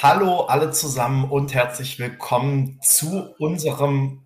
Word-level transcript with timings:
Hallo 0.00 0.42
alle 0.42 0.70
zusammen 0.70 1.24
und 1.24 1.54
herzlich 1.54 1.98
willkommen 1.98 2.78
zu 2.80 3.34
unserem 3.40 4.24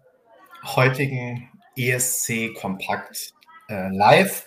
heutigen 0.64 1.48
ESC 1.78 2.52
Kompakt 2.60 3.32
äh, 3.70 3.88
Live. 3.88 4.44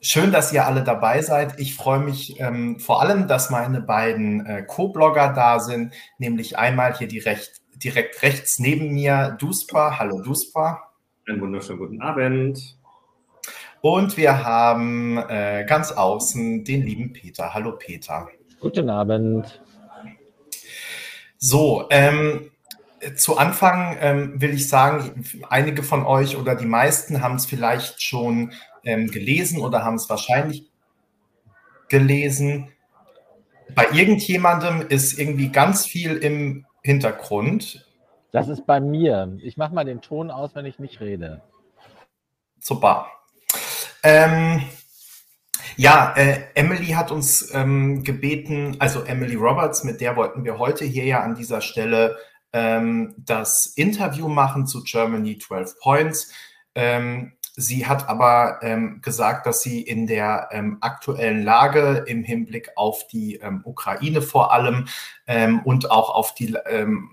Schön, 0.00 0.32
dass 0.32 0.52
ihr 0.52 0.66
alle 0.66 0.82
dabei 0.82 1.22
seid. 1.22 1.60
Ich 1.60 1.76
freue 1.76 2.00
mich 2.00 2.40
ähm, 2.40 2.80
vor 2.80 3.00
allem, 3.00 3.28
dass 3.28 3.50
meine 3.50 3.80
beiden 3.80 4.44
äh, 4.46 4.64
Co-Blogger 4.64 5.32
da 5.32 5.60
sind, 5.60 5.94
nämlich 6.18 6.58
einmal 6.58 6.92
hier 6.92 7.06
direkt, 7.06 7.60
direkt 7.76 8.20
rechts 8.22 8.58
neben 8.58 8.92
mir 8.92 9.36
Duspa. 9.38 10.00
Hallo 10.00 10.20
Duspa. 10.22 10.90
Einen 11.28 11.40
wunderschönen 11.40 11.78
guten 11.78 12.02
Abend. 12.02 12.76
Und 13.80 14.16
wir 14.16 14.44
haben 14.44 15.18
äh, 15.18 15.64
ganz 15.68 15.92
außen 15.92 16.64
den 16.64 16.82
lieben 16.82 17.12
Peter. 17.12 17.54
Hallo 17.54 17.78
Peter. 17.78 18.28
Guten 18.58 18.90
Abend. 18.90 19.62
So, 21.38 21.86
ähm, 21.90 22.50
zu 23.16 23.38
Anfang 23.38 23.96
ähm, 24.00 24.40
will 24.40 24.50
ich 24.50 24.68
sagen, 24.68 25.24
einige 25.48 25.82
von 25.82 26.04
euch 26.04 26.36
oder 26.36 26.56
die 26.56 26.66
meisten 26.66 27.22
haben 27.22 27.36
es 27.36 27.46
vielleicht 27.46 28.02
schon 28.02 28.52
ähm, 28.84 29.08
gelesen 29.10 29.60
oder 29.60 29.84
haben 29.84 29.94
es 29.94 30.10
wahrscheinlich 30.10 30.64
gelesen. 31.88 32.72
Bei 33.74 33.86
irgendjemandem 33.92 34.86
ist 34.88 35.18
irgendwie 35.18 35.50
ganz 35.50 35.86
viel 35.86 36.16
im 36.16 36.66
Hintergrund. 36.82 37.86
Das 38.32 38.48
ist 38.48 38.66
bei 38.66 38.80
mir. 38.80 39.36
Ich 39.42 39.56
mache 39.56 39.74
mal 39.74 39.84
den 39.84 40.00
Ton 40.00 40.30
aus, 40.30 40.54
wenn 40.54 40.66
ich 40.66 40.78
nicht 40.78 41.00
rede. 41.00 41.42
Super. 42.60 43.06
Ähm, 44.02 44.62
ja, 45.78 46.12
äh, 46.16 46.40
Emily 46.54 46.88
hat 46.88 47.12
uns 47.12 47.54
ähm, 47.54 48.02
gebeten, 48.02 48.74
also 48.80 49.04
Emily 49.04 49.36
Roberts, 49.36 49.84
mit 49.84 50.00
der 50.00 50.16
wollten 50.16 50.42
wir 50.42 50.58
heute 50.58 50.84
hier 50.84 51.04
ja 51.04 51.20
an 51.20 51.36
dieser 51.36 51.60
Stelle 51.60 52.18
ähm, 52.52 53.14
das 53.16 53.66
Interview 53.76 54.26
machen 54.26 54.66
zu 54.66 54.82
Germany 54.82 55.38
12 55.38 55.78
Points. 55.78 56.32
Ähm, 56.74 57.34
sie 57.54 57.86
hat 57.86 58.08
aber 58.08 58.58
ähm, 58.62 59.02
gesagt, 59.02 59.46
dass 59.46 59.62
sie 59.62 59.80
in 59.80 60.08
der 60.08 60.48
ähm, 60.50 60.78
aktuellen 60.80 61.44
Lage 61.44 62.02
im 62.08 62.24
Hinblick 62.24 62.70
auf 62.74 63.06
die 63.06 63.36
ähm, 63.36 63.60
Ukraine 63.64 64.20
vor 64.20 64.52
allem 64.52 64.88
und 65.64 65.90
auch 65.90 66.10
auf 66.10 66.34
die 66.34 66.56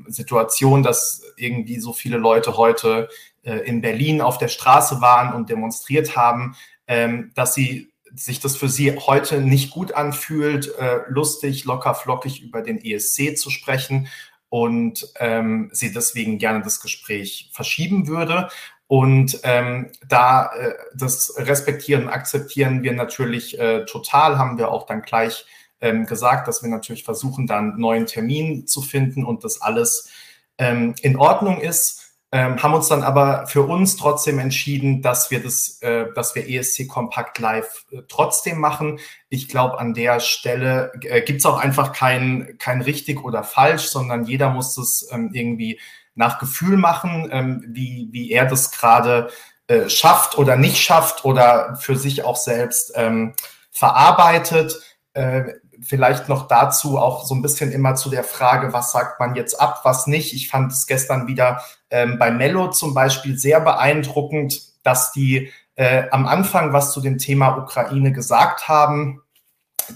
Situation, 0.08 0.82
dass 0.82 1.22
irgendwie 1.36 1.80
so 1.80 1.92
viele 1.94 2.18
Leute 2.18 2.56
heute 2.56 3.10
äh, 3.44 3.58
in 3.58 3.82
Berlin 3.82 4.22
auf 4.22 4.38
der 4.38 4.48
Straße 4.48 5.02
waren 5.02 5.36
und 5.36 5.50
demonstriert 5.50 6.16
haben, 6.16 6.56
dass 6.88 7.56
sie 7.56 7.92
sich 8.16 8.40
das 8.40 8.56
für 8.56 8.70
Sie 8.70 8.96
heute 8.96 9.42
nicht 9.42 9.72
gut 9.72 9.94
anfühlt, 9.94 10.74
äh, 10.78 11.00
lustig, 11.08 11.66
locker, 11.66 11.96
flockig 11.96 12.42
über 12.42 12.62
den 12.62 12.84
ESC 12.84 13.38
zu 13.38 13.50
sprechen 13.50 14.08
und 14.50 15.08
ähm, 15.20 15.70
sie 15.74 15.92
deswegen 15.92 16.38
gerne 16.38 16.64
das 16.64 16.80
Gespräch 16.80 17.50
verschieben 17.52 18.08
würde. 18.08 18.50
Und 18.88 19.40
ähm, 19.44 19.92
da 20.08 20.52
äh, 20.54 20.76
das 20.96 21.34
respektieren, 21.38 22.08
akzeptieren 22.08 22.84
wir 22.84 22.94
natürlich 22.94 23.60
äh, 23.60 23.86
total, 23.86 24.38
haben 24.38 24.58
wir 24.58 24.70
auch 24.70 24.86
dann 24.86 25.02
gleich 25.02 25.46
ähm, 25.82 26.06
gesagt, 26.06 26.48
dass 26.48 26.62
wir 26.62 26.70
natürlich 26.70 27.04
versuchen, 27.04 27.48
dann 27.48 27.72
einen 27.72 27.80
neuen 27.80 28.06
Termin 28.06 28.68
zu 28.68 28.82
finden 28.82 29.26
und 29.26 29.44
das 29.44 29.62
alles 29.62 30.10
ähm, 30.58 30.96
in 31.02 31.18
Ordnung 31.18 31.60
ist 31.60 32.05
ähm, 32.36 32.62
haben 32.62 32.74
uns 32.74 32.90
dann 32.90 33.02
aber 33.02 33.48
für 33.48 33.62
uns 33.62 33.96
trotzdem 33.96 34.40
entschieden, 34.40 35.02
dass 35.02 35.32
wir 35.32 35.42
das, 35.42 35.82
äh, 35.82 36.08
dass 36.16 36.36
wir 36.36 36.50
ESC 36.50 36.86
Kompakt 36.86 37.40
Live 37.40 37.86
äh, 37.92 38.02
trotzdem 38.10 38.60
machen. 38.60 39.00
Ich 39.30 39.48
glaube, 39.48 39.80
an 39.80 39.94
der 39.94 40.20
Stelle 40.20 40.92
äh, 41.04 41.22
gibt 41.22 41.40
es 41.40 41.46
auch 41.46 41.58
einfach 41.58 41.94
kein, 41.94 42.58
kein 42.60 42.82
richtig 42.82 43.24
oder 43.24 43.46
falsch, 43.46 43.84
sondern 43.84 44.26
jeder 44.26 44.50
muss 44.50 44.76
das 44.76 45.08
ähm, 45.14 45.30
irgendwie 45.32 45.80
nach 46.14 46.38
Gefühl 46.38 46.76
machen, 46.76 47.30
ähm, 47.32 47.64
wie, 47.70 48.10
wie 48.12 48.32
er 48.32 48.46
das 48.46 48.72
gerade 48.72 49.30
äh, 49.68 49.88
schafft 49.88 50.38
oder 50.38 50.58
nicht 50.58 50.84
schafft 50.84 51.24
oder 51.24 51.78
für 51.78 51.96
sich 51.96 52.26
auch 52.26 52.36
selbst 52.36 52.92
ähm, 52.96 53.34
verarbeitet. 53.72 54.76
Äh, 55.14 55.54
vielleicht 55.82 56.30
noch 56.30 56.48
dazu 56.48 56.98
auch 56.98 57.26
so 57.26 57.36
ein 57.36 57.42
bisschen 57.42 57.72
immer 57.72 57.96
zu 57.96 58.10
der 58.10 58.24
Frage, 58.24 58.74
was 58.74 58.92
sagt 58.92 59.20
man 59.20 59.36
jetzt 59.36 59.60
ab, 59.60 59.82
was 59.84 60.08
nicht. 60.08 60.34
Ich 60.34 60.50
fand 60.50 60.72
es 60.72 60.88
gestern 60.88 61.28
wieder 61.28 61.62
ähm, 61.90 62.18
bei 62.20 62.32
Mello 62.32 62.70
zum 62.70 62.94
Beispiel 62.94 63.38
sehr 63.38 63.60
beeindruckend, 63.60 64.62
dass 64.84 65.12
die 65.12 65.52
äh, 65.76 66.04
am 66.12 66.26
Anfang 66.26 66.74
was 66.74 66.92
zu 66.92 67.02
dem 67.02 67.18
Thema 67.18 67.58
Ukraine 67.58 68.12
gesagt 68.12 68.68
haben, 68.68 69.22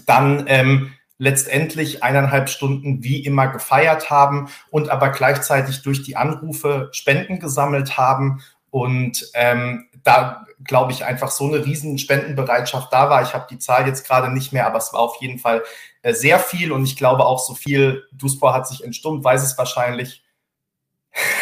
dann 0.06 0.44
ähm, 0.46 0.92
letztendlich 1.18 2.02
eineinhalb 2.02 2.48
Stunden 2.48 3.02
wie 3.04 3.24
immer 3.24 3.48
gefeiert 3.48 4.10
haben 4.10 4.48
und 4.70 4.88
aber 4.88 5.10
gleichzeitig 5.10 5.82
durch 5.82 6.02
die 6.02 6.16
Anrufe 6.16 6.88
Spenden 6.92 7.40
gesammelt 7.40 7.98
haben 7.98 8.40
und 8.70 9.30
ähm, 9.34 9.88
da 10.02 10.46
glaube 10.64 10.92
ich 10.92 11.04
einfach 11.04 11.30
so 11.30 11.46
eine 11.46 11.64
riesen 11.64 11.98
Spendenbereitschaft 11.98 12.92
da 12.92 13.10
war. 13.10 13.22
Ich 13.22 13.34
habe 13.34 13.46
die 13.50 13.58
Zahl 13.58 13.86
jetzt 13.86 14.06
gerade 14.06 14.32
nicht 14.32 14.52
mehr, 14.52 14.66
aber 14.66 14.78
es 14.78 14.92
war 14.92 15.00
auf 15.00 15.16
jeden 15.20 15.38
Fall 15.38 15.62
äh, 16.02 16.12
sehr 16.12 16.38
viel 16.38 16.72
und 16.72 16.84
ich 16.84 16.96
glaube 16.96 17.24
auch 17.24 17.38
so 17.38 17.54
viel. 17.54 18.04
Duspor 18.12 18.54
hat 18.54 18.68
sich 18.68 18.84
entstummt, 18.84 19.24
weiß 19.24 19.42
es 19.42 19.56
wahrscheinlich. 19.58 20.22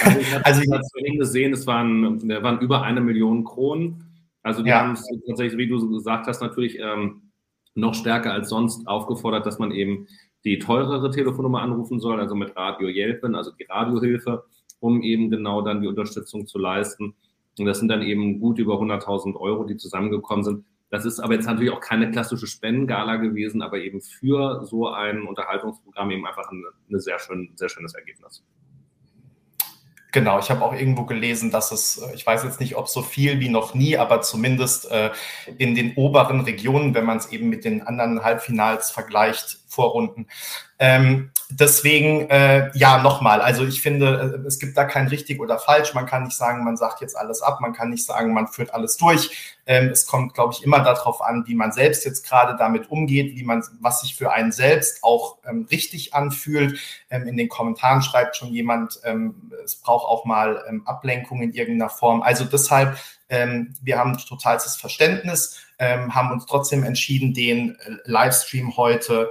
Also 0.05 0.19
ich 0.19 0.33
habe 0.35 0.47
also 0.47 0.61
es 0.61 0.91
vorhin 0.93 1.19
gesehen, 1.19 1.53
es 1.53 1.67
waren, 1.67 2.29
waren 2.43 2.61
über 2.61 2.83
eine 2.83 3.01
Million 3.01 3.45
Kronen. 3.45 4.05
Also 4.43 4.63
die 4.63 4.71
ja. 4.71 4.81
haben 4.81 4.93
es 4.93 5.05
tatsächlich, 5.27 5.59
wie 5.59 5.69
du 5.69 5.91
gesagt 5.91 6.27
hast, 6.27 6.41
natürlich 6.41 6.79
ähm, 6.79 7.31
noch 7.75 7.95
stärker 7.95 8.33
als 8.33 8.49
sonst 8.49 8.87
aufgefordert, 8.87 9.47
dass 9.47 9.59
man 9.59 9.73
eben 9.73 10.09
die 10.45 10.59
teurere 10.59 11.11
Telefonnummer 11.11 11.61
anrufen 11.61 12.01
soll, 12.01 12.21
also 12.21 12.35
mit 12.35 12.57
Radio 12.57 12.89
Jelpen, 12.89 13.35
also 13.35 13.51
die 13.53 13.65
Radiohilfe, 13.65 14.45
um 14.81 15.03
eben 15.03 15.31
genau 15.31 15.63
dann 15.63 15.81
die 15.81 15.89
Unterstützung 15.89 16.47
zu 16.47 16.59
leisten. 16.59 17.15
Und 17.59 17.67
das 17.67 17.79
sind 17.79 17.89
dann 17.89 18.03
eben 18.03 18.41
gut 18.41 18.59
über 18.59 18.75
100.000 18.75 19.37
Euro, 19.37 19.65
die 19.65 19.77
zusammengekommen 19.77 20.45
sind. 20.45 20.65
Das 20.91 21.05
ist 21.05 21.21
aber 21.21 21.35
jetzt 21.35 21.47
natürlich 21.47 21.73
auch 21.73 21.81
keine 21.81 22.11
klassische 22.11 22.47
Spendengala 22.47 23.17
gewesen, 23.17 23.61
aber 23.61 23.79
eben 23.79 24.01
für 24.01 24.65
so 24.65 24.89
ein 24.89 25.23
Unterhaltungsprogramm 25.23 26.11
eben 26.11 26.27
einfach 26.27 26.51
ein, 26.51 26.65
ein 26.91 27.01
sehr, 27.01 27.19
schön, 27.19 27.51
sehr 27.57 27.69
schönes 27.69 27.95
Ergebnis. 27.95 28.43
Genau, 30.11 30.39
ich 30.39 30.51
habe 30.51 30.65
auch 30.65 30.73
irgendwo 30.73 31.05
gelesen, 31.05 31.51
dass 31.51 31.71
es, 31.71 31.99
äh, 31.99 32.15
ich 32.15 32.27
weiß 32.27 32.43
jetzt 32.45 32.61
nicht, 32.61 32.77
ob 32.77 32.89
so 32.89 33.03
viel 33.03 33.41
wie 33.41 33.51
noch 33.51 33.75
nie, 33.75 33.99
aber 33.99 34.23
zumindest 34.23 34.91
äh, 34.91 35.11
in 35.59 35.75
den 35.75 35.95
oberen 35.97 36.41
Regionen, 36.41 36.95
wenn 36.95 37.05
man 37.05 37.19
es 37.19 37.31
eben 37.31 37.51
mit 37.51 37.65
den 37.67 37.83
anderen 37.83 38.25
Halbfinals 38.25 38.91
vergleicht, 38.91 39.59
Vorrunden, 39.69 40.27
ähm, 40.81 41.33
deswegen, 41.51 42.31
äh, 42.31 42.71
ja, 42.75 43.03
nochmal, 43.03 43.41
also 43.41 43.67
ich 43.67 43.83
finde, 43.83 44.41
äh, 44.45 44.47
es 44.47 44.61
gibt 44.61 44.77
da 44.77 44.85
kein 44.85 45.09
richtig 45.09 45.41
oder 45.41 45.59
falsch. 45.59 45.93
Man 45.93 46.07
kann 46.07 46.23
nicht 46.23 46.37
sagen, 46.37 46.63
man 46.63 46.77
sagt 46.77 47.01
jetzt 47.01 47.17
alles 47.17 47.43
ab, 47.43 47.61
man 47.61 47.73
kann 47.73 47.91
nicht 47.91 48.05
sagen, 48.05 48.33
man 48.33 48.47
führt 48.47 48.73
alles 48.73 48.97
durch. 48.97 49.57
Ähm, 49.67 49.89
es 49.89 50.07
kommt, 50.07 50.35
glaube 50.35 50.55
ich, 50.55 50.63
immer 50.63 50.81
darauf 50.81 51.21
an, 51.21 51.45
wie 51.47 51.57
man 51.57 51.73
selbst 51.73 52.05
jetzt 52.05 52.25
gerade 52.25 52.57
damit 52.57 52.91
umgeht, 52.91 53.37
wie 53.37 53.43
man, 53.43 53.65
was 53.81 54.03
sich 54.03 54.15
für 54.15 54.31
einen 54.31 54.53
selbst 54.53 55.03
auch 55.03 55.39
ähm, 55.45 55.67
richtig 55.69 56.15
anfühlt. 56.15 56.79
Ähm, 57.11 57.27
in 57.27 57.37
den 57.37 57.49
Kommentaren 57.49 58.03
schreibt 58.03 58.37
schon 58.37 58.53
jemand, 58.53 59.01
ähm, 59.03 59.51
es 59.65 59.77
braucht 59.77 60.07
auch 60.07 60.25
mal 60.25 60.65
ähm, 60.69 60.87
Ablenkung 60.87 61.43
in 61.43 61.53
irgendeiner 61.53 61.91
Form. 61.91 62.23
Also 62.23 62.45
deshalb, 62.45 62.97
ähm, 63.29 63.75
wir 63.83 63.99
haben 63.99 64.17
totalstes 64.17 64.77
Verständnis, 64.77 65.61
haben 65.81 66.33
uns 66.33 66.45
trotzdem 66.47 66.83
entschieden, 66.83 67.35
den 67.35 67.77
äh, 67.77 67.99
Livestream 68.05 68.77
heute 68.77 69.31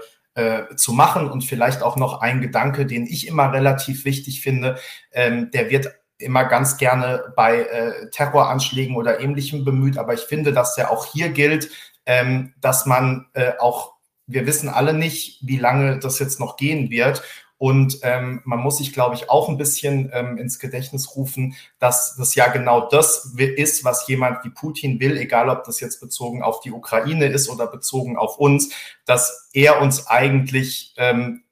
zu 0.75 0.93
machen. 0.93 1.29
Und 1.29 1.43
vielleicht 1.43 1.81
auch 1.81 1.95
noch 1.95 2.21
ein 2.21 2.41
Gedanke, 2.41 2.85
den 2.85 3.05
ich 3.05 3.27
immer 3.27 3.51
relativ 3.51 4.05
wichtig 4.05 4.41
finde, 4.41 4.77
ähm, 5.11 5.51
der 5.51 5.69
wird 5.69 5.89
immer 6.19 6.45
ganz 6.45 6.77
gerne 6.77 7.33
bei 7.35 7.61
äh, 7.61 8.09
Terroranschlägen 8.09 8.95
oder 8.95 9.19
ähnlichem 9.19 9.63
bemüht, 9.63 9.97
aber 9.97 10.13
ich 10.13 10.21
finde, 10.21 10.51
dass 10.53 10.75
der 10.75 10.91
auch 10.91 11.05
hier 11.05 11.29
gilt, 11.29 11.69
ähm, 12.05 12.53
dass 12.59 12.85
man 12.85 13.27
äh, 13.33 13.53
auch, 13.59 13.93
wir 14.25 14.45
wissen 14.47 14.69
alle 14.69 14.93
nicht, 14.93 15.39
wie 15.45 15.57
lange 15.57 15.99
das 15.99 16.19
jetzt 16.19 16.39
noch 16.39 16.57
gehen 16.57 16.89
wird. 16.89 17.21
Und 17.57 17.99
ähm, 18.03 18.41
man 18.45 18.59
muss 18.59 18.77
sich, 18.77 18.93
glaube 18.93 19.15
ich, 19.15 19.29
auch 19.29 19.49
ein 19.49 19.57
bisschen 19.57 20.11
ähm, 20.13 20.37
ins 20.37 20.59
Gedächtnis 20.59 21.15
rufen, 21.15 21.55
dass 21.79 22.15
das 22.15 22.35
ja 22.35 22.49
genau 22.49 22.87
das 22.87 23.33
ist, 23.35 23.83
was 23.83 24.07
jemand 24.07 24.45
wie 24.45 24.49
Putin 24.49 24.99
will, 24.99 25.17
egal 25.17 25.49
ob 25.49 25.63
das 25.63 25.79
jetzt 25.79 25.99
bezogen 25.99 26.43
auf 26.43 26.59
die 26.59 26.71
Ukraine 26.71 27.25
ist 27.27 27.49
oder 27.49 27.65
bezogen 27.65 28.15
auf 28.15 28.37
uns, 28.37 28.69
dass 29.05 29.49
er 29.53 29.81
uns 29.81 30.05
eigentlich 30.07 30.93
ähm, 30.97 31.43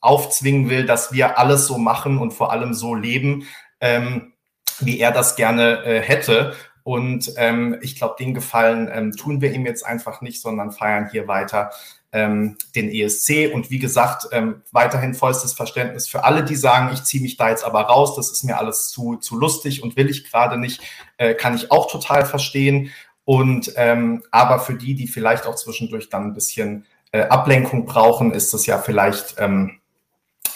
aufzwingen 0.00 0.68
will, 0.68 0.84
dass 0.84 1.12
wir 1.12 1.38
alles 1.38 1.66
so 1.66 1.78
machen 1.78 2.18
und 2.18 2.32
vor 2.32 2.52
allem 2.52 2.74
so 2.74 2.94
leben, 2.94 3.46
ähm, 3.80 4.34
wie 4.80 5.00
er 5.00 5.10
das 5.10 5.36
gerne 5.36 5.84
äh, 5.84 6.00
hätte. 6.00 6.54
Und 6.82 7.32
ähm, 7.36 7.78
ich 7.80 7.96
glaube, 7.96 8.14
den 8.18 8.34
Gefallen 8.34 8.88
ähm, 8.92 9.12
tun 9.16 9.40
wir 9.40 9.52
ihm 9.52 9.64
jetzt 9.64 9.84
einfach 9.84 10.20
nicht, 10.20 10.40
sondern 10.40 10.70
feiern 10.70 11.08
hier 11.10 11.26
weiter 11.26 11.70
ähm, 12.16 12.56
den 12.74 12.90
ESC. 12.90 13.52
Und 13.52 13.70
wie 13.70 13.78
gesagt, 13.78 14.28
ähm, 14.32 14.62
weiterhin 14.72 15.14
vollstes 15.14 15.52
Verständnis 15.52 16.08
für 16.08 16.24
alle, 16.24 16.42
die 16.42 16.56
sagen, 16.56 16.90
ich 16.94 17.04
ziehe 17.04 17.22
mich 17.22 17.36
da 17.36 17.50
jetzt 17.50 17.62
aber 17.62 17.82
raus, 17.82 18.16
das 18.16 18.30
ist 18.32 18.42
mir 18.42 18.58
alles 18.58 18.88
zu, 18.88 19.16
zu 19.16 19.38
lustig 19.38 19.82
und 19.82 19.96
will 19.96 20.08
ich 20.08 20.24
gerade 20.24 20.56
nicht, 20.56 20.80
äh, 21.18 21.34
kann 21.34 21.54
ich 21.54 21.70
auch 21.70 21.90
total 21.90 22.24
verstehen. 22.24 22.90
Und 23.26 23.72
ähm, 23.76 24.22
aber 24.30 24.60
für 24.60 24.74
die, 24.74 24.94
die 24.94 25.08
vielleicht 25.08 25.46
auch 25.46 25.56
zwischendurch 25.56 26.08
dann 26.08 26.28
ein 26.28 26.34
bisschen 26.34 26.86
äh, 27.12 27.22
Ablenkung 27.22 27.84
brauchen, 27.84 28.32
ist 28.32 28.54
das 28.54 28.64
ja 28.64 28.78
vielleicht 28.78 29.34
ähm, 29.38 29.78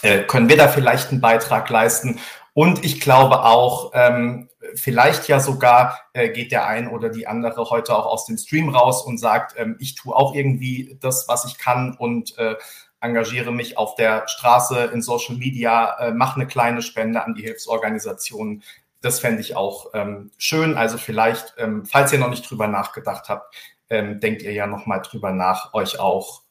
äh, 0.02 0.22
können 0.22 0.48
wir 0.48 0.56
da 0.56 0.68
vielleicht 0.68 1.10
einen 1.10 1.20
Beitrag 1.20 1.68
leisten. 1.68 2.18
Und 2.60 2.84
ich 2.84 3.00
glaube 3.00 3.42
auch, 3.44 3.92
ähm, 3.94 4.50
vielleicht 4.74 5.28
ja 5.28 5.40
sogar 5.40 5.98
äh, 6.12 6.28
geht 6.28 6.52
der 6.52 6.66
ein 6.66 6.88
oder 6.88 7.08
die 7.08 7.26
andere 7.26 7.70
heute 7.70 7.96
auch 7.96 8.04
aus 8.04 8.26
dem 8.26 8.36
Stream 8.36 8.68
raus 8.68 9.02
und 9.02 9.16
sagt, 9.16 9.54
ähm, 9.56 9.76
ich 9.80 9.94
tue 9.94 10.14
auch 10.14 10.34
irgendwie 10.34 10.98
das, 11.00 11.26
was 11.26 11.46
ich 11.46 11.56
kann 11.56 11.96
und 11.96 12.36
äh, 12.36 12.56
engagiere 13.00 13.50
mich 13.50 13.78
auf 13.78 13.94
der 13.94 14.28
Straße 14.28 14.90
in 14.92 15.00
Social 15.00 15.36
Media, 15.36 15.96
äh, 16.00 16.12
mache 16.12 16.38
eine 16.38 16.46
kleine 16.46 16.82
Spende 16.82 17.24
an 17.24 17.32
die 17.32 17.44
Hilfsorganisationen. 17.44 18.62
Das 19.00 19.20
fände 19.20 19.40
ich 19.40 19.56
auch 19.56 19.86
ähm, 19.94 20.30
schön. 20.36 20.76
Also 20.76 20.98
vielleicht, 20.98 21.54
ähm, 21.56 21.86
falls 21.86 22.12
ihr 22.12 22.18
noch 22.18 22.28
nicht 22.28 22.50
drüber 22.50 22.68
nachgedacht 22.68 23.30
habt, 23.30 23.54
ähm, 23.88 24.20
denkt 24.20 24.42
ihr 24.42 24.52
ja 24.52 24.66
noch 24.66 24.84
mal 24.84 24.98
drüber 24.98 25.32
nach, 25.32 25.72
euch 25.72 25.98
auch 25.98 26.42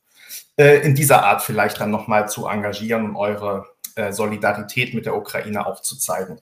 äh, 0.58 0.80
in 0.80 0.96
dieser 0.96 1.24
Art 1.24 1.44
vielleicht 1.44 1.80
dann 1.80 1.92
noch 1.92 2.08
mal 2.08 2.28
zu 2.28 2.48
engagieren 2.48 3.06
und 3.06 3.16
eure 3.16 3.68
äh, 4.00 4.14
Solidarität 4.14 4.94
mit 4.94 5.06
der 5.06 5.18
Ukraine 5.18 5.66
auch 5.66 5.82
zu 5.82 5.98
zeigen. 5.98 6.40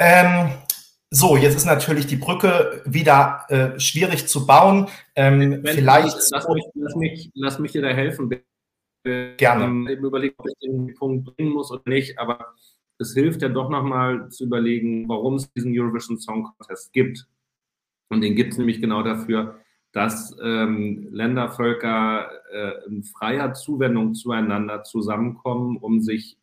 Ähm, 0.00 0.50
so, 1.08 1.36
jetzt 1.36 1.56
ist 1.56 1.66
natürlich 1.66 2.06
die 2.06 2.16
Brücke 2.16 2.82
wieder 2.84 3.44
äh, 3.48 3.78
schwierig 3.78 4.26
zu 4.26 4.46
bauen. 4.46 4.88
Ähm, 5.14 5.62
vielleicht. 5.64 6.16
Lass 6.30 6.48
mich, 6.48 6.64
lass, 6.74 6.96
mich, 6.96 7.30
lass 7.34 7.58
mich 7.58 7.72
dir 7.72 7.82
da 7.82 7.88
helfen. 7.88 8.30
Gerne. 9.04 9.64
Ähm, 9.64 9.88
eben 9.88 10.04
überlegen, 10.04 10.34
ob 10.38 10.48
ich 10.48 10.58
den 10.58 10.94
Punkt 10.94 11.36
bringen 11.36 11.52
muss 11.52 11.70
oder 11.70 11.82
nicht, 11.86 12.18
aber 12.18 12.54
es 12.98 13.14
hilft 13.14 13.42
ja 13.42 13.48
doch 13.48 13.70
nochmal 13.70 14.28
zu 14.30 14.44
überlegen, 14.44 15.08
warum 15.08 15.36
es 15.36 15.50
diesen 15.52 15.72
Eurovision 15.74 16.18
Song 16.18 16.44
Contest 16.44 16.92
gibt. 16.92 17.26
Und 18.10 18.22
den 18.22 18.34
gibt 18.34 18.52
es 18.52 18.58
nämlich 18.58 18.80
genau 18.80 19.02
dafür, 19.02 19.60
dass 19.92 20.36
ähm, 20.42 21.08
Länder, 21.12 21.50
Völker 21.50 22.30
äh, 22.52 22.86
in 22.86 23.04
freier 23.04 23.54
Zuwendung 23.54 24.14
zueinander 24.14 24.82
zusammenkommen, 24.82 25.76
um 25.78 26.00
sich 26.00 26.39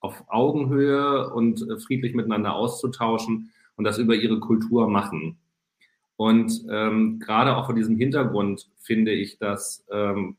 auf 0.00 0.24
Augenhöhe 0.28 1.30
und 1.30 1.62
äh, 1.68 1.78
friedlich 1.78 2.14
miteinander 2.14 2.54
auszutauschen 2.54 3.52
und 3.76 3.84
das 3.84 3.98
über 3.98 4.14
ihre 4.14 4.40
Kultur 4.40 4.88
machen. 4.88 5.38
Und 6.16 6.66
ähm, 6.70 7.18
gerade 7.18 7.56
auch 7.56 7.66
vor 7.66 7.74
diesem 7.74 7.96
Hintergrund 7.96 8.68
finde 8.76 9.12
ich 9.12 9.38
das 9.38 9.86
ähm, 9.90 10.36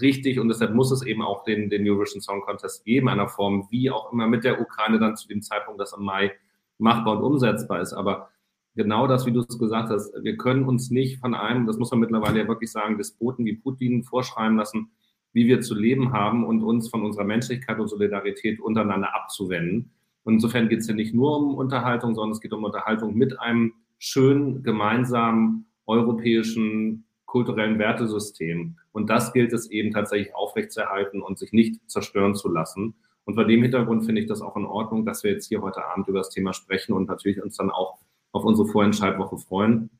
richtig 0.00 0.38
und 0.38 0.48
deshalb 0.48 0.74
muss 0.74 0.90
es 0.90 1.02
eben 1.02 1.22
auch 1.22 1.44
den, 1.44 1.68
den 1.68 1.86
Eurovision 1.88 2.20
Song 2.20 2.40
Contest 2.42 2.84
geben, 2.84 3.08
einer 3.08 3.28
Form, 3.28 3.66
wie 3.70 3.90
auch 3.90 4.12
immer 4.12 4.26
mit 4.26 4.44
der 4.44 4.60
Ukraine 4.60 4.98
dann 4.98 5.16
zu 5.16 5.28
dem 5.28 5.42
Zeitpunkt, 5.42 5.80
das 5.80 5.92
im 5.92 6.04
Mai 6.04 6.32
machbar 6.78 7.18
und 7.18 7.24
umsetzbar 7.24 7.80
ist. 7.80 7.92
Aber 7.92 8.30
genau 8.74 9.06
das, 9.06 9.26
wie 9.26 9.32
du 9.32 9.40
es 9.40 9.58
gesagt 9.58 9.90
hast, 9.90 10.12
wir 10.22 10.36
können 10.36 10.64
uns 10.64 10.90
nicht 10.90 11.18
von 11.18 11.34
einem, 11.34 11.66
das 11.66 11.78
muss 11.78 11.90
man 11.90 12.00
mittlerweile 12.00 12.40
ja 12.40 12.48
wirklich 12.48 12.72
sagen, 12.72 12.98
Despoten 12.98 13.44
wie 13.44 13.56
Putin 13.56 14.04
vorschreiben 14.04 14.56
lassen, 14.56 14.90
wie 15.32 15.46
wir 15.46 15.60
zu 15.60 15.74
leben 15.74 16.12
haben 16.12 16.44
und 16.44 16.62
uns 16.62 16.88
von 16.88 17.02
unserer 17.04 17.24
Menschlichkeit 17.24 17.78
und 17.78 17.88
Solidarität 17.88 18.60
untereinander 18.60 19.14
abzuwenden. 19.14 19.92
Und 20.24 20.34
insofern 20.34 20.68
geht 20.68 20.80
es 20.80 20.88
ja 20.88 20.94
nicht 20.94 21.14
nur 21.14 21.36
um 21.38 21.54
Unterhaltung, 21.54 22.14
sondern 22.14 22.32
es 22.32 22.40
geht 22.40 22.52
um 22.52 22.64
Unterhaltung 22.64 23.14
mit 23.14 23.38
einem 23.40 23.72
schönen, 23.98 24.62
gemeinsamen 24.62 25.66
europäischen 25.86 27.04
kulturellen 27.26 27.78
Wertesystem. 27.78 28.76
Und 28.92 29.08
das 29.08 29.32
gilt 29.32 29.52
es 29.52 29.70
eben 29.70 29.92
tatsächlich 29.92 30.34
aufrechtzuerhalten 30.34 31.22
und 31.22 31.38
sich 31.38 31.52
nicht 31.52 31.88
zerstören 31.88 32.34
zu 32.34 32.48
lassen. 32.48 32.94
Und 33.24 33.34
vor 33.34 33.44
dem 33.44 33.62
Hintergrund 33.62 34.04
finde 34.04 34.20
ich 34.20 34.26
das 34.26 34.42
auch 34.42 34.56
in 34.56 34.64
Ordnung, 34.64 35.06
dass 35.06 35.22
wir 35.22 35.30
jetzt 35.30 35.46
hier 35.46 35.62
heute 35.62 35.84
Abend 35.84 36.08
über 36.08 36.18
das 36.18 36.30
Thema 36.30 36.52
sprechen 36.52 36.92
und 36.92 37.08
natürlich 37.08 37.40
uns 37.40 37.56
dann 37.56 37.70
auch 37.70 37.98
auf 38.32 38.44
unsere 38.44 38.66
Vorentscheidwoche 38.66 39.38
freuen 39.38 39.90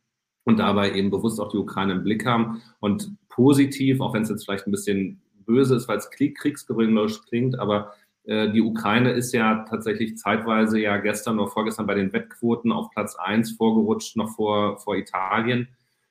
und 0.44 0.58
dabei 0.58 0.92
eben 0.92 1.10
bewusst 1.10 1.40
auch 1.40 1.50
die 1.50 1.58
Ukraine 1.58 1.92
im 1.92 2.02
Blick 2.02 2.26
haben 2.26 2.62
und 2.80 3.12
positiv, 3.40 4.02
auch 4.02 4.12
wenn 4.12 4.22
es 4.22 4.28
jetzt 4.28 4.44
vielleicht 4.44 4.66
ein 4.66 4.70
bisschen 4.70 5.22
böse 5.46 5.74
ist, 5.74 5.88
weil 5.88 5.96
es 5.96 6.10
kriegsgewinnerisch 6.10 7.22
klingt, 7.22 7.58
aber 7.58 7.94
äh, 8.24 8.52
die 8.52 8.60
Ukraine 8.60 9.12
ist 9.12 9.32
ja 9.32 9.64
tatsächlich 9.68 10.18
zeitweise 10.18 10.78
ja 10.78 10.98
gestern 10.98 11.38
oder 11.38 11.50
vorgestern 11.50 11.86
bei 11.86 11.94
den 11.94 12.12
Wettquoten 12.12 12.70
auf 12.70 12.90
Platz 12.90 13.16
1 13.16 13.52
vorgerutscht, 13.52 14.16
noch 14.16 14.28
vor, 14.36 14.78
vor 14.78 14.94
Italien. 14.94 15.68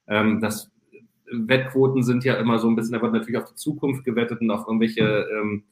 Ähm, 0.08 0.42
das 0.42 0.72
Wettquoten 1.32 2.02
sind 2.02 2.24
ja 2.24 2.34
immer 2.36 2.58
so 2.58 2.68
ein 2.68 2.76
bisschen, 2.76 2.94
da 2.94 3.02
wird 3.04 3.14
natürlich 3.14 3.40
auf 3.40 3.50
die 3.50 3.56
Zukunft 3.56 4.04
gewettet 4.04 4.42
und 4.42 4.50
auf 4.50 4.66
irgendwelche 4.68 5.28
ähm, 5.32 5.66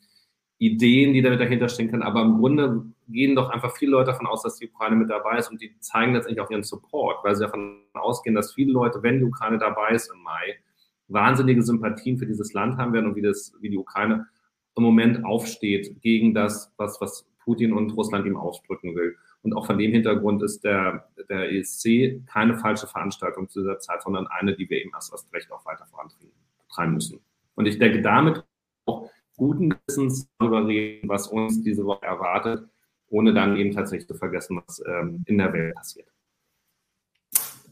Ideen, 0.60 1.14
die 1.14 1.24
damit 1.24 1.40
dahinter 1.40 1.70
stehen 1.70 1.90
können. 1.90 2.04
Aber 2.04 2.22
im 2.22 2.38
Grunde 2.38 2.86
gehen 3.08 3.36
doch 3.36 3.50
einfach 3.50 3.76
viele 3.76 3.92
Leute 3.94 4.12
davon 4.12 4.28
aus, 4.28 4.44
dass 4.44 4.58
die 4.58 4.70
Ukraine 4.70 4.96
mit 4.96 5.10
dabei 5.10 5.40
ist 5.40 5.50
und 5.50 5.60
die 5.60 5.76
zeigen 5.80 6.14
letztendlich 6.14 6.46
auch 6.46 6.52
ihren 6.52 6.64
Support, 6.64 7.24
weil 7.24 7.36
sie 7.36 7.46
davon 7.46 7.82
ausgehen, 7.94 8.36
dass 8.36 8.54
viele 8.54 8.74
Leute, 8.74 9.02
wenn 9.02 9.18
die 9.18 9.26
Ukraine 9.26 9.58
dabei 9.58 9.90
ist 9.90 10.12
im 10.14 10.22
Mai, 10.22 10.60
wahnsinnige 11.08 11.64
Sympathien 11.64 12.18
für 12.18 12.26
dieses 12.26 12.54
Land 12.54 12.78
haben 12.78 12.94
werden 12.94 13.08
und 13.08 13.16
wie, 13.16 13.22
das, 13.22 13.54
wie 13.62 13.70
die 13.70 13.78
Ukraine 13.78 14.28
im 14.76 14.84
Moment 14.84 15.26
aufsteht 15.26 16.02
gegen 16.02 16.34
das, 16.34 16.72
was, 16.78 17.00
was 17.02 17.26
Putin 17.44 17.74
und 17.74 17.92
Russland 17.96 18.26
ihm 18.26 18.38
ausdrücken 18.38 18.96
will. 18.96 19.16
Und 19.42 19.54
auch 19.54 19.66
von 19.66 19.78
dem 19.78 19.92
Hintergrund 19.92 20.44
ist 20.44 20.64
der, 20.64 21.08
der 21.30 21.52
ESC 21.52 22.26
keine 22.28 22.58
falsche 22.58 22.88
Veranstaltung 22.88 23.48
zu 23.50 23.62
dieser 23.62 23.80
Zeit, 23.80 24.02
sondern 24.02 24.28
eine, 24.28 24.56
die 24.56 24.70
wir 24.70 24.80
eben 24.80 24.92
erst, 24.94 25.12
erst 25.12 25.34
recht 25.34 25.52
auch 25.52 25.66
weiter 25.66 25.86
vorantreiben 25.86 26.94
müssen. 26.94 27.22
Und 27.56 27.66
ich 27.66 27.80
denke, 27.80 28.02
damit 28.02 28.44
auch 28.86 29.10
guten 29.38 29.74
Wissens 29.88 30.28
darüber 30.40 30.68
reden, 30.68 31.08
was 31.08 31.28
uns 31.28 31.64
diese 31.64 31.86
Woche 31.86 32.06
erwartet, 32.06 32.68
ohne 33.10 33.34
dann 33.34 33.56
eben 33.56 33.72
tatsächlich 33.72 34.08
zu 34.08 34.16
vergessen, 34.16 34.62
was 34.66 34.84
ähm, 34.86 35.24
in 35.26 35.38
der 35.38 35.54
Welt 35.54 35.76
passiert. 35.76 36.08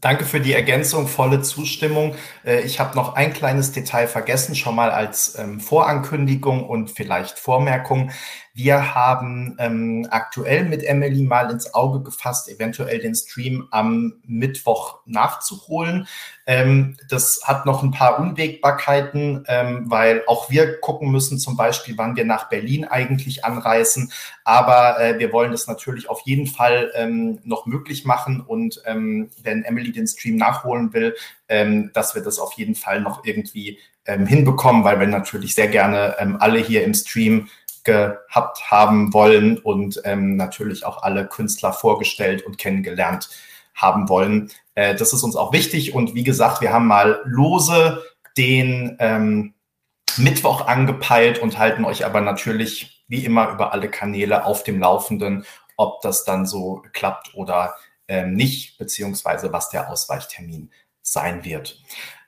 Danke 0.00 0.26
für 0.26 0.40
die 0.40 0.52
Ergänzung, 0.52 1.08
volle 1.08 1.40
Zustimmung. 1.40 2.14
Äh, 2.44 2.60
ich 2.60 2.80
habe 2.80 2.94
noch 2.96 3.14
ein 3.14 3.32
kleines 3.32 3.72
Detail 3.72 4.06
vergessen, 4.06 4.54
schon 4.54 4.74
mal 4.74 4.90
als 4.90 5.38
ähm, 5.38 5.58
Vorankündigung 5.58 6.64
und 6.68 6.90
vielleicht 6.90 7.38
Vormerkung. 7.38 8.10
Wir 8.56 8.94
haben 8.94 9.54
ähm, 9.58 10.08
aktuell 10.08 10.64
mit 10.64 10.82
Emily 10.82 11.22
mal 11.22 11.50
ins 11.50 11.74
Auge 11.74 12.02
gefasst, 12.02 12.48
eventuell 12.48 13.00
den 13.00 13.14
Stream 13.14 13.68
am 13.70 14.14
Mittwoch 14.24 15.00
nachzuholen. 15.04 16.08
Ähm, 16.46 16.96
das 17.10 17.42
hat 17.44 17.66
noch 17.66 17.82
ein 17.82 17.90
paar 17.90 18.18
Unwägbarkeiten, 18.18 19.44
ähm, 19.46 19.90
weil 19.90 20.22
auch 20.26 20.48
wir 20.48 20.80
gucken 20.80 21.10
müssen, 21.10 21.38
zum 21.38 21.58
Beispiel, 21.58 21.98
wann 21.98 22.16
wir 22.16 22.24
nach 22.24 22.48
Berlin 22.48 22.86
eigentlich 22.86 23.44
anreisen. 23.44 24.10
Aber 24.42 24.98
äh, 25.00 25.18
wir 25.18 25.34
wollen 25.34 25.52
das 25.52 25.66
natürlich 25.66 26.08
auf 26.08 26.22
jeden 26.22 26.46
Fall 26.46 26.90
ähm, 26.94 27.40
noch 27.44 27.66
möglich 27.66 28.06
machen. 28.06 28.40
Und 28.40 28.80
ähm, 28.86 29.28
wenn 29.42 29.64
Emily 29.64 29.92
den 29.92 30.06
Stream 30.06 30.36
nachholen 30.36 30.94
will, 30.94 31.14
ähm, 31.50 31.90
dass 31.92 32.14
wir 32.14 32.22
das 32.22 32.38
auf 32.38 32.54
jeden 32.54 32.74
Fall 32.74 33.02
noch 33.02 33.22
irgendwie 33.26 33.78
ähm, 34.06 34.26
hinbekommen, 34.26 34.82
weil 34.82 34.98
wir 34.98 35.08
natürlich 35.08 35.54
sehr 35.54 35.68
gerne 35.68 36.16
alle 36.40 36.60
hier 36.60 36.84
im 36.84 36.94
Stream 36.94 37.48
gehabt 37.86 38.70
haben 38.70 39.14
wollen 39.14 39.56
und 39.56 40.02
ähm, 40.04 40.36
natürlich 40.36 40.84
auch 40.84 41.02
alle 41.02 41.26
Künstler 41.26 41.72
vorgestellt 41.72 42.44
und 42.44 42.58
kennengelernt 42.58 43.30
haben 43.74 44.10
wollen. 44.10 44.50
Äh, 44.74 44.94
das 44.94 45.14
ist 45.14 45.22
uns 45.22 45.36
auch 45.36 45.52
wichtig 45.52 45.94
und 45.94 46.14
wie 46.14 46.24
gesagt, 46.24 46.60
wir 46.60 46.72
haben 46.72 46.86
mal 46.86 47.22
lose 47.24 48.02
den 48.36 48.96
ähm, 48.98 49.54
Mittwoch 50.18 50.66
angepeilt 50.66 51.38
und 51.38 51.58
halten 51.58 51.86
euch 51.86 52.04
aber 52.04 52.20
natürlich 52.20 53.04
wie 53.08 53.24
immer 53.24 53.50
über 53.50 53.72
alle 53.72 53.88
Kanäle 53.88 54.44
auf 54.44 54.64
dem 54.64 54.80
Laufenden, 54.80 55.46
ob 55.76 56.02
das 56.02 56.24
dann 56.24 56.46
so 56.46 56.82
klappt 56.92 57.34
oder 57.34 57.74
ähm, 58.08 58.34
nicht, 58.34 58.78
beziehungsweise 58.78 59.52
was 59.52 59.70
der 59.70 59.90
Ausweichtermin 59.90 60.70
sein 61.02 61.44
wird. 61.44 61.80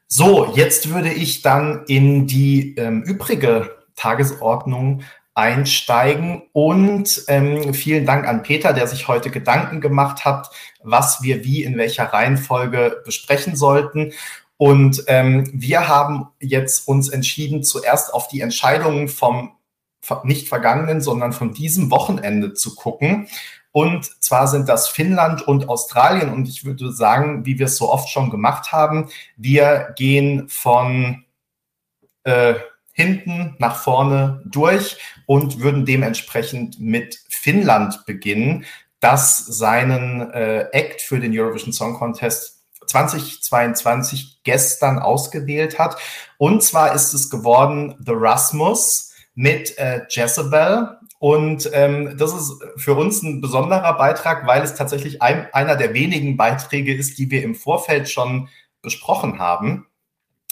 So, 0.07 0.53
jetzt 0.55 0.91
würde 0.91 1.13
ich 1.13 1.43
dann 1.43 1.85
in 1.87 2.27
die 2.27 2.75
ähm, 2.77 3.03
übrige 3.03 3.79
Tagesordnung 3.97 5.03
einsteigen. 5.39 6.43
Und 6.53 7.23
ähm, 7.29 7.73
vielen 7.73 8.05
Dank 8.05 8.27
an 8.27 8.43
Peter, 8.43 8.73
der 8.73 8.89
sich 8.89 9.07
heute 9.07 9.31
Gedanken 9.31 9.81
gemacht 9.81 10.25
hat, 10.25 10.51
was 10.83 11.23
wir 11.23 11.45
wie 11.45 11.63
in 11.63 11.79
welcher 11.79 12.07
Reihenfolge 12.07 13.03
besprechen 13.05 13.55
sollten. 13.55 14.13
Und 14.57 15.05
ähm, 15.07 15.49
wir 15.55 15.87
haben 15.87 16.27
jetzt 16.41 16.89
uns 16.89 17.09
entschieden, 17.09 17.63
zuerst 17.63 18.13
auf 18.13 18.27
die 18.27 18.41
Entscheidungen 18.41 19.07
vom 19.07 19.53
nicht 20.25 20.49
vergangenen, 20.49 21.01
sondern 21.01 21.33
von 21.33 21.53
diesem 21.53 21.91
Wochenende 21.91 22.55
zu 22.55 22.75
gucken. 22.75 23.29
Und 23.71 24.07
zwar 24.23 24.49
sind 24.49 24.69
das 24.69 24.89
Finnland 24.89 25.47
und 25.47 25.69
Australien. 25.69 26.33
Und 26.33 26.49
ich 26.49 26.65
würde 26.65 26.91
sagen, 26.93 27.47
wie 27.47 27.61
wir 27.61 27.67
es 27.67 27.77
so 27.77 27.93
oft 27.93 28.09
schon 28.09 28.31
gemacht 28.31 28.73
haben, 28.73 29.09
wir 29.37 29.93
gehen 29.97 30.49
von 30.49 31.25
äh, 32.25 32.55
hinten 32.99 33.55
nach 33.59 33.77
vorne 33.77 34.43
durch 34.45 34.97
und 35.25 35.61
würden 35.61 35.87
dementsprechend 35.87 36.81
mit 36.81 37.21
Finnland 37.29 38.05
beginnen, 38.07 38.65
das 38.99 39.39
seinen 39.39 40.33
äh, 40.33 40.67
Act 40.73 41.01
für 41.03 41.21
den 41.21 41.39
Eurovision 41.39 41.73
Song 41.73 41.95
Contest 41.95 42.65
2022 42.89 44.41
gestern 44.43 44.99
ausgewählt 44.99 45.79
hat. 45.79 45.97
Und 46.39 46.65
zwar 46.65 46.93
ist 46.93 47.13
es 47.13 47.31
geworden 47.31 47.95
The 48.05 48.15
Rasmus 48.17 49.15
mit 49.37 49.79
äh, 49.79 50.01
Jezebel. 50.09 50.99
Und 51.21 51.71
ähm, 51.73 52.17
das 52.19 52.35
ist 52.35 52.61
für 52.79 52.95
uns 52.95 53.23
ein 53.23 53.41
besonderer 53.41 53.97
Beitrag, 53.97 54.45
weil 54.49 54.63
es 54.63 54.75
tatsächlich 54.75 55.23
ein, 55.23 55.47
einer 55.53 55.77
der 55.77 55.95
wenigen 55.95 56.37
Beiträge 56.37 56.93
ist, 56.93 57.19
die 57.19 57.31
wir 57.31 57.45
im 57.45 57.55
Vorfeld 57.55 58.11
schon 58.11 58.49
besprochen 58.83 59.39
haben. 59.39 59.87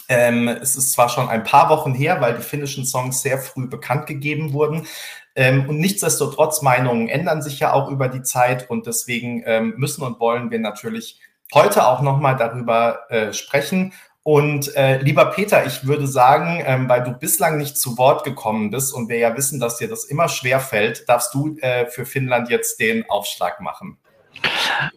Ähm, 0.08 0.48
es 0.48 0.76
ist 0.76 0.92
zwar 0.92 1.08
schon 1.08 1.28
ein 1.28 1.44
paar 1.44 1.68
Wochen 1.68 1.94
her, 1.94 2.20
weil 2.20 2.34
die 2.34 2.42
finnischen 2.42 2.84
Songs 2.84 3.22
sehr 3.22 3.38
früh 3.38 3.66
bekannt 3.66 4.06
gegeben 4.06 4.52
wurden. 4.52 4.86
Ähm, 5.34 5.68
und 5.68 5.78
nichtsdestotrotz, 5.78 6.62
Meinungen 6.62 7.08
ändern 7.08 7.42
sich 7.42 7.60
ja 7.60 7.72
auch 7.72 7.90
über 7.90 8.08
die 8.08 8.22
Zeit 8.22 8.70
und 8.70 8.86
deswegen 8.86 9.42
ähm, 9.46 9.74
müssen 9.76 10.02
und 10.02 10.18
wollen 10.18 10.50
wir 10.50 10.58
natürlich 10.58 11.20
heute 11.52 11.86
auch 11.86 12.00
nochmal 12.00 12.36
darüber 12.36 13.00
äh, 13.10 13.32
sprechen. 13.32 13.92
Und 14.22 14.74
äh, 14.74 14.98
lieber 14.98 15.26
Peter, 15.26 15.64
ich 15.66 15.86
würde 15.86 16.08
sagen, 16.08 16.60
ähm, 16.66 16.88
weil 16.88 17.04
du 17.04 17.12
bislang 17.12 17.58
nicht 17.58 17.78
zu 17.78 17.96
Wort 17.96 18.24
gekommen 18.24 18.70
bist 18.70 18.92
und 18.92 19.08
wir 19.08 19.18
ja 19.18 19.36
wissen, 19.36 19.60
dass 19.60 19.76
dir 19.76 19.88
das 19.88 20.04
immer 20.04 20.28
schwer 20.28 20.58
fällt, 20.58 21.08
darfst 21.08 21.32
du 21.32 21.56
äh, 21.60 21.86
für 21.86 22.04
Finnland 22.04 22.48
jetzt 22.48 22.80
den 22.80 23.08
Aufschlag 23.08 23.60
machen. 23.60 23.98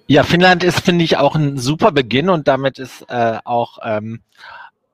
Ja, 0.08 0.24
Finnland 0.24 0.63
ist, 0.63 0.80
finde 0.80 1.04
ich, 1.06 1.18
auch 1.18 1.36
ein 1.36 1.58
super 1.58 1.92
Beginn 1.92 2.30
und 2.30 2.48
damit 2.48 2.80
ist 2.80 3.06
äh, 3.10 3.38
auch 3.46 3.78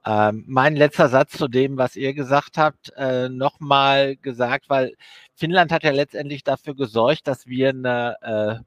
ähm, 0.05 0.39
äh, 0.39 0.43
mein 0.47 0.75
letzter 0.75 1.09
Satz 1.09 1.38
zu 1.38 1.47
dem, 1.47 1.77
was 1.77 1.95
ihr 1.95 2.13
gesagt 2.13 2.57
habt, 2.57 2.91
äh, 2.97 3.29
nochmal 3.29 4.15
gesagt, 4.17 4.69
weil 4.69 4.95
Finnland 5.35 5.71
hat 5.71 5.83
ja 5.83 5.91
letztendlich 5.91 6.43
dafür 6.43 6.75
gesorgt, 6.75 7.27
dass 7.27 7.47
wir 7.47 7.69
eine 7.69 8.17
äh, 8.21 8.63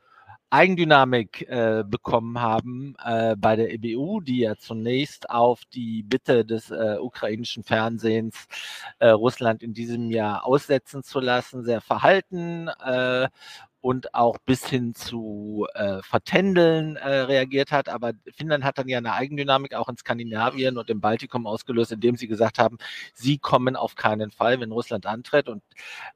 Eigendynamik 0.51 1.43
äh, 1.43 1.85
bekommen 1.87 2.41
haben 2.41 2.97
äh, 3.05 3.37
bei 3.37 3.55
der 3.55 3.71
EBU, 3.71 4.21
die 4.23 4.41
ja 4.41 4.57
zunächst 4.57 5.29
auf 5.29 5.61
die 5.75 6.03
Bitte 6.03 6.45
des 6.47 6.71
äh, 6.71 6.97
ukrainischen 6.99 7.65
Fernsehens 7.65 8.47
äh, 8.99 9.09
Russland 9.09 9.63
in 9.63 9.75
diesem 9.75 10.11
Jahr 10.11 10.47
aussetzen 10.47 11.03
zu 11.03 11.21
lassen, 11.21 11.65
sehr 11.65 11.83
verhalten 11.83 12.69
äh, 12.69 13.29
und 13.81 14.15
auch 14.15 14.39
bis 14.45 14.67
hin 14.67 14.95
zu 14.95 15.67
äh, 15.75 16.03
Vertändeln 16.03 16.97
äh, 16.97 17.21
reagiert 17.21 17.71
hat. 17.71 17.89
Aber 17.89 18.13
Finnland 18.35 18.65
hat 18.65 18.79
dann 18.79 18.89
ja 18.89 18.99
eine 18.99 19.13
Eigendynamik 19.13 19.75
auch 19.75 19.89
in 19.89 19.97
Skandinavien 19.97 20.79
und 20.79 20.91
im 20.91 21.01
Baltikum 21.01 21.47
ausgelöst, 21.47 21.93
indem 21.93 22.17
sie 22.17 22.29
gesagt 22.29 22.59
haben, 22.59 22.79
sie 23.15 23.39
kommen 23.39 23.77
auf 23.77 23.95
keinen 23.95 24.31
Fall, 24.31 24.61
wenn 24.61 24.73
Russland 24.73 25.07
antritt. 25.07 25.49
Und 25.49 25.63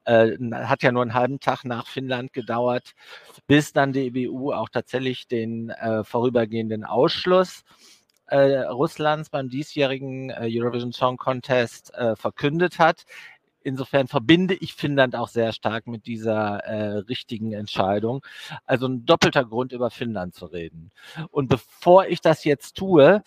äh, 0.05 0.37
hat 0.53 0.83
ja 0.83 0.93
nur 0.93 1.03
einen 1.03 1.15
halben 1.15 1.41
Tag 1.41 1.65
nach 1.65 1.87
Finnland 1.87 2.33
gedauert, 2.33 2.93
bis 3.47 3.73
dann 3.73 3.93
die 3.93 4.07
EBU 4.07 4.53
auch 4.53 4.69
tatsächlich 4.69 5.29
den 5.29 5.71
äh, 5.71 6.05
vorübergehenden 6.05 6.85
Ausschluss 6.85 7.63
äh, 8.33 8.61
Russlands 8.63 9.29
beim 9.29 9.51
diesjährigen 9.51 10.31
äh, 10.31 10.49
Eurovision 10.51 10.93
Song 10.93 11.19
Contest 11.19 11.93
äh, 11.95 12.17
verkündet 12.17 12.79
hat 12.79 13.05
insofern 13.65 14.09
verbinde 14.09 14.55
ich 14.55 14.75
Finnland 14.75 15.17
auch 15.17 15.29
sehr 15.29 15.53
stark 15.53 15.87
mit 15.87 16.07
dieser 16.07 16.59
äh, 16.59 16.99
richtigen 16.99 17.53
Entscheidung. 17.53 18.25
Also 18.67 18.87
ein 18.87 19.05
doppelter 19.05 19.45
Grund, 19.45 19.73
über 19.73 19.91
Finnland 19.91 20.35
zu 20.35 20.47
reden. 20.47 20.91
Und 21.31 21.49
bevor 21.49 22.07
ich 22.07 22.21
das 22.21 22.45
jetzt 22.45 22.77
tue, 22.77 23.23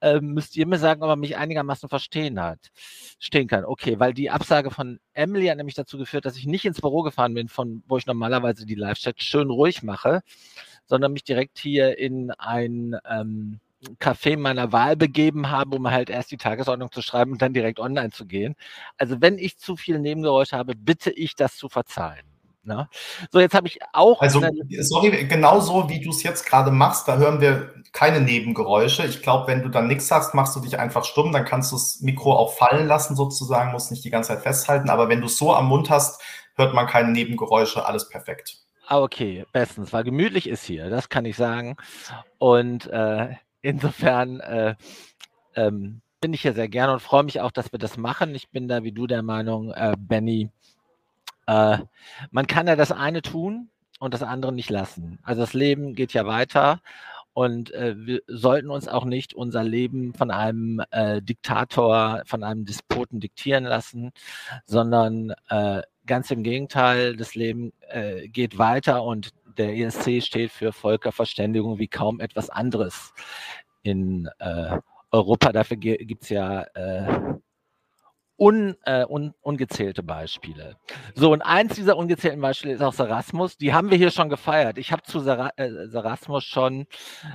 äh, 0.00 0.20
müsst 0.20 0.56
ihr 0.56 0.66
mir 0.66 0.78
sagen, 0.78 1.02
ob 1.02 1.08
er 1.08 1.16
mich 1.16 1.36
einigermaßen 1.36 1.88
verstehen 1.88 2.40
hat, 2.40 2.70
stehen 3.18 3.48
kann. 3.48 3.64
Okay, 3.64 3.98
weil 3.98 4.14
die 4.14 4.30
Absage 4.30 4.70
von 4.70 5.00
Emily 5.14 5.46
hat 5.46 5.56
nämlich 5.56 5.74
dazu 5.74 5.98
geführt, 5.98 6.24
dass 6.24 6.36
ich 6.36 6.46
nicht 6.46 6.64
ins 6.64 6.80
Büro 6.80 7.02
gefahren 7.02 7.34
bin, 7.34 7.48
von 7.48 7.82
wo 7.86 7.96
ich 7.96 8.06
normalerweise 8.06 8.66
die 8.66 8.74
Live-Chat 8.74 9.22
schön 9.22 9.50
ruhig 9.50 9.82
mache, 9.82 10.22
sondern 10.86 11.12
mich 11.12 11.24
direkt 11.24 11.58
hier 11.58 11.98
in 11.98 12.30
ein 12.32 12.96
ähm, 13.08 13.60
Café 14.00 14.36
meiner 14.36 14.72
Wahl 14.72 14.96
begeben 14.96 15.50
habe, 15.50 15.76
um 15.76 15.90
halt 15.90 16.10
erst 16.10 16.30
die 16.30 16.36
Tagesordnung 16.36 16.90
zu 16.90 17.02
schreiben 17.02 17.32
und 17.32 17.42
dann 17.42 17.52
direkt 17.52 17.78
online 17.78 18.10
zu 18.10 18.26
gehen. 18.26 18.56
Also 18.96 19.20
wenn 19.20 19.38
ich 19.38 19.58
zu 19.58 19.76
viel 19.76 19.98
Nebengeräusche 19.98 20.56
habe, 20.56 20.74
bitte 20.74 21.10
ich 21.10 21.34
das 21.34 21.56
zu 21.56 21.68
verzeihen. 21.68 22.26
Ne? 22.66 22.88
So, 23.30 23.38
jetzt 23.38 23.54
habe 23.54 23.68
ich 23.68 23.78
auch. 23.92 24.20
Also, 24.20 24.42
sorry, 24.80 25.24
genau 25.28 25.60
so 25.60 25.88
wie 25.88 26.00
du 26.00 26.10
es 26.10 26.24
jetzt 26.24 26.44
gerade 26.44 26.72
machst, 26.72 27.06
da 27.06 27.16
hören 27.16 27.40
wir 27.40 27.72
keine 27.92 28.20
Nebengeräusche. 28.20 29.06
Ich 29.06 29.22
glaube, 29.22 29.46
wenn 29.46 29.62
du 29.62 29.68
dann 29.68 29.86
nichts 29.86 30.10
hast, 30.10 30.34
machst 30.34 30.56
du 30.56 30.60
dich 30.60 30.76
einfach 30.76 31.04
stumm, 31.04 31.32
dann 31.32 31.44
kannst 31.44 31.70
du 31.70 31.76
das 31.76 32.00
Mikro 32.00 32.34
auch 32.34 32.54
fallen 32.54 32.88
lassen, 32.88 33.14
sozusagen, 33.14 33.70
musst 33.70 33.92
nicht 33.92 34.04
die 34.04 34.10
ganze 34.10 34.30
Zeit 34.30 34.42
festhalten. 34.42 34.90
Aber 34.90 35.08
wenn 35.08 35.20
du 35.20 35.26
es 35.26 35.36
so 35.36 35.54
am 35.54 35.68
Mund 35.68 35.90
hast, 35.90 36.20
hört 36.56 36.74
man 36.74 36.88
keine 36.88 37.12
Nebengeräusche, 37.12 37.86
alles 37.86 38.08
perfekt. 38.08 38.58
Ah, 38.88 39.00
okay, 39.00 39.44
bestens, 39.52 39.92
weil 39.92 40.04
gemütlich 40.04 40.48
ist 40.48 40.64
hier, 40.64 40.90
das 40.90 41.08
kann 41.08 41.24
ich 41.24 41.36
sagen. 41.36 41.76
Und 42.38 42.86
äh, 42.88 43.28
Insofern 43.66 44.38
äh, 44.38 44.76
ähm, 45.56 46.00
bin 46.20 46.32
ich 46.32 46.42
hier 46.42 46.52
sehr 46.52 46.68
gerne 46.68 46.92
und 46.92 47.00
freue 47.00 47.24
mich 47.24 47.40
auch, 47.40 47.50
dass 47.50 47.72
wir 47.72 47.80
das 47.80 47.96
machen. 47.96 48.32
Ich 48.36 48.48
bin 48.50 48.68
da 48.68 48.84
wie 48.84 48.92
du 48.92 49.08
der 49.08 49.24
Meinung, 49.24 49.72
äh, 49.72 49.96
Benny, 49.98 50.50
äh, 51.48 51.78
man 52.30 52.46
kann 52.46 52.68
ja 52.68 52.76
das 52.76 52.92
eine 52.92 53.22
tun 53.22 53.68
und 53.98 54.14
das 54.14 54.22
andere 54.22 54.52
nicht 54.52 54.70
lassen. 54.70 55.18
Also 55.24 55.40
das 55.40 55.52
Leben 55.52 55.96
geht 55.96 56.12
ja 56.12 56.26
weiter 56.26 56.80
und 57.32 57.74
äh, 57.74 57.96
wir 57.98 58.22
sollten 58.28 58.70
uns 58.70 58.86
auch 58.86 59.04
nicht 59.04 59.34
unser 59.34 59.64
Leben 59.64 60.14
von 60.14 60.30
einem 60.30 60.80
äh, 60.92 61.20
Diktator, 61.20 62.22
von 62.24 62.44
einem 62.44 62.66
Despoten 62.66 63.18
diktieren 63.18 63.64
lassen, 63.64 64.12
sondern 64.64 65.34
äh, 65.48 65.82
ganz 66.06 66.30
im 66.30 66.44
Gegenteil, 66.44 67.16
das 67.16 67.34
Leben 67.34 67.72
äh, 67.88 68.28
geht 68.28 68.58
weiter 68.58 69.02
und 69.02 69.32
der 69.58 69.76
ESC 69.76 70.22
steht 70.22 70.50
für 70.50 70.72
Völkerverständigung 70.72 71.78
wie 71.78 71.88
kaum 71.88 72.20
etwas 72.20 72.50
anderes 72.50 73.12
in 73.82 74.28
äh, 74.38 74.78
Europa. 75.10 75.52
Dafür 75.52 75.76
gibt 75.76 76.24
es 76.24 76.28
ja 76.28 76.62
äh, 76.74 77.36
un, 78.38 78.76
äh, 78.84 79.04
un, 79.06 79.34
ungezählte 79.40 80.02
Beispiele. 80.02 80.76
So, 81.14 81.32
und 81.32 81.42
eins 81.42 81.74
dieser 81.74 81.96
ungezählten 81.96 82.40
Beispiele 82.40 82.74
ist 82.74 82.82
auch 82.82 82.92
Sarasmus. 82.92 83.56
Die 83.56 83.72
haben 83.72 83.90
wir 83.90 83.96
hier 83.96 84.10
schon 84.10 84.28
gefeiert. 84.28 84.78
Ich 84.78 84.92
habe 84.92 85.02
zu 85.02 85.20
Sar 85.20 85.52
äh, 85.56 85.88
Sarasmus 85.88 86.44
schon 86.44 86.82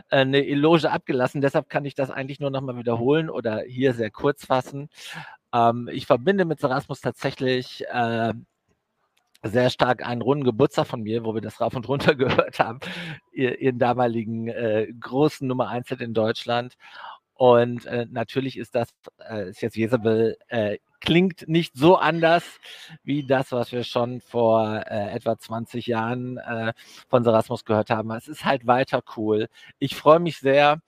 äh, 0.10 0.18
eine 0.18 0.46
Eloge 0.46 0.92
abgelassen, 0.92 1.42
deshalb 1.42 1.70
kann 1.70 1.86
ich 1.86 1.96
das 1.96 2.12
eigentlich 2.12 2.40
nur 2.40 2.52
nochmal 2.52 2.78
wiederholen 2.78 3.30
oder 3.30 3.62
hier 3.62 3.94
sehr 3.94 4.12
kurz 4.12 4.46
fassen. 4.46 4.90
Ähm, 5.54 5.90
ich 5.92 6.06
verbinde 6.06 6.46
mit 6.46 6.60
Sarasmus 6.60 7.02
tatsächlich 7.02 7.84
äh, 7.92 8.34
sehr 9.44 9.70
stark 9.70 10.06
einen 10.06 10.22
runden 10.22 10.44
Geburtstag 10.44 10.88
von 10.88 11.02
mir, 11.02 11.26
wo 11.26 11.34
wir 11.34 11.42
das 11.42 11.60
rauf 11.60 11.76
und 11.76 11.88
runter 11.88 12.16
gehört 12.16 12.60
haben, 12.60 12.80
ihren 13.32 13.80
damaligen 13.80 14.48
äh, 14.48 14.88
großen 15.00 15.48
Nummer 15.48 15.70
1 15.70 15.88
Hit 15.90 16.02
in 16.02 16.14
Deutschland. 16.14 16.76
Und 17.34 17.86
äh, 17.88 18.06
natürlich 18.12 18.56
ist 18.58 18.76
das, 18.76 18.90
äh, 19.28 19.50
ist 19.50 19.62
jetzt 19.62 19.76
Jezebel, 19.76 20.38
äh, 20.48 20.78
klingt 21.00 21.48
nicht 21.48 21.76
so 21.76 21.96
anders 21.98 22.44
wie 23.04 23.24
das, 23.26 23.52
was 23.52 23.72
wir 23.72 23.84
schon 23.84 24.22
vor 24.22 24.84
äh, 24.88 25.10
etwa 25.12 25.36
20 25.38 25.88
Jahren 25.88 26.38
äh, 26.38 26.74
von 27.10 27.24
Serasmus 27.24 27.66
gehört 27.66 27.90
haben. 27.90 28.12
Es 28.12 28.28
ist 28.28 28.46
halt 28.46 28.68
weiter 28.68 29.02
cool. 29.18 29.50
Ich 29.80 29.96
freue 29.96 30.20
mich 30.20 30.38
sehr 30.38 30.82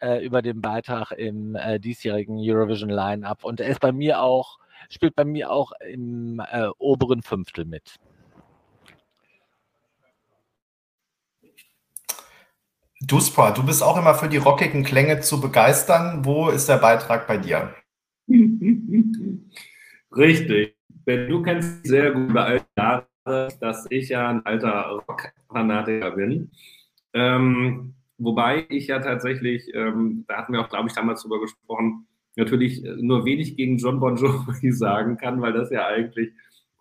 äh, 0.00 0.22
über 0.22 0.42
den 0.42 0.60
Beitrag 0.60 1.12
im 1.12 1.54
äh, 1.56 1.80
diesjährigen 1.80 2.36
Eurovision 2.38 2.90
Line-Up 2.90 3.44
und 3.44 3.60
er 3.60 3.68
ist 3.68 3.80
bei 3.80 3.92
mir 3.92 4.20
auch 4.20 4.58
spielt 4.90 5.14
bei 5.16 5.24
mir 5.24 5.50
auch 5.50 5.72
im 5.88 6.40
äh, 6.50 6.68
oberen 6.78 7.22
Fünftel 7.22 7.64
mit. 7.64 7.96
Duspa, 13.02 13.50
du 13.50 13.64
bist 13.64 13.82
auch 13.82 13.98
immer 13.98 14.14
für 14.14 14.28
die 14.28 14.38
rockigen 14.38 14.82
Klänge 14.82 15.20
zu 15.20 15.40
begeistern. 15.40 16.24
Wo 16.24 16.48
ist 16.48 16.68
der 16.68 16.78
Beitrag 16.78 17.26
bei 17.26 17.36
dir? 17.36 17.74
Richtig. 20.16 20.76
Denn 21.06 21.28
du 21.28 21.42
kennst 21.42 21.86
sehr 21.86 22.12
gut 22.12 22.30
über 22.30 22.46
all 22.46 22.62
Jahre, 22.76 23.06
dass 23.60 23.86
ich 23.90 24.08
ja 24.08 24.28
ein 24.28 24.44
alter 24.46 25.02
Rock-Fanatiker 25.08 26.12
bin. 26.12 26.50
Ähm, 27.12 27.94
wobei 28.18 28.66
ich 28.70 28.86
ja 28.88 28.98
tatsächlich, 28.98 29.72
ähm, 29.74 30.24
da 30.26 30.38
hatten 30.38 30.54
wir 30.54 30.60
auch, 30.60 30.68
glaube 30.68 30.88
ich, 30.88 30.94
damals 30.94 31.22
drüber 31.22 31.40
gesprochen, 31.40 32.06
natürlich 32.36 32.84
äh, 32.84 32.96
nur 32.96 33.24
wenig 33.24 33.56
gegen 33.56 33.78
John 33.78 34.00
Bon 34.00 34.16
Jovi 34.16 34.72
sagen 34.72 35.16
kann, 35.16 35.40
weil 35.40 35.52
das 35.52 35.70
ja 35.70 35.86
eigentlich 35.86 36.30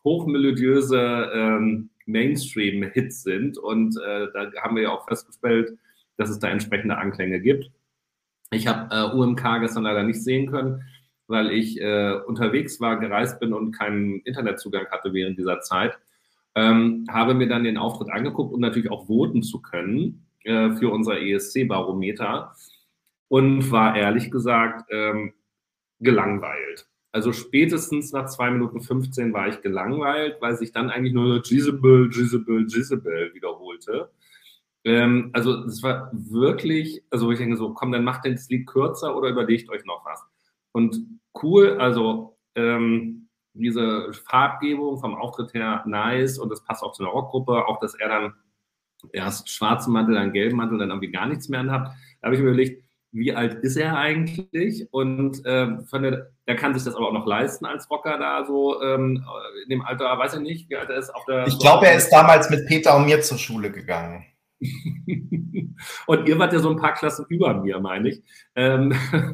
hochmelodiöse 0.04 1.32
ähm, 1.34 1.90
Mainstream-Hits 2.06 3.24
sind. 3.24 3.58
Und 3.58 3.98
äh, 3.98 4.28
da 4.34 4.52
haben 4.62 4.76
wir 4.76 4.84
ja 4.84 4.92
auch 4.92 5.08
festgestellt, 5.08 5.78
dass 6.18 6.30
es 6.30 6.40
da 6.40 6.50
entsprechende 6.50 6.98
Anklänge 6.98 7.40
gibt. 7.40 7.72
Ich 8.52 8.68
habe 8.68 8.94
äh, 8.96 9.16
UMK 9.16 9.62
gestern 9.62 9.84
leider 9.84 10.04
nicht 10.04 10.24
sehen 10.24 10.50
können, 10.50 10.84
weil 11.28 11.52
ich 11.52 11.82
äh, 11.82 12.14
unterwegs 12.28 12.80
war, 12.80 13.00
gereist 13.00 13.40
bin 13.40 13.54
und 13.54 13.72
keinen 13.72 14.20
Internetzugang 14.22 14.86
hatte 14.92 15.14
während 15.14 15.38
dieser 15.38 15.62
Zeit. 15.62 15.98
Ähm, 16.54 17.06
habe 17.10 17.34
mir 17.34 17.48
dann 17.48 17.64
den 17.64 17.78
Auftritt 17.78 18.10
angeguckt, 18.10 18.54
um 18.54 18.62
natürlich 18.62 18.92
auch 18.92 19.08
voten 19.08 19.44
zu 19.44 19.62
können 19.62 20.28
äh, 20.44 20.72
für 20.72 20.90
unser 20.90 21.20
ESC-Barometer 21.20 22.54
und 23.28 23.72
war 23.72 23.98
ehrlich 23.98 24.32
gesagt 24.32 24.86
ähm, 24.92 25.34
gelangweilt. 26.00 26.88
Also 27.12 27.32
spätestens 27.32 28.12
nach 28.12 28.26
zwei 28.28 28.52
Minuten 28.52 28.82
15 28.82 29.32
war 29.34 29.48
ich 29.48 29.62
gelangweilt, 29.62 30.38
weil 30.42 30.56
sich 30.56 30.72
dann 30.74 30.90
eigentlich 30.90 31.14
nur 31.14 31.42
Jezebel, 31.46 32.10
Jezebel, 32.12 32.66
Jezebel 32.68 33.34
wiederholte. 33.34 34.12
Ähm, 34.84 35.32
also 35.34 35.64
es 35.64 35.82
war 35.82 36.12
wirklich, 36.14 37.04
also 37.10 37.32
ich 37.32 37.40
denke 37.40 37.58
so, 37.58 37.74
komm, 37.74 37.92
dann 37.92 38.04
macht 38.04 38.26
das 38.26 38.50
Lied 38.50 38.68
kürzer 38.68 39.16
oder 39.16 39.30
überlegt 39.30 39.70
euch 39.70 39.86
noch 39.86 40.06
was. 40.06 40.24
Und 40.74 41.22
cool, 41.42 41.78
also 41.80 42.38
ähm, 42.56 43.30
diese 43.54 44.12
Farbgebung 44.14 45.00
vom 45.00 45.16
Auftritt 45.16 45.54
her 45.54 45.84
nice 45.88 46.38
und 46.38 46.50
das 46.50 46.64
passt 46.64 46.84
auch 46.84 46.92
zu 46.92 47.04
einer 47.04 47.14
Rockgruppe, 47.14 47.66
auch 47.66 47.80
dass 47.80 47.96
er 47.96 48.10
dann 48.10 48.34
erst 49.14 49.50
schwarzen 49.50 49.94
Mantel, 49.94 50.16
dann 50.16 50.34
gelben 50.34 50.58
Mantel, 50.58 50.78
dann 50.78 50.90
irgendwie 50.90 51.12
gar 51.12 51.28
nichts 51.28 51.50
mehr 51.50 51.62
anhat. 51.62 51.88
Da 52.22 52.26
habe 52.26 52.36
ich 52.36 52.42
mir 52.42 52.48
überlegt, 52.48 52.85
wie 53.16 53.34
alt 53.34 53.64
ist 53.64 53.78
er 53.78 53.98
eigentlich? 53.98 54.88
Und 54.92 55.42
ähm, 55.46 55.86
der, 55.94 56.32
der 56.48 56.56
kann 56.58 56.74
sich 56.74 56.84
das 56.84 56.96
aber 56.96 57.08
auch 57.08 57.14
noch 57.14 57.26
leisten 57.26 57.66
als 57.66 57.90
Rocker 57.90 58.18
da 58.18 58.46
so 58.46 58.82
ähm, 58.82 59.24
in 59.64 59.70
dem 59.70 59.82
Alter, 59.82 60.18
weiß 60.18 60.34
ich 60.36 60.42
nicht, 60.42 60.70
wie 60.70 60.76
alt 60.76 60.90
er 60.90 60.98
ist. 60.98 61.14
Der, 61.28 61.48
ich 61.48 61.58
glaube, 61.58 61.88
er 61.88 61.96
ist 61.96 62.10
damals 62.10 62.50
mit 62.50 62.68
Peter 62.68 62.96
und 62.98 63.06
mir 63.06 63.22
zur 63.22 63.38
Schule 63.38 63.72
gegangen. 63.72 64.26
und 66.08 66.28
ihr 66.28 66.38
wart 66.38 66.52
ja 66.52 66.60
so 66.60 66.70
ein 66.70 66.76
paar 66.76 66.94
Klassen 66.94 67.26
über 67.30 67.54
mir, 67.54 67.80
meine 67.80 68.10
ich. 68.10 68.22
Ähm, 68.56 68.94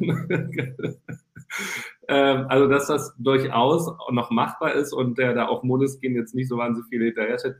ähm, 2.08 2.46
also, 2.48 2.68
dass 2.68 2.86
das 2.86 3.14
durchaus 3.18 3.92
noch 4.12 4.30
machbar 4.30 4.74
ist 4.74 4.92
und 4.92 5.18
der 5.18 5.34
da 5.34 5.46
auf 5.46 5.64
Moneskin 5.64 6.14
jetzt 6.14 6.36
nicht 6.36 6.48
so 6.48 6.56
wahnsinnig 6.56 6.88
viel 6.88 7.02
hinterher 7.02 7.38
steht. 7.38 7.56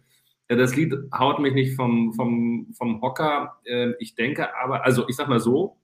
Das 0.49 0.77
Lied 0.77 0.95
haut 1.17 1.41
mich 1.41 1.55
nicht 1.55 1.75
vom, 1.75 2.13
vom, 2.13 2.69
vom 2.77 3.01
Hocker. 3.01 3.59
Ähm, 3.67 3.97
ich 3.99 4.15
denke 4.15 4.55
aber, 4.57 4.85
also 4.85 5.09
ich 5.09 5.17
sag 5.17 5.29
mal 5.29 5.41
so, 5.41 5.79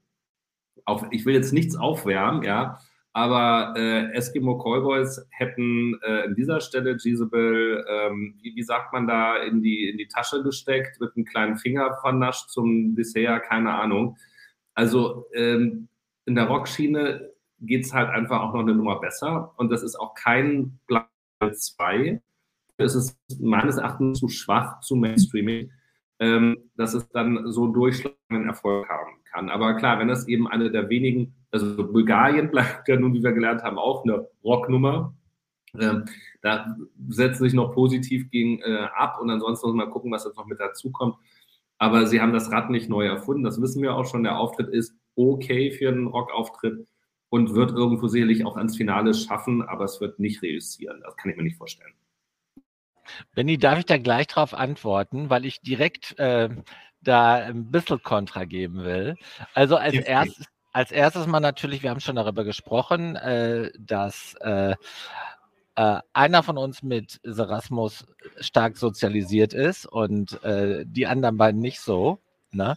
auf, 0.88 1.06
ich 1.10 1.26
will 1.26 1.34
jetzt 1.34 1.52
nichts 1.52 1.76
aufwärmen, 1.76 2.42
ja, 2.42 2.78
aber 3.12 3.74
äh, 3.76 4.12
Eskimo 4.12 4.58
Callboys 4.58 5.26
hätten 5.30 5.98
äh, 6.02 6.22
an 6.24 6.34
dieser 6.34 6.60
Stelle 6.60 6.96
Jezebel, 6.98 7.84
ähm, 7.88 8.38
wie, 8.40 8.54
wie, 8.54 8.62
sagt 8.62 8.92
man 8.92 9.06
da, 9.06 9.36
in 9.36 9.62
die, 9.62 9.88
in 9.88 9.98
die 9.98 10.08
Tasche 10.08 10.42
gesteckt, 10.42 11.00
mit 11.00 11.14
einem 11.14 11.24
kleinen 11.24 11.56
Finger 11.56 11.96
vernascht 12.00 12.48
zum 12.50 12.94
Dessert, 12.94 13.44
keine 13.44 13.74
Ahnung. 13.74 14.16
Also 14.74 15.26
ähm, 15.34 15.88
in 16.26 16.34
der 16.34 16.44
Rockschiene 16.44 17.32
geht 17.60 17.84
es 17.84 17.92
halt 17.92 18.08
einfach 18.08 18.40
auch 18.40 18.54
noch 18.54 18.60
eine 18.60 18.74
Nummer 18.74 19.00
besser 19.00 19.52
und 19.56 19.70
das 19.70 19.82
ist 19.82 19.96
auch 19.96 20.14
kein 20.14 20.78
Black 20.86 21.08
2. 21.40 22.22
Es 22.76 22.94
ist 22.94 23.18
meines 23.40 23.78
Erachtens 23.78 24.20
zu 24.20 24.28
schwach, 24.28 24.80
zu 24.80 24.94
mainstreaming, 24.94 25.72
ähm, 26.20 26.70
dass 26.76 26.94
es 26.94 27.08
dann 27.10 27.50
so 27.52 27.68
durchschlagenden 27.68 28.48
Erfolg 28.48 28.88
haben 28.88 29.22
kann. 29.24 29.48
Aber 29.48 29.74
klar, 29.74 29.98
wenn 29.98 30.08
das 30.08 30.26
eben 30.26 30.48
eine 30.48 30.70
der 30.70 30.88
wenigen, 30.88 31.34
also 31.50 31.90
Bulgarien 31.90 32.50
bleibt 32.50 32.88
ja 32.88 32.96
nun, 32.96 33.14
wie 33.14 33.22
wir 33.22 33.32
gelernt 33.32 33.62
haben, 33.62 33.78
auch 33.78 34.04
eine 34.04 34.26
Rocknummer. 34.42 35.14
Ähm, 35.78 36.06
da 36.40 36.76
setzen 37.08 37.44
sich 37.44 37.52
noch 37.52 37.74
positiv 37.74 38.30
gegen 38.30 38.60
äh, 38.60 38.88
ab 38.94 39.20
und 39.20 39.30
ansonsten 39.30 39.68
muss 39.68 39.76
man 39.76 39.90
gucken, 39.90 40.10
was 40.10 40.24
jetzt 40.24 40.36
noch 40.36 40.46
mit 40.46 40.58
dazu 40.58 40.90
kommt. 40.90 41.16
Aber 41.78 42.06
sie 42.06 42.20
haben 42.20 42.32
das 42.32 42.50
Rad 42.50 42.70
nicht 42.70 42.88
neu 42.88 43.06
erfunden, 43.06 43.44
das 43.44 43.60
wissen 43.60 43.82
wir 43.82 43.94
auch 43.94 44.06
schon. 44.06 44.24
Der 44.24 44.38
Auftritt 44.38 44.68
ist 44.68 44.96
okay 45.14 45.70
für 45.70 45.88
einen 45.88 46.06
Rockauftritt 46.06 46.88
und 47.28 47.54
wird 47.54 47.72
irgendwo 47.72 48.08
sicherlich 48.08 48.44
auch 48.44 48.56
ans 48.56 48.76
Finale 48.76 49.14
schaffen, 49.14 49.62
aber 49.62 49.84
es 49.84 50.00
wird 50.00 50.18
nicht 50.18 50.42
reüssieren. 50.42 51.00
Das 51.02 51.16
kann 51.16 51.30
ich 51.30 51.36
mir 51.36 51.42
nicht 51.42 51.58
vorstellen. 51.58 51.92
Benny, 53.34 53.58
darf 53.58 53.78
ich 53.78 53.86
da 53.86 53.98
gleich 53.98 54.26
drauf 54.26 54.54
antworten, 54.54 55.30
weil 55.30 55.44
ich 55.44 55.60
direkt 55.60 56.18
äh, 56.18 56.48
da 57.00 57.34
ein 57.34 57.70
bisschen 57.70 58.02
Kontra 58.02 58.44
geben 58.44 58.84
will. 58.84 59.16
Also 59.54 59.76
als 59.76 59.94
erstes, 59.94 60.46
als 60.72 60.90
erstes 60.92 61.26
mal 61.26 61.40
natürlich, 61.40 61.82
wir 61.82 61.90
haben 61.90 62.00
schon 62.00 62.16
darüber 62.16 62.44
gesprochen, 62.44 63.16
äh, 63.16 63.70
dass 63.78 64.34
äh, 64.40 64.74
äh, 65.76 66.00
einer 66.12 66.42
von 66.42 66.58
uns 66.58 66.82
mit 66.82 67.20
Serasmus 67.22 68.04
stark 68.40 68.76
sozialisiert 68.76 69.54
ist 69.54 69.86
und 69.86 70.42
äh, 70.42 70.84
die 70.86 71.06
anderen 71.06 71.36
beiden 71.36 71.60
nicht 71.60 71.80
so. 71.80 72.18
Ne? 72.50 72.76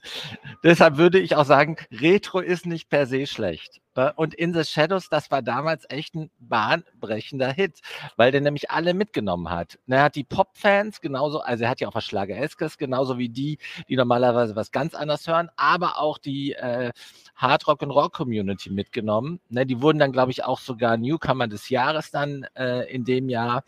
Deshalb 0.64 0.98
würde 0.98 1.20
ich 1.20 1.36
auch 1.36 1.46
sagen, 1.46 1.78
Retro 1.92 2.40
ist 2.40 2.66
nicht 2.66 2.90
per 2.90 3.08
se 3.08 3.26
schlecht. 3.26 3.81
Ne? 3.96 4.14
Und 4.16 4.34
In 4.34 4.54
the 4.54 4.64
Shadows, 4.64 5.10
das 5.10 5.32
war 5.32 5.42
damals 5.42 5.86
echt 5.90 6.16
ein 6.16 6.32
bahnbrechender 6.40 7.52
Hit, 7.52 7.80
weil 8.16 8.32
der 8.32 8.42
nämlich 8.42 8.72
alle 8.72 8.94
mitgenommen 8.94 9.50
hat. 9.50 9.80
Ne, 9.86 9.98
er 9.98 10.04
hat 10.04 10.16
die 10.16 10.24
Pop-Fans 10.24 11.02
genauso, 11.02 11.42
also 11.42 11.64
er 11.64 11.70
hat 11.70 11.82
ja 11.82 11.88
auch 11.88 11.96
was 11.96 12.06
Schlager-Eskes, 12.06 12.78
genauso 12.78 13.18
wie 13.18 13.30
die, 13.30 13.58
die 13.90 13.96
normalerweise 13.96 14.56
was 14.56 14.72
ganz 14.72 14.96
anderes 14.96 15.28
hören, 15.28 15.50
aber 15.58 16.00
auch 16.00 16.18
die 16.18 16.54
äh, 16.54 16.92
Hard 17.36 17.68
Rock 17.68 17.82
und 17.82 17.92
Rock 17.92 18.14
Community 18.14 18.70
mitgenommen. 18.70 19.40
Ne, 19.50 19.66
die 19.66 19.82
wurden 19.82 20.00
dann, 20.00 20.12
glaube 20.12 20.32
ich, 20.32 20.44
auch 20.44 20.60
sogar 20.60 20.98
Newcomer 20.98 21.48
des 21.48 21.70
Jahres 21.70 22.12
dann 22.12 22.46
äh, 22.56 22.92
in 22.94 23.04
dem 23.04 23.30
Jahr. 23.30 23.64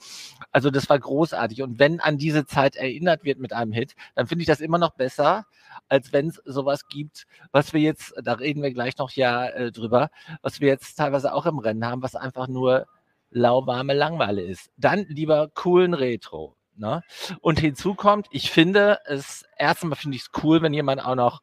Also 0.52 0.70
das 0.70 0.90
war 0.90 1.00
großartig. 1.00 1.62
Und 1.62 1.80
wenn 1.80 2.00
an 2.00 2.18
diese 2.18 2.46
Zeit 2.46 2.76
erinnert 2.76 3.24
wird 3.24 3.40
mit 3.40 3.54
einem 3.54 3.72
Hit, 3.72 3.96
dann 4.16 4.28
finde 4.28 4.44
ich 4.44 4.48
das 4.48 4.62
immer 4.62 4.78
noch 4.78 4.92
besser, 4.92 5.46
als 5.90 6.14
wenn 6.14 6.28
es 6.28 6.42
sowas 6.46 6.88
gibt, 6.88 7.26
was 7.52 7.74
wir 7.74 7.82
jetzt, 7.82 8.14
da 8.24 8.34
reden 8.34 8.62
wir 8.62 8.72
gleich 8.74 8.98
noch 8.98 9.12
ja 9.12 9.48
äh, 9.48 9.72
drüber, 9.72 10.10
was 10.42 10.62
wir 10.62 10.70
jetzt 10.70 10.96
teilweise 10.96 11.34
auch 11.34 11.46
im 11.46 11.60
Rennen 11.60 11.86
haben, 11.86 12.04
was 12.04 12.16
einfach 12.16 12.48
nur 12.48 12.88
lauwarme 13.32 13.94
Langweile 13.94 14.42
ist. 14.42 14.72
Dann 14.78 15.06
lieber 15.08 15.50
coolen 15.50 15.94
Retro. 15.94 16.56
Ne? 16.76 17.04
Und 17.42 17.60
hinzu 17.60 17.94
kommt, 17.94 18.28
ich 18.32 18.52
finde 18.52 19.00
es, 19.06 19.46
erstmal 19.58 19.98
finde 19.98 20.16
ich 20.16 20.24
es 20.24 20.44
cool, 20.44 20.62
wenn 20.62 20.74
jemand 20.74 21.04
auch 21.06 21.16
noch, 21.16 21.42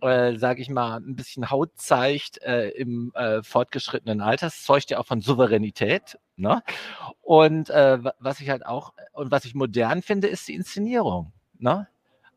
äh, 0.00 0.36
sage 0.36 0.62
ich 0.62 0.70
mal, 0.70 0.96
ein 0.96 1.16
bisschen 1.16 1.50
Haut 1.50 1.70
zeigt 1.76 2.42
äh, 2.42 2.68
im 2.70 3.12
äh, 3.14 3.42
fortgeschrittenen 3.42 4.20
Alter. 4.20 4.46
Das 4.46 4.64
zeugt 4.64 4.90
ja 4.90 4.98
auch 4.98 5.06
von 5.06 5.20
Souveränität. 5.20 6.18
Ne? 6.36 6.62
Und 7.22 7.70
äh, 7.70 7.98
was 8.18 8.40
ich 8.40 8.48
halt 8.48 8.64
auch, 8.64 8.92
und 9.12 9.30
was 9.30 9.44
ich 9.44 9.54
modern 9.54 10.02
finde, 10.02 10.28
ist 10.28 10.48
die 10.48 10.54
Inszenierung. 10.54 11.32
Ne? 11.58 11.88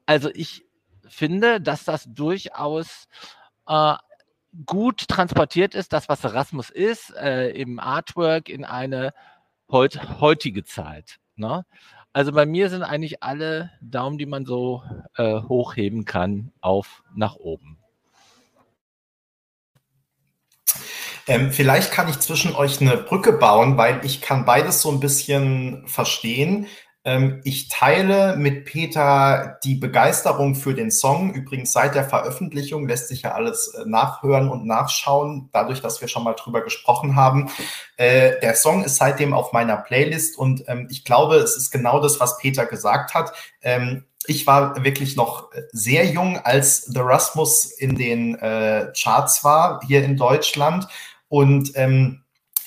Also 0.06 0.30
ich 0.34 0.66
finde, 1.08 1.62
dass 1.62 1.86
das 1.86 2.06
durchaus 2.06 3.08
äh, 3.68 3.96
gut 4.66 5.08
transportiert 5.08 5.76
ist, 5.76 5.94
das, 5.94 6.10
was 6.10 6.24
Erasmus 6.24 6.70
ist, 6.70 7.14
äh, 7.16 7.50
im 7.52 7.80
Artwork 7.80 8.50
in 8.50 8.66
eine 8.66 9.14
heut, 9.72 10.20
heutige 10.20 10.64
Zeit. 10.64 11.20
Ne? 11.36 11.66
Also 12.14 12.32
bei 12.32 12.46
mir 12.46 12.70
sind 12.70 12.84
eigentlich 12.84 13.22
alle 13.22 13.72
Daumen, 13.82 14.18
die 14.18 14.26
man 14.26 14.46
so 14.46 14.84
äh, 15.16 15.42
hochheben 15.42 16.06
kann, 16.06 16.52
auf 16.60 17.04
nach 17.14 17.36
oben. 17.36 17.78
Ähm, 21.28 21.52
vielleicht 21.52 21.92
kann 21.92 22.10
ich 22.10 22.20
zwischen 22.20 22.56
euch 22.56 22.82
eine 22.82 22.98
Brücke 22.98 23.34
bauen, 23.34 23.78
weil 23.78 24.04
ich 24.04 24.20
kann 24.20 24.46
beides 24.46 24.82
so 24.82 24.92
ein 24.92 25.00
bisschen 25.00 25.88
verstehen. 25.88 26.66
Ähm, 27.10 27.42
ich 27.44 27.70
teile 27.70 28.36
mit 28.36 28.66
Peter 28.66 29.58
die 29.64 29.74
Begeisterung 29.74 30.54
für 30.54 30.76
den 30.76 30.92
Song. 30.92 31.34
Übrigens 31.34 31.72
seit 31.72 31.96
der 31.96 32.04
Veröffentlichung 32.04 32.88
lässt 32.88 33.08
sich 33.08 33.24
ja 33.24 33.32
alles 33.32 33.74
äh, 33.74 33.84
nachhören 33.88 34.48
und 34.48 34.68
nachschauen, 34.68 35.50
dadurch, 35.52 35.82
dass 35.82 36.02
wir 36.02 36.08
schon 36.08 36.24
mal 36.24 36.36
drüber 36.36 36.62
gesprochen 36.62 37.16
haben. 37.16 37.50
Äh, 37.98 38.40
der 38.42 38.54
Song 38.54 38.84
ist 38.84 38.98
seitdem 38.98 39.34
auf 39.34 39.54
meiner 39.54 39.78
Playlist 39.78 40.38
und 40.38 40.64
ähm, 40.68 40.88
ich 40.92 41.04
glaube, 41.04 41.38
es 41.38 41.58
ist 41.58 41.72
genau 41.72 42.00
das, 42.00 42.20
was 42.20 42.38
Peter 42.38 42.68
gesagt 42.68 43.16
hat. 43.16 43.34
Ähm, 43.64 44.06
ich 44.28 44.46
war 44.46 44.84
wirklich 44.84 45.16
noch 45.16 45.50
sehr 45.72 46.06
jung, 46.06 46.38
als 46.38 46.86
The 46.86 47.00
Rasmus 47.00 47.66
in 47.66 47.96
den 47.96 48.36
äh, 48.36 48.92
Charts 48.96 49.44
war 49.44 49.82
hier 49.88 50.04
in 50.04 50.16
Deutschland 50.16 50.88
und 51.28 51.72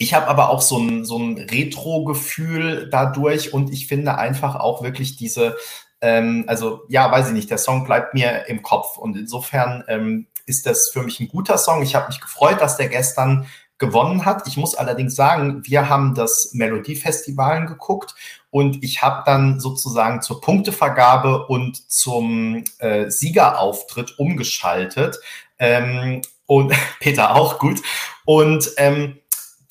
ich 0.02 0.14
habe 0.14 0.26
aber 0.26 0.50
auch 0.50 0.62
so 0.62 0.78
ein, 0.78 1.04
so 1.04 1.16
ein 1.16 1.38
Retro-Gefühl 1.38 2.88
dadurch 2.90 3.54
und 3.54 3.72
ich 3.72 3.86
finde 3.86 4.18
einfach 4.18 4.56
auch 4.56 4.82
wirklich 4.82 5.16
diese, 5.16 5.56
ähm, 6.00 6.44
also 6.48 6.82
ja, 6.88 7.10
weiß 7.10 7.28
ich 7.28 7.34
nicht, 7.34 7.50
der 7.50 7.58
Song 7.58 7.84
bleibt 7.84 8.12
mir 8.12 8.48
im 8.48 8.62
Kopf 8.62 8.98
und 8.98 9.16
insofern 9.16 9.84
ähm, 9.86 10.26
ist 10.44 10.66
das 10.66 10.88
für 10.92 11.04
mich 11.04 11.20
ein 11.20 11.28
guter 11.28 11.56
Song. 11.56 11.82
Ich 11.82 11.94
habe 11.94 12.08
mich 12.08 12.20
gefreut, 12.20 12.60
dass 12.60 12.76
der 12.76 12.88
gestern 12.88 13.46
gewonnen 13.78 14.24
hat. 14.24 14.48
Ich 14.48 14.56
muss 14.56 14.74
allerdings 14.74 15.14
sagen, 15.14 15.62
wir 15.64 15.88
haben 15.88 16.16
das 16.16 16.50
Melodiefestivalen 16.52 17.66
geguckt 17.66 18.16
und 18.50 18.82
ich 18.82 19.02
habe 19.02 19.22
dann 19.24 19.60
sozusagen 19.60 20.20
zur 20.20 20.40
Punktevergabe 20.40 21.46
und 21.46 21.90
zum 21.90 22.64
äh, 22.78 23.08
Siegerauftritt 23.08 24.18
umgeschaltet. 24.18 25.20
Ähm, 25.60 26.22
und 26.46 26.74
Peter 27.00 27.34
auch 27.36 27.58
gut. 27.58 27.80
Und 28.24 28.70
ähm, 28.76 29.18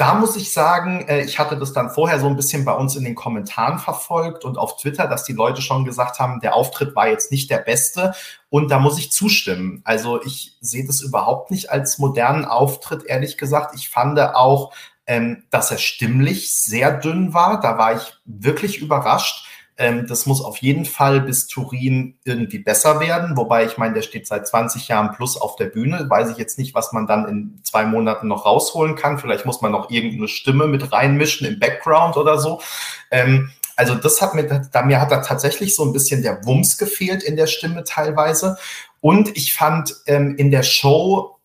da 0.01 0.15
muss 0.15 0.35
ich 0.35 0.51
sagen, 0.51 1.07
äh, 1.07 1.21
ich 1.21 1.37
hatte 1.37 1.55
das 1.55 1.73
dann 1.73 1.91
vorher 1.91 2.19
so 2.19 2.25
ein 2.25 2.35
bisschen 2.35 2.65
bei 2.65 2.73
uns 2.73 2.95
in 2.95 3.03
den 3.03 3.13
Kommentaren 3.13 3.77
verfolgt 3.77 4.43
und 4.45 4.57
auf 4.57 4.77
Twitter, 4.77 5.05
dass 5.05 5.25
die 5.25 5.33
Leute 5.33 5.61
schon 5.61 5.85
gesagt 5.85 6.17
haben, 6.17 6.39
der 6.39 6.55
Auftritt 6.55 6.95
war 6.95 7.07
jetzt 7.07 7.31
nicht 7.31 7.51
der 7.51 7.59
beste. 7.59 8.15
Und 8.49 8.71
da 8.71 8.79
muss 8.79 8.97
ich 8.97 9.11
zustimmen. 9.11 9.81
Also 9.83 10.19
ich 10.23 10.57
sehe 10.59 10.87
das 10.87 11.01
überhaupt 11.01 11.51
nicht 11.51 11.69
als 11.69 11.99
modernen 11.99 12.45
Auftritt, 12.45 13.03
ehrlich 13.03 13.37
gesagt. 13.37 13.75
Ich 13.75 13.89
fand 13.89 14.19
auch, 14.19 14.73
ähm, 15.05 15.43
dass 15.51 15.69
er 15.69 15.77
stimmlich 15.77 16.51
sehr 16.51 16.97
dünn 16.97 17.35
war. 17.35 17.59
Da 17.59 17.77
war 17.77 17.95
ich 17.95 18.13
wirklich 18.25 18.79
überrascht. 18.79 19.45
Ähm, 19.81 20.05
das 20.07 20.27
muss 20.27 20.43
auf 20.43 20.57
jeden 20.57 20.85
Fall 20.85 21.21
bis 21.21 21.47
Turin 21.47 22.15
irgendwie 22.23 22.59
besser 22.59 22.99
werden. 22.99 23.35
Wobei 23.35 23.65
ich 23.65 23.79
meine, 23.79 23.95
der 23.95 24.03
steht 24.03 24.27
seit 24.27 24.47
20 24.47 24.87
Jahren 24.87 25.11
plus 25.15 25.37
auf 25.37 25.55
der 25.55 25.65
Bühne. 25.65 26.05
Weiß 26.07 26.29
ich 26.29 26.37
jetzt 26.37 26.59
nicht, 26.59 26.75
was 26.75 26.93
man 26.93 27.07
dann 27.07 27.27
in 27.27 27.59
zwei 27.63 27.85
Monaten 27.85 28.27
noch 28.27 28.45
rausholen 28.45 28.95
kann. 28.95 29.17
Vielleicht 29.17 29.47
muss 29.47 29.61
man 29.61 29.71
noch 29.71 29.89
irgendeine 29.89 30.27
Stimme 30.27 30.67
mit 30.67 30.91
reinmischen 30.93 31.47
im 31.47 31.59
Background 31.59 32.15
oder 32.15 32.37
so. 32.37 32.61
Ähm, 33.09 33.49
also 33.75 33.95
das 33.95 34.21
hat 34.21 34.35
mir, 34.35 34.43
da 34.71 34.83
mir 34.83 35.01
hat 35.01 35.11
da 35.11 35.21
tatsächlich 35.21 35.75
so 35.75 35.83
ein 35.83 35.93
bisschen 35.93 36.21
der 36.21 36.45
Wumms 36.45 36.77
gefehlt 36.77 37.23
in 37.23 37.35
der 37.35 37.47
Stimme 37.47 37.83
teilweise. 37.83 38.57
Und 38.99 39.35
ich 39.35 39.55
fand 39.55 39.95
ähm, 40.05 40.35
in 40.37 40.51
der 40.51 40.61
Show 40.61 41.39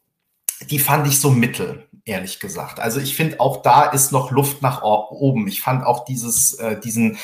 die 0.63 0.79
fand 0.79 1.07
ich 1.07 1.21
so 1.21 1.31
mittel, 1.31 1.87
ehrlich 2.05 2.41
gesagt. 2.41 2.81
Also 2.81 3.01
ich 3.01 3.15
finde 3.15 3.41
auch 3.41 3.63
da 3.63 3.85
ist 3.85 4.13
noch 4.13 4.31
Luft 4.31 4.63
nach 4.63 4.83
oben. 4.83 5.49
Ich 5.49 5.61
fand 5.61 5.85
auch 5.85 6.05
dieses, 6.05 6.55
äh, 6.55 6.81
diesen 6.81 7.19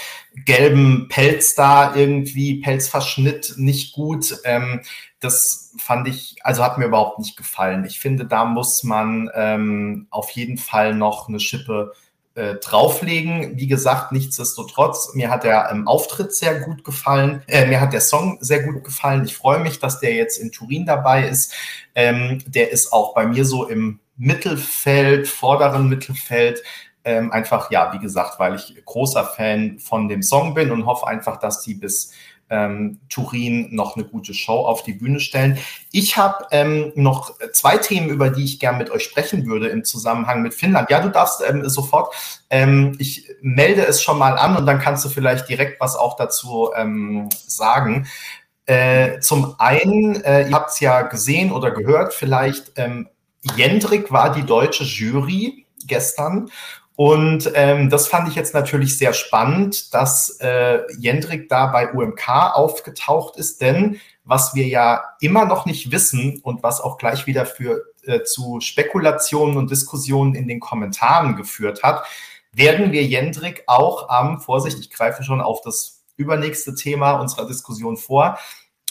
gelben 0.44 1.08
Pelz 1.08 1.54
da 1.54 1.94
irgendwie, 1.94 2.60
Pelzverschnitt 2.60 3.54
nicht 3.56 3.94
gut. 3.94 4.38
Ähm, 4.44 4.82
das 5.20 5.74
fand 5.78 6.08
ich, 6.08 6.36
also 6.42 6.62
hat 6.64 6.78
mir 6.78 6.86
überhaupt 6.86 7.18
nicht 7.18 7.36
gefallen. 7.36 7.84
Ich 7.84 8.00
finde, 8.00 8.26
da 8.26 8.44
muss 8.44 8.82
man 8.82 9.30
ähm, 9.34 10.08
auf 10.10 10.30
jeden 10.30 10.58
Fall 10.58 10.94
noch 10.94 11.28
eine 11.28 11.40
Schippe 11.40 11.92
äh, 12.34 12.54
drauflegen. 12.54 13.58
Wie 13.58 13.66
gesagt, 13.66 14.12
nichtsdestotrotz, 14.12 15.14
mir 15.14 15.30
hat 15.30 15.44
der 15.44 15.68
ähm, 15.70 15.86
Auftritt 15.86 16.34
sehr 16.34 16.60
gut 16.60 16.84
gefallen. 16.84 17.42
Äh, 17.46 17.66
mir 17.66 17.80
hat 17.80 17.92
der 17.92 18.00
Song 18.00 18.38
sehr 18.40 18.62
gut 18.62 18.84
gefallen. 18.84 19.24
Ich 19.24 19.36
freue 19.36 19.60
mich, 19.60 19.78
dass 19.78 20.00
der 20.00 20.14
jetzt 20.14 20.38
in 20.38 20.52
Turin 20.52 20.86
dabei 20.86 21.28
ist. 21.28 21.52
Ähm, 21.94 22.42
der 22.46 22.70
ist 22.70 22.92
auch 22.92 23.14
bei 23.14 23.26
mir 23.26 23.44
so 23.44 23.66
im 23.68 24.00
Mittelfeld, 24.16 25.28
vorderen 25.28 25.88
Mittelfeld. 25.88 26.62
Ähm, 27.04 27.32
einfach, 27.32 27.70
ja, 27.70 27.92
wie 27.92 27.98
gesagt, 27.98 28.38
weil 28.38 28.54
ich 28.54 28.82
großer 28.84 29.24
Fan 29.24 29.78
von 29.78 30.08
dem 30.08 30.22
Song 30.22 30.54
bin 30.54 30.70
und 30.70 30.86
hoffe 30.86 31.06
einfach, 31.06 31.38
dass 31.38 31.60
die 31.62 31.74
bis 31.74 32.12
ähm, 32.52 33.00
Turin 33.08 33.74
noch 33.74 33.96
eine 33.96 34.04
gute 34.04 34.34
Show 34.34 34.60
auf 34.60 34.82
die 34.82 34.92
Bühne 34.92 35.18
stellen. 35.18 35.58
Ich 35.90 36.16
habe 36.16 36.46
ähm, 36.50 36.92
noch 36.94 37.34
zwei 37.52 37.78
Themen, 37.78 38.10
über 38.10 38.28
die 38.30 38.44
ich 38.44 38.60
gern 38.60 38.78
mit 38.78 38.90
euch 38.90 39.02
sprechen 39.02 39.46
würde 39.46 39.68
im 39.68 39.84
Zusammenhang 39.84 40.42
mit 40.42 40.54
Finnland. 40.54 40.90
Ja, 40.90 41.00
du 41.00 41.10
darfst 41.10 41.42
ähm, 41.48 41.68
sofort. 41.68 42.14
Ähm, 42.50 42.94
ich 42.98 43.28
melde 43.40 43.86
es 43.86 44.02
schon 44.02 44.18
mal 44.18 44.36
an 44.36 44.56
und 44.56 44.66
dann 44.66 44.78
kannst 44.78 45.04
du 45.04 45.08
vielleicht 45.08 45.48
direkt 45.48 45.80
was 45.80 45.96
auch 45.96 46.14
dazu 46.16 46.70
ähm, 46.76 47.30
sagen. 47.32 48.06
Äh, 48.66 49.20
zum 49.20 49.56
einen, 49.58 50.22
äh, 50.22 50.48
ihr 50.48 50.54
habt 50.54 50.70
es 50.70 50.80
ja 50.80 51.02
gesehen 51.02 51.50
oder 51.50 51.70
gehört, 51.70 52.14
vielleicht 52.14 52.72
ähm, 52.76 53.08
Jendrik 53.56 54.12
war 54.12 54.32
die 54.32 54.44
deutsche 54.44 54.84
Jury 54.84 55.66
gestern 55.86 56.48
und 56.96 57.50
ähm, 57.54 57.88
das 57.88 58.06
fand 58.06 58.28
ich 58.28 58.34
jetzt 58.34 58.54
natürlich 58.54 58.98
sehr 58.98 59.14
spannend, 59.14 59.94
dass 59.94 60.38
äh, 60.40 60.80
Jendrik 60.98 61.48
da 61.48 61.66
bei 61.66 61.92
UMK 61.92 62.28
aufgetaucht 62.54 63.36
ist, 63.36 63.60
denn 63.62 63.98
was 64.24 64.54
wir 64.54 64.66
ja 64.66 65.02
immer 65.20 65.46
noch 65.46 65.64
nicht 65.66 65.90
wissen 65.90 66.40
und 66.42 66.62
was 66.62 66.80
auch 66.80 66.98
gleich 66.98 67.26
wieder 67.26 67.46
für 67.46 67.82
äh, 68.04 68.22
zu 68.22 68.60
Spekulationen 68.60 69.56
und 69.56 69.70
Diskussionen 69.70 70.34
in 70.34 70.46
den 70.46 70.60
Kommentaren 70.60 71.34
geführt 71.34 71.82
hat, 71.82 72.04
werden 72.52 72.92
wir 72.92 73.04
Jendrik 73.04 73.64
auch 73.66 74.10
am, 74.10 74.40
Vorsicht, 74.40 74.78
ich 74.78 74.90
greife 74.90 75.22
schon 75.24 75.40
auf 75.40 75.62
das 75.62 76.04
übernächste 76.16 76.74
Thema 76.74 77.12
unserer 77.12 77.46
Diskussion 77.46 77.96
vor, 77.96 78.38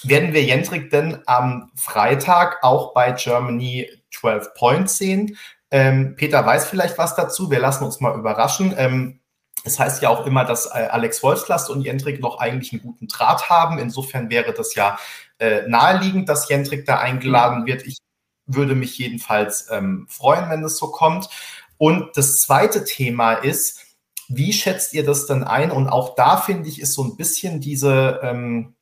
werden 0.03 0.33
wir 0.33 0.43
Jendrik 0.43 0.89
denn 0.89 1.19
am 1.27 1.71
Freitag 1.75 2.63
auch 2.63 2.93
bei 2.93 3.11
Germany 3.11 3.87
12 4.11 4.55
Points 4.55 4.97
sehen? 4.97 5.37
Ähm, 5.71 6.15
Peter 6.15 6.45
weiß 6.45 6.65
vielleicht 6.65 6.97
was 6.97 7.15
dazu. 7.15 7.49
Wir 7.49 7.59
lassen 7.59 7.85
uns 7.85 7.99
mal 8.01 8.17
überraschen. 8.17 8.75
Ähm, 8.77 9.21
es 9.63 9.79
heißt 9.79 10.01
ja 10.01 10.09
auch 10.09 10.25
immer, 10.25 10.43
dass 10.43 10.65
äh, 10.65 10.87
Alex 10.89 11.23
Wolfslast 11.23 11.69
und 11.69 11.81
Jendrik 11.81 12.19
noch 12.19 12.39
eigentlich 12.39 12.73
einen 12.73 12.81
guten 12.81 13.07
Draht 13.07 13.49
haben. 13.49 13.79
Insofern 13.79 14.29
wäre 14.29 14.53
das 14.53 14.75
ja 14.75 14.97
äh, 15.39 15.67
naheliegend, 15.67 16.29
dass 16.29 16.49
Jendrik 16.49 16.85
da 16.85 16.99
eingeladen 16.99 17.65
wird. 17.65 17.85
Ich 17.85 17.97
würde 18.45 18.75
mich 18.75 18.97
jedenfalls 18.97 19.69
ähm, 19.71 20.07
freuen, 20.09 20.49
wenn 20.49 20.63
es 20.63 20.77
so 20.77 20.91
kommt. 20.91 21.29
Und 21.77 22.15
das 22.15 22.39
zweite 22.39 22.83
Thema 22.83 23.33
ist, 23.33 23.81
wie 24.27 24.53
schätzt 24.53 24.93
ihr 24.93 25.05
das 25.05 25.25
denn 25.25 25.43
ein? 25.43 25.71
Und 25.71 25.89
auch 25.89 26.15
da 26.15 26.37
finde 26.37 26.69
ich, 26.69 26.81
ist 26.81 26.93
so 26.93 27.03
ein 27.03 27.15
bisschen 27.15 27.59
diese, 27.59 28.19
ähm, 28.23 28.75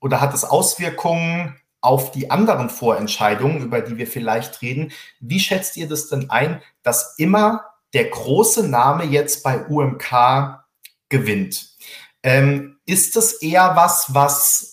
oder 0.00 0.20
hat 0.20 0.34
es 0.34 0.44
Auswirkungen 0.44 1.59
auf 1.80 2.12
die 2.12 2.30
anderen 2.30 2.70
Vorentscheidungen, 2.70 3.62
über 3.62 3.80
die 3.80 3.96
wir 3.96 4.06
vielleicht 4.06 4.62
reden. 4.62 4.92
Wie 5.20 5.40
schätzt 5.40 5.76
ihr 5.76 5.88
das 5.88 6.08
denn 6.08 6.30
ein, 6.30 6.62
dass 6.82 7.14
immer 7.18 7.64
der 7.94 8.08
große 8.08 8.68
Name 8.68 9.04
jetzt 9.04 9.42
bei 9.42 9.66
UMK 9.66 10.64
gewinnt? 11.08 11.76
Ähm, 12.22 12.78
ist 12.86 13.16
das 13.16 13.34
eher 13.34 13.76
was, 13.76 14.06
was 14.14 14.70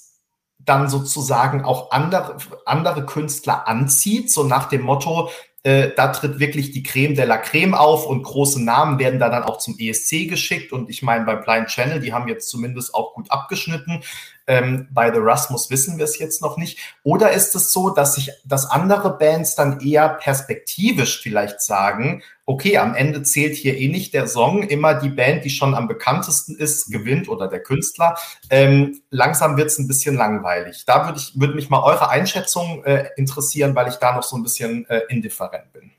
dann 0.60 0.90
sozusagen 0.90 1.64
auch 1.64 1.92
andere, 1.92 2.38
andere 2.66 3.06
Künstler 3.06 3.68
anzieht, 3.68 4.32
so 4.32 4.44
nach 4.44 4.68
dem 4.68 4.82
Motto, 4.82 5.30
äh, 5.64 5.92
da 5.96 6.10
tritt 6.10 6.40
wirklich 6.40 6.72
die 6.72 6.84
Creme 6.84 7.16
de 7.16 7.26
la 7.26 7.38
Creme 7.38 7.74
auf 7.74 8.06
und 8.06 8.24
große 8.24 8.64
Namen 8.64 9.00
werden 9.00 9.20
da 9.20 9.30
dann 9.30 9.44
auch 9.44 9.58
zum 9.58 9.78
ESC 9.78 10.30
geschickt. 10.30 10.72
Und 10.72 10.90
ich 10.90 11.04
meine, 11.04 11.26
beim 11.26 11.42
Blind 11.42 11.68
Channel, 11.68 12.00
die 12.00 12.14
haben 12.14 12.28
jetzt 12.28 12.50
zumindest 12.50 12.94
auch 12.94 13.14
gut 13.14 13.32
abgeschnitten. 13.32 14.02
Ähm, 14.48 14.88
bei 14.92 15.12
The 15.12 15.20
Rasmus 15.20 15.70
wissen 15.70 15.98
wir 15.98 16.06
es 16.06 16.18
jetzt 16.18 16.42
noch 16.42 16.58
nicht. 16.58 16.80
Oder 17.04 17.32
ist 17.32 17.54
es 17.56 17.72
so, 17.72 17.90
dass 17.90 18.16
sich, 18.16 18.32
dass 18.46 18.70
andere 18.70 19.18
Bands 19.18 19.56
dann 19.56 19.82
eher 19.82 20.10
perspektivisch 20.10 21.22
vielleicht 21.22 21.62
sagen, 21.62 22.24
okay, 22.46 22.78
am 22.78 22.96
Ende 22.96 23.24
zählt 23.24 23.56
hier 23.56 23.78
eh 23.78 23.90
nicht 23.90 24.14
der 24.14 24.28
Song, 24.28 24.64
immer 24.64 24.94
die 24.94 25.10
Band, 25.10 25.44
die 25.44 25.50
schon 25.50 25.76
am 25.76 25.90
bekanntesten 25.90 26.56
ist, 26.56 26.90
gewinnt 26.90 27.28
oder 27.28 27.50
der 27.50 27.62
Künstler. 27.62 28.18
Ähm, 28.50 29.02
langsam 29.10 29.58
wird 29.58 29.68
es 29.68 29.80
ein 29.80 29.88
bisschen 29.88 30.16
langweilig. 30.16 30.86
Da 30.86 31.06
würde 31.06 31.20
ich, 31.20 31.38
würde 31.40 31.56
mich 31.56 31.70
mal 31.70 31.84
eure 31.84 32.10
Einschätzung 32.10 32.84
äh, 32.86 33.10
interessieren, 33.18 33.76
weil 33.76 33.90
ich 33.90 33.96
da 33.96 34.16
noch 34.16 34.24
so 34.24 34.38
ein 34.38 34.44
bisschen 34.44 34.90
äh, 34.90 35.02
indifferent 35.10 35.74
bin. 35.74 35.92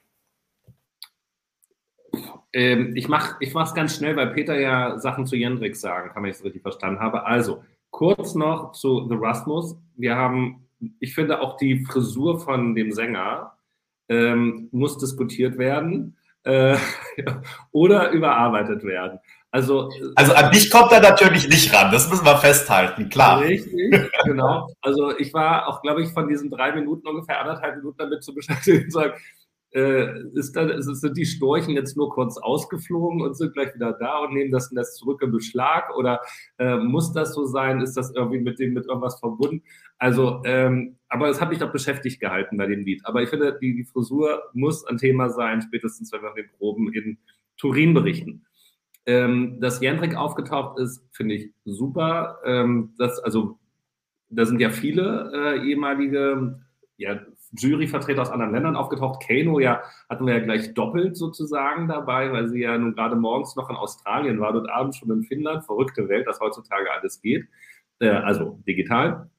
Ähm, 2.52 2.96
ich 2.96 3.08
mache 3.08 3.36
es 3.40 3.74
ganz 3.74 3.96
schnell, 3.96 4.16
weil 4.16 4.28
Peter 4.28 4.58
ja 4.58 4.98
Sachen 4.98 5.26
zu 5.26 5.36
Jendrik 5.36 5.76
sagen 5.76 6.10
kann, 6.10 6.22
wenn 6.22 6.30
ich 6.30 6.38
es 6.38 6.44
richtig 6.44 6.62
verstanden 6.62 7.00
habe. 7.00 7.26
Also, 7.26 7.62
Kurz 7.98 8.36
noch 8.36 8.70
zu 8.74 9.08
The 9.08 9.16
Rasmus. 9.18 9.76
Wir 9.96 10.14
haben, 10.14 10.68
ich 11.00 11.16
finde 11.16 11.40
auch 11.40 11.56
die 11.56 11.84
Frisur 11.84 12.38
von 12.38 12.76
dem 12.76 12.92
Sänger 12.92 13.54
ähm, 14.08 14.68
muss 14.70 14.98
diskutiert 14.98 15.58
werden 15.58 16.16
äh, 16.44 16.76
oder 17.72 18.12
überarbeitet 18.12 18.84
werden. 18.84 19.18
Also, 19.50 19.90
also 20.14 20.32
an 20.32 20.52
dich 20.52 20.70
kommt 20.70 20.92
er 20.92 21.00
natürlich 21.00 21.48
nicht 21.48 21.74
ran, 21.74 21.90
das 21.90 22.08
müssen 22.08 22.24
wir 22.24 22.36
festhalten, 22.36 23.08
klar. 23.08 23.40
Richtig, 23.40 23.92
genau. 24.24 24.70
Also 24.80 25.18
ich 25.18 25.34
war 25.34 25.66
auch, 25.66 25.82
glaube 25.82 26.04
ich, 26.04 26.10
von 26.10 26.28
diesen 26.28 26.52
drei 26.52 26.70
Minuten 26.70 27.04
ungefähr 27.04 27.40
anderthalb 27.40 27.78
Minuten 27.78 27.98
damit 27.98 28.22
zu 28.22 28.32
beschäftigen, 28.32 28.88
zu 28.88 29.00
sagen, 29.00 29.14
äh, 29.70 30.22
ist 30.34 30.56
dann, 30.56 30.82
sind 30.82 31.16
die 31.16 31.26
Storchen 31.26 31.74
jetzt 31.74 31.96
nur 31.96 32.10
kurz 32.10 32.38
ausgeflogen 32.38 33.20
und 33.20 33.36
sind 33.36 33.52
gleich 33.52 33.74
wieder 33.74 33.92
da 33.92 34.18
und 34.20 34.34
nehmen 34.34 34.50
das 34.50 34.72
Nest 34.72 34.96
zurück 34.96 35.20
in 35.22 35.30
Beschlag? 35.30 35.94
Oder 35.96 36.20
äh, 36.58 36.76
muss 36.76 37.12
das 37.12 37.34
so 37.34 37.44
sein? 37.44 37.80
Ist 37.80 37.96
das 37.96 38.14
irgendwie 38.14 38.40
mit 38.40 38.58
dem 38.58 38.72
mit 38.72 38.86
irgendwas 38.86 39.20
verbunden? 39.20 39.62
Also, 39.98 40.42
ähm, 40.44 40.96
aber 41.08 41.28
es 41.28 41.40
hat 41.40 41.50
mich 41.50 41.58
doch 41.58 41.72
beschäftigt 41.72 42.20
gehalten 42.20 42.56
bei 42.56 42.66
dem 42.66 42.80
Lied. 42.80 43.04
Aber 43.04 43.22
ich 43.22 43.28
finde, 43.28 43.58
die, 43.60 43.74
die 43.74 43.84
Frisur 43.84 44.42
muss 44.54 44.84
ein 44.86 44.96
Thema 44.96 45.28
sein, 45.28 45.60
spätestens 45.60 46.12
wenn 46.12 46.22
wir 46.22 46.32
den 46.32 46.50
Proben 46.58 46.92
in 46.92 47.18
Turin 47.58 47.94
berichten. 47.94 48.46
Ähm, 49.06 49.58
dass 49.60 49.80
Jendrik 49.80 50.16
aufgetaucht 50.16 50.78
ist, 50.78 51.02
finde 51.12 51.34
ich 51.34 51.52
super. 51.64 52.38
Ähm, 52.44 52.94
das, 52.98 53.18
also, 53.20 53.58
da 54.30 54.44
sind 54.44 54.60
ja 54.60 54.70
viele 54.70 55.30
äh, 55.34 55.68
ehemalige 55.68 56.60
ja, 56.98 57.20
Juryvertreter 57.56 58.22
aus 58.22 58.30
anderen 58.30 58.52
Ländern 58.52 58.76
aufgetaucht. 58.76 59.22
Kano 59.26 59.58
ja 59.58 59.82
hatten 60.08 60.26
wir 60.26 60.34
ja 60.34 60.44
gleich 60.44 60.74
doppelt 60.74 61.16
sozusagen 61.16 61.88
dabei, 61.88 62.32
weil 62.32 62.48
sie 62.48 62.60
ja 62.60 62.76
nun 62.76 62.94
gerade 62.94 63.16
morgens 63.16 63.56
noch 63.56 63.70
in 63.70 63.76
Australien 63.76 64.40
war, 64.40 64.52
dort 64.52 64.68
abends 64.68 64.98
schon 64.98 65.10
in 65.10 65.22
Finnland. 65.22 65.64
Verrückte 65.64 66.08
Welt, 66.08 66.26
dass 66.26 66.40
heutzutage 66.40 66.90
alles 66.92 67.20
geht. 67.20 67.46
Äh, 68.00 68.10
also 68.10 68.60
digital. 68.66 69.30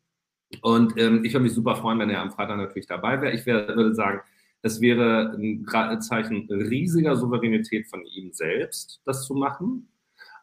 Und 0.61 0.97
ähm, 0.97 1.23
ich 1.23 1.33
würde 1.33 1.43
mich 1.43 1.53
super 1.53 1.75
freuen, 1.75 1.99
wenn 1.99 2.09
er 2.09 2.21
am 2.21 2.31
Freitag 2.31 2.57
natürlich 2.57 2.87
dabei 2.87 3.21
wäre. 3.21 3.33
Ich 3.33 3.45
wär, 3.45 3.67
würde 3.67 3.93
sagen, 3.93 4.21
es 4.61 4.81
wäre 4.81 5.37
ein 5.37 6.01
Zeichen 6.01 6.47
riesiger 6.49 7.15
Souveränität 7.15 7.87
von 7.87 8.03
ihm 8.05 8.33
selbst, 8.33 9.01
das 9.05 9.25
zu 9.25 9.35
machen. 9.35 9.89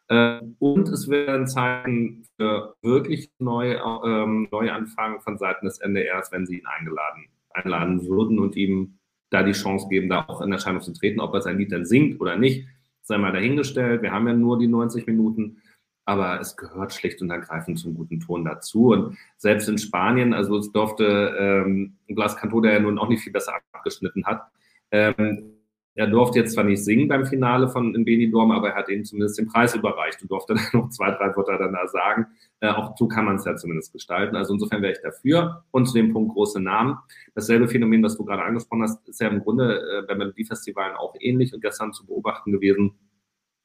Äh, 0.07 0.39
und 0.59 0.87
es 0.89 1.09
wäre 1.09 1.35
ein 1.35 1.47
Zeichen 1.47 2.25
für 2.37 2.75
wirklich 2.81 3.31
neue, 3.39 3.75
ähm, 4.05 4.47
Neuanfang 4.51 5.21
von 5.21 5.37
Seiten 5.37 5.65
des 5.65 5.79
NDRs, 5.79 6.31
wenn 6.31 6.45
sie 6.45 6.59
ihn 6.59 6.65
eingeladen 6.65 7.27
einladen 7.57 8.07
würden 8.07 8.39
und 8.39 8.55
ihm 8.55 8.97
da 9.29 9.43
die 9.43 9.51
Chance 9.51 9.87
geben, 9.89 10.09
da 10.09 10.25
auch 10.27 10.41
in 10.41 10.51
Erscheinung 10.51 10.81
zu 10.81 10.93
treten. 10.93 11.19
Ob 11.19 11.33
er 11.33 11.41
sein 11.41 11.57
Lied 11.57 11.71
dann 11.71 11.85
singt 11.85 12.21
oder 12.21 12.37
nicht, 12.37 12.65
sei 13.01 13.17
mal 13.17 13.31
dahingestellt. 13.31 14.01
Wir 14.01 14.11
haben 14.11 14.27
ja 14.27 14.33
nur 14.33 14.57
die 14.57 14.67
90 14.67 15.05
Minuten, 15.07 15.61
aber 16.05 16.39
es 16.39 16.55
gehört 16.55 16.93
schlicht 16.93 17.21
und 17.21 17.29
ergreifend 17.29 17.79
zum 17.79 17.93
guten 17.95 18.19
Ton 18.19 18.45
dazu. 18.45 18.91
Und 18.91 19.17
selbst 19.37 19.67
in 19.67 19.77
Spanien, 19.77 20.33
also 20.33 20.57
es 20.57 20.71
durfte 20.71 21.35
ähm, 21.37 21.97
Blas 22.07 22.37
Canto, 22.37 22.61
der 22.61 22.73
ja 22.73 22.79
nun 22.79 22.97
auch 22.97 23.09
nicht 23.09 23.21
viel 23.21 23.33
besser 23.33 23.53
abgeschnitten 23.73 24.25
hat, 24.25 24.47
ähm, 24.91 25.56
er 25.97 26.05
durfte 26.05 26.37
jetzt 26.37 26.53
zwar 26.53 26.63
nicht 26.63 26.85
singen 26.85 27.07
beim 27.07 27.25
Finale 27.25 27.69
von 27.69 27.91
Benidorm, 28.05 28.51
aber 28.51 28.69
er 28.69 28.75
hat 28.75 28.87
ihm 28.87 29.03
zumindest 29.03 29.39
den 29.39 29.47
Preis 29.47 29.73
überreicht 29.73 30.21
und 30.21 30.29
durfte 30.29 30.53
dann 30.73 30.81
noch 30.81 30.89
zwei, 30.89 31.09
drei 31.09 31.35
Wörter 31.35 31.57
danach 31.57 31.87
sagen. 31.87 32.27
Äh, 32.59 32.69
auch 32.69 32.95
so 32.95 33.07
kann 33.07 33.25
man 33.25 33.37
es 33.37 33.45
ja 33.45 33.55
zumindest 33.55 33.93
gestalten. 33.93 34.35
Also 34.35 34.53
insofern 34.53 34.83
wäre 34.83 34.93
ich 34.93 35.01
dafür. 35.01 35.63
Und 35.71 35.87
zu 35.87 35.95
dem 35.95 36.13
Punkt 36.13 36.35
große 36.35 36.61
Namen. 36.61 36.97
Dasselbe 37.33 37.67
Phänomen, 37.67 38.03
das 38.03 38.15
du 38.15 38.25
gerade 38.25 38.43
angesprochen 38.43 38.83
hast, 38.83 39.09
ist 39.09 39.19
ja 39.19 39.27
im 39.27 39.41
Grunde 39.41 39.81
äh, 39.81 40.05
bei 40.05 40.13
Melodiefestivalen 40.13 40.95
auch 40.95 41.15
ähnlich 41.19 41.51
und 41.55 41.61
gestern 41.61 41.91
zu 41.93 42.05
beobachten 42.05 42.51
gewesen, 42.51 42.93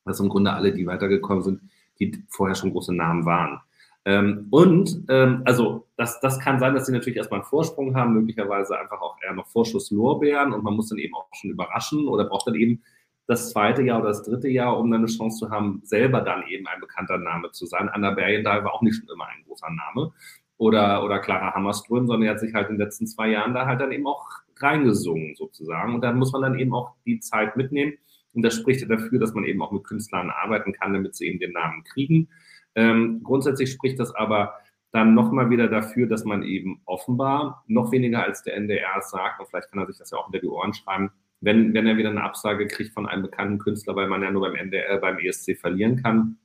dass 0.07 0.19
im 0.19 0.31
Grunde 0.31 0.55
alle, 0.55 0.73
die 0.73 0.87
weitergekommen 0.87 1.43
sind, 1.43 1.61
die 2.01 2.25
vorher 2.31 2.55
schon 2.55 2.73
große 2.73 2.95
Namen 2.95 3.27
waren. 3.27 3.61
Ähm, 4.05 4.49
und 4.51 5.05
ähm, 5.09 5.43
also 5.45 5.87
das, 5.97 6.21
das 6.21 6.41
kann 6.41 6.59
sein, 6.59 6.75
dass 6.75 6.87
sie 6.87 6.93
natürlich 6.93 7.17
erstmal 7.17 7.41
einen 7.41 7.49
Vorsprung 7.49 7.95
haben, 7.95 8.15
möglicherweise 8.15 8.79
einfach 8.79 9.01
auch 9.01 9.17
eher 9.23 9.33
noch 9.33 9.47
Vorschusslorbeeren 9.47 10.53
und 10.53 10.65
man 10.65 10.75
muss 10.75 10.89
dann 10.89 10.99
eben 10.99 11.15
auch 11.15 11.29
schon 11.33 11.51
überraschen 11.51 12.09
oder 12.09 12.25
braucht 12.25 12.49
dann 12.49 12.57
eben 12.57 12.83
das 13.27 13.51
zweite 13.51 13.83
Jahr 13.83 14.01
oder 14.01 14.09
das 14.09 14.25
dritte 14.25 14.49
Jahr, 14.49 14.79
um 14.79 14.91
dann 14.91 15.03
eine 15.03 15.11
Chance 15.11 15.39
zu 15.39 15.51
haben, 15.51 15.81
selber 15.85 16.21
dann 16.21 16.47
eben 16.49 16.67
ein 16.67 16.81
bekannter 16.81 17.19
Name 17.19 17.53
zu 17.53 17.67
sein. 17.67 17.89
Anna 17.89 18.11
Bergendahl 18.11 18.65
war 18.65 18.75
auch 18.75 18.83
nicht 18.83 18.97
schon 18.97 19.09
immer 19.09 19.27
ein 19.27 19.45
großer 19.47 19.71
Name. 19.71 20.13
Oder, 20.59 21.03
oder 21.03 21.19
Clara 21.19 21.55
Hammerström, 21.55 22.07
sondern 22.07 22.29
er 22.29 22.35
hat 22.35 22.41
sich 22.41 22.55
halt 22.55 22.69
in 22.69 22.77
den 22.77 22.85
letzten 22.85 23.09
zwei 23.09 23.31
Jahren 23.31 23.53
da 23.53 23.67
halt 23.67 23.81
dann 23.81 23.91
eben 23.91 24.07
auch 24.07 24.29
reingesungen 24.59 25.35
sozusagen. 25.35 25.95
Und 25.95 26.03
da 26.03 26.13
muss 26.13 26.33
man 26.33 26.43
dann 26.43 26.59
eben 26.59 26.73
auch 26.73 26.95
die 27.05 27.19
Zeit 27.19 27.57
mitnehmen. 27.57 27.95
Und 28.33 28.43
das 28.43 28.55
spricht 28.55 28.81
ja 28.81 28.87
dafür, 28.87 29.19
dass 29.19 29.35
man 29.35 29.45
eben 29.45 29.61
auch 29.61 29.73
mit 29.73 29.83
Künstlern 29.83 30.31
arbeiten 30.31 30.73
kann, 30.73 30.93
damit 30.93 31.17
sie 31.17 31.27
eben 31.27 31.41
den 31.41 31.53
Namen 31.53 31.83
kriegen. 31.85 32.29
Ähm, 32.75 33.23
grundsätzlich 33.23 33.71
spricht 33.71 33.99
das 33.99 34.15
aber 34.15 34.55
dann 34.93 35.15
nochmal 35.15 35.51
wieder 35.51 35.69
dafür, 35.69 36.07
dass 36.07 36.25
man 36.25 36.43
eben 36.43 36.83
offenbar 36.85 37.65
noch 37.67 37.93
weniger 37.93 38.23
als 38.23 38.43
der 38.43 38.57
NDR 38.57 39.01
sagt, 39.01 39.41
und 39.41 39.49
vielleicht 39.49 39.71
kann 39.71 39.81
er 39.81 39.87
sich 39.87 39.99
das 39.99 40.11
ja 40.11 40.19
auch 40.19 40.27
hinter 40.27 40.41
die 40.41 40.49
Ohren 40.49 40.75
schreiben, 40.75 41.11
wenn, 41.41 41.75
wenn 41.75 41.87
er 41.87 41.97
wieder 41.97 42.11
eine 42.11 42.23
Absage 42.23 42.69
kriegt 42.69 42.93
von 42.93 43.07
einem 43.07 43.23
bekannten 43.23 43.59
Künstler, 43.59 43.97
weil 43.97 44.07
man 44.07 44.23
ja 44.23 44.31
nur 44.31 44.43
beim 44.43 44.55
NDR, 44.55 44.99
beim 44.99 45.19
ESC 45.19 45.57
verlieren 45.59 45.97
kann. 45.97 46.39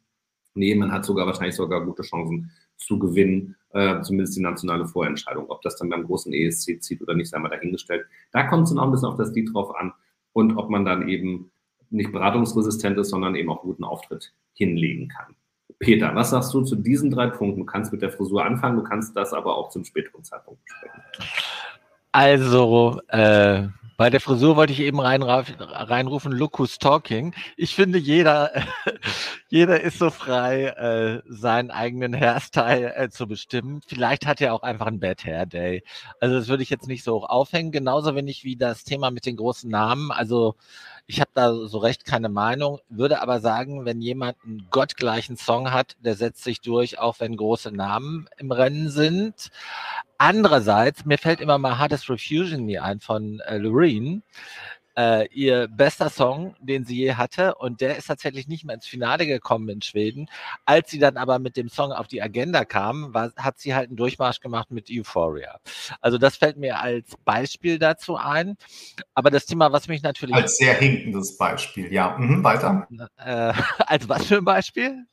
Nee, 0.56 0.74
man 0.74 0.92
hat 0.92 1.06
sogar 1.06 1.28
wahrscheinlich 1.28 1.56
sogar 1.56 1.86
gute 1.86 2.02
Chancen 2.02 2.52
zu 2.78 2.98
gewinnen, 2.98 3.56
äh, 3.74 4.02
zumindest 4.02 4.38
die 4.38 4.42
nationale 4.42 4.88
Vorentscheidung. 4.88 5.50
Ob 5.50 5.62
das 5.62 5.76
dann 5.76 5.90
beim 5.90 6.04
großen 6.04 6.34
ESC 6.34 6.82
zieht 6.82 7.02
oder 7.02 7.13
nicht, 7.13 7.30
sei 7.30 7.38
mal 7.38 7.50
dahingestellt. 7.50 8.08
Da 8.32 8.44
kommt 8.48 8.63
es 8.63 8.70
dann 8.70 8.80
auch 8.80 8.86
ein 8.86 8.92
bisschen 8.92 9.10
auf 9.10 9.18
das 9.18 9.34
Lied 9.34 9.54
drauf 9.54 9.76
an 9.76 9.94
und 10.34 10.58
ob 10.58 10.70
man 10.70 10.84
dann 10.84 11.08
eben 11.08 11.52
nicht 11.90 12.12
beratungsresistent 12.12 12.98
ist, 12.98 13.10
sondern 13.10 13.36
eben 13.36 13.50
auch 13.50 13.62
guten 13.62 13.84
Auftritt 13.84 14.34
hinlegen 14.54 15.10
kann. 15.10 15.36
Peter, 15.80 16.13
was 16.16 16.32
sagst 16.32 16.54
du 16.54 16.62
zu 16.63 16.76
diesen 16.76 17.12
drei 17.12 17.28
Punkten? 17.28 17.60
Du 17.60 17.66
kannst 17.66 17.92
mit 17.92 18.02
der 18.02 18.12
Frisur 18.12 18.44
anfangen, 18.44 18.78
du 18.78 18.84
kannst 18.84 19.16
das 19.16 19.34
aber 19.34 19.56
auch 19.56 19.70
zum 19.70 19.86
späteren 19.86 20.24
Zeitpunkt 20.24 20.63
besprechen. 20.66 21.04
Also, 22.12 23.00
äh, 23.10 23.68
bei 23.98 24.12
der 24.12 24.22
Frisur 24.22 24.56
wollte 24.56 24.74
ich 24.74 24.80
eben 24.80 25.00
reinrufen, 25.00 26.32
look 26.32 26.63
talking. 26.80 27.34
Ich 27.58 27.74
finde, 27.74 27.98
jeder, 27.98 28.52
jeder 29.50 29.82
ist 29.82 29.98
so 29.98 30.12
frei, 30.12 30.66
äh, 30.66 31.24
seinen 31.28 31.72
eigenen 31.72 32.13
Hairstyle 32.13 32.96
äh, 32.96 33.10
zu 33.10 33.28
bestimmen. 33.28 33.82
Vielleicht 33.88 34.28
hat 34.28 34.40
er 34.40 34.54
auch 34.54 34.62
einfach 34.62 34.86
einen 34.86 35.00
Bad 35.00 35.26
Hair 35.26 35.48
Day. 35.48 35.84
Also 36.20 36.36
das 36.36 36.48
würde 36.48 36.62
ich 36.62 36.70
jetzt 36.70 36.88
nicht 36.88 37.04
so 37.04 37.16
hoch 37.16 37.28
aufhängen. 37.28 37.72
Genauso 37.72 38.16
wenig 38.16 38.44
wie 38.44 38.56
das 38.56 38.84
Thema 38.84 39.10
mit 39.10 39.26
den 39.26 39.36
großen 39.36 39.70
Namen. 39.70 40.12
Also 40.12 40.56
ich 41.08 41.22
habe 41.22 41.32
da 41.34 41.54
so 41.54 41.78
recht 41.78 42.04
keine 42.04 42.28
Meinung, 42.28 42.80
würde 42.89 43.22
aber 43.22 43.39
sagen, 43.39 43.86
wenn 43.86 44.02
jemand 44.02 44.38
einen 44.43 44.67
gottgleichen 44.70 45.38
Song 45.38 45.72
hat, 45.72 45.96
der 46.02 46.15
setzt 46.15 46.43
sich 46.43 46.60
durch, 46.60 47.00
auch 47.00 47.22
wenn 47.22 47.38
große 47.38 47.72
Namen 47.72 48.28
im 48.38 48.52
Rennen 48.52 48.89
sind. 48.89 49.50
Andererseits, 50.17 51.06
mir 51.06 51.17
fällt 51.17 51.39
immer 51.39 51.58
mal 51.58 51.78
Hardest 51.78 52.10
Refusion 52.10 52.65
Me 52.65 52.84
ein 52.84 53.00
von 53.00 53.39
äh, 53.41 53.58
Loreen 53.58 54.22
äh, 54.98 55.28
ihr 55.32 55.68
bester 55.68 56.10
Song, 56.10 56.56
den 56.60 56.84
sie 56.84 56.98
je 56.98 57.14
hatte. 57.14 57.56
Und 57.56 57.82
der 57.82 57.98
ist 57.98 58.08
tatsächlich 58.08 58.48
nicht 58.48 58.66
mehr 58.66 58.76
ins 58.76 58.88
Finale 58.88 59.28
gekommen 59.28 59.70
in 59.70 59.82
Schweden. 59.82 60.28
Als 60.66 60.90
sie 60.90 61.00
dann 61.00 61.18
aber 61.18 61.40
mit 61.40 61.56
dem 61.56 61.70
Song 61.70 61.92
auf 61.92 62.08
die 62.08 62.22
Agenda 62.22 62.66
kam, 62.66 63.14
war, 63.14 63.32
hat 63.38 63.60
sie 63.60 63.76
halt 63.76 63.90
einen 63.90 63.98
Durchmarsch 63.98 64.40
gemacht 64.40 64.72
mit 64.72 64.90
Euphoria. 64.92 65.60
Also 66.02 66.18
das 66.18 66.38
fällt 66.38 66.58
mir 66.58 66.80
als 66.80 67.16
Beispiel 67.24 67.78
dazu 67.78 68.18
ein. 68.18 68.58
Aber 69.14 69.30
das 69.30 69.46
Thema, 69.46 69.72
was 69.72 69.88
mich 69.88 70.02
natürlich... 70.02 70.36
Als 70.36 70.58
sehr 70.58 70.74
hinkendes 70.74 71.38
Beispiel, 71.38 71.94
ja. 71.94 72.18
Mhm, 72.18 72.44
weiter. 72.44 72.88
Äh, 73.18 73.54
als 73.86 74.10
was 74.10 74.26
für 74.26 74.38
ein 74.38 74.46
Beispiel? 74.46 75.06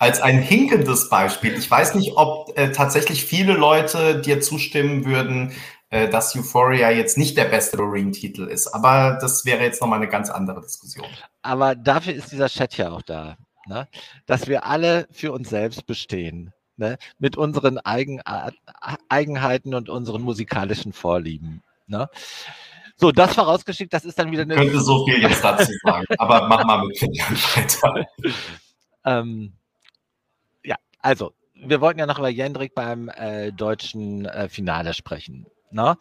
als 0.00 0.20
ein 0.20 0.42
hinkendes 0.42 1.08
Beispiel. 1.10 1.56
Ich 1.56 1.70
weiß 1.70 1.94
nicht, 1.94 2.16
ob 2.16 2.58
äh, 2.58 2.72
tatsächlich 2.72 3.24
viele 3.24 3.52
Leute 3.52 4.20
dir 4.20 4.40
zustimmen 4.40 5.04
würden, 5.04 5.52
dass 5.90 6.36
Euphoria 6.36 6.90
jetzt 6.90 7.18
nicht 7.18 7.36
der 7.36 7.46
beste 7.46 7.76
Loreen-Titel 7.76 8.44
ist. 8.44 8.68
Aber 8.68 9.18
das 9.20 9.44
wäre 9.44 9.62
jetzt 9.62 9.80
nochmal 9.80 9.98
eine 9.98 10.08
ganz 10.08 10.30
andere 10.30 10.60
Diskussion. 10.60 11.06
Aber 11.42 11.74
dafür 11.74 12.14
ist 12.14 12.30
dieser 12.30 12.48
Chat 12.48 12.76
ja 12.76 12.90
auch 12.90 13.02
da, 13.02 13.36
ne? 13.66 13.88
dass 14.26 14.46
wir 14.46 14.66
alle 14.66 15.08
für 15.10 15.32
uns 15.32 15.50
selbst 15.50 15.86
bestehen. 15.86 16.52
Ne? 16.76 16.96
Mit 17.18 17.36
unseren 17.36 17.78
Eigen 17.78 18.22
Eigenheiten 19.08 19.74
und 19.74 19.88
unseren 19.88 20.22
musikalischen 20.22 20.92
Vorlieben. 20.92 21.62
Ne? 21.86 22.08
So, 23.00 23.12
das 23.12 23.34
vorausgeschickt, 23.34 23.92
das 23.94 24.04
ist 24.04 24.18
dann 24.18 24.30
wieder 24.30 24.42
eine. 24.42 24.54
Ich 24.54 24.60
könnte 24.60 24.80
so 24.80 25.06
viel 25.06 25.22
jetzt 25.22 25.42
dazu 25.42 25.72
sagen, 25.82 26.06
aber 26.18 26.48
mach 26.48 26.64
mal 26.64 26.86
mit 26.86 26.98
Filian 26.98 27.34
weiter. 27.34 28.06
ähm, 29.06 29.54
ja, 30.62 30.76
also, 30.98 31.32
wir 31.54 31.80
wollten 31.80 31.98
ja 31.98 32.06
noch 32.06 32.18
über 32.18 32.28
Jendrik 32.28 32.74
beim 32.74 33.08
äh, 33.08 33.52
deutschen 33.52 34.26
äh, 34.26 34.50
Finale 34.50 34.92
sprechen. 34.92 35.46
Ne? 35.72 35.96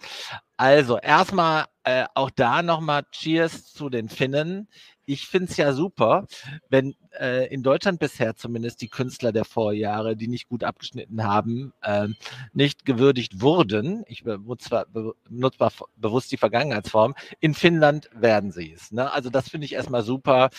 Also 0.58 0.98
erstmal 0.98 1.66
äh, 1.84 2.06
auch 2.14 2.30
da 2.30 2.62
nochmal 2.62 3.04
Cheers 3.12 3.74
zu 3.74 3.90
den 3.90 4.10
Finnen. 4.10 4.68
Ich 5.06 5.26
finde 5.26 5.50
es 5.50 5.58
ja 5.58 5.74
super, 5.74 6.28
wenn 6.70 6.96
äh, 7.20 7.48
in 7.48 7.64
Deutschland 7.64 8.00
bisher 8.00 8.36
zumindest 8.36 8.82
die 8.82 8.90
Künstler 8.90 9.32
der 9.32 9.46
Vorjahre, 9.46 10.16
die 10.16 10.28
nicht 10.28 10.50
gut 10.50 10.64
abgeschnitten 10.64 11.24
haben, 11.24 11.74
äh, 11.82 12.10
nicht 12.54 12.86
gewürdigt 12.86 13.42
wurden. 13.42 14.04
Ich 14.08 14.24
benutze 14.24 14.86
benutze 14.92 15.70
bewusst 15.96 16.32
die 16.32 16.38
Vergangenheitsform. 16.38 17.16
In 17.40 17.54
Finnland 17.56 18.10
werden 18.14 18.52
sie 18.52 18.72
es. 18.72 18.92
Ne? 18.92 19.12
Also 19.12 19.30
das 19.30 19.50
finde 19.50 19.66
ich 19.66 19.74
erstmal 19.74 20.04
super 20.04 20.50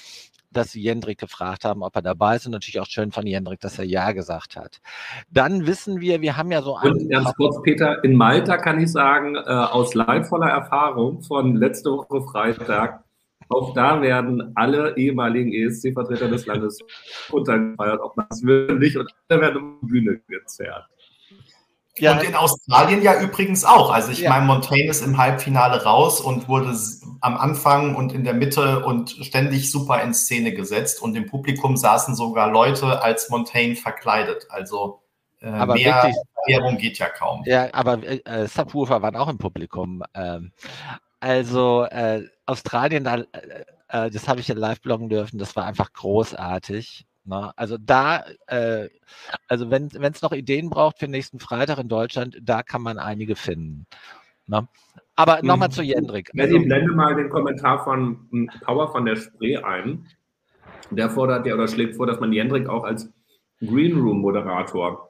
dass 0.51 0.73
sie 0.73 0.83
Jendrik 0.83 1.19
gefragt 1.19 1.65
haben, 1.65 1.83
ob 1.83 1.95
er 1.97 2.03
dabei 2.03 2.37
ist 2.37 2.47
und 2.47 2.53
natürlich 2.53 2.81
auch 2.81 2.87
schön 2.87 3.13
von 3.13 3.27
Jendrik, 3.27 3.61
dass 3.61 3.79
er 3.79 3.85
Ja 3.85 4.13
gesagt 4.13 4.57
hat. 4.57 4.81
Dann 5.31 5.67
wissen 5.67 6.01
wir, 6.01 6.21
wir 6.21 6.37
haben 6.37 6.51
ja 6.51 6.63
so 6.63 6.77
einen. 6.77 6.93
Und 6.93 7.11
ganz 7.11 7.35
kurz, 7.35 7.61
Peter, 7.63 8.03
in 8.05 8.15
Malta 8.15 8.57
kann 8.57 8.81
ich 8.81 8.91
sagen, 8.91 9.37
äh, 9.37 9.41
aus 9.41 9.95
leidvoller 9.95 10.49
Erfahrung 10.49 11.23
von 11.23 11.57
letzte 11.57 11.91
Woche 11.91 12.23
Freitag, 12.23 13.05
auch 13.49 13.75
da 13.75 14.01
werden 14.01 14.53
alle 14.55 14.97
ehemaligen 14.97 15.53
ESC-Vertreter 15.53 16.29
des 16.29 16.47
Landes 16.47 16.79
untergefeiert, 17.31 18.01
ob 18.01 18.17
man 18.17 18.27
es 18.31 18.45
will 18.45 18.79
nicht, 18.79 18.97
und 18.97 19.13
alle 19.29 19.41
werden 19.41 19.63
um 19.63 19.79
die 19.83 19.87
Bühne 19.87 20.21
gezerrt. 20.29 20.87
Ja. 22.01 22.13
Und 22.13 22.25
in 22.25 22.35
Australien 22.35 23.03
ja 23.03 23.21
übrigens 23.21 23.65
auch. 23.65 23.91
Also 23.91 24.11
ich 24.11 24.21
ja. 24.21 24.31
meine, 24.31 24.47
Montaigne 24.47 24.91
ist 24.91 25.05
im 25.05 25.19
Halbfinale 25.19 25.85
raus 25.85 26.21
und 26.21 26.49
wurde 26.49 26.77
am 27.21 27.37
Anfang 27.37 27.95
und 27.95 28.13
in 28.13 28.25
der 28.25 28.35
Mitte 28.35 28.85
und 28.85 29.11
ständig 29.11 29.71
super 29.71 30.03
in 30.03 30.15
Szene 30.15 30.53
gesetzt. 30.53 31.03
Und 31.03 31.15
im 31.17 31.27
Publikum 31.27 31.77
saßen 31.77 32.15
sogar 32.15 32.51
Leute 32.51 33.03
als 33.03 33.29
Montaigne 33.31 33.77
verkleidet. 33.77 34.47
Also 34.51 35.03
äh, 35.41 35.49
aber 35.49 35.75
mehr 35.75 36.13
Erklärung 36.47 36.79
geht 36.79 36.99
ja 36.99 37.09
kaum. 37.09 37.43
Ja, 37.47 37.69
aber 37.73 38.03
äh, 38.03 38.47
Subwoofer 38.47 39.03
waren 39.03 39.17
auch 39.17 39.29
im 39.29 39.39
Publikum. 39.39 40.03
Ähm, 40.15 40.53
also 41.21 41.85
äh, 41.85 42.25
Australien, 42.47 43.05
da, 43.05 43.17
äh, 43.17 43.27
äh, 43.89 44.11
das 44.11 44.29
habe 44.29 44.41
ich 44.41 44.49
ja 44.49 44.55
live 44.55 44.81
bloggen 44.81 45.09
dürfen, 45.09 45.39
das 45.39 45.55
war 45.57 45.67
einfach 45.67 45.93
großartig. 45.93 47.07
Ne? 47.25 47.53
Also 47.57 47.77
da, 47.79 48.25
äh, 48.47 48.89
also 49.49 49.71
wenn 49.71 49.87
es 49.87 50.23
noch 50.23 50.33
Ideen 50.33 50.71
braucht 50.71 50.99
für 50.99 51.09
nächsten 51.09 51.39
Freitag 51.41 51.79
in 51.79 51.89
Deutschland, 51.89 52.39
da 52.43 52.63
kann 52.63 52.83
man 52.83 52.99
einige 52.99 53.37
finden. 53.37 53.87
Ne? 54.47 54.67
Aber 55.17 55.43
nochmal 55.43 55.69
mhm. 55.69 55.73
zu 55.73 55.83
Jendrik. 55.83 56.31
Also, 56.37 56.57
ich 56.57 56.65
blende 56.65 56.93
mal 56.93 57.15
den 57.15 57.29
Kommentar 57.29 57.85
von 57.85 58.27
hm, 58.31 58.51
Power 58.65 58.91
von 58.91 59.05
der 59.05 59.17
Spree 59.17 59.57
ein. 59.59 60.07
Der 60.91 61.11
fordert 61.11 61.47
ja 61.47 61.55
oder 61.55 61.69
schlägt 61.69 61.97
vor, 61.97 62.07
dass 62.07 62.19
man 62.21 62.33
Jendrik 62.33 62.69
auch 62.69 62.85
als 62.85 63.13
Green 63.61 63.99
Room 64.01 64.21
Moderator 64.21 65.10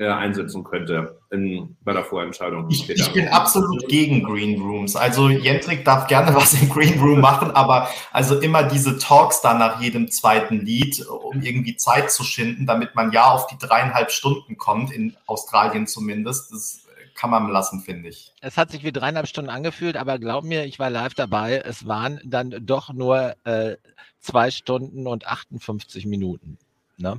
äh, 0.00 0.08
einsetzen 0.08 0.64
könnte 0.64 1.20
in, 1.30 1.76
bei 1.84 1.92
der 1.92 2.04
Vorentscheidung. 2.04 2.70
Ich, 2.70 2.88
ich, 2.88 3.12
bin 3.12 3.28
absolut 3.28 3.86
gegen 3.86 4.22
Green 4.22 4.58
Rooms. 4.58 4.96
Also 4.96 5.28
Jendrik 5.28 5.84
darf 5.84 6.06
gerne 6.06 6.34
was 6.34 6.54
im 6.54 6.70
Green 6.70 6.98
Room 6.98 7.20
machen, 7.20 7.50
aber 7.50 7.86
also 8.10 8.40
immer 8.40 8.62
diese 8.62 8.96
Talks 8.96 9.42
da 9.42 9.52
nach 9.52 9.78
jedem 9.82 10.10
zweiten 10.10 10.64
Lied, 10.64 11.06
um 11.06 11.42
irgendwie 11.42 11.76
Zeit 11.76 12.10
zu 12.10 12.24
schinden, 12.24 12.64
damit 12.64 12.94
man 12.94 13.12
ja 13.12 13.30
auf 13.30 13.46
die 13.48 13.58
dreieinhalb 13.58 14.10
Stunden 14.10 14.56
kommt, 14.56 14.90
in 14.90 15.14
Australien 15.26 15.86
zumindest. 15.86 16.50
Das 16.50 16.86
kann 17.14 17.28
man 17.28 17.50
lassen, 17.50 17.82
finde 17.82 18.08
ich. 18.08 18.32
Es 18.40 18.56
hat 18.56 18.70
sich 18.70 18.82
wie 18.82 18.92
dreieinhalb 18.92 19.28
Stunden 19.28 19.50
angefühlt, 19.50 19.98
aber 19.98 20.18
glaub 20.18 20.44
mir, 20.44 20.64
ich 20.64 20.78
war 20.78 20.88
live 20.88 21.12
dabei. 21.12 21.62
Es 21.62 21.86
waren 21.86 22.20
dann 22.24 22.54
doch 22.62 22.90
nur 22.90 23.34
äh, 23.44 23.76
zwei 24.18 24.50
Stunden 24.50 25.06
und 25.06 25.26
58 25.26 26.06
Minuten. 26.06 26.56
Ne? 27.00 27.18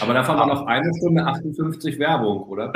Aber 0.00 0.14
davon 0.14 0.36
war 0.36 0.46
noch 0.46 0.66
eine 0.66 0.92
Stunde 0.96 1.24
58 1.24 1.98
Werbung, 1.98 2.42
oder? 2.44 2.72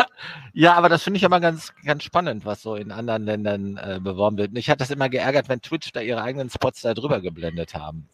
ja, 0.52 0.74
aber 0.74 0.88
das 0.88 1.02
finde 1.02 1.16
ich 1.18 1.22
immer 1.22 1.40
ganz, 1.40 1.72
ganz 1.84 2.02
spannend, 2.02 2.44
was 2.44 2.62
so 2.62 2.76
in 2.76 2.92
anderen 2.92 3.24
Ländern 3.24 3.76
äh, 3.76 4.00
beworben 4.02 4.36
wird. 4.36 4.52
Mich 4.52 4.68
hat 4.68 4.80
das 4.80 4.90
immer 4.90 5.08
geärgert, 5.08 5.48
wenn 5.48 5.60
Twitch 5.60 5.92
da 5.92 6.00
ihre 6.00 6.22
eigenen 6.22 6.50
Spots 6.50 6.82
da 6.82 6.92
drüber 6.94 7.20
geblendet 7.20 7.74
haben. 7.74 8.08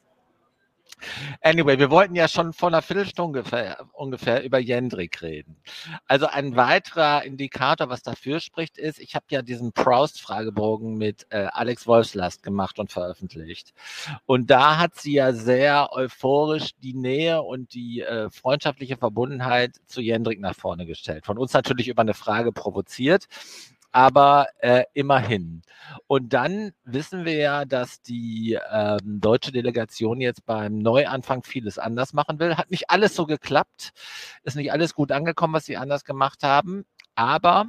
Anyway, 1.41 1.79
wir 1.79 1.91
wollten 1.91 2.15
ja 2.15 2.29
schon 2.29 2.53
vor 2.53 2.69
einer 2.69 2.83
Viertelstunde 2.83 3.41
ungefähr, 3.41 3.87
ungefähr 3.93 4.43
über 4.43 4.59
Jendrik 4.59 5.23
reden. 5.23 5.57
Also 6.07 6.27
ein 6.27 6.57
weiterer 6.57 7.25
Indikator, 7.25 7.89
was 7.89 8.03
dafür 8.03 8.41
spricht, 8.41 8.79
ist, 8.79 8.99
ich 8.99 9.15
habe 9.15 9.27
ja 9.31 9.43
diesen 9.43 9.73
Proust-Fragebogen 9.73 10.97
mit 10.97 11.27
äh, 11.31 11.47
Alex 11.53 11.87
Wolfslast 11.87 12.43
gemacht 12.43 12.79
und 12.79 12.91
veröffentlicht. 12.91 13.73
Und 14.27 14.51
da 14.51 14.79
hat 14.79 14.97
sie 14.97 15.15
ja 15.15 15.33
sehr 15.33 15.93
euphorisch 15.93 16.71
die 16.83 16.95
Nähe 16.95 17.43
und 17.43 17.75
die 17.75 18.01
äh, 18.01 18.31
freundschaftliche 18.31 18.97
Verbundenheit 18.97 19.77
zu 19.87 20.01
Jendrik 20.01 20.41
nach 20.41 20.55
vorne 20.55 20.87
gestellt. 20.87 21.27
Von 21.27 21.39
uns 21.39 21.53
natürlich 21.53 21.89
über 21.89 22.03
eine 22.03 22.15
Frage 22.15 22.53
provoziert 22.53 23.27
aber 23.93 24.49
äh, 24.59 24.85
immerhin. 24.95 25.63
Und 26.07 26.33
dann 26.33 26.73
wissen 26.85 27.25
wir 27.25 27.35
ja, 27.35 27.65
dass 27.65 28.03
die 28.03 28.59
ähm, 28.71 29.21
deutsche 29.21 29.53
Delegation 29.53 30.21
jetzt 30.21 30.47
beim 30.47 30.79
Neuanfang 30.79 31.43
vieles 31.43 31.79
anders 31.79 32.13
machen 32.13 32.39
will. 32.39 32.57
Hat 32.57 32.71
nicht 32.71 32.91
alles 32.91 33.15
so 33.15 33.27
geklappt, 33.27 33.93
ist 34.45 34.57
nicht 34.57 34.73
alles 34.73 34.95
gut 34.95 35.13
angekommen, 35.13 35.55
was 35.55 35.65
sie 35.65 35.77
anders 35.77 36.05
gemacht 36.05 36.43
haben, 36.43 36.85
aber 37.15 37.67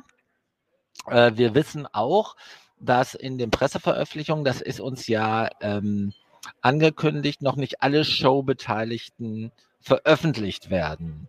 äh, 1.07 1.31
wir 1.35 1.55
wissen 1.55 1.87
auch, 1.91 2.35
dass 2.79 3.13
in 3.13 3.37
den 3.37 3.51
Presseveröffentlichungen, 3.51 4.43
das 4.43 4.61
ist 4.61 4.79
uns 4.79 5.07
ja 5.07 5.49
ähm, 5.61 6.13
angekündigt, 6.61 7.41
noch 7.41 7.55
nicht 7.55 7.81
alle 7.81 8.05
Showbeteiligten 8.05 9.51
veröffentlicht 9.81 10.69
werden. 10.69 11.27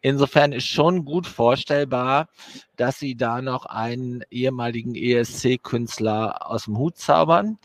Insofern 0.00 0.52
ist 0.52 0.66
schon 0.66 1.04
gut 1.04 1.26
vorstellbar, 1.26 2.28
dass 2.76 2.98
sie 2.98 3.14
da 3.14 3.42
noch 3.42 3.66
einen 3.66 4.22
ehemaligen 4.30 4.94
ESC-Künstler 4.94 6.50
aus 6.50 6.64
dem 6.64 6.78
Hut 6.78 6.96
zaubern. 6.96 7.58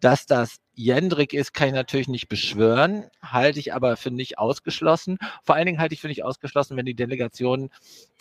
Dass 0.00 0.26
das 0.26 0.58
Jendrik 0.74 1.32
ist, 1.32 1.54
kann 1.54 1.68
ich 1.68 1.74
natürlich 1.74 2.08
nicht 2.08 2.28
beschwören, 2.28 3.04
halte 3.22 3.60
ich 3.60 3.72
aber 3.72 3.96
für 3.96 4.10
nicht 4.10 4.38
ausgeschlossen. 4.38 5.18
Vor 5.44 5.54
allen 5.54 5.66
Dingen 5.66 5.78
halte 5.78 5.94
ich 5.94 6.00
für 6.00 6.08
nicht 6.08 6.24
ausgeschlossen, 6.24 6.76
wenn 6.76 6.86
die 6.86 6.96
Delegation 6.96 7.70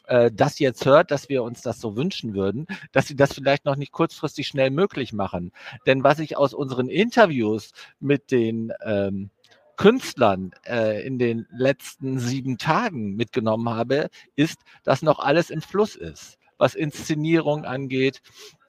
äh, 0.07 0.31
das 0.33 0.59
jetzt 0.59 0.85
hört, 0.85 1.11
dass 1.11 1.29
wir 1.29 1.43
uns 1.43 1.61
das 1.61 1.79
so 1.79 1.95
wünschen 1.95 2.33
würden, 2.33 2.67
dass 2.91 3.07
sie 3.07 3.15
das 3.15 3.33
vielleicht 3.33 3.65
noch 3.65 3.75
nicht 3.75 3.91
kurzfristig 3.91 4.47
schnell 4.47 4.69
möglich 4.69 5.13
machen. 5.13 5.51
Denn 5.85 6.03
was 6.03 6.19
ich 6.19 6.37
aus 6.37 6.53
unseren 6.53 6.89
Interviews 6.89 7.71
mit 7.99 8.31
den 8.31 8.71
ähm, 8.83 9.29
Künstlern 9.77 10.51
äh, 10.65 11.05
in 11.05 11.19
den 11.19 11.47
letzten 11.51 12.19
sieben 12.19 12.57
Tagen 12.57 13.15
mitgenommen 13.15 13.69
habe, 13.69 14.09
ist, 14.35 14.57
dass 14.83 15.01
noch 15.01 15.19
alles 15.19 15.49
im 15.49 15.61
Fluss 15.61 15.95
ist, 15.95 16.37
was 16.57 16.75
Inszenierung 16.75 17.65
angeht, 17.65 18.21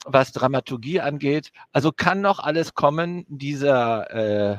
was 0.04 0.32
Dramaturgie 0.32 1.00
angeht. 1.00 1.52
Also 1.72 1.92
kann 1.92 2.20
noch 2.20 2.38
alles 2.38 2.74
kommen. 2.74 3.24
Dieser 3.28 4.10
äh, 4.10 4.58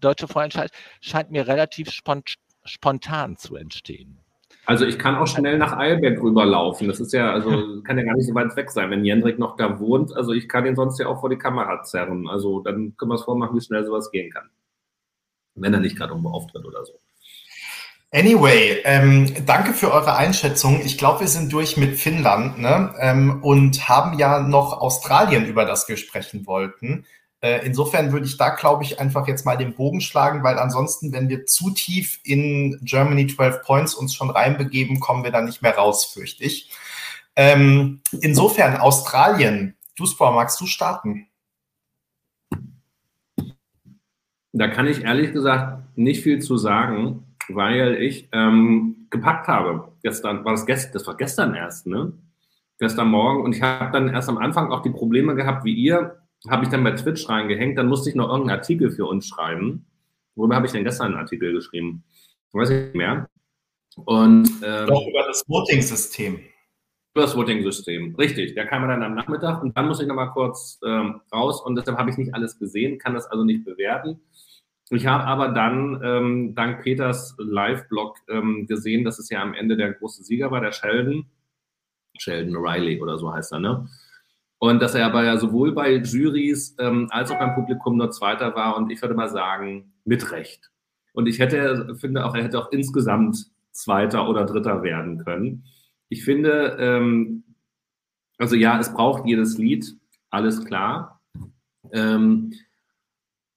deutsche 0.00 0.28
Vorentscheid 0.28 0.70
scheint 1.00 1.30
mir 1.30 1.46
relativ 1.46 1.90
spont 1.90 2.34
spontan 2.66 3.36
zu 3.36 3.56
entstehen. 3.56 4.23
Also 4.66 4.86
ich 4.86 4.98
kann 4.98 5.16
auch 5.16 5.26
schnell 5.26 5.58
nach 5.58 5.76
Eilberg 5.76 6.22
rüberlaufen. 6.22 6.88
Das 6.88 7.00
ist 7.00 7.12
ja, 7.12 7.32
also 7.32 7.82
kann 7.84 7.98
ja 7.98 8.04
gar 8.04 8.14
nicht 8.14 8.26
so 8.26 8.34
weit 8.34 8.56
weg 8.56 8.70
sein, 8.70 8.90
wenn 8.90 9.04
Jendrik 9.04 9.38
noch 9.38 9.56
da 9.56 9.78
wohnt. 9.78 10.16
Also 10.16 10.32
ich 10.32 10.48
kann 10.48 10.66
ihn 10.66 10.76
sonst 10.76 10.98
ja 10.98 11.06
auch 11.06 11.20
vor 11.20 11.30
die 11.30 11.38
Kamera 11.38 11.82
zerren. 11.82 12.28
Also 12.28 12.60
dann 12.60 12.96
können 12.96 13.10
wir 13.10 13.16
es 13.16 13.24
vormachen, 13.24 13.56
wie 13.56 13.60
schnell 13.60 13.84
sowas 13.84 14.10
gehen 14.10 14.30
kann 14.30 14.48
wenn 15.54 15.74
er 15.74 15.80
nicht 15.80 15.96
gerade 15.96 16.12
irgendwo 16.12 16.30
auftritt 16.30 16.64
oder 16.64 16.84
so. 16.84 17.00
Anyway, 18.10 18.80
ähm, 18.84 19.32
danke 19.44 19.72
für 19.72 19.92
eure 19.92 20.14
Einschätzung. 20.14 20.80
Ich 20.84 20.98
glaube, 20.98 21.20
wir 21.20 21.28
sind 21.28 21.52
durch 21.52 21.76
mit 21.76 21.96
Finnland 21.96 22.58
ne? 22.58 22.94
Ähm, 23.00 23.42
und 23.42 23.88
haben 23.88 24.18
ja 24.18 24.40
noch 24.40 24.80
Australien, 24.80 25.46
über 25.46 25.64
das 25.64 25.88
wir 25.88 25.96
sprechen 25.96 26.46
wollten. 26.46 27.06
Äh, 27.44 27.66
insofern 27.66 28.10
würde 28.10 28.24
ich 28.24 28.38
da, 28.38 28.54
glaube 28.54 28.84
ich, 28.84 28.98
einfach 28.98 29.28
jetzt 29.28 29.44
mal 29.44 29.58
den 29.58 29.74
Bogen 29.74 30.00
schlagen, 30.00 30.42
weil 30.42 30.58
ansonsten, 30.58 31.12
wenn 31.12 31.28
wir 31.28 31.44
zu 31.44 31.72
tief 31.72 32.18
in 32.24 32.80
Germany 32.80 33.26
12 33.26 33.60
Points 33.60 33.94
uns 33.94 34.14
schon 34.14 34.30
reinbegeben, 34.30 34.98
kommen 34.98 35.24
wir 35.24 35.30
da 35.30 35.42
nicht 35.42 35.60
mehr 35.60 35.76
raus, 35.76 36.06
fürchte 36.06 36.42
ich. 36.42 36.70
Ähm, 37.36 38.00
insofern, 38.22 38.78
Australien, 38.78 39.76
du, 39.94 40.06
Spor, 40.06 40.32
magst 40.32 40.58
du 40.58 40.64
starten? 40.64 41.26
Da 44.54 44.68
kann 44.68 44.86
ich 44.86 45.02
ehrlich 45.02 45.32
gesagt 45.34 45.98
nicht 45.98 46.22
viel 46.22 46.40
zu 46.40 46.56
sagen, 46.56 47.36
weil 47.50 48.00
ich 48.00 48.26
ähm, 48.32 49.06
gepackt 49.10 49.48
habe. 49.48 49.92
Gestern 50.02 50.46
war 50.46 50.52
das 50.52 50.64
gestern, 50.64 50.92
das 50.94 51.06
war 51.06 51.18
gestern 51.18 51.54
erst, 51.54 51.86
ne? 51.86 52.14
Gestern 52.78 53.08
Morgen 53.08 53.44
und 53.44 53.54
ich 53.54 53.60
habe 53.60 53.92
dann 53.92 54.08
erst 54.08 54.30
am 54.30 54.38
Anfang 54.38 54.72
auch 54.72 54.80
die 54.80 54.90
Probleme 54.90 55.34
gehabt 55.34 55.66
wie 55.66 55.74
ihr, 55.74 56.23
habe 56.48 56.64
ich 56.64 56.70
dann 56.70 56.84
bei 56.84 56.92
Twitch 56.92 57.28
reingehängt, 57.28 57.78
dann 57.78 57.88
musste 57.88 58.10
ich 58.10 58.16
noch 58.16 58.28
irgendeinen 58.28 58.58
Artikel 58.58 58.90
für 58.90 59.06
uns 59.06 59.28
schreiben. 59.28 59.86
Worüber 60.34 60.56
habe 60.56 60.66
ich 60.66 60.72
denn 60.72 60.84
gestern 60.84 61.08
einen 61.08 61.16
Artikel 61.16 61.52
geschrieben? 61.52 62.04
weiß 62.54 62.70
ich 62.70 62.84
nicht 62.84 62.94
mehr. 62.94 63.28
Und 63.96 64.48
ähm, 64.64 64.86
doch 64.86 65.06
über 65.06 65.24
das 65.26 65.44
Voting-System. 65.48 66.40
Über 67.14 67.22
das 67.22 67.36
Voting-System, 67.36 68.14
richtig. 68.16 68.54
Der 68.54 68.66
kam 68.66 68.86
dann 68.88 69.02
am 69.02 69.14
Nachmittag 69.14 69.62
und 69.62 69.76
dann 69.76 69.86
muss 69.86 70.00
ich 70.00 70.06
nochmal 70.06 70.30
kurz 70.30 70.80
ähm, 70.84 71.20
raus 71.32 71.60
und 71.60 71.76
deshalb 71.76 71.98
habe 71.98 72.10
ich 72.10 72.16
nicht 72.16 72.34
alles 72.34 72.58
gesehen, 72.58 72.98
kann 72.98 73.14
das 73.14 73.26
also 73.26 73.44
nicht 73.44 73.64
bewerten. 73.64 74.20
Ich 74.90 75.06
habe 75.06 75.24
aber 75.24 75.48
dann 75.48 76.00
ähm, 76.04 76.54
dank 76.54 76.82
Peters 76.82 77.34
Live-Blog 77.38 78.18
ähm, 78.28 78.66
gesehen, 78.66 79.04
dass 79.04 79.18
es 79.18 79.30
ja 79.30 79.40
am 79.40 79.54
Ende 79.54 79.76
der 79.76 79.92
große 79.94 80.24
Sieger 80.24 80.50
war, 80.50 80.60
der 80.60 80.72
Sheldon. 80.72 81.26
Sheldon 82.18 82.56
Riley 82.56 83.00
oder 83.00 83.18
so 83.18 83.32
heißt 83.32 83.52
er, 83.52 83.60
ne? 83.60 83.88
Und 84.64 84.80
dass 84.80 84.94
er 84.94 85.04
aber 85.04 85.24
ja 85.24 85.36
sowohl 85.36 85.72
bei 85.72 85.96
Juries 85.96 86.74
ähm, 86.78 87.08
als 87.10 87.30
auch 87.30 87.38
beim 87.38 87.54
Publikum 87.54 87.98
nur 87.98 88.10
Zweiter 88.10 88.54
war 88.54 88.78
und 88.78 88.90
ich 88.90 89.02
würde 89.02 89.14
mal 89.14 89.28
sagen, 89.28 89.92
mit 90.06 90.32
Recht. 90.32 90.70
Und 91.12 91.26
ich 91.26 91.38
hätte, 91.38 91.94
finde 92.00 92.24
auch, 92.24 92.34
er 92.34 92.44
hätte 92.44 92.58
auch 92.58 92.72
insgesamt 92.72 93.44
Zweiter 93.72 94.26
oder 94.26 94.46
Dritter 94.46 94.82
werden 94.82 95.18
können. 95.18 95.66
Ich 96.08 96.24
finde, 96.24 96.78
ähm, 96.80 97.44
also 98.38 98.56
ja, 98.56 98.80
es 98.80 98.94
braucht 98.94 99.26
jedes 99.26 99.58
Lied, 99.58 99.98
alles 100.30 100.64
klar. 100.64 101.20
Ähm, 101.92 102.54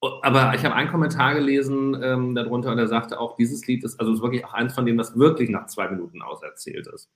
aber 0.02 0.56
ich 0.56 0.66
habe 0.66 0.76
einen 0.76 0.92
Kommentar 0.92 1.36
gelesen 1.36 1.98
ähm, 2.04 2.36
darunter 2.36 2.74
und 2.74 2.80
er 2.80 2.88
sagte 2.88 3.18
auch, 3.18 3.38
dieses 3.38 3.66
Lied 3.66 3.86
ist 3.86 3.98
also 3.98 4.22
wirklich 4.22 4.44
auch 4.44 4.54
eins 4.54 4.74
von 4.74 4.86
denen, 4.86 4.98
das 4.98 5.18
wirklich 5.18 5.50
nach 5.50 5.68
zwei 5.68 5.88
Minuten 5.88 6.22
auserzählt 6.22 6.86
ist. 6.88 7.10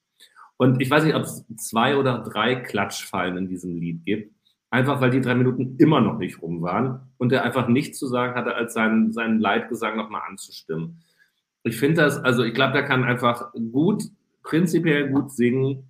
Und 0.62 0.80
ich 0.80 0.92
weiß 0.92 1.06
nicht, 1.06 1.16
ob 1.16 1.24
es 1.24 1.44
zwei 1.58 1.98
oder 1.98 2.20
drei 2.20 2.54
Klatschfallen 2.54 3.36
in 3.36 3.48
diesem 3.48 3.78
Lied 3.78 4.06
gibt. 4.06 4.32
Einfach 4.70 5.02
weil 5.02 5.10
die 5.10 5.20
drei 5.20 5.34
Minuten 5.34 5.76
immer 5.80 6.02
noch 6.02 6.20
nicht 6.20 6.40
rum 6.40 6.62
waren 6.62 7.00
und 7.18 7.32
er 7.32 7.44
einfach 7.44 7.68
nichts 7.68 7.98
zu 7.98 8.06
sagen 8.06 8.36
hatte, 8.36 8.54
als 8.54 8.76
seinen, 8.76 9.12
seinen 9.12 9.40
Leitgesang 9.40 9.98
nochmal 9.98 10.22
anzustimmen. 10.30 11.02
Ich 11.64 11.78
finde 11.78 12.04
das, 12.04 12.20
also 12.20 12.44
ich 12.44 12.54
glaube, 12.54 12.74
der 12.74 12.84
kann 12.84 13.04
einfach 13.04 13.52
gut, 13.72 14.04
prinzipiell 14.44 15.10
gut 15.10 15.32
singen, 15.32 15.90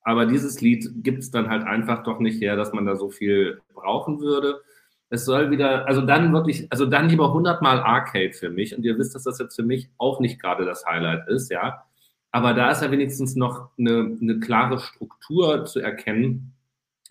aber 0.00 0.24
dieses 0.24 0.62
Lied 0.62 0.88
gibt 1.04 1.18
es 1.18 1.30
dann 1.30 1.50
halt 1.50 1.64
einfach 1.64 2.02
doch 2.02 2.18
nicht 2.18 2.40
her, 2.40 2.56
dass 2.56 2.72
man 2.72 2.86
da 2.86 2.96
so 2.96 3.10
viel 3.10 3.60
brauchen 3.74 4.20
würde. 4.20 4.62
Es 5.10 5.26
soll 5.26 5.50
wieder, 5.50 5.86
also 5.86 6.00
dann 6.00 6.32
wirklich, 6.32 6.66
also 6.72 6.86
dann 6.86 7.10
lieber 7.10 7.26
100 7.26 7.60
Mal 7.60 7.80
Arcade 7.80 8.32
für 8.32 8.48
mich. 8.48 8.74
Und 8.74 8.86
ihr 8.86 8.96
wisst, 8.96 9.14
dass 9.14 9.24
das 9.24 9.38
jetzt 9.38 9.56
für 9.56 9.64
mich 9.64 9.90
auch 9.98 10.18
nicht 10.18 10.40
gerade 10.40 10.64
das 10.64 10.86
Highlight 10.86 11.28
ist, 11.28 11.50
ja. 11.50 11.84
Aber 12.30 12.54
da 12.54 12.70
ist 12.70 12.82
ja 12.82 12.90
wenigstens 12.90 13.36
noch 13.36 13.70
eine, 13.78 14.16
eine 14.20 14.40
klare 14.40 14.78
Struktur 14.78 15.64
zu 15.64 15.80
erkennen. 15.80 16.52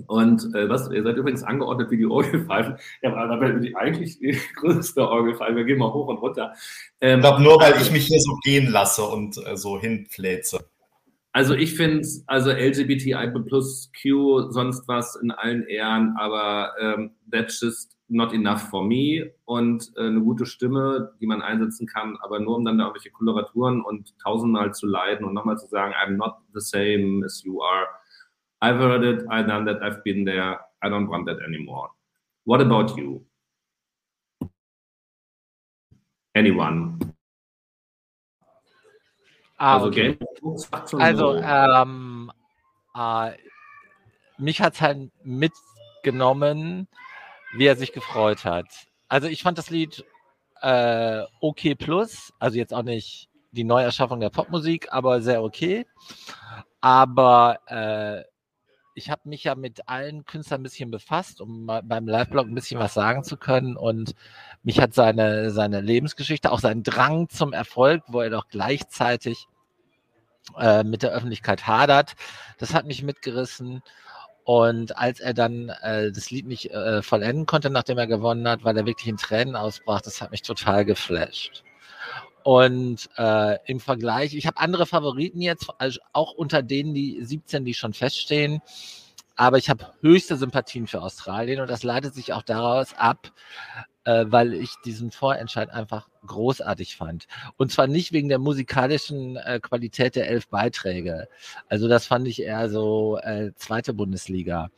Und 0.05 0.53
äh, 0.53 0.69
was, 0.69 0.91
ihr 0.91 1.01
seid 1.01 1.17
übrigens 1.17 1.43
angeordnet 1.43 1.89
wie 1.89 1.97
die 1.97 2.05
Orgelpfeifen. 2.05 2.77
Ja, 3.01 3.15
aber 3.15 3.35
da 3.35 3.59
die 3.59 3.75
eigentlich 3.75 4.19
die 4.19 4.39
größte 4.55 5.07
Orgelpfeife. 5.07 5.55
Wir 5.55 5.63
gehen 5.63 5.79
mal 5.79 5.91
hoch 5.91 6.07
und 6.07 6.17
runter. 6.17 6.53
Ähm, 7.01 7.19
ich 7.19 7.25
glaube 7.25 7.41
nur, 7.41 7.59
weil 7.59 7.81
ich 7.81 7.91
mich 7.91 8.05
hier 8.05 8.19
so 8.19 8.35
gehen 8.43 8.69
lasse 8.71 9.03
und 9.03 9.37
äh, 9.45 9.57
so 9.57 9.79
hinfläze. 9.79 10.59
Also 11.37 11.53
ich 11.53 11.75
finde, 11.75 12.01
also 12.25 12.49
LGBTI 12.49 13.31
plus 13.47 13.91
Q, 14.01 14.49
sonst 14.49 14.87
was 14.87 15.15
in 15.17 15.29
allen 15.29 15.67
Ehren, 15.67 16.15
aber 16.17 16.73
ähm, 16.79 17.11
that's 17.31 17.61
just 17.61 17.95
not 18.07 18.33
enough 18.33 18.59
for 18.71 18.83
me 18.83 19.31
und 19.45 19.91
äh, 19.97 20.07
eine 20.07 20.21
gute 20.21 20.47
Stimme, 20.47 21.13
die 21.21 21.27
man 21.27 21.43
einsetzen 21.43 21.85
kann, 21.85 22.17
aber 22.23 22.39
nur 22.39 22.55
um 22.55 22.65
dann 22.65 22.79
da 22.79 22.85
irgendwelche 22.85 23.11
Koloraturen 23.11 23.83
und 23.83 24.17
tausendmal 24.17 24.73
zu 24.73 24.87
leiden 24.87 25.27
und 25.27 25.35
nochmal 25.35 25.59
zu 25.59 25.67
sagen, 25.67 25.93
I'm 25.93 26.15
not 26.15 26.37
the 26.55 26.59
same 26.59 27.23
as 27.23 27.43
you 27.43 27.61
are. 27.61 27.85
I've 28.59 28.79
heard 28.79 29.03
it, 29.03 29.21
I've 29.29 29.45
done 29.45 29.67
that, 29.67 29.83
I've 29.83 30.03
been 30.03 30.25
there, 30.25 30.59
I 30.83 30.89
don't 30.89 31.07
want 31.07 31.27
that 31.27 31.39
anymore. 31.45 31.91
What 32.45 32.61
about 32.61 32.97
you? 32.97 33.23
Anyone? 36.33 37.06
Ah, 39.57 39.75
also, 39.75 39.87
okay. 39.87 40.17
also 40.97 41.35
ähm, 41.35 42.31
äh, 42.95 43.31
mich 44.37 44.61
hat 44.61 44.75
es 44.75 44.81
halt 44.81 45.11
mitgenommen, 45.23 46.87
wie 47.53 47.65
er 47.65 47.75
sich 47.75 47.91
gefreut 47.91 48.45
hat. 48.45 48.67
Also 49.07 49.27
ich 49.27 49.41
fand 49.41 49.57
das 49.57 49.69
Lied 49.69 50.05
äh, 50.61 51.23
okay 51.41 51.75
plus, 51.75 52.33
also 52.39 52.57
jetzt 52.57 52.73
auch 52.73 52.83
nicht 52.83 53.29
die 53.51 53.63
Neuerschaffung 53.63 54.19
der 54.19 54.29
Popmusik, 54.29 54.91
aber 54.91 55.21
sehr 55.21 55.43
okay. 55.43 55.85
Aber 56.81 57.59
äh, 57.65 58.23
ich 58.97 59.11
habe 59.11 59.29
mich 59.29 59.43
ja 59.43 59.53
mit 59.53 59.87
allen 59.87 60.25
Künstlern 60.25 60.61
ein 60.61 60.63
bisschen 60.63 60.89
befasst, 60.89 61.39
um 61.39 61.67
beim 61.67 62.07
Live-Blog 62.07 62.47
ein 62.47 62.55
bisschen 62.55 62.79
was 62.79 62.95
sagen 62.95 63.23
zu 63.23 63.37
können. 63.37 63.77
Und 63.77 64.15
mich 64.63 64.81
hat 64.81 64.95
seine, 64.95 65.51
seine 65.51 65.81
Lebensgeschichte, 65.81 66.51
auch 66.51 66.59
sein 66.59 66.81
Drang 66.81 67.29
zum 67.29 67.53
Erfolg, 67.53 68.01
wo 68.07 68.21
er 68.21 68.31
doch 68.31 68.47
gleichzeitig 68.47 69.47
äh, 70.57 70.83
mit 70.83 71.03
der 71.03 71.11
Öffentlichkeit 71.11 71.67
hadert, 71.67 72.15
das 72.57 72.73
hat 72.73 72.87
mich 72.87 73.03
mitgerissen. 73.03 73.83
Und 74.43 74.97
als 74.97 75.19
er 75.19 75.35
dann 75.35 75.69
äh, 75.69 76.11
das 76.11 76.31
Lied 76.31 76.47
nicht 76.47 76.71
äh, 76.71 77.03
vollenden 77.03 77.45
konnte, 77.45 77.69
nachdem 77.69 77.99
er 77.99 78.07
gewonnen 78.07 78.47
hat, 78.47 78.63
weil 78.63 78.77
er 78.77 78.87
wirklich 78.87 79.09
in 79.09 79.17
Tränen 79.17 79.55
ausbrach, 79.55 80.01
das 80.01 80.21
hat 80.21 80.31
mich 80.31 80.41
total 80.41 80.85
geflasht. 80.85 81.63
Und 82.47 83.09
äh, 83.17 83.57
im 83.65 83.81
Vergleich, 83.81 84.33
ich 84.33 84.47
habe 84.47 84.55
andere 84.55 84.85
Favoriten 84.85 85.41
jetzt, 85.41 85.67
also 85.79 85.99
auch 86.13 86.31
unter 86.31 86.63
denen 86.63 86.93
die 86.93 87.21
17, 87.21 87.65
die 87.65 87.73
schon 87.73 87.91
feststehen. 87.91 88.61
Aber 89.35 89.57
ich 89.57 89.69
habe 89.69 89.91
höchste 89.99 90.37
Sympathien 90.37 90.87
für 90.87 91.01
Australien 91.01 91.59
und 91.59 91.69
das 91.69 91.83
leitet 91.83 92.15
sich 92.15 92.31
auch 92.31 92.43
daraus 92.43 92.93
ab, 92.93 93.33
äh, 94.05 94.23
weil 94.29 94.53
ich 94.53 94.75
diesen 94.85 95.11
Vorentscheid 95.11 95.71
einfach 95.71 96.07
großartig 96.25 96.95
fand. 96.95 97.27
Und 97.57 97.73
zwar 97.73 97.87
nicht 97.87 98.13
wegen 98.13 98.29
der 98.29 98.39
musikalischen 98.39 99.35
äh, 99.35 99.59
Qualität 99.61 100.15
der 100.15 100.29
elf 100.29 100.47
Beiträge. 100.47 101.27
Also 101.67 101.89
das 101.89 102.05
fand 102.05 102.29
ich 102.29 102.41
eher 102.41 102.69
so 102.69 103.17
äh, 103.17 103.51
zweite 103.57 103.93
Bundesliga. 103.93 104.69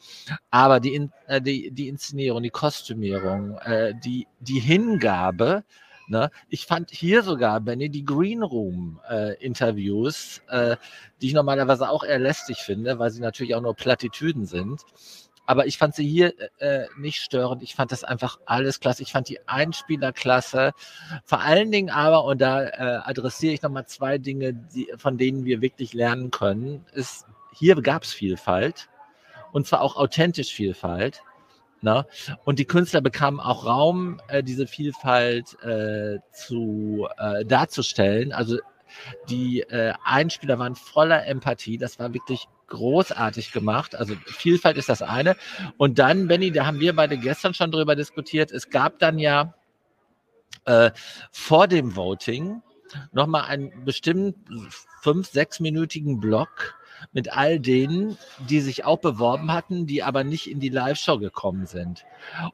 Aber 0.49 0.79
die, 0.79 1.07
äh, 1.27 1.39
die, 1.39 1.69
die 1.69 1.87
Inszenierung, 1.87 2.41
die 2.41 2.49
Kostümierung, 2.49 3.59
äh, 3.59 3.93
die, 4.03 4.27
die 4.39 4.59
Hingabe, 4.59 5.63
Ne? 6.09 6.31
Ich 6.49 6.65
fand 6.65 6.89
hier 6.89 7.21
sogar, 7.21 7.61
Benny, 7.61 7.89
die 7.89 8.03
Green 8.03 8.41
Room 8.41 8.99
äh, 9.07 9.33
äh, 9.33 10.75
die 11.21 11.27
ich 11.27 11.33
normalerweise 11.33 11.87
auch 11.87 12.03
eher 12.03 12.17
lästig 12.17 12.57
finde, 12.57 12.97
weil 12.97 13.11
sie 13.11 13.21
natürlich 13.21 13.53
auch 13.53 13.61
nur 13.61 13.75
Plattitüden 13.75 14.47
sind. 14.47 14.81
Aber 15.45 15.67
ich 15.67 15.77
fand 15.77 15.93
sie 15.93 16.07
hier 16.07 16.33
äh, 16.59 16.85
nicht 16.97 17.21
störend. 17.21 17.61
Ich 17.61 17.75
fand 17.75 17.91
das 17.91 18.03
einfach 18.03 18.39
alles 18.45 18.79
klasse. 18.79 19.03
Ich 19.03 19.11
fand 19.11 19.29
die 19.29 19.39
Einspieler 19.47 20.11
klasse. 20.11 20.73
Vor 21.25 21.41
allen 21.41 21.71
Dingen 21.71 21.91
aber, 21.91 22.23
und 22.23 22.41
da 22.41 22.63
äh, 22.63 23.01
adressiere 23.03 23.53
ich 23.53 23.61
nochmal 23.61 23.85
zwei 23.85 24.17
Dinge, 24.17 24.53
die, 24.53 24.91
von 24.97 25.17
denen 25.17 25.45
wir 25.45 25.61
wirklich 25.61 25.93
lernen 25.93 26.31
können, 26.31 26.85
ist, 26.93 27.25
hier 27.53 27.81
gab 27.81 28.03
es 28.03 28.13
Vielfalt. 28.13 28.89
Und 29.51 29.67
zwar 29.67 29.81
auch 29.81 29.95
authentisch 29.95 30.53
Vielfalt. 30.53 31.21
Ne? 31.81 32.05
Und 32.43 32.59
die 32.59 32.65
Künstler 32.65 33.01
bekamen 33.01 33.39
auch 33.39 33.65
Raum, 33.65 34.19
äh, 34.27 34.43
diese 34.43 34.67
Vielfalt 34.67 35.61
äh, 35.63 36.19
zu 36.33 37.07
äh, 37.17 37.45
darzustellen. 37.45 38.33
Also 38.33 38.59
die 39.29 39.61
äh, 39.61 39.93
Einspieler 40.03 40.59
waren 40.59 40.75
voller 40.75 41.25
Empathie. 41.25 41.77
Das 41.77 41.99
war 41.99 42.13
wirklich 42.13 42.47
großartig 42.67 43.51
gemacht. 43.51 43.95
Also 43.95 44.15
Vielfalt 44.25 44.77
ist 44.77 44.89
das 44.89 45.01
eine. 45.01 45.35
Und 45.77 45.99
dann, 45.99 46.27
Benny, 46.27 46.51
da 46.51 46.65
haben 46.65 46.79
wir 46.79 46.95
beide 46.95 47.17
gestern 47.17 47.53
schon 47.53 47.71
drüber 47.71 47.95
diskutiert. 47.95 48.51
Es 48.51 48.69
gab 48.69 48.99
dann 48.99 49.19
ja 49.19 49.53
äh, 50.65 50.91
vor 51.31 51.67
dem 51.67 51.95
Voting 51.95 52.61
nochmal 53.11 53.43
einen 53.45 53.85
bestimmt 53.85 54.35
fünf, 55.01 55.27
sechsminütigen 55.29 56.19
Block 56.19 56.78
mit 57.11 57.31
all 57.35 57.59
denen, 57.59 58.17
die 58.49 58.61
sich 58.61 58.85
auch 58.85 58.99
beworben 58.99 59.51
hatten, 59.51 59.85
die 59.85 60.03
aber 60.03 60.23
nicht 60.23 60.49
in 60.49 60.59
die 60.59 60.69
Live-Show 60.69 61.19
gekommen 61.19 61.65
sind. 61.65 62.05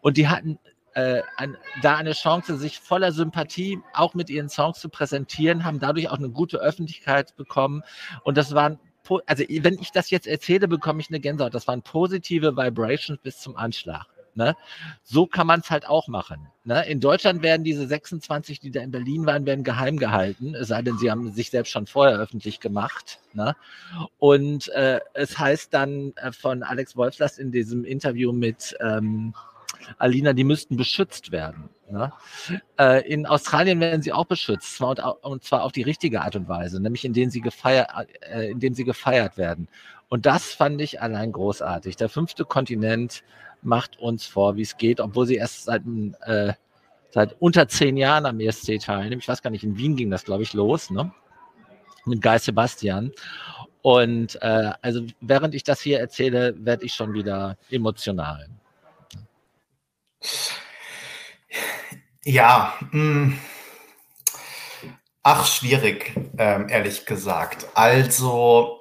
Und 0.01 0.17
die 0.17 0.27
hatten 0.27 0.59
äh, 0.95 1.21
ein, 1.37 1.57
da 1.81 1.97
eine 1.97 2.13
Chance, 2.13 2.57
sich 2.57 2.79
voller 2.79 3.11
Sympathie 3.11 3.79
auch 3.93 4.13
mit 4.13 4.29
ihren 4.29 4.49
Songs 4.49 4.79
zu 4.79 4.89
präsentieren, 4.89 5.65
haben 5.65 5.79
dadurch 5.79 6.09
auch 6.09 6.17
eine 6.17 6.29
gute 6.29 6.57
Öffentlichkeit 6.57 7.35
bekommen. 7.35 7.83
Und 8.23 8.37
das 8.37 8.55
waren, 8.55 8.79
also 9.25 9.43
wenn 9.47 9.77
ich 9.79 9.91
das 9.91 10.09
jetzt 10.09 10.25
erzähle, 10.25 10.67
bekomme 10.67 11.01
ich 11.01 11.09
eine 11.09 11.19
Gänsehaut. 11.19 11.53
Das 11.53 11.67
waren 11.67 11.81
positive 11.81 12.55
Vibrations 12.55 13.19
bis 13.21 13.39
zum 13.39 13.57
Anschlag. 13.57 14.14
Ne? 14.35 14.55
So 15.03 15.27
kann 15.27 15.47
man 15.47 15.61
es 15.61 15.71
halt 15.71 15.87
auch 15.87 16.09
machen. 16.09 16.47
Ne? 16.65 16.85
In 16.87 16.99
Deutschland 16.99 17.41
werden 17.41 17.63
diese 17.63 17.87
26, 17.87 18.59
die 18.59 18.69
da 18.69 18.81
in 18.81 18.91
Berlin 18.91 19.25
waren, 19.25 19.45
werden 19.45 19.63
geheim 19.63 19.97
gehalten, 19.97 20.55
es 20.55 20.67
sei 20.67 20.81
denn, 20.81 20.97
sie 20.97 21.09
haben 21.09 21.31
sich 21.31 21.49
selbst 21.49 21.71
schon 21.71 21.87
vorher 21.87 22.19
öffentlich 22.19 22.59
gemacht. 22.59 23.19
Ne? 23.33 23.55
Und 24.19 24.67
äh, 24.69 24.99
es 25.13 25.39
heißt 25.39 25.73
dann 25.73 26.13
äh, 26.17 26.33
von 26.33 26.63
Alex 26.63 26.97
Wolfslast 26.97 27.39
in 27.39 27.51
diesem 27.51 27.85
Interview 27.85 28.33
mit 28.33 28.75
ähm, 28.81 29.33
Alina, 29.99 30.33
die 30.33 30.43
müssten 30.43 30.75
beschützt 30.75 31.31
werden. 31.31 31.69
Ne? 31.89 32.11
Äh, 32.77 33.07
in 33.07 33.25
Australien 33.25 33.79
werden 33.79 34.01
sie 34.01 34.11
auch 34.11 34.25
beschützt, 34.25 34.75
zwar 34.75 34.89
und, 34.89 34.99
und, 34.99 35.43
zwar 35.43 35.63
auf 35.63 35.71
die 35.71 35.83
richtige 35.83 36.21
Art 36.21 36.35
und 36.35 36.49
Weise, 36.49 36.81
nämlich 36.81 37.05
indem 37.05 37.29
sie 37.29 37.41
gefeiert, 37.41 37.89
äh, 38.21 38.51
indem 38.51 38.73
sie 38.73 38.83
gefeiert 38.83 39.37
werden. 39.37 39.67
Und 40.09 40.25
das 40.25 40.53
fand 40.53 40.81
ich 40.81 41.01
allein 41.01 41.31
großartig. 41.31 41.95
Der 41.95 42.09
fünfte 42.09 42.45
Kontinent 42.45 43.23
macht 43.65 43.99
uns 43.99 44.25
vor, 44.25 44.55
wie 44.55 44.61
es 44.61 44.77
geht, 44.77 44.99
obwohl 44.99 45.25
sie 45.25 45.35
erst 45.35 45.65
seit, 45.65 45.83
äh, 46.21 46.53
seit 47.11 47.35
unter 47.41 47.67
zehn 47.67 47.97
Jahren 47.97 48.25
am 48.25 48.39
ESC 48.39 48.79
teilnehmen. 48.79 49.21
Ich 49.21 49.27
weiß 49.27 49.41
gar 49.41 49.49
nicht, 49.49 49.63
in 49.63 49.77
Wien 49.77 49.95
ging 49.95 50.09
das, 50.09 50.25
glaube 50.25 50.43
ich, 50.43 50.53
los, 50.53 50.89
ne? 50.89 51.11
Mit 52.05 52.21
Guy 52.21 52.37
Sebastian. 52.37 53.11
Und 53.81 54.41
äh, 54.41 54.71
also 54.81 55.05
während 55.21 55.53
ich 55.53 55.63
das 55.63 55.81
hier 55.81 55.99
erzähle, 55.99 56.55
werde 56.57 56.85
ich 56.85 56.93
schon 56.93 57.13
wieder 57.13 57.57
emotional. 57.69 58.47
Ja, 62.23 62.73
mh. 62.91 63.25
Mm. 63.25 63.39
ach, 65.21 65.45
schwierig, 65.45 66.15
ähm, 66.37 66.67
ehrlich 66.69 67.05
gesagt. 67.05 67.67
Also, 67.75 68.79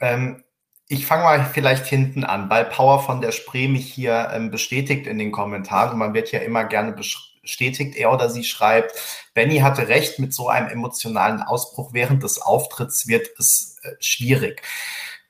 ähm, 0.00 0.42
ich 0.90 1.06
fange 1.06 1.22
mal 1.22 1.44
vielleicht 1.44 1.86
hinten 1.86 2.24
an, 2.24 2.50
weil 2.50 2.64
Power 2.64 3.00
von 3.00 3.20
der 3.20 3.30
Spree 3.30 3.68
mich 3.68 3.92
hier 3.92 4.30
ähm, 4.34 4.50
bestätigt 4.50 5.06
in 5.06 5.18
den 5.18 5.30
Kommentaren. 5.30 5.96
Man 5.96 6.14
wird 6.14 6.32
ja 6.32 6.40
immer 6.40 6.64
gerne 6.64 6.92
bestätigt, 6.92 7.94
er 7.94 8.12
oder 8.12 8.28
sie 8.28 8.42
schreibt, 8.42 8.92
Benny 9.32 9.60
hatte 9.60 9.86
recht, 9.86 10.18
mit 10.18 10.34
so 10.34 10.48
einem 10.48 10.68
emotionalen 10.68 11.42
Ausbruch 11.42 11.92
während 11.92 12.24
des 12.24 12.42
Auftritts 12.42 13.06
wird 13.06 13.28
es 13.38 13.76
äh, 13.84 13.90
schwierig. 14.00 14.62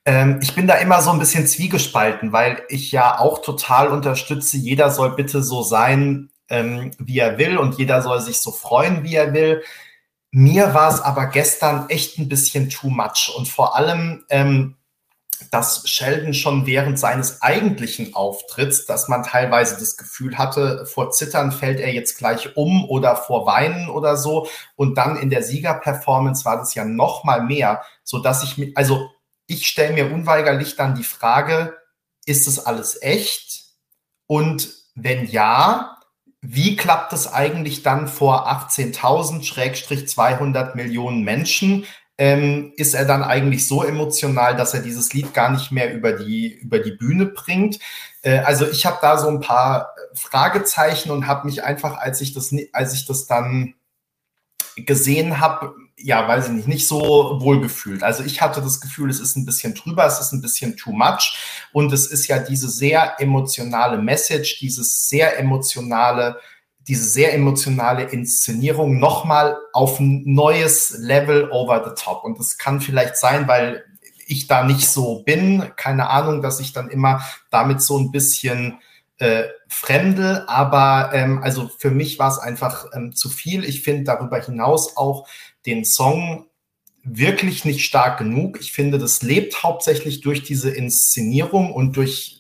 Ähm, 0.06 0.40
ich 0.42 0.54
bin 0.54 0.66
da 0.66 0.76
immer 0.76 1.02
so 1.02 1.11
ein 1.11 1.18
bisschen 1.18 1.46
zwiegespalten, 1.46 2.32
weil 2.32 2.62
ich 2.70 2.90
ja 2.90 3.18
auch 3.18 3.42
total 3.42 3.88
unterstütze, 3.88 4.56
jeder 4.56 4.90
soll 4.90 5.14
bitte 5.14 5.42
so 5.42 5.62
sein, 5.62 6.30
ähm, 6.48 6.92
wie 6.98 7.18
er 7.18 7.36
will 7.36 7.58
und 7.58 7.76
jeder 7.76 8.00
soll 8.00 8.22
sich 8.22 8.40
so 8.40 8.50
freuen, 8.50 9.04
wie 9.04 9.14
er 9.14 9.34
will. 9.34 9.62
Mir 10.30 10.72
war 10.72 10.90
es 10.90 11.02
aber 11.02 11.26
gestern 11.26 11.90
echt 11.90 12.18
ein 12.18 12.30
bisschen 12.30 12.70
too 12.70 12.88
much 12.88 13.30
und 13.36 13.46
vor 13.46 13.76
allem, 13.76 14.24
ähm, 14.30 14.76
dass 15.51 15.88
Sheldon 15.88 16.34
schon 16.34 16.66
während 16.66 16.99
seines 16.99 17.43
eigentlichen 17.43 18.14
Auftritts, 18.14 18.86
dass 18.86 19.09
man 19.09 19.22
teilweise 19.22 19.78
das 19.78 19.97
Gefühl 19.97 20.38
hatte, 20.38 20.86
vor 20.86 21.11
Zittern 21.11 21.53
fällt 21.53 21.80
er 21.80 21.93
jetzt 21.93 22.18
gleich 22.18 22.57
um 22.57 22.88
oder 22.88 23.16
vor 23.16 23.47
Weinen 23.47 23.88
oder 23.88 24.16
so. 24.16 24.47
Und 24.76 24.97
dann 24.97 25.16
in 25.16 25.30
der 25.30 25.43
Siegerperformance 25.43 26.45
war 26.45 26.59
das 26.59 26.74
ja 26.74 26.84
noch 26.84 27.24
mal 27.24 27.43
mehr, 27.43 27.82
so 28.05 28.18
dass 28.18 28.45
ich 28.45 28.59
mir, 28.59 28.72
also 28.74 29.11
ich 29.47 29.66
stelle 29.66 29.95
mir 29.95 30.12
unweigerlich 30.12 30.76
dann 30.76 30.95
die 30.95 31.05
Frage, 31.05 31.76
ist 32.26 32.47
das 32.47 32.64
alles 32.64 33.01
echt? 33.03 33.64
Und 34.26 34.70
wenn 34.95 35.26
ja, 35.26 35.97
wie 36.43 36.76
klappt 36.76 37.12
es 37.12 37.30
eigentlich 37.32 37.82
dann 37.82 38.09
vor 38.09 38.49
18.000 38.49 39.43
Schrägstrich 39.45 40.09
200 40.09 40.74
Millionen 40.74 41.22
Menschen? 41.22 41.84
Ähm, 42.20 42.74
ist 42.76 42.92
er 42.92 43.06
dann 43.06 43.22
eigentlich 43.22 43.66
so 43.66 43.82
emotional, 43.82 44.54
dass 44.54 44.74
er 44.74 44.82
dieses 44.82 45.14
Lied 45.14 45.32
gar 45.32 45.50
nicht 45.50 45.72
mehr 45.72 45.94
über 45.94 46.12
die, 46.12 46.52
über 46.52 46.78
die 46.78 46.90
Bühne 46.90 47.24
bringt. 47.24 47.78
Äh, 48.20 48.40
also 48.40 48.68
ich 48.68 48.84
habe 48.84 48.98
da 49.00 49.16
so 49.16 49.28
ein 49.28 49.40
paar 49.40 49.94
Fragezeichen 50.12 51.12
und 51.12 51.26
habe 51.26 51.46
mich 51.46 51.64
einfach, 51.64 51.96
als 51.96 52.20
ich 52.20 52.34
das, 52.34 52.54
als 52.74 52.92
ich 52.92 53.06
das 53.06 53.26
dann 53.26 53.72
gesehen 54.76 55.40
habe, 55.40 55.74
ja, 55.96 56.28
weiß 56.28 56.48
ich 56.48 56.52
nicht, 56.52 56.68
nicht 56.68 56.86
so 56.86 57.38
wohl 57.40 57.62
gefühlt. 57.62 58.02
Also 58.02 58.22
ich 58.22 58.42
hatte 58.42 58.60
das 58.60 58.82
Gefühl, 58.82 59.08
es 59.08 59.18
ist 59.18 59.36
ein 59.36 59.46
bisschen 59.46 59.74
drüber, 59.74 60.04
es 60.04 60.20
ist 60.20 60.32
ein 60.32 60.42
bisschen 60.42 60.76
too 60.76 60.92
much 60.92 61.38
und 61.72 61.90
es 61.90 62.06
ist 62.06 62.26
ja 62.26 62.38
diese 62.38 62.68
sehr 62.68 63.18
emotionale 63.18 63.96
Message, 63.96 64.58
dieses 64.58 65.08
sehr 65.08 65.38
emotionale 65.38 66.38
diese 66.91 67.05
sehr 67.05 67.32
emotionale 67.34 68.03
Inszenierung 68.03 68.99
nochmal 68.99 69.57
auf 69.72 70.01
ein 70.01 70.24
neues 70.26 70.99
Level 70.99 71.49
over 71.53 71.84
the 71.84 72.03
top. 72.03 72.24
Und 72.24 72.36
das 72.41 72.59
kann 72.59 72.80
vielleicht 72.80 73.16
sein, 73.16 73.47
weil 73.47 73.84
ich 74.26 74.49
da 74.49 74.64
nicht 74.64 74.88
so 74.88 75.22
bin, 75.22 75.70
keine 75.76 76.11
Ahnung, 76.11 76.43
dass 76.43 76.59
ich 76.59 76.72
dann 76.72 76.91
immer 76.91 77.24
damit 77.49 77.80
so 77.80 77.97
ein 77.97 78.11
bisschen 78.11 78.80
äh, 79.18 79.45
fremde, 79.68 80.49
aber 80.49 81.11
ähm, 81.12 81.41
also 81.45 81.70
für 81.78 81.93
mich 81.93 82.18
war 82.18 82.28
es 82.28 82.38
einfach 82.38 82.86
ähm, 82.93 83.14
zu 83.14 83.28
viel. 83.28 83.64
Ich 83.64 83.82
finde 83.82 84.03
darüber 84.03 84.41
hinaus 84.41 84.97
auch 84.97 85.28
den 85.66 85.84
Song 85.84 86.47
wirklich 87.05 87.64
nicht 87.64 87.84
stark 87.84 88.18
genug. 88.18 88.59
Ich 88.61 88.72
finde, 88.72 88.99
das 88.99 89.22
lebt 89.22 89.62
hauptsächlich 89.62 90.22
durch 90.22 90.43
diese 90.43 90.70
Inszenierung 90.70 91.72
und 91.72 91.97
durch 91.97 92.39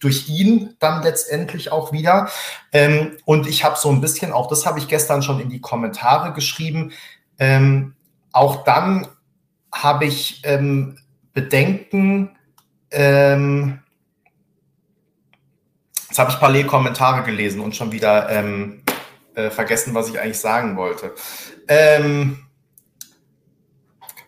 durch 0.00 0.28
ihn 0.28 0.74
dann 0.80 1.02
letztendlich 1.02 1.70
auch 1.70 1.92
wieder. 1.92 2.28
Ähm, 2.72 3.16
und 3.24 3.46
ich 3.46 3.64
habe 3.64 3.76
so 3.76 3.90
ein 3.90 4.00
bisschen, 4.00 4.32
auch 4.32 4.48
das 4.48 4.66
habe 4.66 4.78
ich 4.78 4.88
gestern 4.88 5.22
schon 5.22 5.40
in 5.40 5.48
die 5.48 5.60
Kommentare 5.60 6.32
geschrieben, 6.32 6.92
ähm, 7.38 7.94
auch 8.32 8.64
dann 8.64 9.06
habe 9.72 10.06
ich 10.06 10.42
ähm, 10.44 10.98
Bedenken, 11.32 12.36
ähm, 12.90 13.80
Jetzt 16.10 16.18
habe 16.18 16.30
ich 16.32 16.40
parallel 16.40 16.66
Kommentare 16.66 17.22
gelesen 17.22 17.60
und 17.60 17.76
schon 17.76 17.92
wieder 17.92 18.28
ähm, 18.30 18.82
äh, 19.36 19.48
vergessen, 19.48 19.94
was 19.94 20.08
ich 20.08 20.18
eigentlich 20.18 20.40
sagen 20.40 20.76
wollte. 20.76 21.14
Ähm, 21.68 22.46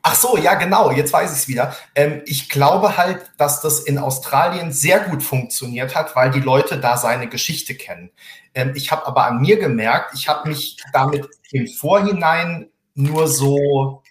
Ach 0.05 0.17
so, 0.17 0.37
ja, 0.37 0.55
genau, 0.55 0.91
jetzt 0.91 1.13
weiß 1.13 1.31
ich 1.31 1.39
es 1.39 1.49
wieder. 1.49 1.77
Ähm, 1.95 2.23
ich 2.27 2.49
glaube 2.49 2.97
halt, 2.97 3.31
dass 3.39 3.61
das 3.61 3.81
in 3.81 3.99
Australien 3.99 4.73
sehr 4.73 4.99
gut 5.01 5.23
funktioniert 5.23 5.95
hat, 5.95 6.17
weil 6.17 6.33
die 6.33 6.41
Leute 6.41 6.79
da 6.79 6.97
seine 6.97 7.29
Geschichte 7.29 7.77
kennen. 7.77 8.11
Ähm, 8.53 8.73
ich 8.75 8.91
habe 8.91 9.07
aber 9.07 9.27
an 9.27 9.41
mir 9.41 9.61
gemerkt, 9.61 10.15
ich 10.15 10.29
habe 10.29 10.49
mich 10.49 10.77
damit 10.93 11.29
im 11.53 11.69
Vorhinein 11.69 12.69
nur 12.95 13.29
so 13.29 14.03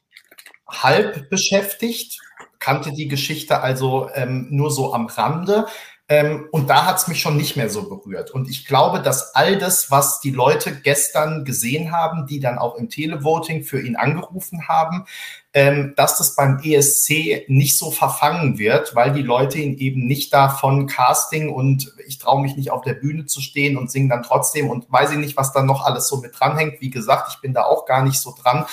halb 0.69 1.29
beschäftigt, 1.29 2.21
kannte 2.59 2.93
die 2.93 3.09
Geschichte 3.09 3.59
also 3.59 4.09
ähm, 4.13 4.47
nur 4.49 4.71
so 4.71 4.93
am 4.93 5.07
Rande. 5.07 5.65
Ähm, 6.07 6.49
und 6.51 6.69
da 6.69 6.85
hat 6.85 6.97
es 6.97 7.07
mich 7.07 7.21
schon 7.21 7.37
nicht 7.37 7.55
mehr 7.55 7.69
so 7.69 7.87
berührt. 7.87 8.31
Und 8.31 8.49
ich 8.49 8.65
glaube, 8.65 9.01
dass 9.01 9.33
all 9.33 9.57
das, 9.57 9.91
was 9.91 10.19
die 10.19 10.31
Leute 10.31 10.75
gestern 10.75 11.45
gesehen 11.45 11.91
haben, 11.93 12.27
die 12.27 12.39
dann 12.39 12.57
auch 12.57 12.75
im 12.75 12.89
Televoting 12.89 13.63
für 13.63 13.81
ihn 13.81 13.95
angerufen 13.95 14.67
haben, 14.67 15.05
ähm, 15.53 15.93
dass 15.97 16.17
das 16.17 16.35
beim 16.35 16.59
ESC 16.63 17.49
nicht 17.49 17.77
so 17.77 17.91
verfangen 17.91 18.57
wird, 18.57 18.95
weil 18.95 19.11
die 19.11 19.21
Leute 19.21 19.59
ihn 19.59 19.77
eben 19.77 20.05
nicht 20.05 20.33
davon 20.33 20.87
Casting 20.87 21.49
und 21.49 21.93
ich 22.07 22.19
traue 22.19 22.41
mich 22.41 22.55
nicht 22.55 22.71
auf 22.71 22.83
der 22.83 22.93
Bühne 22.93 23.25
zu 23.25 23.41
stehen 23.41 23.77
und 23.77 23.91
singen 23.91 24.07
dann 24.07 24.23
trotzdem 24.23 24.69
und 24.69 24.89
weiß 24.89 25.11
ich 25.11 25.17
nicht, 25.17 25.35
was 25.35 25.51
da 25.51 25.61
noch 25.61 25.85
alles 25.85 26.07
so 26.07 26.17
mit 26.17 26.39
dranhängt. 26.39 26.79
Wie 26.79 26.89
gesagt, 26.89 27.33
ich 27.33 27.41
bin 27.41 27.53
da 27.53 27.63
auch 27.63 27.85
gar 27.85 28.03
nicht 28.03 28.19
so 28.21 28.33
dran 28.41 28.65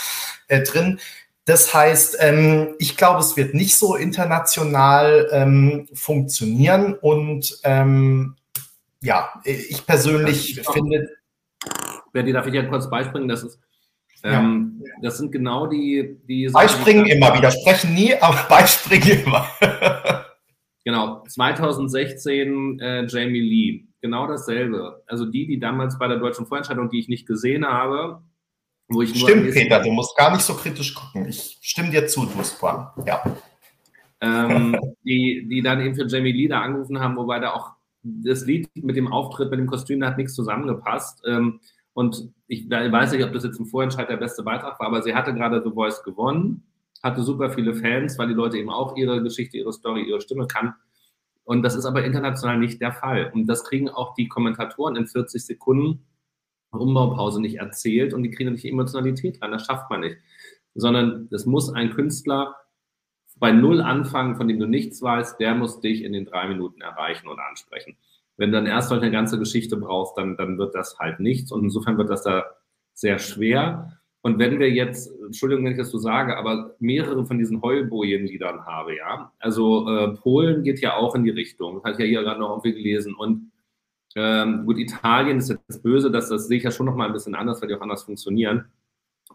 äh, 0.46 0.62
drin. 0.62 1.00
Das 1.46 1.74
heißt, 1.74 2.18
ähm, 2.20 2.74
ich 2.78 2.96
glaube, 2.96 3.20
es 3.20 3.36
wird 3.36 3.54
nicht 3.54 3.76
so 3.76 3.96
international 3.96 5.28
ähm, 5.32 5.88
funktionieren 5.94 6.94
und 6.94 7.58
ähm, 7.64 8.36
ja, 9.00 9.32
ich 9.44 9.84
persönlich 9.86 10.60
finde. 10.72 11.08
Berti, 12.12 12.32
darf 12.32 12.46
ich 12.46 12.54
ja 12.54 12.64
kurz 12.64 12.88
beispringen? 12.90 13.28
Das 13.28 13.42
ist 13.42 13.58
ähm, 14.24 14.82
ja. 14.84 14.92
Das 15.02 15.18
sind 15.18 15.32
genau 15.32 15.66
die. 15.66 16.16
die 16.28 16.48
Beispringen 16.48 17.04
die 17.04 17.12
immer, 17.12 17.34
widersprechen 17.36 17.94
nie, 17.94 18.14
aber 18.14 18.38
beispringen 18.48 19.24
immer. 19.24 19.46
genau, 20.84 21.24
2016 21.28 22.80
äh, 22.80 23.06
Jamie 23.06 23.40
Lee, 23.40 23.84
genau 24.00 24.26
dasselbe. 24.26 25.02
Also 25.06 25.26
die, 25.26 25.46
die 25.46 25.60
damals 25.60 25.98
bei 25.98 26.08
der 26.08 26.18
deutschen 26.18 26.46
Vorentscheidung, 26.46 26.90
die 26.90 26.98
ich 26.98 27.08
nicht 27.08 27.26
gesehen 27.26 27.64
habe, 27.64 28.22
wo 28.88 29.02
ich 29.02 29.14
nur. 29.14 29.28
Stimmt, 29.28 29.52
Peter, 29.52 29.80
du 29.80 29.90
musst 29.90 30.16
gar 30.16 30.32
nicht 30.32 30.42
so 30.42 30.54
kritisch 30.54 30.94
gucken. 30.94 31.28
Ich 31.28 31.58
stimme 31.62 31.90
dir 31.90 32.06
zu, 32.06 32.26
du 32.26 32.42
Span. 32.42 32.88
Ja. 33.06 33.22
Ähm, 34.20 34.76
die, 35.04 35.46
die 35.48 35.62
dann 35.62 35.80
eben 35.80 35.94
für 35.94 36.06
Jamie 36.06 36.32
Lee 36.32 36.48
da 36.48 36.62
angerufen 36.62 36.98
haben, 37.00 37.16
wobei 37.16 37.38
da 37.38 37.52
auch 37.52 37.72
das 38.02 38.44
Lied 38.44 38.70
mit 38.74 38.96
dem 38.96 39.12
Auftritt, 39.12 39.50
mit 39.50 39.60
dem 39.60 39.66
Kostüm, 39.66 40.00
da 40.00 40.08
hat 40.08 40.18
nichts 40.18 40.34
zusammengepasst. 40.34 41.22
Ähm, 41.26 41.60
und 41.98 42.32
ich 42.46 42.70
weiß 42.70 43.10
nicht, 43.10 43.24
ob 43.24 43.32
das 43.32 43.42
jetzt 43.42 43.58
im 43.58 43.66
Vorentscheid 43.66 44.08
der 44.08 44.18
beste 44.18 44.44
Beitrag 44.44 44.78
war, 44.78 44.86
aber 44.86 45.02
sie 45.02 45.16
hatte 45.16 45.34
gerade 45.34 45.60
The 45.64 45.72
Voice 45.72 46.04
gewonnen, 46.04 46.62
hatte 47.02 47.24
super 47.24 47.50
viele 47.50 47.74
Fans, 47.74 48.16
weil 48.20 48.28
die 48.28 48.34
Leute 48.34 48.56
eben 48.56 48.70
auch 48.70 48.96
ihre 48.96 49.20
Geschichte, 49.20 49.56
ihre 49.56 49.72
Story, 49.72 50.04
ihre 50.04 50.20
Stimme 50.20 50.46
kann. 50.46 50.74
Und 51.42 51.64
das 51.64 51.74
ist 51.74 51.86
aber 51.86 52.04
international 52.04 52.56
nicht 52.56 52.80
der 52.80 52.92
Fall. 52.92 53.32
Und 53.34 53.48
das 53.48 53.64
kriegen 53.64 53.88
auch 53.88 54.14
die 54.14 54.28
Kommentatoren 54.28 54.94
in 54.94 55.08
40 55.08 55.44
Sekunden 55.44 56.06
Umbaupause 56.70 57.40
nicht 57.40 57.56
erzählt 57.56 58.14
und 58.14 58.22
die 58.22 58.30
kriegen 58.30 58.52
nicht 58.52 58.64
Emotionalität 58.64 59.42
rein. 59.42 59.50
Das 59.50 59.66
schafft 59.66 59.90
man 59.90 60.02
nicht. 60.02 60.18
Sondern 60.76 61.28
es 61.32 61.46
muss 61.46 61.68
ein 61.68 61.90
Künstler 61.90 62.54
bei 63.40 63.50
Null 63.50 63.80
anfangen, 63.80 64.36
von 64.36 64.46
dem 64.46 64.60
du 64.60 64.66
nichts 64.66 65.02
weißt, 65.02 65.40
der 65.40 65.56
muss 65.56 65.80
dich 65.80 66.04
in 66.04 66.12
den 66.12 66.26
drei 66.26 66.46
Minuten 66.46 66.80
erreichen 66.80 67.26
und 67.26 67.40
ansprechen. 67.40 67.96
Wenn 68.38 68.50
du 68.50 68.56
dann 68.56 68.66
erst 68.66 68.90
mal 68.90 69.00
eine 69.00 69.10
ganze 69.10 69.38
Geschichte 69.38 69.76
brauchst, 69.76 70.16
dann, 70.16 70.36
dann 70.36 70.56
wird 70.56 70.74
das 70.74 70.98
halt 70.98 71.20
nichts. 71.20 71.52
Und 71.52 71.64
insofern 71.64 71.98
wird 71.98 72.08
das 72.08 72.22
da 72.22 72.44
sehr 72.94 73.18
schwer. 73.18 73.98
Und 74.22 74.38
wenn 74.38 74.58
wir 74.58 74.70
jetzt, 74.70 75.12
Entschuldigung, 75.24 75.64
wenn 75.64 75.72
ich 75.72 75.78
das 75.78 75.90
so 75.90 75.98
sage, 75.98 76.36
aber 76.36 76.74
mehrere 76.78 77.24
von 77.24 77.38
diesen 77.38 77.62
Heulbojen-Liedern 77.62 78.64
habe, 78.64 78.96
ja, 78.96 79.32
also 79.38 79.88
äh, 79.88 80.08
Polen 80.16 80.62
geht 80.62 80.80
ja 80.80 80.96
auch 80.96 81.14
in 81.14 81.24
die 81.24 81.30
Richtung, 81.30 81.76
das 81.76 81.84
hatte 81.84 81.94
ich 81.94 82.10
ja 82.10 82.18
hier 82.18 82.22
gerade 82.22 82.40
noch 82.40 82.50
irgendwie 82.50 82.74
gelesen. 82.74 83.14
Und 83.14 83.50
ähm, 84.16 84.66
gut, 84.66 84.78
Italien 84.78 85.38
ist 85.38 85.50
jetzt 85.50 85.82
böse, 85.82 86.10
das, 86.10 86.28
das 86.28 86.48
sehe 86.48 86.58
ich 86.58 86.64
ja 86.64 86.70
schon 86.70 86.86
noch 86.86 86.96
mal 86.96 87.06
ein 87.06 87.12
bisschen 87.12 87.34
anders, 87.34 87.60
weil 87.60 87.68
die 87.68 87.74
auch 87.74 87.80
anders 87.80 88.04
funktionieren. 88.04 88.66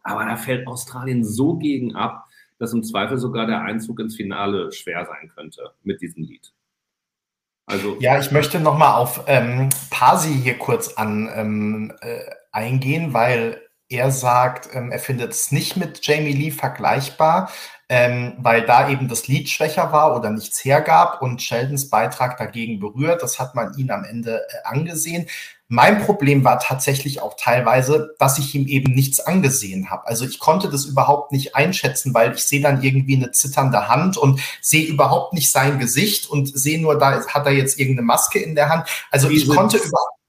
Aber 0.03 0.25
da 0.25 0.35
fällt 0.35 0.67
Australien 0.67 1.23
so 1.23 1.57
gegen 1.57 1.95
ab, 1.95 2.25
dass 2.59 2.73
im 2.73 2.83
Zweifel 2.83 3.17
sogar 3.17 3.47
der 3.47 3.61
Einzug 3.61 3.99
ins 3.99 4.15
Finale 4.15 4.71
schwer 4.71 5.05
sein 5.05 5.31
könnte 5.33 5.71
mit 5.83 6.01
diesem 6.01 6.23
Lied. 6.23 6.53
Also 7.65 7.97
ja, 7.99 8.19
ich 8.19 8.31
möchte 8.31 8.59
noch 8.59 8.77
mal 8.77 8.95
auf 8.95 9.23
ähm, 9.27 9.69
Pasi 9.89 10.33
hier 10.33 10.57
kurz 10.57 10.93
an 10.93 11.31
ähm, 11.33 11.93
äh, 12.01 12.19
eingehen, 12.51 13.13
weil 13.13 13.61
er 13.89 14.11
sagt, 14.11 14.69
ähm, 14.73 14.91
er 14.91 14.99
findet 14.99 15.31
es 15.31 15.51
nicht 15.51 15.77
mit 15.77 16.05
Jamie 16.05 16.33
Lee 16.33 16.51
vergleichbar, 16.51 17.49
ähm, 17.89 18.33
weil 18.39 18.65
da 18.65 18.89
eben 18.89 19.07
das 19.07 19.27
Lied 19.27 19.49
schwächer 19.49 19.91
war 19.91 20.15
oder 20.15 20.29
nichts 20.29 20.63
hergab 20.65 21.21
und 21.21 21.41
Sheldons 21.41 21.89
Beitrag 21.89 22.37
dagegen 22.37 22.79
berührt. 22.79 23.21
Das 23.21 23.39
hat 23.39 23.55
man 23.55 23.77
ihn 23.77 23.91
am 23.91 24.03
Ende 24.03 24.41
äh, 24.49 24.55
angesehen. 24.63 25.27
Mein 25.73 26.05
Problem 26.05 26.43
war 26.43 26.59
tatsächlich 26.59 27.19
auch 27.19 27.33
teilweise, 27.35 28.13
dass 28.19 28.37
ich 28.37 28.53
ihm 28.53 28.67
eben 28.67 28.93
nichts 28.93 29.19
angesehen 29.19 29.89
habe. 29.89 30.05
Also 30.05 30.23
ich 30.23 30.37
konnte 30.37 30.69
das 30.69 30.85
überhaupt 30.85 31.31
nicht 31.31 31.55
einschätzen, 31.55 32.13
weil 32.13 32.33
ich 32.33 32.43
sehe 32.43 32.61
dann 32.61 32.83
irgendwie 32.83 33.15
eine 33.15 33.31
zitternde 33.31 33.87
Hand 33.87 34.15
und 34.15 34.39
sehe 34.61 34.85
überhaupt 34.85 35.33
nicht 35.33 35.51
sein 35.51 35.79
Gesicht 35.79 36.29
und 36.29 36.55
sehe 36.55 36.79
nur, 36.79 36.99
da 36.99 37.25
hat 37.25 37.47
er 37.47 37.53
jetzt 37.53 37.79
irgendeine 37.79 38.05
Maske 38.05 38.37
in 38.37 38.53
der 38.53 38.69
Hand. 38.69 38.87
Also 39.09 39.29
Diese, 39.29 39.45
ich 39.45 39.49
konnte 39.49 39.77
überhaupt 39.77 40.19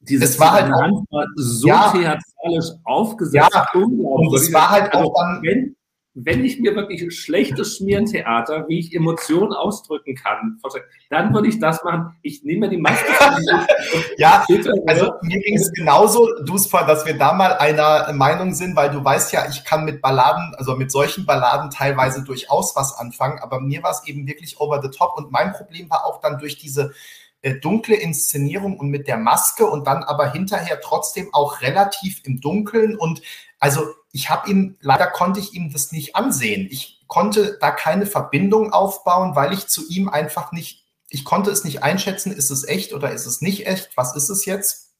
diese 0.00 0.24
es 0.24 0.40
war 0.40 0.52
halt 0.52 0.72
auch, 0.72 1.04
so 1.36 1.68
ja, 1.68 1.92
theatralisch 1.92 2.74
aufgesetzt. 2.84 3.50
Ja, 3.52 3.68
und 3.74 4.34
es 4.34 4.50
war 4.54 4.70
halt 4.70 4.94
also, 4.94 5.10
auch 5.10 5.14
dann, 5.20 5.42
wenn, 5.42 5.76
wenn 6.14 6.44
ich 6.44 6.60
mir 6.60 6.76
wirklich 6.76 7.18
schlechtes 7.18 7.78
Schmierentheater, 7.78 8.68
wie 8.68 8.78
ich 8.78 8.94
Emotionen 8.94 9.52
ausdrücken 9.52 10.14
kann, 10.14 10.60
dann 11.08 11.32
würde 11.32 11.48
ich 11.48 11.58
das 11.58 11.82
machen. 11.84 12.14
Ich 12.20 12.44
nehme 12.44 12.66
mir 12.66 12.68
die 12.68 12.76
Maske. 12.76 13.06
ja, 14.18 14.44
also 14.86 15.12
mir 15.22 15.40
ging 15.40 15.56
es 15.56 15.72
genauso, 15.72 16.28
Duspa, 16.44 16.84
dass 16.84 17.06
wir 17.06 17.16
da 17.16 17.32
mal 17.32 17.54
einer 17.54 18.12
Meinung 18.12 18.52
sind, 18.52 18.76
weil 18.76 18.90
du 18.90 19.02
weißt 19.02 19.32
ja, 19.32 19.48
ich 19.48 19.64
kann 19.64 19.86
mit 19.86 20.02
Balladen, 20.02 20.54
also 20.56 20.76
mit 20.76 20.92
solchen 20.92 21.24
Balladen 21.24 21.70
teilweise 21.70 22.22
durchaus 22.22 22.76
was 22.76 22.94
anfangen, 22.98 23.38
aber 23.40 23.60
mir 23.60 23.82
war 23.82 23.92
es 23.92 24.06
eben 24.06 24.26
wirklich 24.26 24.60
over 24.60 24.82
the 24.82 24.90
top 24.90 25.16
und 25.16 25.32
mein 25.32 25.52
Problem 25.52 25.88
war 25.88 26.04
auch 26.04 26.20
dann 26.20 26.38
durch 26.38 26.58
diese 26.58 26.92
äh, 27.40 27.54
dunkle 27.54 27.96
Inszenierung 27.96 28.78
und 28.78 28.90
mit 28.90 29.08
der 29.08 29.16
Maske 29.16 29.64
und 29.64 29.86
dann 29.86 30.04
aber 30.04 30.30
hinterher 30.30 30.78
trotzdem 30.82 31.32
auch 31.32 31.62
relativ 31.62 32.20
im 32.24 32.40
Dunkeln 32.40 32.96
und 32.96 33.22
also 33.58 33.86
ich 34.12 34.28
habe 34.30 34.50
ihm, 34.50 34.76
leider 34.80 35.06
konnte 35.06 35.40
ich 35.40 35.54
ihm 35.54 35.72
das 35.72 35.90
nicht 35.90 36.14
ansehen. 36.14 36.68
Ich 36.70 37.02
konnte 37.08 37.58
da 37.60 37.70
keine 37.70 38.06
Verbindung 38.06 38.72
aufbauen, 38.72 39.34
weil 39.34 39.52
ich 39.52 39.66
zu 39.66 39.88
ihm 39.88 40.08
einfach 40.08 40.52
nicht, 40.52 40.86
ich 41.08 41.24
konnte 41.24 41.50
es 41.50 41.64
nicht 41.64 41.82
einschätzen, 41.82 42.30
ist 42.30 42.50
es 42.50 42.64
echt 42.64 42.92
oder 42.92 43.10
ist 43.10 43.26
es 43.26 43.40
nicht 43.40 43.66
echt, 43.66 43.96
was 43.96 44.14
ist 44.14 44.28
es 44.28 44.44
jetzt? 44.44 44.91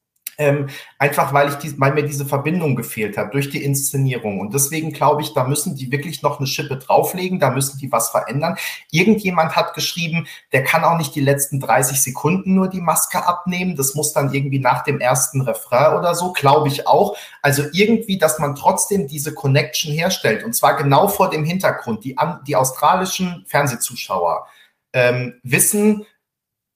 Ähm, 0.42 0.68
einfach 0.98 1.32
weil 1.32 1.50
ich 1.50 1.54
die, 1.54 1.78
weil 1.78 1.94
mir 1.94 2.02
diese 2.02 2.26
Verbindung 2.26 2.74
gefehlt 2.74 3.16
hat 3.16 3.32
durch 3.32 3.48
die 3.48 3.62
Inszenierung. 3.62 4.40
Und 4.40 4.52
deswegen 4.52 4.92
glaube 4.92 5.22
ich, 5.22 5.34
da 5.34 5.44
müssen 5.44 5.76
die 5.76 5.92
wirklich 5.92 6.20
noch 6.22 6.38
eine 6.38 6.48
Schippe 6.48 6.78
drauflegen, 6.78 7.38
da 7.38 7.50
müssen 7.50 7.78
die 7.78 7.92
was 7.92 8.10
verändern. 8.10 8.56
Irgendjemand 8.90 9.54
hat 9.54 9.72
geschrieben, 9.74 10.26
der 10.50 10.64
kann 10.64 10.82
auch 10.82 10.98
nicht 10.98 11.14
die 11.14 11.20
letzten 11.20 11.60
30 11.60 12.02
Sekunden 12.02 12.56
nur 12.56 12.66
die 12.66 12.80
Maske 12.80 13.24
abnehmen. 13.24 13.76
Das 13.76 13.94
muss 13.94 14.12
dann 14.12 14.34
irgendwie 14.34 14.58
nach 14.58 14.82
dem 14.82 14.98
ersten 14.98 15.42
Refrain 15.42 15.96
oder 15.96 16.16
so, 16.16 16.32
glaube 16.32 16.66
ich 16.66 16.88
auch. 16.88 17.16
Also 17.40 17.62
irgendwie, 17.72 18.18
dass 18.18 18.40
man 18.40 18.56
trotzdem 18.56 19.06
diese 19.06 19.34
Connection 19.34 19.92
herstellt. 19.92 20.42
Und 20.42 20.56
zwar 20.56 20.76
genau 20.76 21.06
vor 21.06 21.30
dem 21.30 21.44
Hintergrund. 21.44 22.02
Die, 22.02 22.16
die 22.48 22.56
australischen 22.56 23.44
Fernsehzuschauer 23.46 24.48
ähm, 24.92 25.34
wissen, 25.44 26.04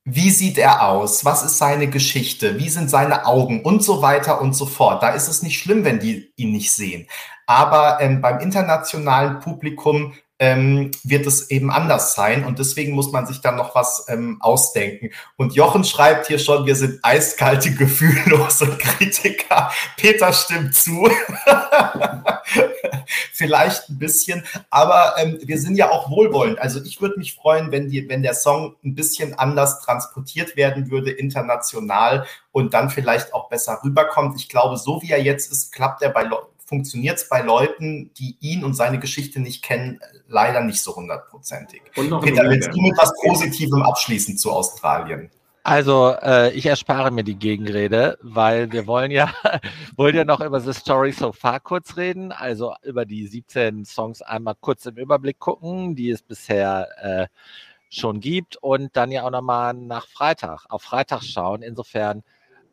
wie 0.08 0.30
sieht 0.30 0.56
er 0.56 0.88
aus? 0.88 1.24
Was 1.24 1.42
ist 1.42 1.58
seine 1.58 1.88
Geschichte? 1.88 2.60
Wie 2.60 2.68
sind 2.68 2.88
seine 2.88 3.26
Augen? 3.26 3.62
Und 3.62 3.82
so 3.82 4.02
weiter 4.02 4.40
und 4.40 4.54
so 4.54 4.64
fort. 4.64 5.02
Da 5.02 5.08
ist 5.08 5.26
es 5.26 5.42
nicht 5.42 5.58
schlimm, 5.58 5.84
wenn 5.84 5.98
die 5.98 6.32
ihn 6.36 6.52
nicht 6.52 6.70
sehen. 6.70 7.08
Aber 7.46 7.98
ähm, 8.00 8.20
beim 8.20 8.38
internationalen 8.38 9.40
Publikum 9.40 10.14
ähm, 10.38 10.90
wird 11.02 11.26
es 11.26 11.50
eben 11.50 11.70
anders 11.70 12.14
sein 12.14 12.44
und 12.44 12.58
deswegen 12.58 12.92
muss 12.92 13.10
man 13.10 13.26
sich 13.26 13.40
dann 13.40 13.56
noch 13.56 13.74
was 13.74 14.04
ähm, 14.08 14.36
ausdenken. 14.40 15.10
Und 15.36 15.54
Jochen 15.54 15.84
schreibt 15.84 16.26
hier 16.26 16.38
schon, 16.38 16.66
wir 16.66 16.76
sind 16.76 16.98
eiskalte, 17.02 17.72
gefühllose 17.72 18.76
Kritiker. 18.78 19.72
Peter 19.96 20.32
stimmt 20.32 20.74
zu. 20.74 21.08
Vielleicht 23.32 23.88
ein 23.88 23.98
bisschen, 23.98 24.44
aber 24.68 25.14
ähm, 25.18 25.38
wir 25.42 25.58
sind 25.58 25.76
ja 25.76 25.90
auch 25.90 26.10
wohlwollend. 26.10 26.58
Also 26.58 26.82
ich 26.82 27.00
würde 27.00 27.18
mich 27.18 27.34
freuen, 27.34 27.72
wenn, 27.72 27.88
die, 27.88 28.08
wenn 28.08 28.22
der 28.22 28.34
Song 28.34 28.76
ein 28.84 28.94
bisschen 28.94 29.34
anders 29.38 29.80
transportiert 29.80 30.56
werden 30.56 30.90
würde, 30.90 31.10
international 31.10 32.26
und 32.52 32.74
dann 32.74 32.90
vielleicht 32.90 33.32
auch 33.32 33.48
besser 33.48 33.80
rüberkommt. 33.84 34.38
Ich 34.38 34.48
glaube, 34.48 34.76
so 34.76 35.00
wie 35.02 35.10
er 35.10 35.22
jetzt 35.22 35.50
ist, 35.50 35.72
klappt 35.72 36.02
er 36.02 36.10
bei 36.10 36.22
Leuten 36.24 36.55
funktioniert 36.66 37.16
es 37.16 37.28
bei 37.28 37.40
Leuten, 37.42 38.12
die 38.18 38.36
ihn 38.40 38.64
und 38.64 38.74
seine 38.74 38.98
Geschichte 38.98 39.40
nicht 39.40 39.62
kennen, 39.62 40.00
leider 40.26 40.60
nicht 40.60 40.82
so 40.82 40.94
hundertprozentig. 40.94 41.82
Peter, 41.94 42.42
willst 42.44 42.68
du 42.72 42.80
mit 42.82 42.98
was 42.98 43.12
Positivem 43.24 43.82
abschließen 43.82 44.36
zu 44.36 44.50
Australien? 44.50 45.30
Also, 45.62 46.14
äh, 46.22 46.52
ich 46.52 46.66
erspare 46.66 47.10
mir 47.10 47.24
die 47.24 47.34
Gegenrede, 47.34 48.18
weil 48.22 48.70
wir 48.70 48.86
wollen 48.86 49.10
ja, 49.10 49.32
wollen 49.96 50.14
ja 50.14 50.24
noch 50.24 50.40
über 50.40 50.60
The 50.60 50.72
Story 50.72 51.10
So 51.10 51.32
Far 51.32 51.58
kurz 51.58 51.96
reden, 51.96 52.30
also 52.30 52.74
über 52.82 53.04
die 53.04 53.26
17 53.26 53.84
Songs 53.84 54.22
einmal 54.22 54.54
kurz 54.60 54.86
im 54.86 54.96
Überblick 54.96 55.40
gucken, 55.40 55.96
die 55.96 56.10
es 56.10 56.22
bisher 56.22 56.88
äh, 57.00 57.26
schon 57.90 58.20
gibt 58.20 58.56
und 58.58 58.96
dann 58.96 59.10
ja 59.10 59.24
auch 59.24 59.30
nochmal 59.30 59.74
nach 59.74 60.06
Freitag, 60.06 60.66
auf 60.68 60.82
Freitag 60.82 61.22
schauen. 61.22 61.62
Insofern 61.62 62.22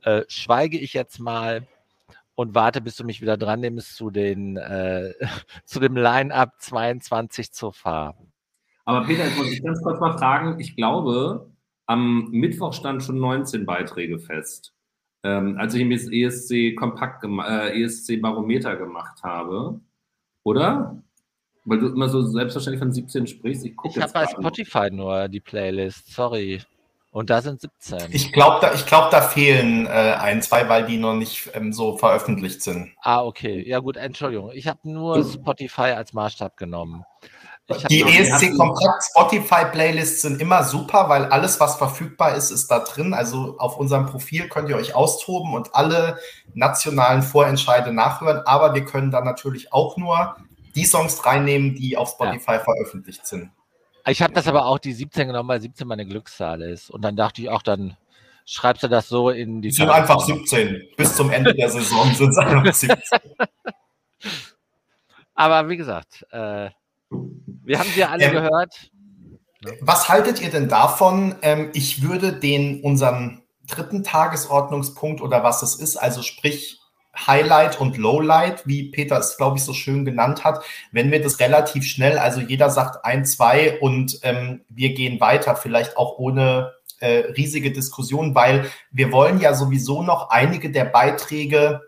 äh, 0.04 0.22
schweige 0.28 0.78
ich 0.78 0.94
jetzt 0.94 1.20
mal 1.20 1.66
und 2.36 2.56
warte, 2.56 2.82
bis 2.82 2.96
du 2.96 3.04
mich 3.04 3.22
wieder 3.22 3.38
dran 3.38 3.60
nimmst 3.60 3.96
zu 3.96 4.10
den 4.10 4.58
äh, 4.58 5.14
zu 5.66 5.80
dem 5.80 5.96
Line-Up 5.96 6.56
22 6.60 7.52
zur 7.52 7.74
Fahr. 7.74 8.18
Aber 8.86 9.06
Peter, 9.06 9.26
ich 9.28 9.38
muss 9.38 9.50
dich 9.50 9.64
ganz 9.64 9.82
kurz 9.82 10.00
mal 10.00 10.18
fragen. 10.18 10.60
Ich 10.60 10.76
glaube, 10.76 11.50
am 11.86 12.30
Mittwoch 12.32 12.74
stand 12.74 13.04
schon 13.04 13.20
19 13.20 13.66
Beiträge 13.66 14.20
fest. 14.20 14.74
Ähm, 15.24 15.58
als 15.58 15.74
ich 15.74 15.86
mir 15.86 15.96
das 15.96 16.12
ESC 16.12 16.76
Kompakt, 16.76 17.24
äh, 17.24 17.82
ESC 17.82 18.22
Barometer 18.22 18.76
gemacht 18.76 19.24
habe, 19.24 19.80
oder? 20.44 21.02
Weil 21.64 21.80
du 21.80 21.88
immer 21.88 22.10
so 22.10 22.22
selbstverständlich 22.24 22.80
von 22.80 22.92
17 22.92 23.28
sprichst. 23.28 23.66
Ich, 23.66 23.74
ich 23.86 24.02
habe 24.02 24.12
bei 24.12 24.28
Spotify 24.28 24.92
nur 24.92 25.30
die 25.30 25.40
Playlist, 25.40 26.14
sorry. 26.14 26.62
Und 27.14 27.30
da 27.30 27.44
sind 27.44 27.62
17. 27.62 28.08
Ich 28.12 28.32
glaube, 28.32 28.58
da, 28.60 28.74
glaub, 28.88 29.12
da 29.12 29.22
fehlen 29.22 29.86
äh, 29.86 30.18
ein, 30.20 30.42
zwei, 30.42 30.68
weil 30.68 30.88
die 30.88 30.98
noch 30.98 31.14
nicht 31.14 31.48
ähm, 31.54 31.72
so 31.72 31.96
veröffentlicht 31.96 32.64
sind. 32.64 32.92
Ah, 33.04 33.24
okay. 33.24 33.64
Ja 33.70 33.80
gut, 33.80 33.98
Entschuldigung. 33.98 34.50
Ich 34.52 34.68
habe 34.68 34.80
nur 34.82 35.24
Spotify 35.24 35.92
als 35.92 36.14
Maßstab 36.14 36.58
genommen. 36.58 37.06
Die 37.90 38.02
ESC 38.02 38.58
Kompakt 38.58 39.04
Spotify 39.12 39.66
Playlists 39.72 40.24
sind 40.24 40.42
immer 40.42 40.64
super, 40.64 41.08
weil 41.08 41.26
alles, 41.26 41.60
was 41.60 41.76
verfügbar 41.76 42.36
ist, 42.36 42.50
ist 42.50 42.68
da 42.72 42.80
drin. 42.80 43.14
Also 43.14 43.58
auf 43.60 43.78
unserem 43.78 44.08
Profil 44.08 44.50
könnt 44.50 44.70
ihr 44.70 44.76
euch 44.76 44.96
austoben 44.96 45.54
und 45.54 45.76
alle 45.76 46.18
nationalen 46.56 47.22
Vorentscheide 47.22 47.94
nachhören. 47.94 48.42
Aber 48.48 48.74
wir 48.74 48.86
können 48.86 49.12
dann 49.12 49.24
natürlich 49.24 49.72
auch 49.72 49.98
nur 49.98 50.36
die 50.76 50.86
Songs 50.86 51.24
reinnehmen, 51.24 51.76
die 51.76 51.96
auf 51.96 52.10
Spotify 52.10 52.54
ja. 52.54 52.60
veröffentlicht 52.60 53.28
sind. 53.28 53.52
Ich 54.06 54.22
habe 54.22 54.34
das 54.34 54.48
aber 54.48 54.66
auch 54.66 54.80
die 54.80 54.94
17 54.94 55.28
genommen, 55.28 55.50
weil 55.50 55.62
17 55.62 55.88
meine 55.88 56.06
Glückszahl 56.06 56.62
ist. 56.62 56.90
Und 56.90 57.04
dann 57.04 57.16
dachte 57.16 57.42
ich 57.42 57.50
auch, 57.50 57.62
dann 57.62 57.98
schreibst 58.46 58.84
du 58.84 58.90
das 58.90 59.08
so 59.08 59.30
in 59.30 59.62
die. 59.62 59.70
Es 59.70 59.76
sind 59.76 59.90
einfach 59.90 60.20
17. 60.20 60.90
Bis 60.98 61.16
zum 61.16 61.32
Ende 61.32 61.54
der 61.54 61.70
Saison 61.70 62.14
sind 62.14 62.30
es 62.30 62.38
einfach 62.38 62.74
17. 62.74 62.96
aber 65.36 65.70
wie 65.70 65.78
gesagt, 65.78 66.26
äh, 66.32 66.70
wir 67.10 67.80
haben 67.80 67.90
sie 67.90 68.02
ja 68.02 68.10
alle 68.10 68.26
ähm, 68.26 68.34
gehört. 68.34 68.92
Was 69.80 70.10
haltet 70.10 70.42
ihr 70.42 70.50
denn 70.50 70.68
davon? 70.68 71.36
Ähm, 71.42 71.70
ich 71.74 72.02
würde 72.02 72.34
den 72.34 72.82
unseren 72.82 73.44
dritten 73.68 74.04
Tagesordnungspunkt 74.04 75.22
oder 75.22 75.44
was 75.44 75.64
es 75.64 75.76
ist, 75.76 75.96
also 75.96 76.22
sprich 76.22 76.83
Highlight 77.16 77.80
und 77.80 77.98
Lowlight, 77.98 78.66
wie 78.66 78.90
Peter 78.90 79.20
es, 79.20 79.38
glaube 79.38 79.58
ich, 79.58 79.64
so 79.64 79.74
schön 79.74 80.04
genannt 80.06 80.44
hat, 80.44 80.64
wenn 80.92 81.12
wir 81.12 81.22
das 81.22 81.40
relativ 81.40 81.86
schnell, 81.86 82.18
also 82.18 82.42
jeder 82.42 82.70
sagt 82.70 83.06
ein, 83.06 83.26
zwei 83.26 83.80
und 83.80 84.20
ähm, 84.24 84.62
wir 84.70 84.94
gehen 84.94 85.20
weiter, 85.20 85.56
vielleicht 85.56 85.96
auch 85.98 86.18
ohne 86.18 86.74
äh, 87.00 87.32
riesige 87.36 87.72
Diskussion, 87.72 88.34
weil 88.34 88.72
wir 88.92 89.12
wollen 89.12 89.40
ja 89.40 89.54
sowieso 89.54 90.02
noch 90.02 90.30
einige 90.30 90.72
der 90.72 90.86
Beiträge 90.86 91.82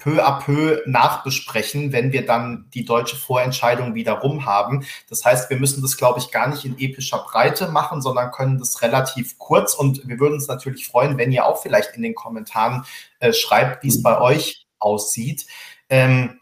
peu 0.00 0.24
à 0.24 0.40
peu 0.40 0.82
nachbesprechen, 0.86 1.92
wenn 1.92 2.12
wir 2.12 2.26
dann 2.26 2.68
die 2.74 2.84
deutsche 2.84 3.16
Vorentscheidung 3.16 3.94
wieder 3.94 4.14
rum 4.14 4.46
haben. 4.46 4.84
Das 5.08 5.24
heißt, 5.24 5.50
wir 5.50 5.58
müssen 5.58 5.82
das, 5.82 5.96
glaube 5.96 6.18
ich, 6.18 6.30
gar 6.30 6.48
nicht 6.48 6.64
in 6.64 6.78
epischer 6.78 7.18
Breite 7.18 7.68
machen, 7.68 8.00
sondern 8.00 8.32
können 8.32 8.58
das 8.58 8.80
relativ 8.82 9.38
kurz 9.38 9.74
und 9.74 10.08
wir 10.08 10.18
würden 10.18 10.34
uns 10.34 10.48
natürlich 10.48 10.86
freuen, 10.86 11.18
wenn 11.18 11.32
ihr 11.32 11.46
auch 11.46 11.60
vielleicht 11.60 11.94
in 11.96 12.02
den 12.02 12.14
Kommentaren 12.14 12.84
äh, 13.20 13.32
schreibt, 13.32 13.84
wie 13.84 13.88
es 13.88 14.02
bei 14.02 14.18
euch 14.20 14.59
aussieht. 14.80 15.46
Ähm, 15.88 16.40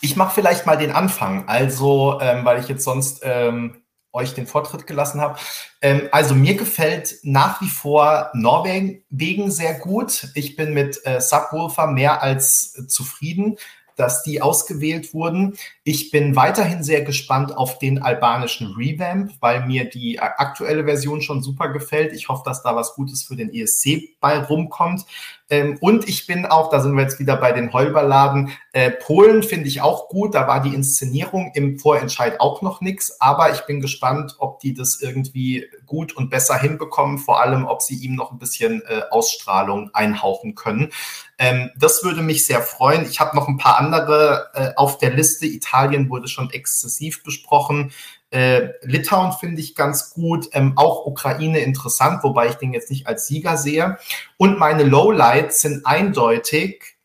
ich 0.00 0.16
mache 0.16 0.34
vielleicht 0.34 0.66
mal 0.66 0.76
den 0.76 0.92
Anfang, 0.92 1.48
also 1.48 2.18
ähm, 2.20 2.44
weil 2.44 2.60
ich 2.60 2.68
jetzt 2.68 2.84
sonst 2.84 3.20
ähm, 3.22 3.82
euch 4.12 4.34
den 4.34 4.46
Vortritt 4.46 4.86
gelassen 4.86 5.20
habe. 5.20 5.38
Ähm, 5.82 6.08
also 6.10 6.34
mir 6.34 6.54
gefällt 6.54 7.16
nach 7.22 7.60
wie 7.60 7.68
vor 7.68 8.30
Norwegen 8.34 9.50
sehr 9.50 9.74
gut. 9.74 10.28
Ich 10.34 10.56
bin 10.56 10.74
mit 10.74 11.00
äh, 11.04 11.20
Subwoofer 11.20 11.86
mehr 11.86 12.22
als 12.22 12.74
äh, 12.78 12.86
zufrieden 12.86 13.58
dass 13.96 14.22
die 14.22 14.42
ausgewählt 14.42 15.12
wurden. 15.14 15.56
Ich 15.82 16.10
bin 16.10 16.36
weiterhin 16.36 16.84
sehr 16.84 17.02
gespannt 17.02 17.56
auf 17.56 17.78
den 17.78 18.02
albanischen 18.02 18.74
Revamp, 18.74 19.32
weil 19.40 19.66
mir 19.66 19.88
die 19.88 20.20
aktuelle 20.20 20.84
Version 20.84 21.22
schon 21.22 21.42
super 21.42 21.70
gefällt. 21.70 22.12
Ich 22.12 22.28
hoffe, 22.28 22.42
dass 22.44 22.62
da 22.62 22.76
was 22.76 22.94
Gutes 22.94 23.24
für 23.24 23.36
den 23.36 23.52
ESC 23.52 24.18
bei 24.20 24.38
rumkommt. 24.38 25.06
Ähm, 25.48 25.78
und 25.80 26.08
ich 26.08 26.26
bin 26.26 26.44
auch, 26.44 26.70
da 26.70 26.80
sind 26.80 26.94
wir 26.94 27.02
jetzt 27.02 27.20
wieder 27.20 27.36
bei 27.36 27.52
den 27.52 27.72
Heulballaden, 27.72 28.50
äh, 28.72 28.90
Polen 28.90 29.42
finde 29.42 29.68
ich 29.68 29.80
auch 29.80 30.08
gut. 30.08 30.34
Da 30.34 30.48
war 30.48 30.60
die 30.60 30.74
Inszenierung 30.74 31.52
im 31.54 31.78
Vorentscheid 31.78 32.40
auch 32.40 32.62
noch 32.62 32.80
nichts. 32.80 33.20
Aber 33.20 33.52
ich 33.52 33.60
bin 33.60 33.80
gespannt, 33.80 34.34
ob 34.38 34.60
die 34.60 34.74
das 34.74 35.00
irgendwie 35.00 35.66
gut 35.86 36.16
und 36.16 36.30
besser 36.30 36.58
hinbekommen. 36.58 37.18
Vor 37.18 37.40
allem, 37.40 37.64
ob 37.64 37.80
sie 37.82 37.94
ihm 37.94 38.16
noch 38.16 38.32
ein 38.32 38.38
bisschen 38.38 38.82
äh, 38.88 39.02
Ausstrahlung 39.10 39.90
einhauchen 39.94 40.54
können. 40.56 40.92
Ähm, 41.38 41.70
das 41.76 42.02
würde 42.02 42.22
mich 42.22 42.44
sehr 42.44 42.62
freuen. 42.62 43.06
Ich 43.08 43.20
habe 43.20 43.36
noch 43.36 43.46
ein 43.46 43.58
paar 43.58 43.78
andere 43.78 44.50
äh, 44.54 44.70
auf 44.76 44.98
der 44.98 45.10
Liste. 45.10 45.46
Italien 45.46 46.10
wurde 46.10 46.28
schon 46.28 46.50
exzessiv 46.50 47.22
besprochen. 47.22 47.92
Äh, 48.30 48.70
Litauen 48.82 49.32
finde 49.32 49.60
ich 49.60 49.74
ganz 49.74 50.10
gut, 50.10 50.48
ähm, 50.52 50.72
auch 50.76 51.06
Ukraine 51.06 51.60
interessant, 51.60 52.24
wobei 52.24 52.48
ich 52.48 52.54
den 52.54 52.72
jetzt 52.72 52.90
nicht 52.90 53.06
als 53.06 53.26
Sieger 53.26 53.56
sehe. 53.56 53.98
Und 54.36 54.58
meine 54.58 54.82
Lowlights 54.82 55.60
sind 55.60 55.86
eindeutig 55.86 56.96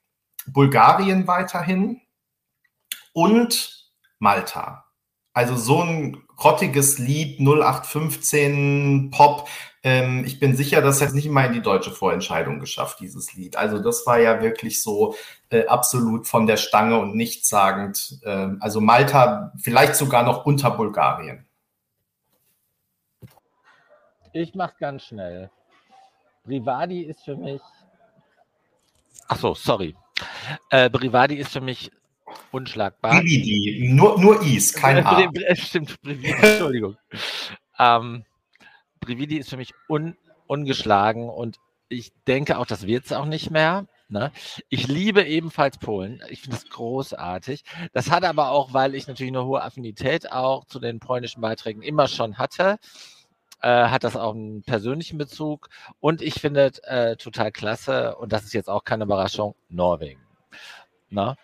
Bulgarien 0.48 1.28
weiterhin 1.28 2.02
und 3.14 3.92
Malta. 4.20 4.86
Also 5.34 5.56
so 5.56 5.82
ein 5.82 6.24
grottiges 6.36 6.98
Lied 6.98 7.40
0815 7.40 9.12
Pop. 9.12 9.48
Ähm, 9.84 10.24
ich 10.26 10.40
bin 10.40 10.56
sicher, 10.56 10.82
das 10.82 11.02
hat 11.02 11.14
nicht 11.14 11.28
mal 11.30 11.48
in 11.48 11.54
die 11.54 11.62
deutsche 11.62 11.90
Vorentscheidung 11.90 12.60
geschafft, 12.60 13.00
dieses 13.00 13.34
Lied. 13.34 13.56
Also 13.56 13.80
das 13.80 14.06
war 14.06 14.20
ja 14.20 14.42
wirklich 14.42 14.82
so 14.82 15.16
äh, 15.50 15.66
absolut 15.66 16.28
von 16.28 16.46
der 16.46 16.58
Stange 16.58 17.00
und 17.00 17.16
nichtssagend. 17.16 18.20
Äh, 18.24 18.50
also 18.60 18.80
Malta 18.80 19.52
vielleicht 19.58 19.96
sogar 19.96 20.24
noch 20.24 20.46
unter 20.46 20.70
Bulgarien. 20.72 21.48
Ich 24.34 24.54
mach's 24.54 24.78
ganz 24.78 25.04
schnell. 25.04 25.50
Brivadi 26.46 27.02
ist 27.02 27.24
für 27.26 27.36
mich. 27.36 27.62
Ach 29.28 29.38
so, 29.38 29.56
sorry. 29.56 29.96
Äh, 30.70 30.90
Brivadi 30.90 31.36
ist 31.36 31.52
für 31.52 31.62
mich 31.62 31.92
unschlagbar. 32.52 33.20
Brividi, 33.20 33.90
nur, 33.94 34.20
nur 34.20 34.42
Is, 34.44 34.74
kein 34.74 35.06
A. 35.06 35.28
Stimmt, 35.56 36.00
Brividi, 36.02 36.34
Entschuldigung. 36.34 36.98
ähm, 37.80 38.26
Brividi 39.02 39.38
ist 39.38 39.50
für 39.50 39.58
mich 39.58 39.74
un, 39.90 40.16
ungeschlagen 40.48 41.30
und 41.30 41.58
ich 41.90 42.14
denke 42.26 42.58
auch, 42.58 42.66
das 42.66 42.88
wird 42.88 43.06
es 43.06 43.12
auch 43.12 43.26
nicht 43.26 43.52
mehr. 43.52 43.86
Ne? 44.08 44.32
Ich 44.70 44.88
liebe 44.88 45.24
ebenfalls 45.24 45.78
Polen. 45.78 46.22
Ich 46.30 46.42
finde 46.42 46.58
es 46.58 46.70
großartig. 46.70 47.64
Das 47.94 48.12
hat 48.12 48.24
aber 48.24 48.52
auch, 48.52 48.74
weil 48.74 48.96
ich 48.96 49.08
natürlich 49.08 49.32
eine 49.32 49.46
hohe 49.46 49.62
Affinität 49.62 50.32
auch 50.32 50.66
zu 50.66 50.80
den 50.80 51.00
polnischen 51.00 51.42
Beiträgen 51.42 51.82
immer 51.82 52.08
schon 52.08 52.38
hatte, 52.38 52.78
äh, 53.62 53.88
hat 53.88 54.04
das 54.04 54.16
auch 54.16 54.34
einen 54.34 54.64
persönlichen 54.64 55.18
Bezug. 55.18 55.70
Und 56.00 56.22
ich 56.22 56.36
finde 56.36 56.72
äh, 56.84 57.16
total 57.16 57.52
klasse, 57.52 58.16
und 58.18 58.34
das 58.34 58.44
ist 58.44 58.54
jetzt 58.54 58.70
auch 58.70 58.84
keine 58.84 59.06
Überraschung, 59.06 59.56
Norwegen. 59.70 60.22
Ne? 61.10 61.36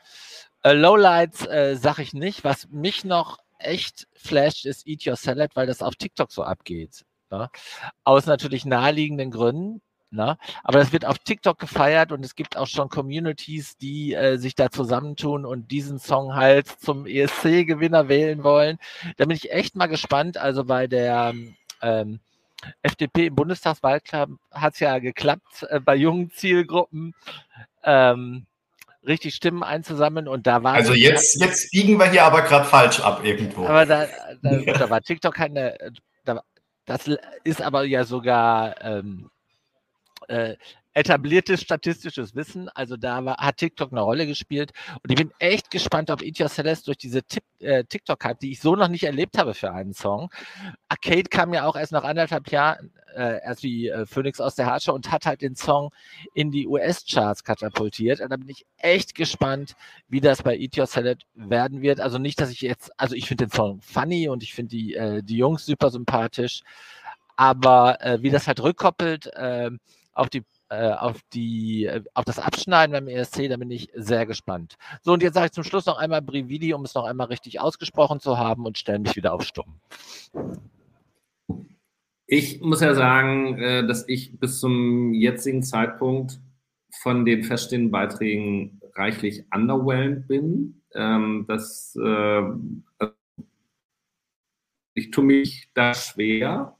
Äh, 0.64 0.74
Lowlights 0.74 1.46
äh, 1.46 1.76
sage 1.76 2.02
ich 2.02 2.14
nicht. 2.14 2.44
Was 2.44 2.68
mich 2.70 3.06
noch 3.06 3.38
echt 3.60 4.08
flasht, 4.14 4.66
ist 4.66 4.88
Eat 4.88 5.08
Your 5.08 5.16
Salad, 5.16 5.56
weil 5.56 5.68
das 5.68 5.82
auf 5.82 5.96
TikTok 5.96 6.32
so 6.32 6.44
abgeht. 6.44 7.06
Ne? 7.30 7.50
Aus 8.04 8.26
natürlich 8.26 8.66
naheliegenden 8.66 9.32
Gründen. 9.32 9.82
Ne? 10.10 10.38
Aber 10.64 10.80
das 10.80 10.94
wird 10.94 11.06
auf 11.06 11.20
TikTok 11.20 11.60
gefeiert 11.60 12.14
und 12.14 12.24
es 12.24 12.36
gibt 12.36 12.56
auch 12.56 12.68
schon 12.68 12.88
Communities, 12.88 13.76
die 13.78 14.14
äh, 14.14 14.38
sich 14.38 14.56
da 14.56 14.72
zusammentun 14.72 15.46
und 15.46 15.70
diesen 15.70 16.00
Song 16.00 16.36
halt 16.36 16.68
zum 16.68 17.06
ESC-Gewinner 17.06 18.08
wählen 18.08 18.44
wollen. 18.44 18.80
Da 19.18 19.26
bin 19.26 19.36
ich 19.36 19.52
echt 19.52 19.76
mal 19.76 19.88
gespannt. 19.88 20.38
Also 20.38 20.64
bei 20.64 20.88
der 20.88 21.34
ähm, 21.82 22.20
FDP 22.82 23.28
im 23.28 23.36
Bundestagswahlkampf 23.36 24.40
hat 24.52 24.76
es 24.76 24.80
ja 24.80 25.00
geklappt 25.00 25.64
äh, 25.70 25.82
bei 25.82 25.96
jungen 25.96 26.32
Zielgruppen. 26.32 27.14
Ähm, 27.84 28.46
richtig 29.06 29.36
Stimmen 29.36 29.64
einzusammeln 29.64 30.28
und 30.28 30.48
da 30.48 30.64
war. 30.64 30.74
Also 30.74 30.94
jetzt, 30.94 31.40
jetzt 31.42 31.72
biegen 31.72 31.98
wir 31.98 32.10
hier 32.10 32.24
aber 32.24 32.42
gerade 32.44 32.66
falsch 32.66 33.00
ab 33.00 33.24
irgendwo. 33.24 33.66
Aber 33.66 33.86
da, 33.86 34.08
da, 34.42 34.56
da 34.74 34.90
war 34.90 35.02
TikTok 35.02 35.34
keine, 35.34 35.78
da, 36.26 36.42
das 36.88 37.08
ist 37.44 37.62
aber 37.62 37.84
ja 37.84 38.06
sogar 38.06 38.82
ähm, 38.82 39.30
äh, 40.30 40.56
etabliertes 40.94 41.62
statistisches 41.62 42.34
Wissen. 42.34 42.70
Also 42.70 42.98
da 42.98 43.24
war, 43.24 43.38
hat 43.38 43.58
TikTok 43.58 43.92
eine 43.92 44.02
Rolle 44.02 44.26
gespielt. 44.26 44.72
Und 45.04 45.12
ich 45.12 45.18
bin 45.18 45.32
echt 45.38 45.70
gespannt, 45.70 46.10
ob 46.10 46.24
Itya 46.24 46.50
Celeste 46.50 46.86
durch 46.86 46.98
diese 46.98 47.22
äh, 47.60 47.84
TikTok 47.84 48.24
hat, 48.24 48.42
die 48.42 48.54
ich 48.54 48.62
so 48.62 48.76
noch 48.76 48.88
nicht 48.88 49.04
erlebt 49.04 49.38
habe 49.38 49.54
für 49.54 49.72
einen 49.72 49.94
Song. 49.94 50.30
Arcade 50.88 51.26
kam 51.30 51.54
ja 51.54 51.66
auch 51.66 51.76
erst 51.76 51.92
nach 51.92 52.04
anderthalb 52.04 52.50
Jahren 52.50 52.92
äh, 53.18 53.42
erst 53.44 53.64
wie 53.64 53.90
äh, 53.90 54.06
Phoenix 54.06 54.40
aus 54.40 54.56
der 54.56 54.68
Hatsche 54.68 54.94
und 54.94 55.12
hat 55.12 55.26
halt 55.26 55.42
den 55.42 55.56
Song 55.56 55.90
in 56.34 56.52
die 56.52 56.68
US-Charts 56.68 57.44
katapultiert. 57.44 58.22
Und 58.22 58.30
da 58.30 58.38
bin 58.38 58.50
ich 58.50 58.66
echt 58.78 59.16
gespannt, 59.16 59.76
wie 60.08 60.22
das 60.22 60.44
bei 60.44 60.56
Eat 60.58 60.78
Your 60.78 60.86
Salad 60.86 61.24
werden 61.34 61.82
wird. 61.82 62.00
Also 62.00 62.20
nicht, 62.20 62.40
dass 62.40 62.52
ich 62.52 62.62
jetzt, 62.62 62.92
also 63.00 63.16
ich 63.16 63.28
finde 63.28 63.46
den 63.46 63.52
Song 63.52 63.82
funny 63.82 64.30
und 64.30 64.44
ich 64.44 64.54
finde 64.54 64.70
die, 64.70 64.94
äh, 64.96 65.24
die 65.24 65.38
Jungs 65.38 65.66
super 65.66 65.90
sympathisch, 65.90 66.62
aber 67.36 68.02
äh, 68.02 68.22
wie 68.22 68.30
das 68.30 68.48
halt 68.48 68.62
rückkoppelt 68.62 69.28
äh, 69.36 69.72
auf 70.14 70.30
die 70.30 70.44
auf 70.70 71.22
die 71.32 71.86
äh, 71.86 72.04
auf 72.14 72.26
das 72.26 72.40
Abschneiden 72.40 72.92
beim 72.92 73.08
ESC, 73.08 73.48
da 73.48 73.56
bin 73.56 73.72
ich 73.72 73.90
sehr 73.96 74.26
gespannt. 74.26 74.76
So, 75.02 75.14
und 75.14 75.24
jetzt 75.24 75.36
sage 75.36 75.46
ich 75.46 75.54
zum 75.54 75.64
Schluss 75.64 75.86
noch 75.86 75.98
einmal 75.98 76.22
Brividi, 76.22 76.74
um 76.74 76.84
es 76.84 76.94
noch 76.94 77.06
einmal 77.06 77.28
richtig 77.28 77.62
ausgesprochen 77.62 78.20
zu 78.20 78.38
haben 78.38 78.66
und 78.66 78.78
stelle 78.78 79.00
mich 79.00 79.16
wieder 79.16 79.34
auf 79.34 79.44
Stumm. 79.44 79.80
Ich 82.30 82.60
muss 82.60 82.82
ja 82.82 82.94
sagen, 82.94 83.58
äh, 83.58 83.88
dass 83.88 84.08
ich 84.10 84.38
bis 84.38 84.60
zum 84.60 85.14
jetzigen 85.14 85.64
Zeitpunkt 85.64 86.42
von 87.02 87.24
den 87.24 87.44
feststehenden 87.44 87.90
Beiträgen 87.90 88.82
reichlich 88.96 89.46
underwhelmed 89.54 90.28
bin. 90.28 90.82
Ähm, 90.94 91.46
das, 91.48 91.98
äh, 92.04 92.42
ich 94.94 95.12
tue 95.12 95.24
mich 95.24 95.70
da 95.74 95.94
schwer. 95.94 96.76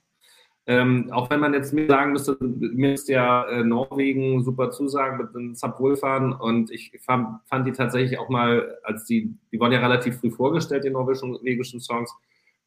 Ähm, 0.66 1.10
auch 1.14 1.30
wenn 1.30 1.40
man 1.40 1.54
jetzt 1.54 1.72
mir 1.74 1.88
sagen 1.88 2.12
müsste, 2.12 2.36
mir 2.42 2.94
ist 2.94 3.08
ja 3.08 3.48
äh, 3.48 3.64
Norwegen 3.64 4.44
super 4.44 4.70
zusagen 4.70 5.18
mit 5.18 5.34
den 5.34 5.56
Subwoolfahren 5.56 6.34
und 6.34 6.72
ich 6.72 6.92
fand, 7.00 7.40
fand, 7.46 7.66
die 7.66 7.72
tatsächlich 7.72 8.20
auch 8.20 8.28
mal, 8.28 8.78
als 8.84 9.06
die, 9.06 9.34
die 9.54 9.60
wurden 9.62 9.72
ja 9.72 9.80
relativ 9.80 10.20
früh 10.20 10.30
vorgestellt, 10.30 10.84
die 10.84 10.90
norwegischen 10.90 11.80
Songs, 11.80 12.14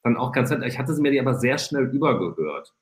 dann 0.03 0.17
auch 0.17 0.33
ganz 0.33 0.51
nett. 0.51 0.63
Ich 0.67 0.79
hatte 0.79 0.95
sie 0.95 1.03
mir 1.03 1.11
die 1.11 1.21
aber 1.21 1.35
sehr 1.35 1.59
schnell 1.59 1.85
übergehört. 1.85 2.75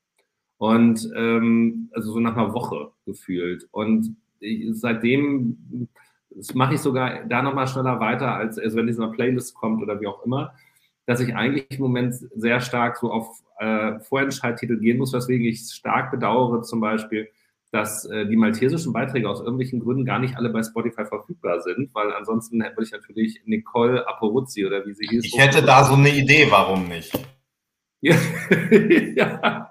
Und 0.59 1.09
ähm, 1.15 1.89
also 1.93 2.13
so 2.13 2.21
nach 2.21 2.37
einer 2.37 2.53
Woche 2.53 2.91
gefühlt. 3.07 3.69
Und 3.71 4.17
ich, 4.41 4.69
seitdem 4.73 5.89
mache 6.55 6.75
ich 6.75 6.81
sogar 6.81 7.25
da 7.25 7.43
nochmal 7.43 7.67
schneller 7.67 8.01
weiter, 8.01 8.35
als 8.35 8.59
also 8.59 8.77
wenn 8.77 8.87
die 8.87 8.93
so 8.93 9.03
eine 9.03 9.13
Playlist 9.13 9.55
kommt 9.55 9.83
oder 9.83 10.01
wie 10.01 10.07
auch 10.07 10.25
immer, 10.25 10.53
dass 11.07 11.21
ich 11.21 11.35
eigentlich 11.35 11.71
im 11.71 11.83
Moment 11.83 12.15
sehr 12.37 12.61
stark 12.61 12.99
so 12.99 13.11
auf 13.11 13.43
äh, 13.59 13.99
Vorentscheidtitel 14.01 14.79
gehen 14.79 14.99
muss, 14.99 15.13
weswegen 15.13 15.47
ich 15.47 15.61
stark 15.61 16.11
bedauere 16.11 16.63
zum 16.63 16.81
Beispiel, 16.81 17.29
dass 17.71 18.05
äh, 18.07 18.27
die 18.27 18.37
maltesischen 18.37 18.93
Beiträge 18.93 19.29
aus 19.29 19.41
irgendwelchen 19.41 19.81
Gründen 19.81 20.05
gar 20.05 20.19
nicht 20.19 20.37
alle 20.37 20.49
bei 20.49 20.63
Spotify 20.63 21.05
verfügbar 21.05 21.61
sind, 21.61 21.95
weil 21.95 22.13
ansonsten 22.13 22.63
hätte 22.63 22.83
ich 22.83 22.93
natürlich 22.93 23.43
Nicole 23.45 24.09
Aporuzzi 24.09 24.65
oder 24.65 24.87
wie 24.87 24.95
sie 24.95 25.07
hieß. 25.07 25.25
Ich 25.25 25.39
hätte 25.39 25.63
da 25.63 25.85
so 25.85 25.95
eine 25.95 26.11
Idee, 26.11 26.47
warum 26.51 26.89
nicht? 26.89 27.13
ja, 28.01 28.17
ja, 29.17 29.69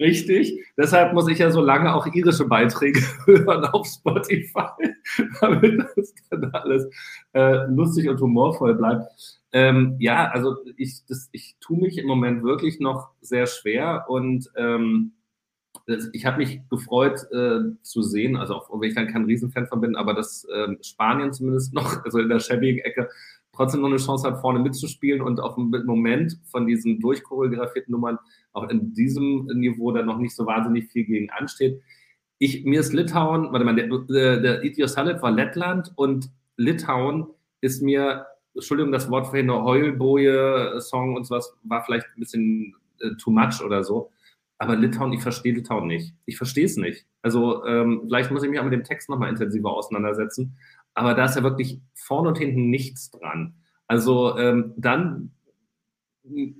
richtig. 0.00 0.64
Deshalb 0.76 1.12
muss 1.12 1.28
ich 1.28 1.38
ja 1.38 1.50
so 1.50 1.60
lange 1.60 1.94
auch 1.94 2.06
irische 2.06 2.46
Beiträge 2.46 3.00
hören 3.26 3.64
auf 3.66 3.86
Spotify, 3.86 4.70
damit 5.40 5.84
das 5.96 6.14
dann 6.30 6.50
alles 6.52 6.86
äh, 7.34 7.66
lustig 7.68 8.08
und 8.08 8.20
humorvoll 8.20 8.74
bleibt. 8.74 9.04
Ähm, 9.52 9.96
ja, 9.98 10.28
also 10.30 10.56
ich, 10.76 11.04
das, 11.08 11.28
ich 11.32 11.56
tue 11.60 11.78
mich 11.78 11.98
im 11.98 12.06
Moment 12.06 12.42
wirklich 12.42 12.80
noch 12.80 13.10
sehr 13.20 13.46
schwer 13.46 14.06
und 14.08 14.50
ähm, 14.56 15.12
ich 16.12 16.26
habe 16.26 16.38
mich 16.38 16.60
gefreut 16.68 17.20
äh, 17.32 17.60
zu 17.82 18.02
sehen, 18.02 18.36
also 18.36 18.54
auch 18.54 18.80
wenn 18.80 18.88
ich 18.88 18.94
dann 18.94 19.06
kein 19.06 19.24
Riesenfan 19.24 19.66
von 19.66 19.80
bin, 19.80 19.94
aber 19.94 20.14
dass 20.14 20.44
äh, 20.44 20.76
Spanien 20.82 21.32
zumindest 21.32 21.72
noch, 21.74 22.02
also 22.04 22.18
in 22.18 22.28
der 22.28 22.40
schäbigen 22.40 22.80
Ecke, 22.80 23.08
trotzdem 23.52 23.80
noch 23.80 23.88
eine 23.88 23.98
Chance 23.98 24.26
hat, 24.26 24.40
vorne 24.40 24.58
mitzuspielen 24.58 25.22
und 25.22 25.40
auf 25.40 25.54
dem 25.54 25.70
Moment 25.86 26.38
von 26.50 26.66
diesen 26.66 27.00
durchchoreografierten 27.00 27.92
Nummern 27.92 28.18
auch 28.52 28.68
in 28.68 28.92
diesem 28.92 29.46
Niveau 29.46 29.92
dann 29.92 30.06
noch 30.06 30.18
nicht 30.18 30.34
so 30.34 30.44
wahnsinnig 30.44 30.90
viel 30.90 31.04
gegen 31.04 31.30
ansteht. 31.30 31.80
Ich, 32.38 32.64
mir 32.64 32.80
ist 32.80 32.92
Litauen, 32.92 33.52
warte 33.52 33.64
mal, 33.64 33.74
der, 33.74 33.88
der, 33.88 34.40
der 34.40 34.64
Itios 34.64 34.96
Halit 34.96 35.22
war 35.22 35.30
Lettland 35.30 35.92
und 35.96 36.30
Litauen 36.56 37.28
ist 37.60 37.82
mir, 37.82 38.26
Entschuldigung, 38.54 38.92
das 38.92 39.10
Wort 39.10 39.28
vorhin, 39.28 39.50
Heulboje-Song 39.50 41.16
und 41.16 41.24
sowas 41.24 41.56
war 41.62 41.82
vielleicht 41.84 42.06
ein 42.06 42.20
bisschen 42.20 42.74
äh, 43.00 43.10
too 43.18 43.30
much 43.30 43.62
oder 43.64 43.84
so. 43.84 44.10
Aber 44.58 44.76
Litauen, 44.76 45.12
ich 45.12 45.22
verstehe 45.22 45.52
Litauen 45.52 45.86
nicht. 45.86 46.14
Ich 46.24 46.36
verstehe 46.36 46.64
es 46.64 46.76
nicht. 46.76 47.06
Also 47.22 47.64
ähm, 47.66 48.02
vielleicht 48.04 48.30
muss 48.30 48.42
ich 48.42 48.50
mich 48.50 48.58
auch 48.58 48.64
mit 48.64 48.72
dem 48.72 48.84
Text 48.84 49.08
nochmal 49.08 49.28
intensiver 49.28 49.72
auseinandersetzen. 49.72 50.56
Aber 50.94 51.14
da 51.14 51.26
ist 51.26 51.36
ja 51.36 51.42
wirklich 51.42 51.80
vorne 51.94 52.28
und 52.28 52.38
hinten 52.38 52.70
nichts 52.70 53.10
dran. 53.10 53.54
Also 53.86 54.36
ähm, 54.38 54.72
dann, 54.76 55.32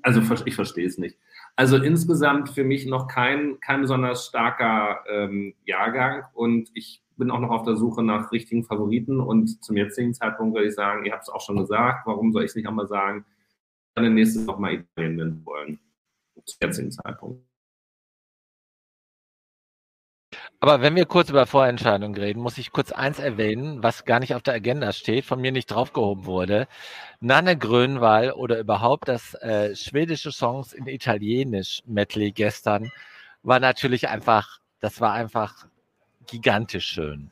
also 0.02 0.20
ich 0.44 0.54
verstehe 0.54 0.86
es 0.86 0.98
nicht. 0.98 1.18
Also 1.56 1.78
insgesamt 1.78 2.50
für 2.50 2.64
mich 2.64 2.86
noch 2.86 3.08
kein, 3.08 3.58
kein 3.60 3.80
besonders 3.80 4.26
starker 4.26 5.04
ähm, 5.08 5.54
Jahrgang 5.64 6.24
und 6.34 6.70
ich 6.74 7.02
bin 7.16 7.30
auch 7.30 7.40
noch 7.40 7.50
auf 7.50 7.62
der 7.62 7.76
Suche 7.76 8.02
nach 8.02 8.30
richtigen 8.30 8.64
Favoriten 8.64 9.20
und 9.20 9.64
zum 9.64 9.76
jetzigen 9.76 10.12
Zeitpunkt 10.12 10.54
würde 10.54 10.68
ich 10.68 10.74
sagen, 10.74 11.06
ihr 11.06 11.12
habt 11.12 11.22
es 11.22 11.30
auch 11.30 11.40
schon 11.40 11.56
gesagt, 11.56 12.06
warum 12.06 12.30
soll 12.30 12.44
ich 12.44 12.50
es 12.50 12.56
nicht 12.56 12.68
einmal 12.68 12.86
sagen, 12.86 13.24
dann 13.94 14.12
nächstes 14.12 14.44
noch 14.44 14.58
mal 14.58 14.74
Italien 14.74 15.40
wollen. 15.46 15.80
Zum 16.44 16.58
jetzigen 16.60 16.90
Zeitpunkt. 16.92 17.42
Aber 20.60 20.80
wenn 20.80 20.96
wir 20.96 21.04
kurz 21.04 21.28
über 21.28 21.46
Vorentscheidungen 21.46 22.16
reden, 22.16 22.40
muss 22.40 22.56
ich 22.56 22.72
kurz 22.72 22.90
eins 22.90 23.18
erwähnen, 23.18 23.82
was 23.82 24.04
gar 24.04 24.20
nicht 24.20 24.34
auf 24.34 24.42
der 24.42 24.54
Agenda 24.54 24.92
steht, 24.92 25.26
von 25.26 25.40
mir 25.40 25.52
nicht 25.52 25.66
draufgehoben 25.66 26.24
wurde. 26.24 26.66
Nanne 27.20 27.58
Grönwall 27.58 28.32
oder 28.32 28.58
überhaupt 28.58 29.08
das 29.08 29.34
äh, 29.34 29.76
schwedische 29.76 30.32
Songs 30.32 30.72
in 30.72 30.86
Italienisch 30.86 31.82
Medley 31.86 32.32
gestern 32.32 32.90
war 33.42 33.60
natürlich 33.60 34.08
einfach, 34.08 34.58
das 34.80 35.00
war 35.00 35.12
einfach 35.12 35.66
gigantisch 36.26 36.86
schön. 36.86 37.30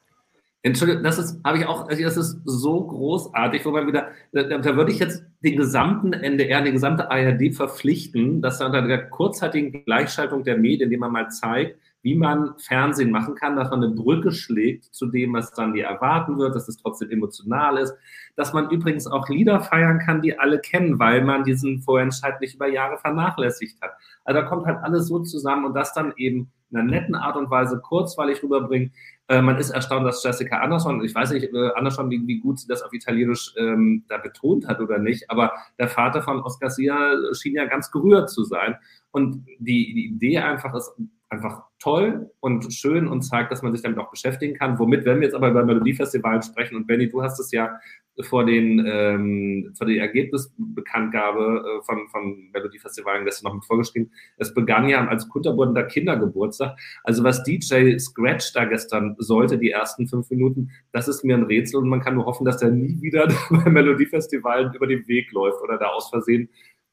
Entschuldigung, 0.66 1.02
das 1.02 1.18
ist, 1.18 1.44
habe 1.44 1.58
ich 1.58 1.66
auch, 1.66 1.88
also 1.88 2.02
das 2.02 2.16
ist 2.16 2.40
so 2.46 2.86
großartig, 2.86 3.66
wo 3.66 3.70
man 3.70 3.86
wieder, 3.86 4.08
da, 4.32 4.44
da, 4.44 4.76
würde 4.76 4.92
ich 4.92 4.98
jetzt 4.98 5.22
den 5.44 5.58
gesamten 5.58 6.14
NDR, 6.14 6.62
die 6.62 6.72
gesamte 6.72 7.10
ARD 7.10 7.54
verpflichten, 7.54 8.40
dass 8.40 8.58
da 8.58 8.66
unter 8.66 8.80
der 8.80 9.10
kurzzeitigen 9.10 9.84
Gleichschaltung 9.84 10.42
der 10.42 10.56
Medien, 10.56 10.88
die 10.88 10.96
man 10.96 11.12
mal 11.12 11.28
zeigt, 11.28 11.78
wie 12.00 12.14
man 12.14 12.54
Fernsehen 12.58 13.10
machen 13.10 13.34
kann, 13.34 13.56
dass 13.56 13.68
man 13.68 13.84
eine 13.84 13.94
Brücke 13.94 14.32
schlägt 14.32 14.86
zu 14.86 15.06
dem, 15.06 15.34
was 15.34 15.52
dann 15.52 15.74
dir 15.74 15.84
erwarten 15.84 16.38
wird, 16.38 16.54
dass 16.54 16.66
es 16.66 16.78
trotzdem 16.78 17.10
emotional 17.10 17.76
ist, 17.76 17.94
dass 18.34 18.54
man 18.54 18.70
übrigens 18.70 19.06
auch 19.06 19.28
Lieder 19.28 19.60
feiern 19.60 19.98
kann, 19.98 20.22
die 20.22 20.38
alle 20.38 20.60
kennen, 20.60 20.98
weil 20.98 21.22
man 21.24 21.44
diesen 21.44 21.82
Vorentscheid 21.82 22.40
nicht 22.40 22.54
über 22.54 22.68
Jahre 22.68 22.96
vernachlässigt 22.96 23.82
hat. 23.82 23.92
Also 24.24 24.40
da 24.40 24.46
kommt 24.46 24.64
halt 24.64 24.78
alles 24.82 25.08
so 25.08 25.18
zusammen 25.20 25.66
und 25.66 25.74
das 25.74 25.92
dann 25.92 26.14
eben 26.16 26.50
einer 26.74 26.84
netten 26.84 27.14
Art 27.14 27.36
und 27.36 27.50
Weise 27.50 27.80
kurzweilig 27.80 28.42
rüberbringen. 28.42 28.92
Äh, 29.28 29.40
man 29.40 29.58
ist 29.58 29.70
erstaunt, 29.70 30.06
dass 30.06 30.22
Jessica 30.22 30.58
Anderson, 30.58 31.02
ich 31.04 31.14
weiß 31.14 31.32
nicht, 31.32 31.52
äh, 31.52 31.70
Anderson, 31.74 32.10
wie, 32.10 32.26
wie, 32.26 32.40
gut 32.40 32.58
sie 32.58 32.68
das 32.68 32.82
auf 32.82 32.92
Italienisch 32.92 33.54
ähm, 33.56 34.04
da 34.08 34.18
betont 34.18 34.66
hat 34.68 34.80
oder 34.80 34.98
nicht, 34.98 35.30
aber 35.30 35.52
der 35.78 35.88
Vater 35.88 36.22
von 36.22 36.42
Oscar 36.42 36.70
Sia 36.70 37.14
schien 37.32 37.54
ja 37.54 37.64
ganz 37.64 37.90
gerührt 37.90 38.30
zu 38.30 38.44
sein. 38.44 38.76
Und 39.12 39.46
die, 39.58 39.94
die 39.94 40.06
Idee 40.08 40.38
einfach 40.38 40.74
ist, 40.74 40.92
einfach 41.28 41.62
toll 41.84 42.30
und 42.40 42.72
schön 42.72 43.06
und 43.06 43.20
zeigt, 43.22 43.52
dass 43.52 43.60
man 43.60 43.70
sich 43.72 43.82
damit 43.82 43.98
auch 43.98 44.10
beschäftigen 44.10 44.54
kann. 44.54 44.78
Womit, 44.78 45.04
wenn 45.04 45.20
wir 45.20 45.26
jetzt 45.26 45.34
aber 45.34 45.50
über 45.50 45.64
Melodiefestivalen 45.64 46.42
sprechen, 46.42 46.76
und 46.76 46.86
Benny, 46.86 47.10
du 47.10 47.22
hast 47.22 47.38
es 47.38 47.52
ja 47.52 47.78
vor, 48.22 48.46
den, 48.46 48.82
ähm, 48.86 49.74
vor 49.76 49.86
der 49.86 49.98
Ergebnisbekanntgabe 49.98 51.62
äh, 51.80 51.84
von, 51.84 52.08
von 52.08 52.48
Melodiefestivalen 52.54 53.26
gestern 53.26 53.48
noch 53.48 53.54
mit 53.54 53.66
vorgeschrieben. 53.66 54.10
Es 54.38 54.54
begann 54.54 54.88
ja 54.88 55.06
als 55.06 55.28
kunterbunder 55.28 55.82
Kindergeburtstag. 55.82 56.78
Also 57.02 57.22
was 57.22 57.42
DJ 57.42 57.98
Scratch 57.98 58.54
da 58.54 58.64
gestern 58.64 59.14
sollte, 59.18 59.58
die 59.58 59.70
ersten 59.70 60.08
fünf 60.08 60.30
Minuten, 60.30 60.70
das 60.92 61.06
ist 61.06 61.22
mir 61.22 61.36
ein 61.36 61.42
Rätsel 61.42 61.80
und 61.80 61.88
man 61.90 62.00
kann 62.00 62.14
nur 62.14 62.24
hoffen, 62.24 62.46
dass 62.46 62.62
er 62.62 62.70
nie 62.70 63.02
wieder 63.02 63.28
bei 63.50 63.70
Melodiefestivalen 63.70 64.72
über 64.72 64.86
den 64.86 65.06
Weg 65.06 65.30
läuft 65.32 65.60
oder 65.62 65.76
da 65.76 65.88
aus 65.88 66.08
Versehen 66.08 66.48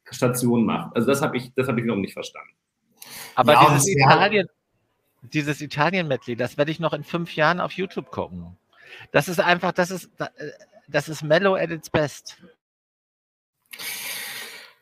Stationen 0.09 0.65
macht. 0.65 0.93
Also 0.97 1.07
das 1.07 1.21
habe 1.21 1.37
ich, 1.37 1.53
das 1.55 1.69
habe 1.69 1.79
ich 1.79 1.85
noch 1.85 1.95
nicht 1.95 2.13
verstanden. 2.13 2.51
Aber 3.35 3.53
ja, 3.53 3.69
dieses 3.69 3.87
Italien, 3.87 4.47
dieses 5.21 5.61
Italien-Medley, 5.61 6.35
das 6.35 6.57
werde 6.57 6.71
ich 6.71 6.79
noch 6.79 6.93
in 6.93 7.03
fünf 7.03 7.35
Jahren 7.35 7.59
auf 7.59 7.73
YouTube 7.73 8.11
gucken. 8.11 8.57
Das 9.11 9.27
ist 9.27 9.39
einfach, 9.39 9.71
das 9.71 9.91
ist, 9.91 10.09
das 10.87 11.09
ist 11.09 11.23
Mellow 11.23 11.55
at 11.55 11.71
its 11.71 11.89
best. 11.89 12.37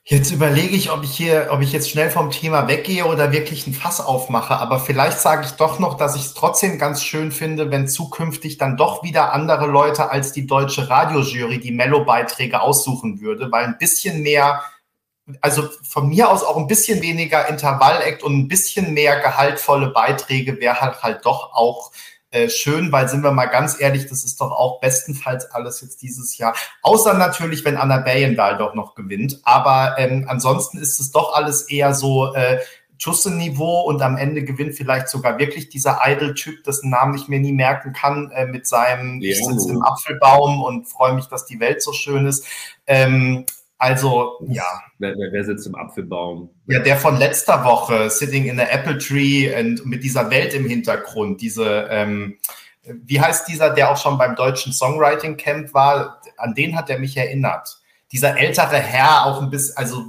Jetzt 0.04 0.32
überlege 0.32 0.76
ich, 0.76 0.90
ob 0.90 1.04
ich 1.04 1.12
hier, 1.12 1.50
ob 1.52 1.62
ich 1.62 1.72
jetzt 1.72 1.92
schnell 1.92 2.10
vom 2.10 2.32
Thema 2.32 2.68
weggehe 2.68 3.06
oder 3.06 3.32
wirklich 3.32 3.68
ein 3.68 3.76
Fass 3.76 4.02
aufmache. 4.02 4.56
Aber 4.56 4.80
vielleicht 4.80 5.20
sage 5.20 5.46
ich 5.46 5.52
doch 5.52 5.78
noch, 5.78 5.98
dass 5.98 6.16
ich 6.16 6.24
es 6.24 6.34
trotzdem 6.34 6.80
ganz 6.80 7.04
schön 7.04 7.32
finde, 7.32 7.70
wenn 7.70 7.88
zukünftig 7.88 8.58
dann 8.58 8.76
doch 8.76 9.04
wieder 9.04 9.34
andere 9.34 9.68
Leute 9.68 10.10
als 10.10 10.32
die 10.32 10.48
deutsche 10.48 10.90
Radiojury 10.90 11.60
die 11.60 11.72
Mellow-Beiträge 11.72 12.60
aussuchen 12.60 13.22
würde, 13.22 13.52
weil 13.52 13.66
ein 13.66 13.78
bisschen 13.78 14.24
mehr 14.24 14.64
also 15.41 15.69
von 15.84 16.09
mir 16.09 16.30
aus 16.30 16.43
auch 16.43 16.57
ein 16.57 16.67
bisschen 16.67 17.01
weniger 17.01 17.47
Intervall-Act 17.47 18.23
und 18.23 18.38
ein 18.38 18.47
bisschen 18.47 18.93
mehr 18.93 19.19
gehaltvolle 19.19 19.89
Beiträge 19.89 20.59
wäre 20.59 20.82
halt 20.82 21.03
halt 21.03 21.25
doch 21.25 21.53
auch 21.53 21.91
äh, 22.32 22.49
schön, 22.49 22.91
weil 22.91 23.09
sind 23.09 23.23
wir 23.23 23.32
mal 23.32 23.47
ganz 23.47 23.80
ehrlich, 23.82 24.07
das 24.07 24.23
ist 24.23 24.39
doch 24.39 24.51
auch 24.51 24.80
bestenfalls 24.80 25.49
alles 25.51 25.82
jetzt 25.82 26.01
dieses 26.03 26.38
Jahr. 26.38 26.55
Außer 26.84 27.15
natürlich, 27.15 27.65
wenn 27.65 27.75
Anna 27.75 27.97
Bayendahl 27.97 28.57
doch 28.57 28.75
noch 28.75 28.93
gewinnt. 28.93 29.39
Aber 29.43 29.95
ähm, 29.97 30.25
ansonsten 30.27 30.77
ist 30.77 30.99
es 30.99 31.11
doch 31.11 31.34
alles 31.34 31.63
eher 31.63 31.95
so 31.95 32.34
äh, 32.36 32.59
Tusse-Niveau 32.99 33.82
und 33.82 34.01
am 34.01 34.17
Ende 34.17 34.43
gewinnt 34.43 34.75
vielleicht 34.75 35.07
sogar 35.07 35.39
wirklich 35.39 35.69
dieser 35.69 36.01
Idol-Typ, 36.05 36.63
dessen 36.65 36.89
Namen 36.89 37.15
ich 37.15 37.27
mir 37.30 37.39
nie 37.39 37.53
merken 37.53 37.93
kann, 37.93 38.30
äh, 38.32 38.45
mit 38.45 38.67
seinem 38.67 39.21
ja. 39.21 39.32
Ich 39.32 39.43
sitze 39.43 39.71
im 39.71 39.82
Apfelbaum 39.82 40.61
und 40.61 40.86
freue 40.86 41.13
mich, 41.13 41.25
dass 41.27 41.45
die 41.45 41.59
Welt 41.59 41.82
so 41.82 41.93
schön 41.93 42.27
ist. 42.27 42.45
Ähm, 42.86 43.45
also, 43.80 44.45
ja. 44.49 44.65
Wer, 44.97 45.15
wer, 45.17 45.32
wer, 45.32 45.43
sitzt 45.45 45.65
im 45.65 45.75
Apfelbaum? 45.75 46.49
Ja, 46.67 46.80
der 46.80 46.97
von 46.97 47.17
letzter 47.17 47.63
Woche, 47.63 48.09
Sitting 48.09 48.45
in 48.45 48.57
the 48.57 48.63
Apple 48.63 48.97
Tree 48.97 49.49
und 49.57 49.86
mit 49.86 50.03
dieser 50.03 50.30
Welt 50.30 50.53
im 50.53 50.67
Hintergrund, 50.67 51.39
diese, 51.39 51.88
ähm, 51.89 52.38
wie 52.84 53.21
heißt 53.21 53.47
dieser, 53.47 53.69
der 53.69 53.89
auch 53.89 53.97
schon 53.97 54.17
beim 54.17 54.36
deutschen 54.36 54.73
Songwriting 54.73 55.38
Camp 55.38 55.73
war? 55.73 56.21
An 56.36 56.53
den 56.53 56.75
hat 56.75 56.89
er 56.89 56.99
mich 56.99 57.15
erinnert. 57.15 57.80
Dieser 58.11 58.38
ältere 58.38 58.77
Herr, 58.77 59.25
auch 59.25 59.41
ein 59.41 59.49
bisschen, 59.49 59.77
also 59.77 60.03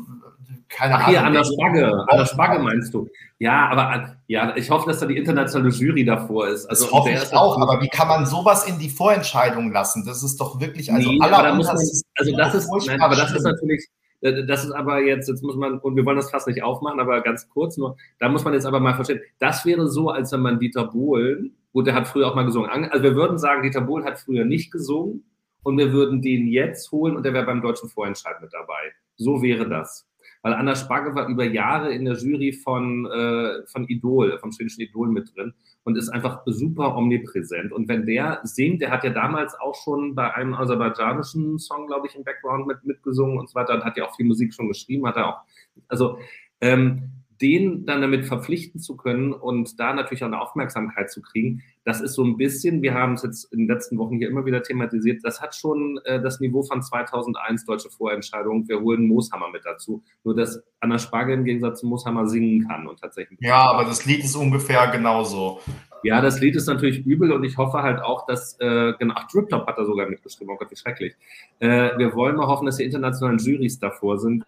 keine 0.70 0.94
Ach, 0.94 1.00
Ahnung. 1.00 1.10
Hier 1.10 1.24
an 1.24 1.32
der 1.32 1.44
Spagge, 1.44 1.92
an 2.08 2.18
der 2.18 2.26
Spagge 2.26 2.58
meinst 2.60 2.94
du. 2.94 3.08
Ja, 3.38 3.68
aber 3.68 4.16
ja, 4.28 4.56
ich 4.56 4.70
hoffe, 4.70 4.88
dass 4.88 5.00
da 5.00 5.06
die 5.06 5.16
internationale 5.16 5.70
Jury 5.70 6.04
davor 6.04 6.48
ist. 6.48 6.66
Also, 6.66 6.84
das 6.84 6.92
hoffe 6.92 7.10
ich 7.10 7.32
auch, 7.34 7.60
aber 7.60 7.82
wie 7.82 7.88
kann 7.88 8.08
man 8.08 8.24
sowas 8.24 8.66
in 8.66 8.78
die 8.78 8.88
Vorentscheidung 8.88 9.72
lassen? 9.72 10.04
Das 10.06 10.22
ist 10.22 10.40
doch 10.40 10.60
wirklich, 10.60 10.92
also 10.92 11.10
nee, 11.10 11.18
aller 11.20 11.54
man, 11.54 11.66
Also 11.66 12.36
das 12.36 12.54
ist, 12.54 12.70
nein, 12.86 13.00
aber 13.00 13.16
das 13.16 13.32
ist 13.32 13.42
natürlich, 13.42 13.84
äh, 14.20 14.46
das 14.46 14.64
ist 14.64 14.70
aber 14.70 15.00
jetzt, 15.02 15.28
jetzt 15.28 15.42
muss 15.42 15.56
man, 15.56 15.78
und 15.80 15.96
wir 15.96 16.06
wollen 16.06 16.16
das 16.16 16.30
fast 16.30 16.46
nicht 16.46 16.62
aufmachen, 16.62 17.00
aber 17.00 17.20
ganz 17.20 17.48
kurz 17.48 17.76
nur, 17.76 17.96
da 18.20 18.28
muss 18.28 18.44
man 18.44 18.54
jetzt 18.54 18.66
aber 18.66 18.78
mal 18.78 18.94
verstehen, 18.94 19.20
das 19.40 19.66
wäre 19.66 19.88
so, 19.88 20.10
als 20.10 20.30
wenn 20.32 20.40
man 20.40 20.60
Dieter 20.60 20.84
Bohlen, 20.84 21.56
gut, 21.72 21.88
der 21.88 21.94
hat 21.94 22.06
früher 22.06 22.28
auch 22.28 22.36
mal 22.36 22.44
gesungen, 22.44 22.70
also 22.70 23.02
wir 23.02 23.16
würden 23.16 23.38
sagen, 23.38 23.62
Dieter 23.62 23.80
Bohlen 23.80 24.04
hat 24.04 24.20
früher 24.20 24.44
nicht 24.44 24.70
gesungen 24.70 25.24
und 25.64 25.78
wir 25.78 25.92
würden 25.92 26.22
den 26.22 26.46
jetzt 26.46 26.92
holen 26.92 27.16
und 27.16 27.24
der 27.24 27.34
wäre 27.34 27.46
beim 27.46 27.60
deutschen 27.60 27.88
Vorentscheid 27.88 28.40
mit 28.40 28.52
dabei. 28.52 28.92
So 29.16 29.42
wäre 29.42 29.68
das 29.68 30.06
weil 30.43 30.55
Anna 30.55 30.74
Sparge 30.74 31.14
war 31.14 31.28
über 31.28 31.45
Jahre 31.45 31.93
in 31.93 32.05
der 32.05 32.14
Jury 32.14 32.53
von, 32.53 33.07
äh, 33.07 33.66
von 33.66 33.86
Idol, 33.88 34.38
vom 34.38 34.53
schwedischen 34.53 34.82
Idol 34.82 35.09
mit 35.09 35.34
drin 35.36 35.53
und 35.84 35.97
ist 35.97 36.09
einfach 36.09 36.43
super 36.47 36.97
omnipräsent. 36.97 37.72
Und 37.72 37.88
wenn 37.88 38.07
der 38.07 38.41
singt, 38.45 38.80
der 38.80 38.91
hat 38.91 39.05
ja 39.05 39.11
damals 39.11 39.55
auch 39.61 39.74
schon 39.74 40.14
bei 40.14 40.34
einem 40.34 40.55
aserbaidschanischen 40.55 41.59
Song, 41.59 41.86
glaube 41.86 42.07
ich, 42.07 42.14
im 42.14 42.24
Background 42.24 42.66
mit, 42.66 42.84
mitgesungen 42.84 43.38
und 43.38 43.49
so 43.49 43.55
weiter, 43.55 43.74
und 43.74 43.84
hat 43.84 43.97
ja 43.97 44.07
auch 44.07 44.16
viel 44.16 44.26
Musik 44.26 44.55
schon 44.55 44.68
geschrieben, 44.68 45.07
hat 45.07 45.16
er 45.16 45.28
auch, 45.28 45.41
also 45.88 46.18
ähm, 46.61 47.19
den 47.41 47.86
dann 47.86 48.01
damit 48.01 48.26
verpflichten 48.26 48.80
zu 48.80 48.97
können 48.97 49.32
und 49.32 49.80
da 49.80 49.95
natürlich 49.95 50.22
auch 50.22 50.28
eine 50.28 50.41
Aufmerksamkeit 50.41 51.11
zu 51.11 51.22
kriegen, 51.22 51.62
das 51.84 52.01
ist 52.01 52.14
so 52.14 52.24
ein 52.24 52.36
bisschen, 52.36 52.82
wir 52.82 52.95
haben 52.95 53.14
es 53.14 53.22
jetzt 53.22 53.53
in 53.53 53.61
den 53.61 53.68
letzten 53.68 53.97
Wochen 53.99 54.18
hier 54.18 54.28
immer 54.28 54.45
wieder 54.45 54.62
thematisiert, 54.62 55.20
das 55.24 55.41
hat 55.41 55.55
schon 55.55 55.99
äh, 56.05 56.20
das 56.20 56.41
Niveau 56.41 56.62
von 56.62 56.82
2001 56.82 57.64
deutsche 57.64 57.91
Vorentscheidung. 57.91 58.68
Wir 58.68 58.80
holen 58.80 59.09
Mooshammer 59.09 59.51
mit 59.51 59.64
dazu. 59.64 60.03
Nur, 60.22 60.36
dass 60.36 60.62
Anna 60.80 60.99
Spargel 60.99 61.38
im 61.38 61.45
Gegensatz 61.45 61.80
zu 61.80 61.86
Mooshammer 61.86 62.26
singen 62.26 62.68
kann 62.68 62.86
und 62.86 63.01
tatsächlich. 63.01 63.38
Ja, 63.41 63.70
aber 63.70 63.84
das 63.84 64.05
Lied 64.05 64.22
ist 64.24 64.36
ungefähr 64.36 64.88
genauso. 64.88 65.61
Ja, 66.03 66.20
das 66.20 66.40
Lied 66.40 66.57
ist 66.57 66.66
natürlich 66.66 67.05
übel 67.05 67.32
und 67.32 67.44
ich 67.44 67.59
hoffe 67.59 67.82
halt 67.82 68.01
auch, 68.01 68.26
dass, 68.26 68.59
äh, 68.61 68.94
genau, 68.98 69.14
ach, 69.16 69.26
Drip 69.28 69.48
Top 69.48 69.66
hat 69.66 69.76
da 69.76 69.84
sogar 69.84 70.09
mitgeschrieben, 70.09 70.55
oh 70.55 70.57
Gott, 70.57 70.70
wie 70.70 70.76
schrecklich. 70.76 71.14
Äh, 71.59 71.98
wir 71.98 72.14
wollen 72.14 72.36
mal 72.36 72.46
hoffen, 72.46 72.66
dass 72.66 72.76
die 72.76 72.84
internationalen 72.84 73.38
Jurys 73.38 73.78
davor 73.78 74.18
sind, 74.18 74.44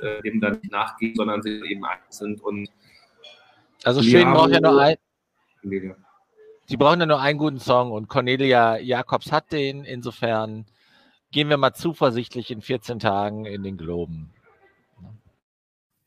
äh, 0.00 0.26
eben 0.26 0.40
da 0.40 0.50
nicht 0.50 0.70
nachgehen, 0.70 1.14
sondern 1.16 1.42
sie 1.42 1.60
eben 1.68 1.84
eins 1.84 2.18
sind 2.18 2.40
und. 2.42 2.68
Also 3.84 4.02
Schweden 4.02 4.32
braucht 4.32 4.52
ja 4.52 4.60
nur 4.60 4.80
ein. 4.80 4.96
Sie 6.66 6.76
brauchen 6.76 7.00
ja 7.00 7.06
nur 7.06 7.20
einen 7.20 7.38
guten 7.38 7.58
Song 7.58 7.90
und 7.90 8.08
Cornelia 8.08 8.78
Jacobs 8.78 9.32
hat 9.32 9.50
den. 9.50 9.84
Insofern 9.84 10.66
gehen 11.32 11.48
wir 11.48 11.56
mal 11.56 11.74
zuversichtlich 11.74 12.50
in 12.50 12.62
14 12.62 13.00
Tagen 13.00 13.44
in 13.44 13.62
den 13.62 13.76
Globen. 13.76 14.32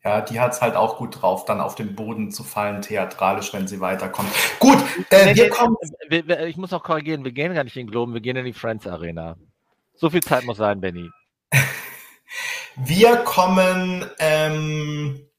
Ja, 0.06 0.22
die 0.22 0.40
hat 0.40 0.54
es 0.54 0.62
halt 0.62 0.76
auch 0.76 0.98
gut 0.98 1.20
drauf, 1.20 1.46
dann 1.46 1.60
auf 1.60 1.74
den 1.74 1.96
Boden 1.96 2.32
zu 2.32 2.44
fallen, 2.44 2.84
theatralisch, 2.84 3.52
wenn 3.54 3.68
sie 3.68 3.80
weiterkommt. 3.80 4.30
Gut, 4.60 4.78
äh, 5.10 5.36
wir 5.36 5.50
kommen. 5.50 5.76
Ich 6.48 6.58
muss 6.58 6.74
auch 6.74 6.84
korrigieren, 6.84 7.24
wir 7.24 7.32
gehen 7.32 7.56
gar 7.56 7.64
nicht 7.64 7.76
in 7.76 7.88
den 7.88 7.92
Globen, 7.92 8.14
wir 8.14 8.22
gehen 8.22 8.36
in 8.36 8.46
die 8.46 8.54
Friends 8.54 8.86
Arena. 8.86 9.36
So 9.96 10.12
viel 10.12 10.22
Zeit 10.22 10.46
muss 10.46 10.58
sein, 10.58 10.80
Benny. 10.80 11.10
Wir 12.78 13.16
kommen 13.16 14.06
ähm, 14.20 15.30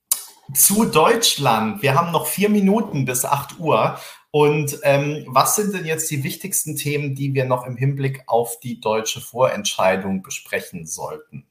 zu 0.55 0.87
Deutschland. 0.87 1.83
Wir 1.83 1.95
haben 1.95 2.11
noch 2.11 2.27
vier 2.27 2.49
Minuten 2.49 3.05
bis 3.05 3.27
8 3.27 3.59
Uhr. 3.59 3.99
Und 4.31 4.81
ähm, 4.85 5.27
was 5.29 5.57
sind 5.57 5.75
denn 5.75 5.85
jetzt 5.85 6.11
die 6.11 6.25
wichtigsten 6.25 6.77
Themen, 6.77 7.15
die 7.15 7.35
wir 7.35 7.45
noch 7.45 7.67
im 7.67 7.77
Hinblick 7.77 8.23
auf 8.27 8.59
die 8.61 8.81
deutsche 8.81 9.21
Vorentscheidung 9.21 10.23
besprechen 10.23 10.87
sollten? 10.87 11.46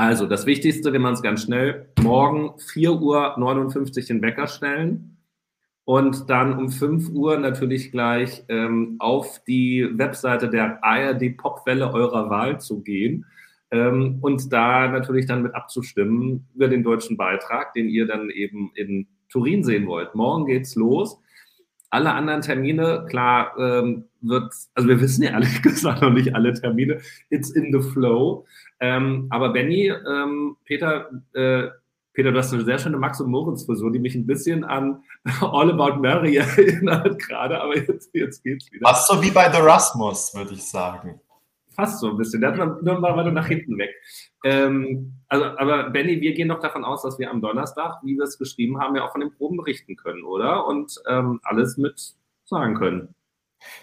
Also, 0.00 0.24
das 0.24 0.46
Wichtigste, 0.46 0.94
wenn 0.94 1.02
man 1.02 1.12
es 1.12 1.20
ganz 1.20 1.42
schnell, 1.42 1.90
morgen 2.00 2.52
4.59 2.72 3.98
Uhr 3.98 4.06
den 4.06 4.22
Wecker 4.22 4.46
stellen 4.46 5.18
und 5.84 6.30
dann 6.30 6.56
um 6.56 6.70
5 6.70 7.10
Uhr 7.10 7.36
natürlich 7.36 7.92
gleich 7.92 8.42
ähm, 8.48 8.96
auf 8.98 9.44
die 9.46 9.86
Webseite 9.92 10.48
der 10.48 10.82
ARD 10.82 11.36
Popwelle 11.36 11.92
eurer 11.92 12.30
Wahl 12.30 12.58
zu 12.62 12.82
gehen 12.82 13.26
ähm, 13.72 14.20
und 14.22 14.50
da 14.50 14.88
natürlich 14.88 15.26
dann 15.26 15.42
mit 15.42 15.54
abzustimmen 15.54 16.48
über 16.54 16.68
den 16.68 16.82
deutschen 16.82 17.18
Beitrag, 17.18 17.74
den 17.74 17.90
ihr 17.90 18.06
dann 18.06 18.30
eben 18.30 18.70
in 18.76 19.06
Turin 19.28 19.64
sehen 19.64 19.86
wollt. 19.86 20.14
Morgen 20.14 20.46
geht's 20.46 20.76
los. 20.76 21.20
Alle 21.90 22.12
anderen 22.14 22.40
Termine, 22.40 23.04
klar, 23.06 23.52
ähm, 23.58 24.04
wird, 24.22 24.50
also 24.74 24.88
wir 24.88 24.98
wissen 25.00 25.24
ja 25.24 25.32
ehrlich 25.32 25.60
gesagt 25.62 26.00
noch 26.00 26.12
nicht 26.12 26.34
alle 26.34 26.54
Termine. 26.54 27.00
It's 27.28 27.50
in 27.50 27.70
the 27.70 27.86
flow. 27.86 28.46
Ähm, 28.80 29.26
aber 29.30 29.52
Benny, 29.52 29.88
ähm, 29.88 30.56
Peter, 30.64 31.10
äh, 31.34 31.68
Peter, 32.12 32.32
du 32.32 32.38
hast 32.38 32.52
eine 32.52 32.64
sehr 32.64 32.78
schöne 32.78 32.96
Max- 32.96 33.20
und 33.20 33.30
Moritz-Frisur, 33.30 33.92
die 33.92 33.98
mich 33.98 34.14
ein 34.14 34.26
bisschen 34.26 34.64
an 34.64 35.02
All 35.40 35.70
About 35.70 36.00
Mary 36.00 36.36
erinnert 36.38 37.18
gerade, 37.18 37.60
aber 37.60 37.76
jetzt, 37.76 38.10
jetzt 38.14 38.42
geht's 38.42 38.72
wieder. 38.72 38.88
Fast 38.88 39.08
so 39.08 39.22
wie 39.22 39.30
bei 39.30 39.50
The 39.50 39.60
Rasmus, 39.60 40.34
würde 40.34 40.54
ich 40.54 40.64
sagen. 40.64 41.20
Fast 41.76 42.00
so 42.00 42.10
ein 42.10 42.16
bisschen. 42.16 42.40
Der 42.40 42.56
hat 42.56 42.82
nur 42.82 42.98
mal 42.98 43.16
weiter 43.16 43.30
nach 43.30 43.46
hinten 43.46 43.78
weg. 43.78 43.90
Ähm, 44.44 45.14
also, 45.28 45.44
aber 45.44 45.90
Benny, 45.90 46.20
wir 46.20 46.34
gehen 46.34 46.48
doch 46.48 46.60
davon 46.60 46.84
aus, 46.84 47.02
dass 47.02 47.18
wir 47.18 47.30
am 47.30 47.40
Donnerstag, 47.40 48.00
wie 48.02 48.16
wir 48.16 48.24
es 48.24 48.38
geschrieben 48.38 48.80
haben, 48.80 48.96
ja 48.96 49.06
auch 49.06 49.12
von 49.12 49.20
den 49.20 49.32
Proben 49.32 49.56
berichten 49.56 49.96
können, 49.96 50.24
oder? 50.24 50.66
Und 50.66 51.00
ähm, 51.06 51.40
alles 51.44 51.76
mit 51.76 52.14
sagen 52.44 52.74
können. 52.74 53.14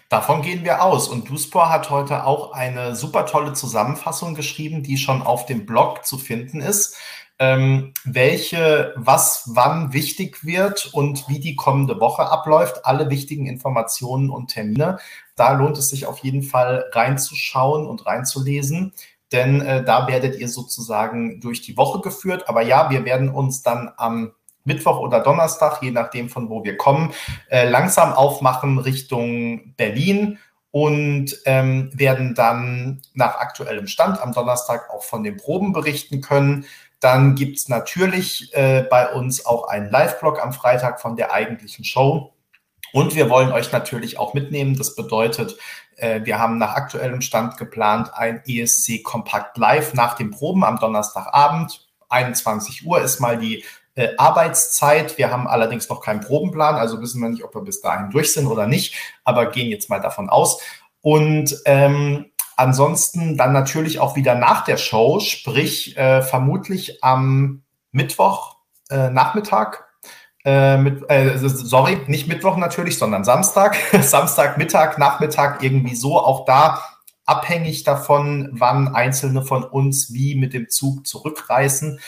Davon 0.08 0.42
gehen 0.42 0.64
wir 0.64 0.82
aus. 0.82 1.08
Und 1.08 1.28
Duspor 1.28 1.70
hat 1.70 1.90
heute 1.90 2.24
auch 2.24 2.52
eine 2.52 2.96
super 2.96 3.26
tolle 3.26 3.52
Zusammenfassung 3.52 4.34
geschrieben, 4.34 4.82
die 4.82 4.96
schon 4.96 5.22
auf 5.22 5.46
dem 5.46 5.66
Blog 5.66 6.04
zu 6.04 6.18
finden 6.18 6.60
ist, 6.60 6.96
ähm, 7.38 7.92
welche, 8.04 8.94
was 8.96 9.44
wann 9.46 9.92
wichtig 9.92 10.44
wird 10.44 10.90
und 10.92 11.28
wie 11.28 11.40
die 11.40 11.56
kommende 11.56 12.00
Woche 12.00 12.30
abläuft. 12.30 12.84
Alle 12.84 13.10
wichtigen 13.10 13.46
Informationen 13.46 14.30
und 14.30 14.48
Termine. 14.48 14.98
Da 15.36 15.52
lohnt 15.52 15.78
es 15.78 15.90
sich 15.90 16.06
auf 16.06 16.18
jeden 16.18 16.42
Fall 16.42 16.86
reinzuschauen 16.92 17.86
und 17.86 18.06
reinzulesen. 18.06 18.92
Denn 19.30 19.60
äh, 19.60 19.84
da 19.84 20.08
werdet 20.08 20.40
ihr 20.40 20.48
sozusagen 20.48 21.40
durch 21.40 21.60
die 21.60 21.76
Woche 21.76 22.00
geführt. 22.00 22.48
Aber 22.48 22.62
ja, 22.62 22.90
wir 22.90 23.04
werden 23.04 23.28
uns 23.28 23.62
dann 23.62 23.92
am 23.96 24.32
Mittwoch 24.68 25.00
oder 25.00 25.18
Donnerstag, 25.20 25.82
je 25.82 25.90
nachdem 25.90 26.28
von 26.28 26.48
wo 26.48 26.62
wir 26.62 26.76
kommen, 26.76 27.12
äh, 27.48 27.68
langsam 27.68 28.12
aufmachen 28.12 28.78
Richtung 28.78 29.74
Berlin 29.76 30.38
und 30.70 31.36
ähm, 31.46 31.90
werden 31.94 32.34
dann 32.36 33.02
nach 33.14 33.36
aktuellem 33.36 33.88
Stand 33.88 34.22
am 34.22 34.32
Donnerstag 34.32 34.90
auch 34.90 35.02
von 35.02 35.24
den 35.24 35.36
Proben 35.36 35.72
berichten 35.72 36.20
können. 36.20 36.66
Dann 37.00 37.34
gibt 37.34 37.58
es 37.58 37.68
natürlich 37.68 38.54
äh, 38.54 38.86
bei 38.88 39.12
uns 39.12 39.46
auch 39.46 39.68
einen 39.68 39.90
Live-Blog 39.90 40.42
am 40.42 40.52
Freitag 40.52 41.00
von 41.00 41.16
der 41.16 41.32
eigentlichen 41.32 41.84
Show. 41.84 42.34
Und 42.92 43.14
wir 43.14 43.28
wollen 43.30 43.52
euch 43.52 43.72
natürlich 43.72 44.18
auch 44.18 44.34
mitnehmen. 44.34 44.76
Das 44.76 44.94
bedeutet, 44.94 45.56
äh, 45.96 46.20
wir 46.24 46.38
haben 46.38 46.58
nach 46.58 46.74
aktuellem 46.74 47.20
Stand 47.20 47.56
geplant 47.56 48.10
ein 48.14 48.42
ESC 48.46 49.02
Kompakt 49.02 49.56
Live 49.58 49.94
nach 49.94 50.14
den 50.14 50.30
Proben 50.30 50.64
am 50.64 50.78
Donnerstagabend. 50.78 51.86
21 52.08 52.86
Uhr 52.86 53.00
ist 53.00 53.20
mal 53.20 53.38
die 53.38 53.64
äh, 53.98 54.14
Arbeitszeit. 54.16 55.18
Wir 55.18 55.32
haben 55.32 55.48
allerdings 55.48 55.88
noch 55.88 56.00
keinen 56.00 56.20
Probenplan, 56.20 56.76
also 56.76 57.00
wissen 57.02 57.20
wir 57.20 57.28
nicht, 57.28 57.42
ob 57.42 57.54
wir 57.54 57.62
bis 57.62 57.80
dahin 57.80 58.10
durch 58.10 58.32
sind 58.32 58.46
oder 58.46 58.68
nicht, 58.68 58.94
aber 59.24 59.46
gehen 59.46 59.70
jetzt 59.70 59.90
mal 59.90 60.00
davon 60.00 60.30
aus. 60.30 60.60
Und 61.00 61.56
ähm, 61.64 62.26
ansonsten 62.56 63.36
dann 63.36 63.52
natürlich 63.52 63.98
auch 63.98 64.14
wieder 64.14 64.36
nach 64.36 64.64
der 64.64 64.76
Show, 64.76 65.18
sprich 65.18 65.96
äh, 65.96 66.22
vermutlich 66.22 67.02
am 67.02 67.64
Mittwoch 67.90 68.56
äh, 68.88 69.10
Nachmittag. 69.10 69.88
Äh, 70.44 70.78
mit, 70.78 71.10
äh, 71.10 71.36
sorry, 71.36 71.98
nicht 72.06 72.28
Mittwoch 72.28 72.56
natürlich, 72.56 72.98
sondern 72.98 73.24
Samstag. 73.24 73.76
Samstag, 74.00 74.58
Mittag, 74.58 74.98
Nachmittag 74.98 75.64
irgendwie 75.64 75.96
so. 75.96 76.20
Auch 76.20 76.44
da 76.44 76.84
abhängig 77.26 77.82
davon, 77.82 78.48
wann 78.52 78.94
einzelne 78.94 79.42
von 79.42 79.64
uns 79.64 80.14
wie 80.14 80.36
mit 80.36 80.54
dem 80.54 80.68
Zug 80.68 81.04
zurückreisen. 81.04 81.98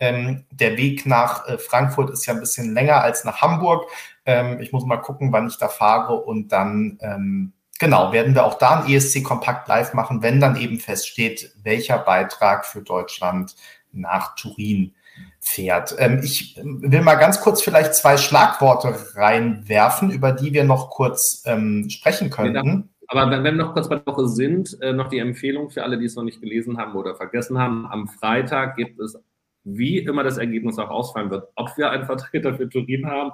Ähm, 0.00 0.44
der 0.50 0.76
Weg 0.76 1.06
nach 1.06 1.46
äh, 1.46 1.58
Frankfurt 1.58 2.10
ist 2.10 2.26
ja 2.26 2.34
ein 2.34 2.40
bisschen 2.40 2.74
länger 2.74 3.02
als 3.02 3.24
nach 3.24 3.42
Hamburg. 3.42 3.88
Ähm, 4.24 4.60
ich 4.60 4.72
muss 4.72 4.84
mal 4.84 4.96
gucken, 4.96 5.32
wann 5.32 5.46
ich 5.46 5.58
da 5.58 5.68
fahre 5.68 6.14
und 6.14 6.48
dann, 6.48 6.98
ähm, 7.02 7.52
genau, 7.78 8.12
werden 8.12 8.34
wir 8.34 8.44
auch 8.44 8.58
da 8.58 8.80
ein 8.80 8.90
ESC 8.90 9.22
Kompakt 9.22 9.68
live 9.68 9.94
machen, 9.94 10.22
wenn 10.22 10.40
dann 10.40 10.56
eben 10.56 10.80
feststeht, 10.80 11.52
welcher 11.62 11.98
Beitrag 11.98 12.66
für 12.66 12.82
Deutschland 12.82 13.54
nach 13.92 14.34
Turin 14.36 14.94
fährt. 15.40 15.94
Ähm, 15.98 16.20
ich 16.22 16.58
will 16.62 17.02
mal 17.02 17.16
ganz 17.16 17.40
kurz 17.40 17.62
vielleicht 17.62 17.94
zwei 17.94 18.16
Schlagworte 18.16 18.94
reinwerfen, 19.14 20.10
über 20.10 20.32
die 20.32 20.52
wir 20.52 20.64
noch 20.64 20.90
kurz 20.90 21.42
ähm, 21.46 21.88
sprechen 21.90 22.30
könnten. 22.30 22.90
Aber 23.12 23.28
wenn 23.30 23.42
wir 23.42 23.52
noch 23.52 23.72
kurz 23.72 23.88
bei 23.88 23.96
der 23.96 24.06
Woche 24.06 24.28
sind, 24.28 24.80
äh, 24.80 24.92
noch 24.92 25.08
die 25.08 25.18
Empfehlung 25.18 25.70
für 25.70 25.82
alle, 25.82 25.98
die 25.98 26.04
es 26.04 26.14
noch 26.14 26.22
nicht 26.22 26.40
gelesen 26.40 26.78
haben 26.78 26.94
oder 26.94 27.16
vergessen 27.16 27.58
haben. 27.58 27.86
Am 27.86 28.06
Freitag 28.06 28.76
gibt 28.76 29.00
es, 29.00 29.18
wie 29.64 29.98
immer 29.98 30.22
das 30.22 30.38
Ergebnis 30.38 30.78
auch 30.78 30.90
ausfallen 30.90 31.30
wird, 31.30 31.48
ob 31.54 31.76
wir 31.76 31.90
einen 31.90 32.06
Vertreter 32.06 32.54
für 32.54 32.68
Turin 32.68 33.06
haben 33.06 33.32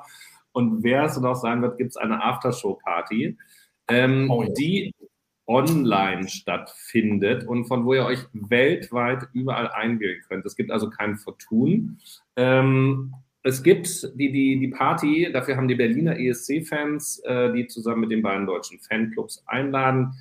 und 0.52 0.82
wer 0.82 1.04
es 1.04 1.20
noch 1.20 1.34
sein 1.34 1.62
wird, 1.62 1.78
gibt 1.78 1.90
es 1.90 1.96
eine 1.96 2.22
Aftershow-Party, 2.22 3.36
ähm, 3.88 4.30
oh, 4.30 4.42
ja. 4.42 4.48
die 4.56 4.94
online 5.46 6.28
stattfindet 6.28 7.46
und 7.46 7.66
von 7.66 7.84
wo 7.84 7.94
ihr 7.94 8.04
euch 8.04 8.20
weltweit 8.32 9.28
überall 9.32 9.68
einwählen 9.68 10.20
könnt. 10.28 10.44
Es 10.44 10.56
gibt 10.56 10.70
also 10.70 10.90
kein 10.90 11.16
Vertun. 11.16 11.98
Ähm, 12.36 13.14
es 13.42 13.62
gibt 13.62 14.10
die, 14.18 14.32
die, 14.32 14.58
die 14.58 14.68
Party, 14.68 15.30
dafür 15.32 15.56
haben 15.56 15.68
die 15.68 15.76
Berliner 15.76 16.18
ESC-Fans, 16.18 17.20
äh, 17.24 17.52
die 17.52 17.68
zusammen 17.68 18.00
mit 18.00 18.10
den 18.10 18.22
beiden 18.22 18.46
deutschen 18.46 18.80
Fanclubs 18.80 19.44
einladen, 19.46 20.14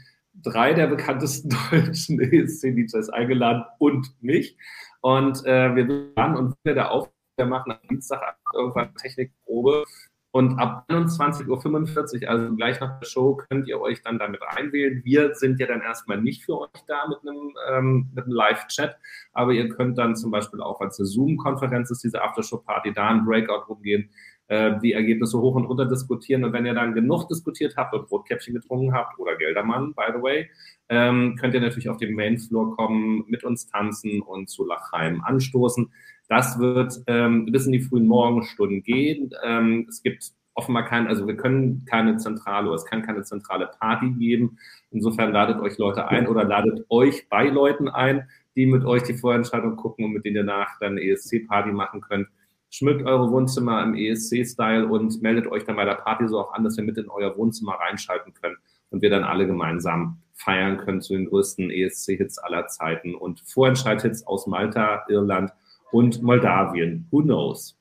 drei 0.43 0.73
der 0.73 0.87
bekanntesten 0.87 1.49
deutschen 1.71 2.19
ESC-DJs 2.19 3.09
eingeladen 3.09 3.63
und 3.79 4.13
mich. 4.21 4.57
Und 5.05 5.45
äh, 5.45 5.75
wir 5.75 6.15
waren 6.15 6.35
und 6.35 6.55
wir 6.63 6.73
da 6.73 6.87
auf, 6.87 7.11
wir 7.37 7.45
machen 7.45 7.73
am 7.73 7.77
Dienstag 7.87 8.37
irgendwann 8.55 8.95
Technikprobe. 8.95 9.83
Und 10.31 10.57
ab 10.57 10.85
21.45 10.89 12.23
Uhr, 12.23 12.29
also 12.29 12.55
gleich 12.55 12.79
nach 12.79 12.99
der 12.99 13.05
Show, 13.05 13.35
könnt 13.35 13.67
ihr 13.67 13.79
euch 13.79 14.01
dann 14.01 14.17
damit 14.17 14.41
einwählen. 14.41 15.03
Wir 15.05 15.35
sind 15.35 15.59
ja 15.59 15.67
dann 15.67 15.81
erstmal 15.81 16.19
nicht 16.19 16.43
für 16.43 16.59
euch 16.59 16.83
da 16.87 17.07
mit 17.07 17.19
einem, 17.21 17.53
ähm, 17.69 18.11
einem 18.15 18.31
Live-Chat, 18.31 18.97
aber 19.31 19.51
ihr 19.51 19.69
könnt 19.69 19.99
dann 19.99 20.15
zum 20.15 20.31
Beispiel 20.31 20.59
auch, 20.59 20.81
als 20.81 20.97
eine 20.97 21.05
Zoom-Konferenz 21.05 21.91
ist, 21.91 22.03
diese 22.03 22.23
Aftershow-Party, 22.23 22.91
da 22.93 23.09
ein 23.09 23.25
Breakout 23.25 23.67
rumgehen, 23.69 24.09
äh, 24.47 24.79
die 24.81 24.93
Ergebnisse 24.93 25.39
hoch 25.39 25.55
und 25.55 25.65
runter 25.65 25.85
diskutieren. 25.85 26.43
Und 26.43 26.53
wenn 26.53 26.65
ihr 26.65 26.73
dann 26.73 26.93
genug 26.93 27.27
diskutiert 27.27 27.75
habt 27.77 27.93
und 27.93 28.09
Rotkäppchen 28.11 28.53
getrunken 28.53 28.93
habt 28.93 29.17
oder 29.19 29.35
Geldermann, 29.35 29.93
by 29.93 30.03
the 30.15 30.21
way, 30.21 30.49
ähm, 30.89 31.35
könnt 31.39 31.53
ihr 31.53 31.61
natürlich 31.61 31.89
auf 31.89 31.97
den 31.97 32.15
Main-Floor 32.15 32.75
kommen, 32.75 33.25
mit 33.27 33.43
uns 33.43 33.67
tanzen 33.67 34.21
und 34.21 34.49
zu 34.49 34.65
Lachheim 34.65 35.21
anstoßen. 35.23 35.91
Das 36.27 36.59
wird 36.59 36.93
ähm, 37.07 37.45
bis 37.51 37.65
in 37.65 37.71
die 37.71 37.81
frühen 37.81 38.07
Morgenstunden 38.07 38.83
gehen. 38.83 39.31
Ähm, 39.43 39.85
es 39.89 40.01
gibt 40.01 40.31
offenbar 40.55 40.85
kein, 40.85 41.07
also 41.07 41.27
wir 41.27 41.35
können 41.35 41.85
keine 41.85 42.17
zentrale, 42.17 42.73
es 42.73 42.85
kann 42.85 43.03
keine 43.03 43.23
zentrale 43.23 43.69
Party 43.79 44.11
geben. 44.11 44.57
Insofern 44.89 45.31
ladet 45.31 45.59
euch 45.59 45.77
Leute 45.77 46.07
ein 46.07 46.27
oder 46.27 46.43
ladet 46.43 46.85
euch 46.89 47.27
bei 47.29 47.47
Leuten 47.47 47.89
ein, 47.89 48.27
die 48.55 48.65
mit 48.65 48.85
euch 48.85 49.03
die 49.03 49.15
Vorentscheidung 49.15 49.75
gucken 49.75 50.05
und 50.05 50.13
mit 50.13 50.23
denen 50.23 50.37
ihr 50.37 50.43
nach 50.43 50.79
dann 50.79 50.97
ESC-Party 50.97 51.71
machen 51.71 52.01
könnt. 52.01 52.27
Schmückt 52.75 53.05
eure 53.05 53.31
Wohnzimmer 53.31 53.81
im 53.83 53.95
ESC-Style 53.95 54.87
und 54.87 55.21
meldet 55.21 55.47
euch 55.47 55.63
dann 55.63 55.77
bei 55.77 55.85
der 55.85 55.93
Party 55.93 56.27
so 56.27 56.41
auch 56.41 56.53
an, 56.53 56.65
dass 56.65 56.77
ihr 56.77 56.83
mit 56.83 56.97
in 56.97 57.07
euer 57.07 57.37
Wohnzimmer 57.37 57.75
reinschalten 57.75 58.33
könnt 58.33 58.57
und 58.89 59.01
wir 59.01 59.09
dann 59.09 59.23
alle 59.23 59.47
gemeinsam 59.47 60.17
feiern 60.33 60.75
können 60.75 60.99
zu 60.99 61.13
den 61.13 61.25
größten 61.27 61.71
ESC-Hits 61.71 62.37
aller 62.37 62.67
Zeiten 62.67 63.15
und 63.15 63.39
Vorentscheid-Hits 63.45 64.27
aus 64.27 64.45
Malta, 64.45 65.05
Irland 65.07 65.53
und 65.93 66.21
Moldawien. 66.21 67.07
Who 67.11 67.21
knows? 67.21 67.77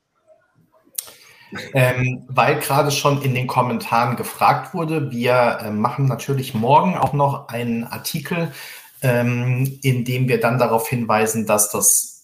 Ähm, 1.73 2.23
weil 2.29 2.61
gerade 2.61 2.89
schon 2.89 3.21
in 3.21 3.35
den 3.35 3.47
Kommentaren 3.47 4.15
gefragt 4.15 4.73
wurde, 4.73 5.11
wir 5.11 5.57
äh, 5.61 5.71
machen 5.71 6.05
natürlich 6.05 6.53
morgen 6.53 6.95
auch 6.95 7.11
noch 7.11 7.49
einen 7.49 7.83
Artikel, 7.83 8.53
ähm, 9.01 9.77
in 9.81 10.05
dem 10.05 10.29
wir 10.29 10.39
dann 10.39 10.57
darauf 10.57 10.87
hinweisen, 10.87 11.45
dass 11.45 11.69
das 11.69 12.14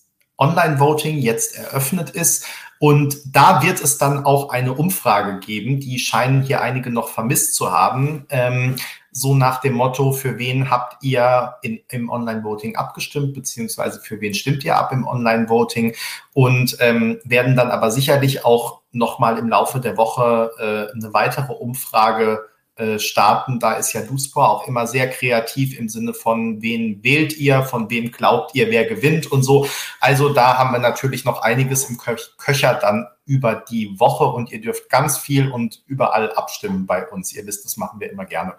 Online-Voting 0.42 1.20
jetzt 1.20 1.56
eröffnet 1.56 2.10
ist. 2.10 2.46
Und 2.80 3.36
da 3.36 3.62
wird 3.62 3.80
es 3.80 4.00
dann 4.00 4.26
auch 4.26 4.50
eine 4.50 4.74
Umfrage 4.74 5.39
geben, 5.39 5.80
die 5.80 6.00
scheinen 6.00 6.42
hier 6.42 6.62
einige 6.62 6.89
noch 6.89 7.10
vermisst 7.10 7.54
zu 7.54 7.72
haben. 7.72 8.26
Ähm, 8.30 8.76
so 9.12 9.36
nach 9.36 9.62
dem 9.62 9.74
Motto, 9.74 10.14
für 10.14 10.39
wen 10.39 10.72
habt 10.72 11.04
ihr 11.04 11.56
in, 11.62 11.82
im 11.89 12.10
Online-Voting 12.10 12.78
abgestimmt, 12.78 13.34
beziehungsweise 13.34 14.00
für 14.00 14.20
wen 14.20 14.34
stimmt 14.34 14.64
ihr 14.64 14.78
ab 14.78 14.92
im 14.94 15.06
Online-Voting 15.06 15.94
und 16.34 16.78
ähm, 16.80 17.20
werden 17.24 17.56
dann 17.56 17.70
aber 17.70 17.92
sicherlich 17.92 18.44
auch 18.44 18.82
nochmal 18.92 19.38
im 19.38 19.50
Laufe 19.50 19.80
der 19.80 19.96
Woche 19.98 20.52
äh, 20.58 20.96
eine 20.96 21.14
weitere 21.14 21.54
Umfrage 21.54 22.39
äh, 22.82 22.98
starten. 22.98 23.60
Da 23.60 23.74
ist 23.74 23.94
ja 23.94 24.02
Duspor 24.02 24.50
auch 24.50 24.68
immer 24.68 24.88
sehr 24.88 25.08
kreativ 25.08 25.78
im 25.78 25.88
Sinne 25.88 26.16
von, 26.16 26.64
wen 26.64 27.04
wählt 27.04 27.38
ihr, 27.38 27.62
von 27.62 27.92
wem 27.92 28.12
glaubt 28.12 28.56
ihr, 28.56 28.72
wer 28.72 28.86
gewinnt 28.86 29.32
und 29.32 29.44
so. 29.44 29.68
Also 30.00 30.30
da 30.30 30.58
haben 30.58 30.72
wir 30.72 30.80
natürlich 30.80 31.24
noch 31.24 31.44
einiges 31.44 31.88
im 31.92 32.00
Köcher 32.00 32.74
dann 32.74 33.08
über 33.24 33.64
die 33.70 34.00
Woche 34.00 34.24
und 34.24 34.52
ihr 34.52 34.62
dürft 34.62 34.90
ganz 34.90 35.20
viel 35.20 35.52
und 35.52 35.84
überall 35.86 36.32
abstimmen 36.34 36.88
bei 36.88 37.08
uns. 37.08 37.32
Ihr 37.34 37.46
wisst, 37.46 37.66
das 37.66 37.78
machen 37.78 38.00
wir 38.00 38.12
immer 38.12 38.26
gerne. 38.26 38.56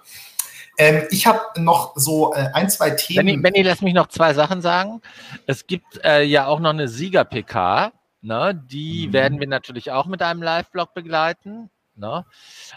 Ähm, 0.79 1.03
ich 1.11 1.27
habe 1.27 1.41
noch 1.61 1.95
so 1.97 2.33
äh, 2.33 2.49
ein, 2.55 2.71
zwei 2.71 2.91
Themen. 2.91 3.27
Benny, 3.27 3.37
Benny, 3.39 3.63
lass 3.63 3.83
mich 3.83 3.95
noch 3.95 4.07
zwei 4.07 4.35
Sachen 4.35 4.63
sagen. 4.63 5.03
Es 5.47 5.67
gibt 5.67 6.01
äh, 6.05 6.23
ja 6.23 6.47
auch 6.47 6.61
noch 6.61 6.71
eine 6.71 6.87
Sieger-PK. 6.87 7.91
Ne? 8.21 8.63
Die 8.71 9.09
mhm. 9.09 9.13
werden 9.13 9.41
wir 9.41 9.49
natürlich 9.49 9.91
auch 9.91 10.07
mit 10.07 10.23
einem 10.23 10.43
Live-Blog 10.43 10.95
begleiten. 10.95 11.71
Ne? 11.97 12.25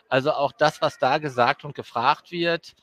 Also 0.10 0.32
auch 0.34 0.52
das, 0.52 0.82
was 0.82 0.98
da 1.00 1.18
gesagt 1.18 1.64
und 1.64 1.76
gefragt 1.76 2.32
wird, 2.32 2.76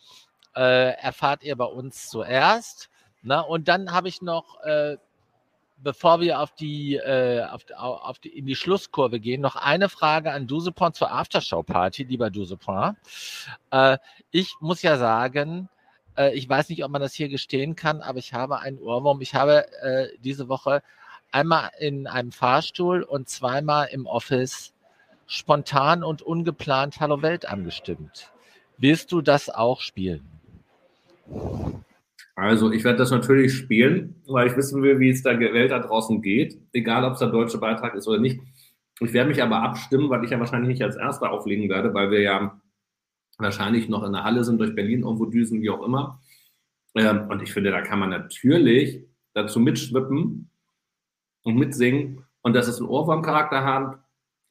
äh, 0.55 0.95
erfahrt 0.95 1.43
ihr 1.43 1.57
bei 1.57 1.65
uns 1.65 2.09
zuerst. 2.09 2.91
Ne? 3.23 3.45
Und 3.45 3.69
dann 3.69 3.93
habe 3.93 4.09
ich 4.09 4.23
noch 4.23 4.61
äh, 4.63 4.97
bevor 5.83 6.21
wir 6.21 6.41
auf 6.41 6.55
die, 6.55 6.97
äh, 6.97 7.45
auf, 7.45 7.65
auf 7.77 8.19
die, 8.19 8.29
in 8.31 8.47
die 8.47 8.57
Schlusskurve 8.57 9.21
gehen, 9.21 9.41
noch 9.41 9.57
eine 9.57 9.89
Frage 9.89 10.33
an 10.33 10.47
Dusepon 10.47 10.95
zur 10.95 11.11
Aftershow-Party, 11.11 12.05
lieber 12.05 12.31
Dusepon. 12.31 12.97
Äh, 13.71 13.99
ich 14.31 14.55
muss 14.61 14.83
ja 14.83 14.97
sagen, 14.97 15.69
äh, 16.17 16.35
ich 16.35 16.49
weiß 16.49 16.69
nicht, 16.69 16.85
ob 16.85 16.91
man 16.91 17.03
das 17.03 17.15
hier 17.15 17.29
gestehen 17.29 17.77
kann, 17.77 18.01
aber 18.01 18.19
ich 18.19 18.33
habe 18.33 18.61
einen 18.61 18.79
Ohrwurm. 18.79 19.21
Ich 19.21 19.35
habe 19.35 19.71
äh, 19.83 20.09
diese 20.19 20.49
Woche 20.49 20.83
einmal 21.31 21.71
in 21.79 22.07
einem 22.07 22.33
Fahrstuhl 22.33 23.03
und 23.03 23.29
zweimal 23.29 23.89
im 23.91 24.07
Office 24.07 24.72
spontan 25.33 26.05
und 26.05 26.21
ungeplant 26.21 27.01
Hallo 27.01 27.23
Welt 27.23 27.49
angestimmt. 27.49 28.31
Willst 28.77 29.13
du 29.13 29.23
das 29.23 29.49
auch 29.49 29.81
spielen? 29.81 30.21
Also 32.35 32.71
ich 32.71 32.85
werde 32.85 32.99
das 32.99 33.11
natürlich 33.11 33.55
spielen, 33.55 34.21
weil 34.27 34.49
ich 34.49 34.57
wissen 34.57 34.83
will, 34.83 35.01
wie 35.01 35.09
es 35.09 35.23
der 35.23 35.41
Welt 35.41 35.71
da 35.71 35.79
draußen 35.79 36.21
geht, 36.21 36.59
egal 36.75 37.05
ob 37.05 37.15
es 37.15 37.21
der 37.21 37.29
deutsche 37.29 37.57
Beitrag 37.57 37.95
ist 37.95 38.07
oder 38.07 38.19
nicht. 38.19 38.41
Ich 39.01 39.15
werde 39.15 39.31
mich 39.31 39.43
aber 39.43 39.63
abstimmen, 39.63 40.11
weil 40.11 40.23
ich 40.23 40.31
ja 40.31 40.39
wahrscheinlich 40.39 40.69
nicht 40.69 40.83
als 40.83 40.97
Erster 40.97 41.31
auflegen 41.31 41.71
werde, 41.71 41.95
weil 41.95 42.11
wir 42.11 42.21
ja 42.21 42.61
wahrscheinlich 43.39 43.89
noch 43.89 44.03
in 44.03 44.13
der 44.13 44.25
Halle 44.25 44.45
sind, 44.45 44.59
durch 44.59 44.75
Berlin 44.75 45.03
irgendwo 45.03 45.25
düsen, 45.25 45.63
wie 45.63 45.71
auch 45.71 45.83
immer. 45.83 46.21
Ähm, 46.95 47.29
und 47.31 47.43
ich 47.43 47.55
finde, 47.55 47.71
da 47.71 47.81
kann 47.81 47.99
man 47.99 48.11
natürlich 48.11 49.03
dazu 49.33 49.61
mitschwippen 49.61 50.51
und 51.43 51.57
mitsingen 51.57 52.27
und 52.43 52.53
dass 52.53 52.69
es 52.69 52.79
einen 52.79 52.89
Ohrwurmcharakter 52.89 53.65
hat. 53.65 53.99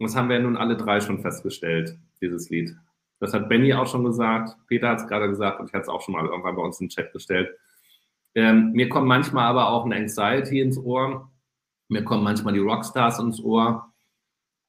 Das 0.02 0.16
haben 0.16 0.30
wir 0.30 0.38
ja 0.38 0.42
nun 0.42 0.58
alle 0.58 0.78
drei 0.78 1.00
schon 1.00 1.22
festgestellt, 1.22 1.98
dieses 2.22 2.50
Lied. 2.50 2.76
Das 3.20 3.34
hat 3.34 3.50
Benny 3.50 3.74
auch 3.74 3.86
schon 3.86 4.04
gesagt, 4.04 4.58
Peter 4.68 4.90
hat 4.90 5.00
es 5.00 5.08
gerade 5.08 5.28
gesagt 5.28 5.60
und 5.60 5.68
ich 5.68 5.74
hatte 5.74 5.84
es 5.84 5.90
auch 5.90 6.02
schon 6.02 6.14
mal 6.14 6.26
irgendwann 6.26 6.56
bei 6.56 6.64
uns 6.64 6.82
im 6.82 6.90
Chat 6.90 7.14
gestellt. 7.14 7.56
Ähm, 8.34 8.72
mir 8.72 8.90
kommt 8.90 9.08
manchmal 9.08 9.46
aber 9.46 9.70
auch 9.70 9.86
eine 9.86 9.96
Anxiety 9.96 10.60
ins 10.60 10.78
Ohr. 10.78 11.32
Mir 11.88 12.04
kommen 12.04 12.24
manchmal 12.24 12.54
die 12.54 12.60
Rockstars 12.60 13.20
ins 13.20 13.40
Ohr. 13.42 13.94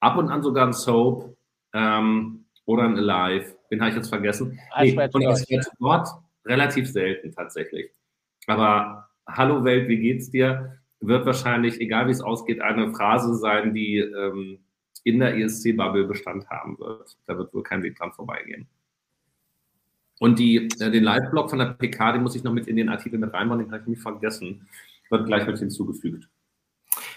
Ab 0.01 0.17
und 0.17 0.29
an 0.29 0.43
sogar 0.43 0.67
ein 0.67 0.73
Soap 0.73 1.35
ähm, 1.73 2.45
oder 2.65 2.83
ein 2.83 2.97
Alive. 2.97 3.55
Den 3.71 3.79
habe 3.79 3.89
ich 3.89 3.95
jetzt 3.95 4.09
vergessen. 4.09 4.59
Nee, 4.79 4.91
und 4.91 5.23
das 5.23 5.49
wird 5.49 5.65
dort 5.79 6.09
relativ 6.45 6.91
selten 6.91 7.31
tatsächlich. 7.31 7.89
Aber 8.45 9.09
Hallo 9.27 9.63
Welt, 9.63 9.87
wie 9.87 9.97
geht's 9.97 10.29
dir? 10.29 10.77
Wird 10.99 11.25
wahrscheinlich, 11.25 11.79
egal 11.79 12.07
wie 12.07 12.11
es 12.11 12.21
ausgeht, 12.21 12.61
eine 12.61 12.93
Phrase 12.93 13.35
sein, 13.35 13.73
die 13.73 13.97
ähm, 13.97 14.59
in 15.03 15.19
der 15.19 15.37
ESC-Bubble 15.37 16.05
Bestand 16.05 16.49
haben 16.49 16.77
wird. 16.79 17.17
Da 17.25 17.37
wird 17.37 17.53
wohl 17.53 17.63
kein 17.63 17.83
Weg 17.83 17.97
dran 17.97 18.13
vorbeigehen. 18.13 18.67
Und 20.19 20.39
die, 20.39 20.69
äh, 20.79 20.91
den 20.91 21.03
Live-Blog 21.03 21.49
von 21.49 21.59
der 21.59 21.73
PK, 21.73 22.13
den 22.13 22.23
muss 22.23 22.35
ich 22.35 22.43
noch 22.43 22.53
mit 22.53 22.67
in 22.67 22.77
den 22.77 22.89
Artikel 22.89 23.19
mit 23.19 23.33
reinbauen, 23.33 23.59
den 23.59 23.71
habe 23.71 23.81
ich 23.81 23.87
nicht 23.87 24.01
vergessen. 24.01 24.67
Wird 25.09 25.25
gleich 25.25 25.45
mit 25.45 25.59
hinzugefügt. 25.59 26.29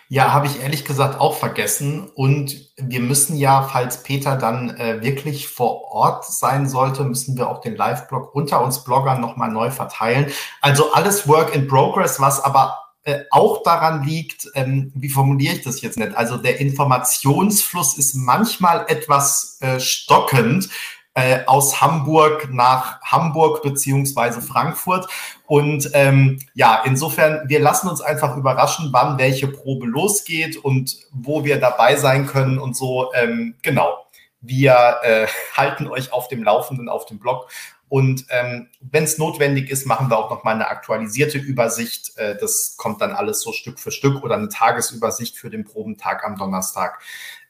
Ja, 0.09 0.33
habe 0.33 0.47
ich 0.47 0.61
ehrlich 0.61 0.85
gesagt 0.85 1.21
auch 1.21 1.37
vergessen. 1.37 2.09
Und 2.15 2.73
wir 2.77 3.01
müssen 3.01 3.37
ja, 3.37 3.63
falls 3.63 4.03
Peter 4.03 4.37
dann 4.37 4.71
äh, 4.71 5.03
wirklich 5.03 5.49
vor 5.49 5.83
Ort 5.93 6.25
sein 6.25 6.69
sollte, 6.69 7.05
müssen 7.05 7.37
wir 7.37 7.49
auch 7.49 7.61
den 7.61 7.77
Live-Blog 7.77 8.35
unter 8.35 8.65
uns 8.65 8.85
Bloggern 8.85 9.21
nochmal 9.21 9.51
neu 9.51 9.71
verteilen. 9.71 10.27
Also 10.61 10.93
alles 10.93 11.29
Work 11.29 11.55
in 11.55 11.67
Progress, 11.67 12.21
was 12.21 12.43
aber 12.43 12.86
äh, 13.07 13.25
auch 13.31 13.63
daran 13.63 14.03
liegt, 14.03 14.51
ähm, 14.55 14.91
wie 14.95 15.09
formuliere 15.09 15.55
ich 15.55 15.63
das 15.63 15.81
jetzt 15.81 15.97
nicht? 15.97 16.17
Also 16.17 16.37
der 16.37 16.59
Informationsfluss 16.59 17.97
ist 17.97 18.15
manchmal 18.15 18.85
etwas 18.89 19.59
äh, 19.61 19.79
stockend. 19.79 20.69
äh, 21.15 21.47
aus 21.47 21.81
Hamburg 21.81 22.53
nach 22.53 23.01
Hamburg 23.01 23.63
beziehungsweise 23.63 24.43
Frankfurt. 24.43 25.09
Und 25.47 25.89
ähm, 25.95 26.39
ja, 26.53 26.83
insofern, 26.85 27.49
wir 27.49 27.59
lassen 27.59 27.89
uns 27.89 28.03
einfach 28.03 28.37
überraschen, 28.37 28.91
wann 28.93 29.17
welche 29.19 29.49
Probe 29.49 29.87
losgeht 29.87 30.59
und 30.59 30.99
wo 31.13 31.43
wir 31.43 31.59
dabei 31.59 31.97
sein 31.97 32.27
können 32.27 32.59
und 32.59 32.77
so. 32.77 33.15
Ähm, 33.15 33.55
genau. 33.63 33.97
Wir 34.43 34.99
äh, 35.03 35.27
halten 35.57 35.87
euch 35.87 36.13
auf 36.13 36.29
dem 36.29 36.43
Laufenden 36.43 36.91
auf 36.91 37.07
dem 37.07 37.19
Blog. 37.19 37.49
Und 37.89 38.27
ähm, 38.31 38.69
wenn 38.81 39.05
es 39.05 39.19
notwendig 39.19 39.71
ist, 39.71 39.87
machen 39.87 40.11
wir 40.11 40.19
auch 40.19 40.31
noch 40.31 40.43
mal 40.43 40.55
eine 40.55 40.69
aktualisierte 40.69 41.39
Übersicht. 41.39 42.17
Äh, 42.17 42.37
das 42.37 42.77
kommt 42.77 43.01
dann 43.01 43.13
alles 43.13 43.41
so 43.41 43.53
Stück 43.53 43.79
für 43.79 43.93
Stück 43.93 44.25
oder 44.25 44.35
eine 44.35 44.49
Tagesübersicht 44.49 45.39
für 45.39 45.51
den 45.51 45.65
Probentag 45.65 46.25
am 46.25 46.37
Donnerstag. 46.37 47.01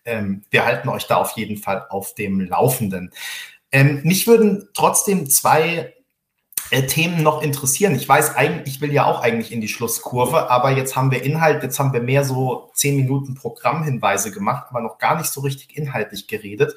Ähm, 0.04 0.42
wir 0.50 0.66
halten 0.66 0.88
euch 0.88 1.06
da 1.06 1.16
auf 1.16 1.32
jeden 1.32 1.56
Fall 1.56 1.86
auf 1.88 2.14
dem 2.14 2.40
Laufenden. 2.40 3.12
Ähm, 3.72 4.00
mich 4.04 4.26
würden 4.26 4.68
trotzdem 4.74 5.28
zwei 5.28 5.94
äh, 6.70 6.82
Themen 6.82 7.22
noch 7.22 7.42
interessieren. 7.42 7.94
Ich 7.94 8.08
weiß 8.08 8.36
eigentlich, 8.36 8.76
ich 8.76 8.80
will 8.80 8.92
ja 8.92 9.06
auch 9.06 9.22
eigentlich 9.22 9.52
in 9.52 9.60
die 9.60 9.68
Schlusskurve, 9.68 10.50
aber 10.50 10.72
jetzt 10.72 10.96
haben 10.96 11.10
wir 11.10 11.22
Inhalt, 11.22 11.62
jetzt 11.62 11.78
haben 11.78 11.92
wir 11.92 12.02
mehr 12.02 12.24
so 12.24 12.70
zehn 12.74 12.96
Minuten 12.96 13.34
Programmhinweise 13.34 14.32
gemacht, 14.32 14.66
aber 14.70 14.80
noch 14.80 14.98
gar 14.98 15.16
nicht 15.16 15.30
so 15.30 15.40
richtig 15.40 15.76
inhaltlich 15.76 16.26
geredet. 16.26 16.74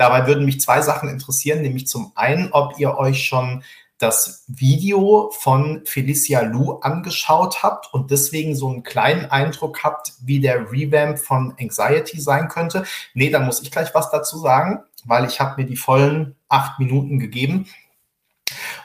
Dabei 0.00 0.26
würden 0.26 0.46
mich 0.46 0.62
zwei 0.62 0.80
Sachen 0.80 1.10
interessieren, 1.10 1.60
nämlich 1.60 1.86
zum 1.86 2.12
einen, 2.14 2.52
ob 2.52 2.78
ihr 2.78 2.96
euch 2.96 3.22
schon 3.22 3.62
das 3.98 4.44
Video 4.48 5.30
von 5.38 5.82
Felicia 5.84 6.40
Lu 6.40 6.78
angeschaut 6.80 7.62
habt 7.62 7.92
und 7.92 8.10
deswegen 8.10 8.56
so 8.56 8.70
einen 8.70 8.82
kleinen 8.82 9.26
Eindruck 9.26 9.84
habt, 9.84 10.14
wie 10.22 10.40
der 10.40 10.72
Revamp 10.72 11.18
von 11.18 11.54
Anxiety 11.60 12.18
sein 12.18 12.48
könnte. 12.48 12.84
Nee, 13.12 13.28
dann 13.28 13.44
muss 13.44 13.60
ich 13.60 13.70
gleich 13.70 13.94
was 13.94 14.10
dazu 14.10 14.38
sagen, 14.38 14.82
weil 15.04 15.26
ich 15.26 15.38
habe 15.38 15.60
mir 15.60 15.68
die 15.68 15.76
vollen 15.76 16.34
acht 16.48 16.78
Minuten 16.78 17.18
gegeben. 17.18 17.66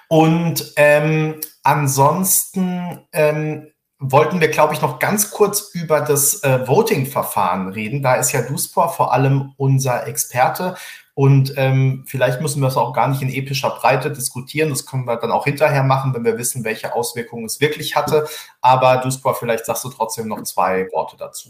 Und 0.10 0.74
ähm, 0.76 1.40
ansonsten 1.64 3.08
ähm, 3.14 3.72
wollten 4.12 4.40
wir, 4.42 4.50
glaube 4.50 4.74
ich, 4.74 4.82
noch 4.82 5.00
ganz 5.00 5.32
kurz 5.32 5.72
über 5.74 6.02
das 6.02 6.44
äh, 6.44 6.68
Voting-Verfahren 6.68 7.70
reden. 7.70 8.02
Da 8.02 8.16
ist 8.16 8.32
ja 8.32 8.42
Duspor 8.42 8.90
vor 8.90 9.14
allem 9.14 9.54
unser 9.58 10.08
Experte. 10.08 10.76
Und 11.14 11.54
ähm, 11.56 12.04
vielleicht 12.08 12.42
müssen 12.42 12.62
wir 12.62 12.68
es 12.68 12.76
auch 12.76 12.92
gar 12.92 13.08
nicht 13.08 13.22
in 13.22 13.30
epischer 13.30 13.70
Breite 13.70 14.12
diskutieren. 14.12 14.70
Das 14.70 14.86
können 14.86 15.06
wir 15.06 15.16
dann 15.16 15.32
auch 15.32 15.46
hinterher 15.46 15.84
machen, 15.84 16.14
wenn 16.14 16.26
wir 16.26 16.38
wissen, 16.38 16.66
welche 16.66 16.94
Auswirkungen 16.94 17.46
es 17.46 17.62
wirklich 17.62 17.96
hatte. 17.96 18.28
Aber 18.62 18.98
Duspor, 18.98 19.34
vielleicht 19.36 19.66
sagst 19.66 19.86
du 19.86 19.90
trotzdem 19.90 20.28
noch 20.28 20.44
zwei 20.44 20.90
Worte 20.92 21.16
dazu. 21.18 21.50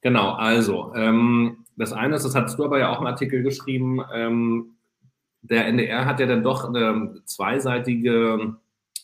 Genau, 0.00 0.34
also 0.34 0.92
ähm, 0.94 1.64
das 1.76 1.92
eine 1.92 2.14
ist, 2.14 2.24
das 2.24 2.36
hast 2.36 2.58
du 2.58 2.64
aber 2.64 2.78
ja 2.78 2.92
auch 2.92 3.00
im 3.00 3.06
Artikel 3.06 3.42
geschrieben, 3.42 4.00
ähm, 4.14 4.76
der 5.42 5.66
NDR 5.66 6.04
hat 6.04 6.20
ja 6.20 6.26
dann 6.26 6.42
doch 6.42 6.64
eine 6.64 7.20
zweiseitige 7.24 8.56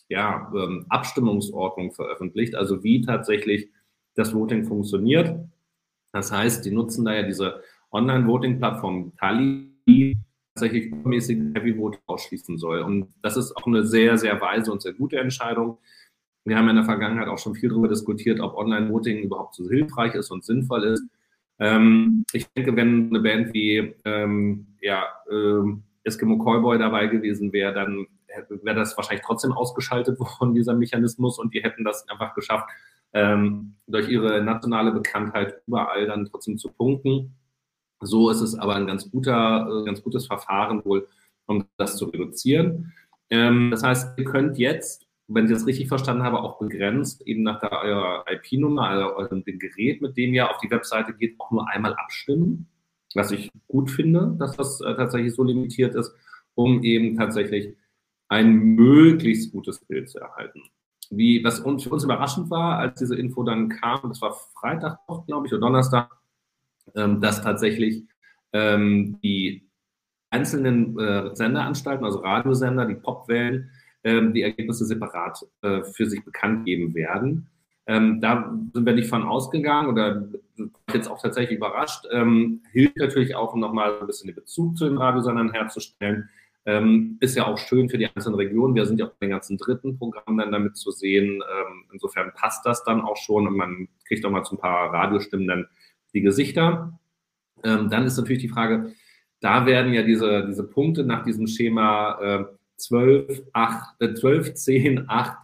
ja, 0.09 0.51
ähm, 0.55 0.85
Abstimmungsordnung 0.89 1.91
veröffentlicht, 1.91 2.55
also 2.55 2.83
wie 2.83 3.01
tatsächlich 3.01 3.69
das 4.15 4.33
Voting 4.33 4.65
funktioniert. 4.65 5.35
Das 6.11 6.31
heißt, 6.31 6.65
die 6.65 6.71
nutzen 6.71 7.05
da 7.05 7.13
ja 7.13 7.23
diese 7.23 7.61
Online-Voting-Plattform 7.91 9.13
Tali, 9.17 9.71
die 9.87 10.17
tatsächlich 10.53 10.93
mäßig 11.03 11.53
Heavy 11.53 11.75
Vote 11.75 11.99
ausschließen 12.05 12.57
soll. 12.57 12.79
Und 12.79 13.07
das 13.21 13.35
ist 13.35 13.55
auch 13.57 13.67
eine 13.67 13.83
sehr, 13.85 14.17
sehr 14.17 14.39
weise 14.39 14.71
und 14.71 14.81
sehr 14.81 14.93
gute 14.93 15.17
Entscheidung. 15.17 15.77
Wir 16.45 16.57
haben 16.57 16.69
in 16.69 16.75
der 16.75 16.85
Vergangenheit 16.85 17.27
auch 17.27 17.39
schon 17.39 17.55
viel 17.55 17.69
darüber 17.69 17.87
diskutiert, 17.87 18.39
ob 18.39 18.55
Online-Voting 18.55 19.23
überhaupt 19.23 19.55
so 19.55 19.67
hilfreich 19.67 20.13
ist 20.15 20.31
und 20.31 20.45
sinnvoll 20.45 20.83
ist. 20.85 21.03
Ähm, 21.59 22.23
ich 22.31 22.47
denke, 22.49 22.75
wenn 22.75 23.09
eine 23.09 23.19
Band 23.19 23.53
wie 23.53 23.95
ähm, 24.05 24.67
ja, 24.81 25.05
ähm, 25.31 25.83
Eskimo 26.03 26.37
Callboy 26.37 26.77
dabei 26.77 27.07
gewesen 27.07 27.51
wäre, 27.51 27.73
dann 27.73 28.05
wäre 28.49 28.75
das 28.75 28.95
wahrscheinlich 28.97 29.25
trotzdem 29.25 29.53
ausgeschaltet 29.53 30.19
worden, 30.39 30.53
dieser 30.53 30.73
Mechanismus, 30.73 31.39
und 31.39 31.53
die 31.53 31.63
hätten 31.63 31.83
das 31.83 32.07
einfach 32.09 32.35
geschafft, 32.35 32.69
ähm, 33.13 33.75
durch 33.87 34.09
ihre 34.09 34.43
nationale 34.43 34.91
Bekanntheit 34.91 35.61
überall 35.67 36.05
dann 36.05 36.25
trotzdem 36.25 36.57
zu 36.57 36.69
punkten. 36.69 37.35
So 38.01 38.29
ist 38.29 38.41
es 38.41 38.57
aber 38.57 38.75
ein 38.75 38.87
ganz 38.87 39.09
guter, 39.09 39.67
äh, 39.69 39.85
ganz 39.85 40.03
gutes 40.03 40.27
Verfahren 40.27 40.83
wohl, 40.83 41.07
um 41.45 41.65
das 41.77 41.97
zu 41.97 42.05
reduzieren. 42.05 42.93
Ähm, 43.29 43.71
das 43.71 43.83
heißt, 43.83 44.19
ihr 44.19 44.25
könnt 44.25 44.57
jetzt 44.57 45.05
wenn 45.27 45.45
ich 45.45 45.51
das 45.51 45.65
richtig 45.65 45.87
verstanden 45.87 46.23
habe, 46.23 46.39
auch 46.39 46.59
begrenzt, 46.59 47.21
eben 47.25 47.43
nach 47.43 47.59
der 47.59 47.71
eurer 47.71 48.25
IP-Nummer, 48.29 48.89
also 48.89 49.35
dem 49.35 49.59
Gerät, 49.59 50.01
mit 50.01 50.17
dem 50.17 50.33
ihr 50.33 50.49
auf 50.49 50.59
die 50.59 50.69
Webseite 50.69 51.13
geht, 51.13 51.35
auch 51.39 51.51
nur 51.51 51.67
einmal 51.67 51.95
abstimmen. 51.95 52.67
Was 53.15 53.31
ich 53.31 53.49
gut 53.67 53.89
finde, 53.89 54.35
dass 54.37 54.55
das 54.57 54.81
äh, 54.81 54.95
tatsächlich 54.95 55.33
so 55.33 55.43
limitiert 55.43 55.95
ist, 55.95 56.13
um 56.53 56.83
eben 56.83 57.15
tatsächlich 57.17 57.75
ein 58.27 58.53
möglichst 58.75 59.51
gutes 59.51 59.79
Bild 59.85 60.09
zu 60.09 60.19
erhalten. 60.19 60.61
Wie, 61.09 61.43
was 61.43 61.59
uns, 61.59 61.83
für 61.83 61.91
uns 61.91 62.03
überraschend 62.03 62.49
war, 62.49 62.79
als 62.79 62.99
diese 62.99 63.15
Info 63.15 63.43
dann 63.43 63.69
kam, 63.69 64.09
das 64.09 64.21
war 64.21 64.33
Freitag, 64.59 64.99
glaube 65.27 65.47
ich, 65.47 65.53
oder 65.53 65.61
Donnerstag, 65.61 66.09
ähm, 66.95 67.21
dass 67.21 67.41
tatsächlich 67.41 68.03
ähm, 68.53 69.19
die 69.21 69.67
einzelnen 70.31 70.97
äh, 70.99 71.35
Senderanstalten, 71.35 72.05
also 72.05 72.19
Radiosender, 72.19 72.85
die 72.85 72.95
Popwellen, 72.95 73.69
ähm, 74.03 74.33
die 74.33 74.41
Ergebnisse 74.41 74.85
separat 74.85 75.45
äh, 75.61 75.83
für 75.83 76.05
sich 76.07 76.23
bekannt 76.23 76.65
geben 76.65 76.93
werden. 76.93 77.47
Ähm, 77.87 78.19
da 78.19 78.51
sind 78.73 78.85
wir 78.85 78.93
nicht 78.93 79.09
von 79.09 79.23
ausgegangen 79.23 79.89
oder 79.89 80.27
jetzt 80.91 81.07
auch 81.07 81.21
tatsächlich 81.21 81.57
überrascht. 81.57 82.05
Ähm, 82.11 82.61
hilft 82.71 82.97
natürlich 82.97 83.35
auch, 83.35 83.53
um 83.53 83.59
nochmal 83.59 83.99
ein 83.99 84.07
bisschen 84.07 84.27
den 84.27 84.35
Bezug 84.35 84.77
zu 84.77 84.85
den 84.85 84.97
Radiosendern 84.97 85.51
herzustellen. 85.51 86.29
Ähm, 86.67 87.17
ist 87.19 87.35
ja 87.35 87.45
auch 87.45 87.59
schön 87.59 87.89
für 87.89 87.99
die 87.99 88.07
einzelnen 88.07 88.35
Regionen. 88.35 88.73
Wir 88.73 88.87
sind 88.87 88.99
ja 88.99 89.05
auch 89.05 89.11
in 89.11 89.27
den 89.27 89.29
ganzen 89.29 89.57
dritten 89.57 89.99
Programmen 89.99 90.39
dann 90.39 90.51
damit 90.51 90.77
zu 90.77 90.89
sehen. 90.89 91.35
Ähm, 91.35 91.85
insofern 91.93 92.31
passt 92.35 92.65
das 92.65 92.83
dann 92.83 93.01
auch 93.01 93.17
schon 93.17 93.47
und 93.47 93.55
man 93.55 93.87
kriegt 94.07 94.25
auch 94.25 94.31
mal 94.31 94.43
zu 94.43 94.55
ein 94.55 94.59
paar 94.59 94.91
Radiostimmen 94.91 95.47
dann 95.47 95.67
die 96.13 96.21
Gesichter. 96.21 96.99
Ähm, 97.63 97.89
dann 97.89 98.05
ist 98.05 98.17
natürlich 98.17 98.41
die 98.41 98.49
Frage, 98.49 98.93
da 99.41 99.67
werden 99.67 99.93
ja 99.93 100.01
diese, 100.01 100.45
diese 100.47 100.63
Punkte 100.63 101.03
nach 101.03 101.23
diesem 101.23 101.45
Schema 101.45 102.19
äh, 102.19 102.45
12, 102.77 103.43
8, 103.53 104.01
äh, 104.01 104.13
12 104.15 104.53
10, 104.55 105.05
8, 105.09 105.37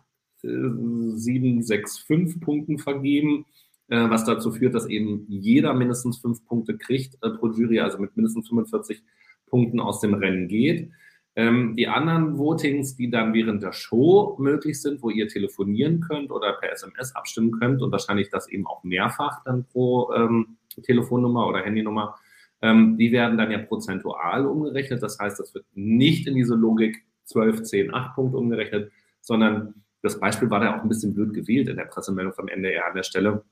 äh, 0.43 0.47
7, 0.47 1.61
6, 1.61 1.99
5 1.99 2.39
Punkten 2.39 2.79
vergeben, 2.79 3.45
äh, 3.89 4.09
was 4.09 4.25
dazu 4.25 4.51
führt, 4.51 4.73
dass 4.73 4.87
eben 4.87 5.25
jeder 5.27 5.73
mindestens 5.73 6.17
5 6.17 6.45
Punkte 6.45 6.77
kriegt 6.77 7.15
äh, 7.21 7.29
pro 7.29 7.51
Jury, 7.51 7.79
also 7.79 7.99
mit 7.99 8.15
mindestens 8.15 8.47
45 8.47 9.03
Punkten 9.47 9.79
aus 9.79 9.99
dem 9.99 10.13
Rennen 10.13 10.47
geht. 10.47 10.91
Ähm, 11.35 11.75
die 11.77 11.87
anderen 11.87 12.37
Votings, 12.37 12.95
die 12.97 13.09
dann 13.09 13.33
während 13.33 13.63
der 13.63 13.71
Show 13.71 14.35
möglich 14.37 14.81
sind, 14.81 15.01
wo 15.01 15.09
ihr 15.09 15.29
telefonieren 15.29 16.01
könnt 16.01 16.29
oder 16.29 16.53
per 16.53 16.71
SMS 16.73 17.15
abstimmen 17.15 17.51
könnt 17.51 17.81
und 17.81 17.91
wahrscheinlich 17.91 18.29
das 18.29 18.49
eben 18.49 18.67
auch 18.67 18.83
mehrfach 18.83 19.43
dann 19.45 19.65
pro 19.65 20.11
ähm, 20.13 20.57
Telefonnummer 20.83 21.47
oder 21.47 21.63
Handynummer, 21.63 22.17
ähm, 22.61 22.97
die 22.97 23.11
werden 23.11 23.37
dann 23.37 23.51
ja 23.51 23.59
prozentual 23.59 24.45
umgerechnet. 24.45 25.01
Das 25.01 25.19
heißt, 25.19 25.39
das 25.39 25.53
wird 25.53 25.65
nicht 25.73 26.27
in 26.27 26.35
diese 26.35 26.55
Logik 26.55 27.05
12, 27.25 27.63
10, 27.63 27.93
8 27.93 28.15
Punkte 28.15 28.37
umgerechnet, 28.37 28.91
sondern 29.21 29.73
das 30.01 30.19
Beispiel 30.19 30.49
war 30.49 30.59
da 30.59 30.77
auch 30.77 30.83
ein 30.83 30.89
bisschen 30.89 31.13
blöd 31.13 31.33
gewählt 31.33 31.69
in 31.69 31.77
der 31.77 31.85
Pressemeldung 31.85 32.33
vom 32.33 32.47
NDR 32.47 32.87
an 32.87 32.95
der 32.95 33.03
Stelle. 33.03 33.43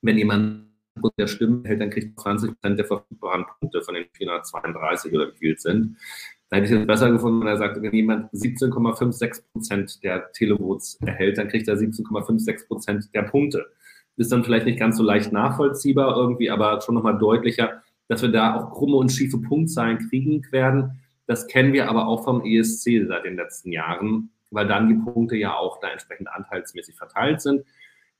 Wenn 0.00 0.16
jemand 0.16 0.70
der 1.18 1.26
Stimmen 1.26 1.64
hält, 1.64 1.80
dann 1.80 1.90
kriegt 1.90 2.18
20 2.18 2.52
Prozent 2.52 2.78
der 2.78 2.86
verfügbaren 2.86 3.44
Punkte 3.58 3.82
von 3.82 3.94
den 3.94 4.06
432 4.12 5.12
oder 5.12 5.32
wie 5.32 5.38
viel 5.38 5.58
sind. 5.58 5.96
Da 6.50 6.56
hätte 6.56 6.74
ich 6.74 6.80
es 6.80 6.86
besser 6.86 7.12
gefunden, 7.12 7.40
wenn 7.40 7.46
er 7.46 7.56
sagt, 7.56 7.80
wenn 7.80 7.94
jemand 7.94 8.32
17,56 8.32 9.42
Prozent 9.52 10.02
der 10.02 10.32
Televotes 10.32 10.98
erhält, 11.00 11.38
dann 11.38 11.46
kriegt 11.46 11.68
er 11.68 11.76
17,56 11.76 12.66
Prozent 12.66 13.14
der 13.14 13.22
Punkte. 13.22 13.66
Ist 14.16 14.32
dann 14.32 14.42
vielleicht 14.42 14.66
nicht 14.66 14.78
ganz 14.78 14.96
so 14.96 15.04
leicht 15.04 15.32
nachvollziehbar 15.32 16.16
irgendwie, 16.16 16.50
aber 16.50 16.80
schon 16.80 16.96
nochmal 16.96 17.18
deutlicher, 17.18 17.82
dass 18.08 18.22
wir 18.22 18.30
da 18.30 18.56
auch 18.56 18.72
krumme 18.72 18.96
und 18.96 19.12
schiefe 19.12 19.38
Punktzahlen 19.38 19.98
kriegen 20.08 20.44
werden. 20.50 21.00
Das 21.26 21.46
kennen 21.46 21.72
wir 21.72 21.88
aber 21.88 22.08
auch 22.08 22.24
vom 22.24 22.44
ESC 22.44 23.06
seit 23.06 23.24
den 23.24 23.36
letzten 23.36 23.70
Jahren, 23.70 24.30
weil 24.50 24.66
dann 24.66 24.88
die 24.88 24.96
Punkte 24.96 25.36
ja 25.36 25.56
auch 25.56 25.78
da 25.78 25.88
entsprechend 25.88 26.28
anteilsmäßig 26.28 26.96
verteilt 26.96 27.40
sind. 27.40 27.64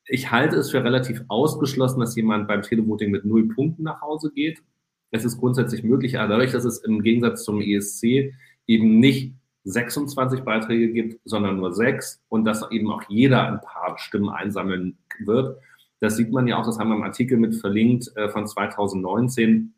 Ich 0.07 0.31
halte 0.31 0.57
es 0.57 0.71
für 0.71 0.85
relativ 0.85 1.25
ausgeschlossen, 1.27 1.99
dass 1.99 2.15
jemand 2.15 2.47
beim 2.47 2.63
Televoting 2.63 3.11
mit 3.11 3.25
null 3.25 3.49
Punkten 3.49 3.83
nach 3.83 4.01
Hause 4.01 4.31
geht. 4.33 4.63
Es 5.11 5.25
ist 5.25 5.39
grundsätzlich 5.39 5.83
möglich, 5.83 6.19
aber 6.19 6.29
dadurch, 6.29 6.53
dass 6.53 6.65
es 6.65 6.79
im 6.79 7.03
Gegensatz 7.03 7.45
zum 7.45 7.61
ESC 7.61 8.33
eben 8.67 9.01
nicht 9.01 9.35
26 9.65 10.41
Beiträge 10.43 10.93
gibt, 10.93 11.21
sondern 11.25 11.57
nur 11.57 11.75
sechs 11.75 12.23
und 12.29 12.45
dass 12.45 12.71
eben 12.71 12.91
auch 12.91 13.03
jeder 13.09 13.47
ein 13.49 13.61
paar 13.61 13.99
Stimmen 13.99 14.31
einsammeln 14.31 14.99
wird. 15.25 15.59
Das 16.01 16.17
sieht 16.17 16.33
man 16.33 16.47
ja 16.47 16.59
auch, 16.59 16.65
das 16.65 16.79
haben 16.79 16.89
wir 16.89 16.97
im 16.97 17.03
Artikel 17.03 17.37
mit 17.37 17.55
verlinkt 17.55 18.11
äh, 18.17 18.29
von 18.31 18.47
2019, 18.47 19.75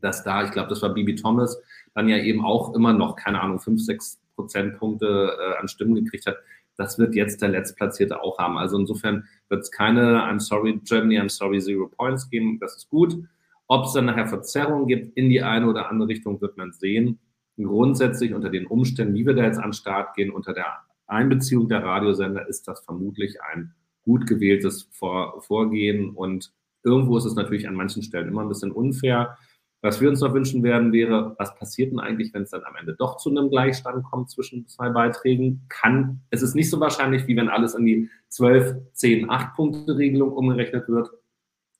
dass 0.00 0.22
da, 0.22 0.44
ich 0.44 0.52
glaube, 0.52 0.68
das 0.68 0.82
war 0.82 0.94
Bibi 0.94 1.16
Thomas, 1.16 1.60
dann 1.94 2.08
ja 2.08 2.18
eben 2.18 2.44
auch 2.44 2.74
immer 2.74 2.92
noch, 2.92 3.16
keine 3.16 3.40
Ahnung, 3.40 3.58
fünf, 3.58 3.82
sechs 3.82 4.20
Prozentpunkte 4.36 5.36
äh, 5.40 5.60
an 5.60 5.66
Stimmen 5.66 5.94
gekriegt 5.96 6.26
hat. 6.26 6.36
Das 6.76 6.98
wird 6.98 7.14
jetzt 7.14 7.40
der 7.40 7.48
Letztplatzierte 7.48 8.20
auch 8.20 8.38
haben. 8.38 8.58
Also 8.58 8.78
insofern 8.78 9.26
wird 9.48 9.62
es 9.62 9.70
keine 9.70 10.22
I'm 10.22 10.38
sorry 10.38 10.78
Germany, 10.84 11.18
I'm 11.18 11.30
sorry 11.30 11.58
Zero 11.58 11.88
Points 11.88 12.28
geben. 12.28 12.58
Das 12.60 12.76
ist 12.76 12.90
gut. 12.90 13.16
Ob 13.68 13.86
es 13.86 13.92
dann 13.92 14.06
nachher 14.06 14.26
Verzerrungen 14.26 14.86
gibt 14.86 15.16
in 15.16 15.28
die 15.28 15.42
eine 15.42 15.68
oder 15.68 15.90
andere 15.90 16.08
Richtung, 16.08 16.40
wird 16.40 16.56
man 16.56 16.72
sehen. 16.72 17.18
grundsätzlich 17.56 18.34
unter 18.34 18.50
den 18.50 18.66
Umständen, 18.66 19.14
wie 19.14 19.26
wir 19.26 19.34
da 19.34 19.44
jetzt 19.44 19.58
an 19.58 19.70
den 19.70 19.72
Start 19.72 20.14
gehen, 20.14 20.30
unter 20.30 20.52
der 20.52 20.66
Einbeziehung 21.06 21.68
der 21.68 21.82
Radiosender, 21.82 22.46
ist 22.48 22.68
das 22.68 22.80
vermutlich 22.84 23.40
ein 23.42 23.72
gut 24.02 24.26
gewähltes 24.26 24.88
Vor 24.92 25.40
Vorgehen. 25.42 26.10
Und 26.10 26.52
irgendwo 26.82 27.16
ist 27.16 27.24
es 27.24 27.34
natürlich 27.34 27.66
an 27.66 27.74
manchen 27.74 28.02
Stellen 28.02 28.28
immer 28.28 28.42
ein 28.42 28.48
bisschen 28.48 28.72
unfair. 28.72 29.36
Was 29.82 30.00
wir 30.00 30.08
uns 30.08 30.20
noch 30.20 30.34
wünschen 30.34 30.62
werden, 30.62 30.92
wäre, 30.92 31.34
was 31.38 31.54
passiert 31.54 31.92
denn 31.92 32.00
eigentlich, 32.00 32.34
wenn 32.34 32.42
es 32.42 32.50
dann 32.50 32.64
am 32.64 32.76
Ende 32.76 32.94
doch 32.94 33.18
zu 33.18 33.30
einem 33.30 33.50
Gleichstand 33.50 34.04
kommt 34.04 34.30
zwischen 34.30 34.66
zwei 34.66 34.88
Beiträgen? 34.88 35.64
Kann, 35.68 36.22
es 36.30 36.42
ist 36.42 36.54
nicht 36.54 36.70
so 36.70 36.80
wahrscheinlich, 36.80 37.26
wie 37.26 37.36
wenn 37.36 37.48
alles 37.48 37.74
an 37.74 37.84
die 37.84 38.08
12, 38.28 38.92
10, 38.92 39.30
8 39.30 39.54
Punkte 39.54 39.96
Regelung 39.96 40.32
umgerechnet 40.32 40.88
wird. 40.88 41.10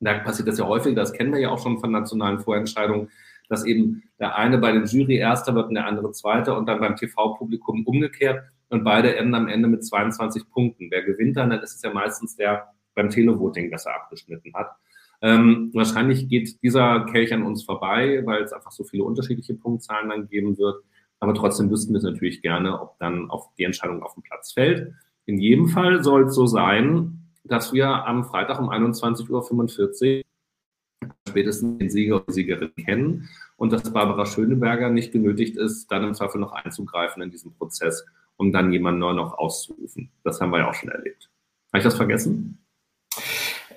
Da 0.07 0.21
passiert 0.21 0.47
das 0.47 0.59
ja 0.59 0.69
häufig, 0.69 0.95
das 0.95 1.13
kennen 1.13 1.33
wir 1.33 1.41
ja 1.41 1.51
auch 1.51 1.61
schon 1.61 1.81
von 1.81 1.91
nationalen 1.91 2.39
Vorentscheidungen, 2.39 3.11
dass 3.49 3.65
eben 3.65 4.05
der 4.21 4.37
eine 4.37 4.59
bei 4.59 4.71
den 4.71 4.85
Jury 4.85 5.17
Erster 5.17 5.53
wird 5.57 5.69
und 5.69 5.75
der 5.75 5.87
andere 5.87 6.13
Zweiter 6.13 6.57
und 6.57 6.67
dann 6.67 6.79
beim 6.79 6.95
TV-Publikum 6.95 7.85
umgekehrt 7.85 8.45
und 8.69 8.85
beide 8.85 9.17
enden 9.17 9.35
am 9.35 9.49
Ende 9.49 9.69
mit 9.69 9.85
22 9.85 10.49
Punkten. 10.49 10.93
Wer 10.93 11.03
gewinnt 11.03 11.37
dann, 11.37 11.51
dann 11.51 11.61
ist 11.61 11.75
es 11.75 11.83
ja 11.83 11.93
meistens 11.93 12.37
der 12.37 12.73
beim 12.95 13.11
Televoting 13.11 13.69
besser 13.69 13.97
abgeschnitten 13.97 14.55
hat. 14.55 14.77
Ähm, 15.23 15.71
wahrscheinlich 15.75 16.29
geht 16.29 16.63
dieser 16.63 17.05
Kelch 17.07 17.35
an 17.35 17.43
uns 17.43 17.65
vorbei, 17.65 18.23
weil 18.25 18.45
es 18.45 18.53
einfach 18.53 18.71
so 18.71 18.85
viele 18.85 19.03
unterschiedliche 19.03 19.55
Punktzahlen 19.55 20.09
dann 20.09 20.29
geben 20.29 20.57
wird. 20.57 20.85
Aber 21.19 21.35
trotzdem 21.35 21.69
wüssten 21.69 21.93
wir 21.95 21.99
es 21.99 22.05
natürlich 22.05 22.43
gerne, 22.43 22.81
ob 22.81 22.97
dann 23.01 23.29
auf 23.29 23.49
die 23.59 23.65
Entscheidung 23.65 24.05
auf 24.05 24.15
den 24.15 24.23
Platz 24.23 24.53
fällt. 24.53 24.93
In 25.25 25.39
jedem 25.39 25.67
Fall 25.67 26.05
soll 26.05 26.27
es 26.27 26.35
so 26.37 26.47
sein, 26.47 27.26
dass 27.49 27.73
wir 27.73 27.89
am 27.89 28.25
Freitag 28.25 28.61
um 28.61 28.71
21.45 28.71 30.19
Uhr 30.19 30.23
spätestens 31.29 31.79
den 31.79 31.91
Sieger 31.91 32.27
und 32.27 32.33
Siegerin 32.33 32.73
kennen 32.75 33.29
und 33.57 33.73
dass 33.73 33.93
Barbara 33.93 34.27
Schöneberger 34.27 34.91
nicht 34.91 35.13
genötigt 35.13 35.57
ist, 35.57 35.91
dann 35.91 36.05
im 36.05 36.15
Zweifel 36.15 36.41
noch 36.41 36.53
einzugreifen 36.53 37.23
in 37.23 37.31
diesen 37.31 37.55
Prozess, 37.55 38.05
um 38.37 38.53
dann 38.53 38.73
jemanden 38.73 39.01
neu 39.01 39.13
noch 39.13 39.37
auszurufen. 39.39 40.11
Das 40.25 40.41
haben 40.41 40.51
wir 40.51 40.61
ja 40.61 40.69
auch 40.69 40.75
schon 40.75 40.91
erlebt. 40.91 41.31
Habe 41.73 41.79
ich 41.79 41.85
das 41.85 41.97
vergessen? 41.97 42.59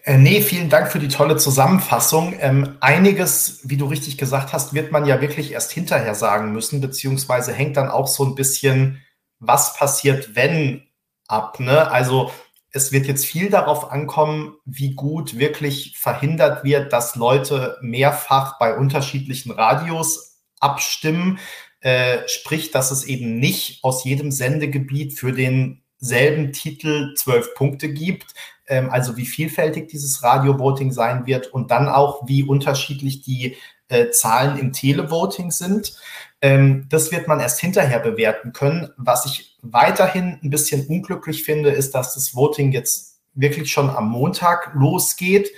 Äh, 0.04 0.18
nee, 0.18 0.41
vielen 0.41 0.70
Dank 0.70 0.91
für 0.91 1.00
die 1.00 1.08
tolle 1.08 1.38
Zusammenfassung. 1.38 2.34
Ähm, 2.40 2.78
einiges, 2.80 3.62
wie 3.64 3.78
du 3.78 3.86
richtig 3.86 4.18
gesagt 4.18 4.54
hast, 4.54 4.74
wird 4.74 4.91
man 4.91 5.06
ja 5.06 5.22
wirklich 5.22 5.52
erst 5.52 5.72
hinterher 5.72 6.16
sagen 6.16 6.54
müssen, 6.54 6.82
beziehungsweise 6.82 7.52
hängt 7.52 7.78
dann 7.78 7.90
auch 7.90 8.08
so 8.08 8.24
ein 8.24 8.36
bisschen, 8.36 9.02
was 9.40 9.76
passiert, 9.76 10.36
wenn 10.36 10.84
ab. 11.28 11.60
Ne? 11.60 11.90
Also 11.91 12.32
es 12.72 12.91
wird 12.91 13.08
jetzt 13.08 13.26
viel 13.26 13.50
darauf 13.50 13.91
ankommen, 13.91 14.56
wie 14.66 14.94
gut 14.94 15.38
wirklich 15.40 15.98
verhindert 15.98 16.64
wird, 16.64 16.94
dass 16.94 17.16
Leute 17.16 17.78
mehrfach 17.82 18.60
bei 18.60 18.78
unterschiedlichen 18.78 19.52
Radios 19.52 20.41
abstimmen. 20.60 21.40
Äh, 21.82 22.28
sprich, 22.28 22.72
dass 22.72 22.91
es 22.91 23.06
eben 23.06 23.40
nicht 23.40 23.84
aus 23.84 24.04
jedem 24.04 24.32
Sendegebiet 24.32 25.18
für 25.18 25.32
denselben 25.32 26.52
Titel 26.52 27.16
zwölf 27.16 27.56
Punkte 27.56 27.91
gibt. 27.91 28.34
Ähm, 28.68 28.90
also 28.91 29.18
wie 29.18 29.26
vielfältig 29.26 29.88
dieses 29.88 30.22
Radio-Voting 30.22 30.91
sein 30.91 31.26
wird 31.26 31.48
und 31.48 31.72
dann 31.72 31.88
auch, 31.88 32.28
wie 32.28 32.44
unterschiedlich 32.44 33.22
die 33.22 33.56
äh, 33.88 34.12
Zahlen 34.12 34.60
im 34.60 34.74
Televoting 34.74 35.52
sind. 35.52 35.96
Ähm, 36.41 36.86
das 36.90 37.12
wird 37.12 37.28
man 37.28 37.40
erst 37.40 37.60
hinterher 37.60 38.00
bewerten 38.00 38.54
können. 38.54 38.90
Was 38.98 39.26
ich 39.26 39.49
weiterhin 39.61 40.40
ein 40.44 40.49
bisschen 40.49 40.88
unglücklich 40.88 41.44
finde, 41.44 41.72
ist, 41.72 41.95
dass 41.95 42.14
das 42.14 42.36
Voting 42.36 42.72
jetzt 42.72 43.19
wirklich 43.34 43.72
schon 43.72 43.90
am 43.90 44.10
Montag 44.10 44.72
losgeht, 44.73 45.52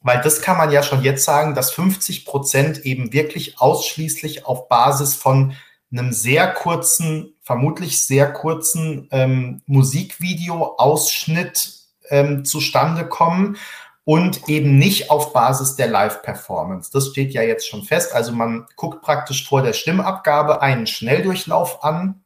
weil 0.00 0.20
das 0.20 0.40
kann 0.40 0.56
man 0.56 0.70
ja 0.70 0.82
schon 0.82 1.02
jetzt 1.02 1.24
sagen, 1.24 1.54
dass 1.54 1.72
50 1.72 2.24
Prozent 2.24 2.78
eben 2.84 3.12
wirklich 3.12 3.60
ausschließlich 3.60 4.46
auf 4.46 4.68
Basis 4.68 5.14
von 5.14 5.54
einem 5.90 6.12
sehr 6.12 6.52
kurzen, 6.52 7.34
vermutlich 7.42 8.04
sehr 8.04 8.32
kurzen 8.32 9.08
ähm, 9.10 9.62
Musikvideo-Ausschnitt 9.66 11.72
ähm, 12.08 12.44
zustande 12.44 13.08
kommen 13.08 13.56
und 14.04 14.48
eben 14.48 14.78
nicht 14.78 15.10
auf 15.10 15.32
Basis 15.32 15.74
der 15.74 15.88
Live-Performance. 15.88 16.90
Das 16.92 17.08
steht 17.08 17.32
ja 17.32 17.42
jetzt 17.42 17.68
schon 17.68 17.82
fest. 17.82 18.14
Also 18.14 18.30
man 18.32 18.66
guckt 18.76 19.02
praktisch 19.02 19.48
vor 19.48 19.62
der 19.62 19.72
Stimmabgabe 19.72 20.62
einen 20.62 20.86
Schnelldurchlauf 20.86 21.82
an 21.82 22.22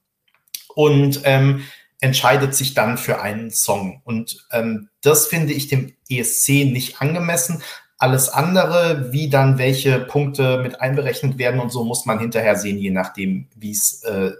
und 0.74 1.20
ähm, 1.24 1.64
entscheidet 2.00 2.54
sich 2.54 2.74
dann 2.74 2.98
für 2.98 3.20
einen 3.20 3.50
Song. 3.50 4.00
Und 4.04 4.46
ähm, 4.52 4.88
das 5.02 5.26
finde 5.26 5.52
ich 5.52 5.68
dem 5.68 5.92
ESC 6.08 6.64
nicht 6.64 7.00
angemessen. 7.00 7.62
Alles 7.98 8.30
andere, 8.30 9.12
wie 9.12 9.28
dann 9.28 9.58
welche 9.58 10.00
Punkte 10.00 10.58
mit 10.62 10.80
einberechnet 10.80 11.36
werden 11.36 11.60
und 11.60 11.70
so, 11.70 11.84
muss 11.84 12.06
man 12.06 12.18
hinterher 12.18 12.56
sehen, 12.56 12.78
je 12.78 12.90
nachdem, 12.90 13.48
wie 13.54 13.72
es 13.72 14.02
äh, 14.04 14.32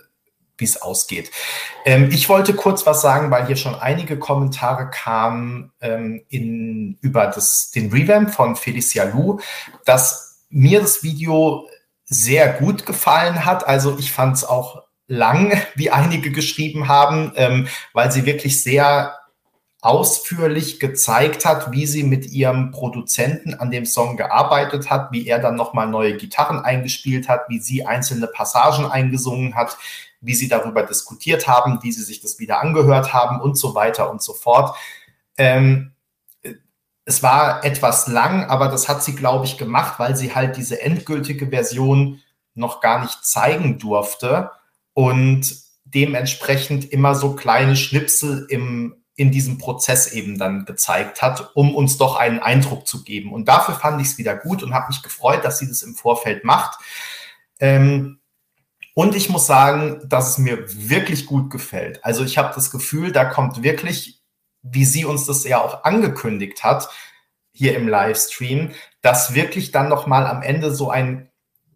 wie 0.61 0.65
es 0.65 0.81
ausgeht. 0.81 1.31
Ähm, 1.85 2.11
ich 2.13 2.29
wollte 2.29 2.55
kurz 2.55 2.87
was 2.87 3.01
sagen, 3.01 3.31
weil 3.31 3.47
hier 3.47 3.57
schon 3.57 3.75
einige 3.75 4.19
Kommentare 4.19 4.91
kamen 4.91 5.73
ähm, 5.81 6.23
in, 6.29 6.99
über 7.01 7.27
das, 7.27 7.71
den 7.75 7.91
Revamp 7.91 8.31
von 8.31 8.57
Felicia 8.57 9.05
Lu, 9.05 9.41
dass 9.85 10.45
mir 10.51 10.81
das 10.81 11.03
Video 11.03 11.69
sehr 12.05 12.53
gut 12.53 12.87
gefallen 12.87 13.45
hat. 13.45 13.67
Also 13.67 13.99
ich 13.99 14.13
fand 14.13 14.37
es 14.37 14.45
auch 14.45 14.83
lang, 15.11 15.61
wie 15.75 15.91
einige 15.91 16.31
geschrieben 16.31 16.89
haben, 16.89 17.33
ähm, 17.37 17.69
weil 17.93 18.11
sie 18.11 18.25
wirklich 18.25 18.63
sehr 18.63 19.17
ausführlich 19.83 20.79
gezeigt 20.79 21.47
hat, 21.47 21.73
wie 21.73 21.87
sie 21.87 22.03
mit 22.03 22.31
ihrem 22.31 22.71
Produzenten 22.71 23.55
an 23.55 23.71
dem 23.71 23.87
Song 23.87 24.19
gearbeitet 24.19 24.91
hat, 24.91 25.11
wie 25.11 25.27
er 25.27 25.39
dann 25.39 25.57
nochmal 25.57 25.89
neue 25.89 26.17
Gitarren 26.17 26.59
eingespielt 26.59 27.31
hat, 27.31 27.49
wie 27.49 27.61
sie 27.61 27.87
einzelne 27.87 28.27
Passagen 28.27 28.85
eingesungen 28.85 29.55
hat, 29.55 29.79
wie 30.21 30.35
sie 30.35 30.49
darüber 30.49 30.83
diskutiert 30.83 31.49
haben, 31.49 31.79
wie 31.83 31.93
sie 31.93 32.03
sich 32.03 32.21
das 32.21 32.39
wieder 32.39 32.61
angehört 32.61 33.15
haben 33.15 33.41
und 33.41 33.57
so 33.57 33.75
weiter 33.75 34.11
und 34.11 34.23
so 34.23 34.35
fort. 34.35 34.77
Ähm, 35.39 35.93
es 37.07 37.23
war 37.23 37.65
etwas 37.65 38.07
lang, 38.07 38.45
aber 38.45 38.69
das 38.69 38.87
hat 38.87 39.03
sie, 39.03 39.17
glaube 39.17 39.47
ich, 39.47 39.57
gemacht, 39.57 39.95
weil 39.99 40.15
sie 40.15 40.35
halt 40.35 40.59
diese 40.59 40.83
endgültige 40.83 41.49
Version 41.49 42.21
noch 42.55 42.83
gar 42.83 43.01
nicht 43.01 43.25
zeigen 43.25 43.79
durfte 43.79 44.51
und 44.95 45.55
dementsprechend 45.85 46.91
immer 46.93 47.15
so 47.15 47.35
kleine 47.35 47.77
Schnipsel 47.77 48.47
im, 48.49 49.05
in 49.17 49.31
diesem 49.31 49.59
Prozess 49.59 50.13
eben 50.13 50.39
dann 50.39 50.65
gezeigt 50.65 51.23
hat, 51.23 51.51
um 51.55 51.75
uns 51.75 51.99
doch 51.99 52.17
einen 52.17 52.39
Eindruck 52.39 52.87
zu 52.87 53.05
geben. 53.05 53.33
Und 53.33 53.49
dafür 53.49 53.75
fand 53.75 54.01
ich 54.01 54.09
es 54.09 54.19
wieder 54.19 54.37
gut 54.37 54.63
und 54.63 54.75
habe 54.75 54.89
mich 54.89 55.03
gefreut, 55.03 55.45
dass 55.45 55.59
sie 55.59 55.69
das 55.69 55.83
im 55.83 55.95
Vorfeld 55.95 56.45
macht. 56.45 56.79
Ähm, 57.59 58.21
und 58.95 59.15
ich 59.15 59.29
muss 59.29 59.47
sagen, 59.47 60.01
dass 60.09 60.29
es 60.29 60.39
mir 60.39 60.65
wirklich 60.89 61.27
gut 61.27 61.51
gefällt. 61.51 62.05
Also 62.05 62.25
ich 62.25 62.39
habe 62.39 62.53
das 62.55 62.71
Gefühl, 62.71 63.13
da 63.13 63.25
kommt 63.25 63.63
wirklich, 63.63 64.23
wie 64.63 64.85
sie 64.85 65.05
uns 65.05 65.27
das 65.27 65.45
ja 65.45 65.61
auch 65.61 65.85
angekündigt 65.85 66.65
hat, 66.65 66.89
hier 67.53 67.77
im 67.77 67.89
Livestream, 67.89 68.73
dass 69.03 69.35
wirklich 69.35 69.71
dann 69.71 69.89
nochmal 69.89 70.27
am 70.27 70.43
Ende 70.43 70.75
so 70.75 70.91
ein 70.91 71.31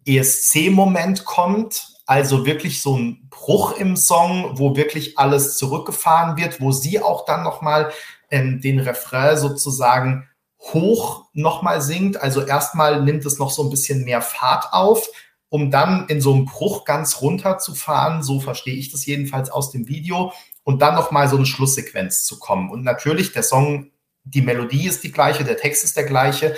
ESC-Moment 0.05 1.25
kommt, 1.25 1.94
also 2.05 2.45
wirklich 2.45 2.81
so 2.81 2.97
ein 2.97 3.27
Bruch 3.29 3.77
im 3.77 3.95
Song, 3.95 4.57
wo 4.59 4.75
wirklich 4.75 5.17
alles 5.17 5.57
zurückgefahren 5.57 6.37
wird, 6.37 6.61
wo 6.61 6.71
sie 6.71 7.01
auch 7.01 7.25
dann 7.25 7.43
nochmal 7.43 7.91
ähm, 8.29 8.61
den 8.61 8.79
Refrain 8.79 9.37
sozusagen 9.37 10.27
hoch 10.59 11.25
nochmal 11.33 11.81
singt. 11.81 12.21
Also 12.21 12.41
erstmal 12.45 13.01
nimmt 13.03 13.25
es 13.25 13.39
noch 13.39 13.51
so 13.51 13.63
ein 13.63 13.69
bisschen 13.69 14.03
mehr 14.03 14.21
Fahrt 14.21 14.71
auf, 14.71 15.07
um 15.49 15.71
dann 15.71 16.07
in 16.07 16.21
so 16.21 16.33
einem 16.33 16.45
Bruch 16.45 16.85
ganz 16.85 17.21
runter 17.21 17.57
zu 17.57 17.73
fahren. 17.73 18.23
So 18.23 18.39
verstehe 18.39 18.75
ich 18.75 18.91
das 18.91 19.05
jedenfalls 19.05 19.49
aus 19.49 19.71
dem 19.71 19.87
Video. 19.87 20.31
Und 20.63 20.81
dann 20.81 20.95
nochmal 20.95 21.29
so 21.29 21.37
eine 21.37 21.45
Schlusssequenz 21.45 22.25
zu 22.25 22.39
kommen. 22.39 22.71
Und 22.71 22.83
natürlich, 22.83 23.33
der 23.33 23.43
Song, 23.43 23.91
die 24.23 24.41
Melodie 24.41 24.87
ist 24.87 25.03
die 25.03 25.11
gleiche, 25.11 25.43
der 25.43 25.57
Text 25.57 25.83
ist 25.83 25.95
der 25.95 26.05
gleiche. 26.05 26.55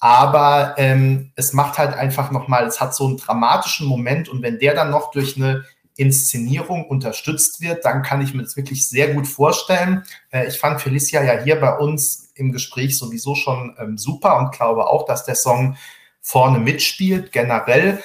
Aber 0.00 0.74
ähm, 0.78 1.32
es 1.36 1.52
macht 1.52 1.78
halt 1.78 1.94
einfach 1.94 2.30
nochmal, 2.30 2.66
es 2.66 2.80
hat 2.80 2.94
so 2.94 3.06
einen 3.06 3.18
dramatischen 3.18 3.86
Moment. 3.86 4.28
Und 4.28 4.42
wenn 4.42 4.58
der 4.58 4.74
dann 4.74 4.90
noch 4.90 5.10
durch 5.10 5.36
eine 5.36 5.64
Inszenierung 5.96 6.86
unterstützt 6.86 7.60
wird, 7.60 7.84
dann 7.84 8.02
kann 8.02 8.22
ich 8.22 8.32
mir 8.32 8.42
das 8.42 8.56
wirklich 8.56 8.88
sehr 8.88 9.12
gut 9.14 9.28
vorstellen. 9.28 10.04
Äh, 10.30 10.48
ich 10.48 10.58
fand 10.58 10.80
Felicia 10.80 11.22
ja 11.22 11.42
hier 11.42 11.60
bei 11.60 11.76
uns 11.76 12.32
im 12.34 12.52
Gespräch 12.52 12.96
sowieso 12.96 13.34
schon 13.34 13.76
ähm, 13.78 13.98
super 13.98 14.38
und 14.38 14.52
glaube 14.52 14.88
auch, 14.88 15.04
dass 15.04 15.24
der 15.24 15.34
Song 15.34 15.76
vorne 16.22 16.58
mitspielt, 16.58 17.32
generell 17.32 18.02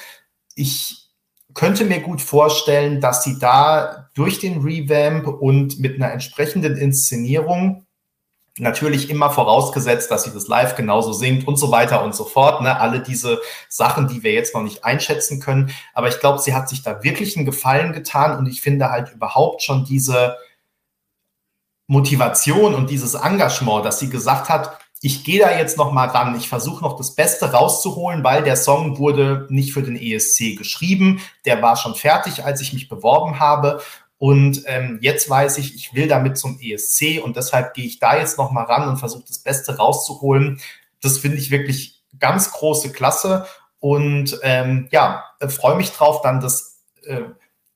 ich 0.55 1.09
könnte 1.53 1.85
mir 1.85 2.01
gut 2.01 2.22
vorstellen, 2.22 2.99
dass 2.99 3.23
sie 3.23 3.38
da 3.39 4.09
durch 4.13 4.39
den 4.39 4.61
Revamp 4.61 5.27
und 5.27 5.80
mit 5.80 5.95
einer 5.95 6.11
entsprechenden 6.11 6.76
Inszenierung, 6.77 7.85
natürlich 8.57 9.10
immer 9.10 9.30
vorausgesetzt, 9.30 10.10
dass 10.11 10.23
sie 10.23 10.32
das 10.32 10.48
live 10.48 10.76
genauso 10.76 11.11
singt 11.11 11.48
und 11.48 11.57
so 11.57 11.72
weiter 11.72 12.03
und 12.03 12.15
so 12.15 12.23
fort, 12.23 12.61
ne? 12.61 12.80
alle 12.80 13.02
diese 13.02 13.41
Sachen, 13.68 14.07
die 14.07 14.23
wir 14.23 14.32
jetzt 14.32 14.56
noch 14.56 14.64
nicht 14.64 14.86
einschätzen 14.86 15.41
können. 15.41 15.72
Aber 15.94 16.07
ich 16.07 16.19
glaube, 16.19 16.40
sie 16.40 16.53
hat 16.53 16.69
sich 16.69 16.82
da 16.82 17.03
wirklich 17.03 17.36
einen 17.36 17.45
Gefallen 17.45 17.91
getan 17.91 18.38
und 18.38 18.48
ich 18.48 18.61
finde 18.61 18.90
halt 18.90 19.11
überhaupt 19.11 19.61
schon 19.61 19.84
diese 19.84 20.38
Motivation 21.88 22.73
und 22.73 22.90
dieses 22.90 23.14
Engagement, 23.14 23.86
dass 23.86 23.99
sie 23.99 24.10
gesagt 24.10 24.49
hat, 24.49 24.80
ich 25.02 25.23
gehe 25.23 25.40
da 25.40 25.56
jetzt 25.56 25.77
noch 25.77 25.91
mal 25.91 26.07
ran. 26.07 26.36
Ich 26.36 26.49
versuche 26.49 26.84
noch 26.84 26.98
das 26.98 27.14
Beste 27.14 27.52
rauszuholen, 27.52 28.23
weil 28.23 28.41
der 28.41 28.56
Song 28.56 28.98
wurde 28.98 29.45
nicht 29.49 29.72
für 29.72 29.84
den 29.84 29.95
ESC 29.95 30.57
geschrieben. 30.57 31.22
Der 31.45 31.61
war 31.61 31.76
schon 31.76 31.94
fertig, 31.94 32.44
als 32.44 32.60
ich 32.61 32.73
mich 32.73 32.90
beworben 32.90 33.40
habe. 33.40 33.82
Und 34.17 34.63
ähm, 34.65 34.99
jetzt 35.01 35.29
weiß 35.29 35.57
ich, 35.57 35.75
ich 35.75 35.93
will 35.93 36.07
damit 36.07 36.37
zum 36.37 36.59
ESC 36.61 37.21
und 37.23 37.35
deshalb 37.35 37.73
gehe 37.73 37.85
ich 37.85 37.99
da 37.99 38.17
jetzt 38.17 38.37
noch 38.37 38.51
mal 38.51 38.63
ran 38.63 38.87
und 38.87 38.97
versuche 38.97 39.25
das 39.27 39.39
Beste 39.39 39.77
rauszuholen. 39.77 40.61
Das 41.01 41.17
finde 41.17 41.37
ich 41.37 41.51
wirklich 41.51 42.01
ganz 42.19 42.51
große 42.51 42.91
Klasse 42.91 43.45
und 43.79 44.39
ähm, 44.41 44.87
ja, 44.91 45.25
äh, 45.39 45.49
freue 45.49 45.75
mich 45.75 45.91
drauf, 45.91 46.21
dann 46.21 46.39
das 46.39 46.81
äh, 47.03 47.21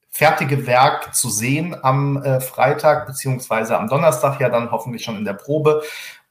fertige 0.09 0.65
Werk 0.65 1.13
zu 1.13 1.29
sehen 1.29 1.75
am 1.81 2.21
äh, 2.23 2.41
Freitag 2.41 3.05
beziehungsweise 3.05 3.77
am 3.77 3.87
Donnerstag 3.87 4.39
ja 4.39 4.49
dann 4.49 4.71
hoffentlich 4.71 5.03
schon 5.03 5.17
in 5.17 5.25
der 5.25 5.33
Probe 5.33 5.83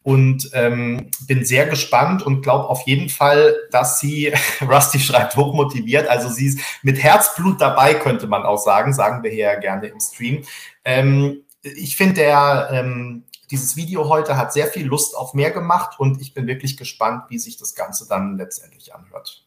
und 0.09 0.49
ähm, 0.55 1.11
bin 1.27 1.45
sehr 1.45 1.67
gespannt 1.67 2.23
und 2.23 2.41
glaube 2.41 2.71
auf 2.71 2.87
jeden 2.87 3.11
Fall, 3.11 3.55
dass 3.71 4.01
sie, 4.01 4.33
Rusty 4.63 4.99
schreibt, 4.99 5.37
hochmotiviert, 5.37 6.09
also 6.09 6.31
sie 6.31 6.47
ist 6.47 6.61
mit 6.83 7.03
Herzblut 7.03 7.61
dabei, 7.61 7.93
könnte 7.93 8.27
man 8.27 8.45
auch 8.45 8.57
sagen, 8.57 8.95
sagen 8.95 9.23
wir 9.23 9.31
hier 9.31 9.53
ja 9.53 9.61
gerne 9.61 9.89
im 9.89 10.01
Stream. 10.01 10.45
Ähm, 10.83 11.43
ich 11.61 11.99
finde, 11.99 12.15
der 12.15 12.71
ähm, 12.73 13.25
dieses 13.51 13.77
Video 13.77 14.09
heute 14.09 14.39
hat 14.39 14.55
sehr 14.55 14.69
viel 14.69 14.87
Lust 14.87 15.15
auf 15.15 15.35
mehr 15.35 15.51
gemacht 15.51 16.01
und 16.01 16.23
ich 16.23 16.33
bin 16.33 16.47
wirklich 16.47 16.79
gespannt, 16.79 17.25
wie 17.29 17.39
sich 17.39 17.59
das 17.59 17.75
Ganze 17.75 18.09
dann 18.09 18.39
letztendlich 18.39 18.95
anhört. 18.95 19.45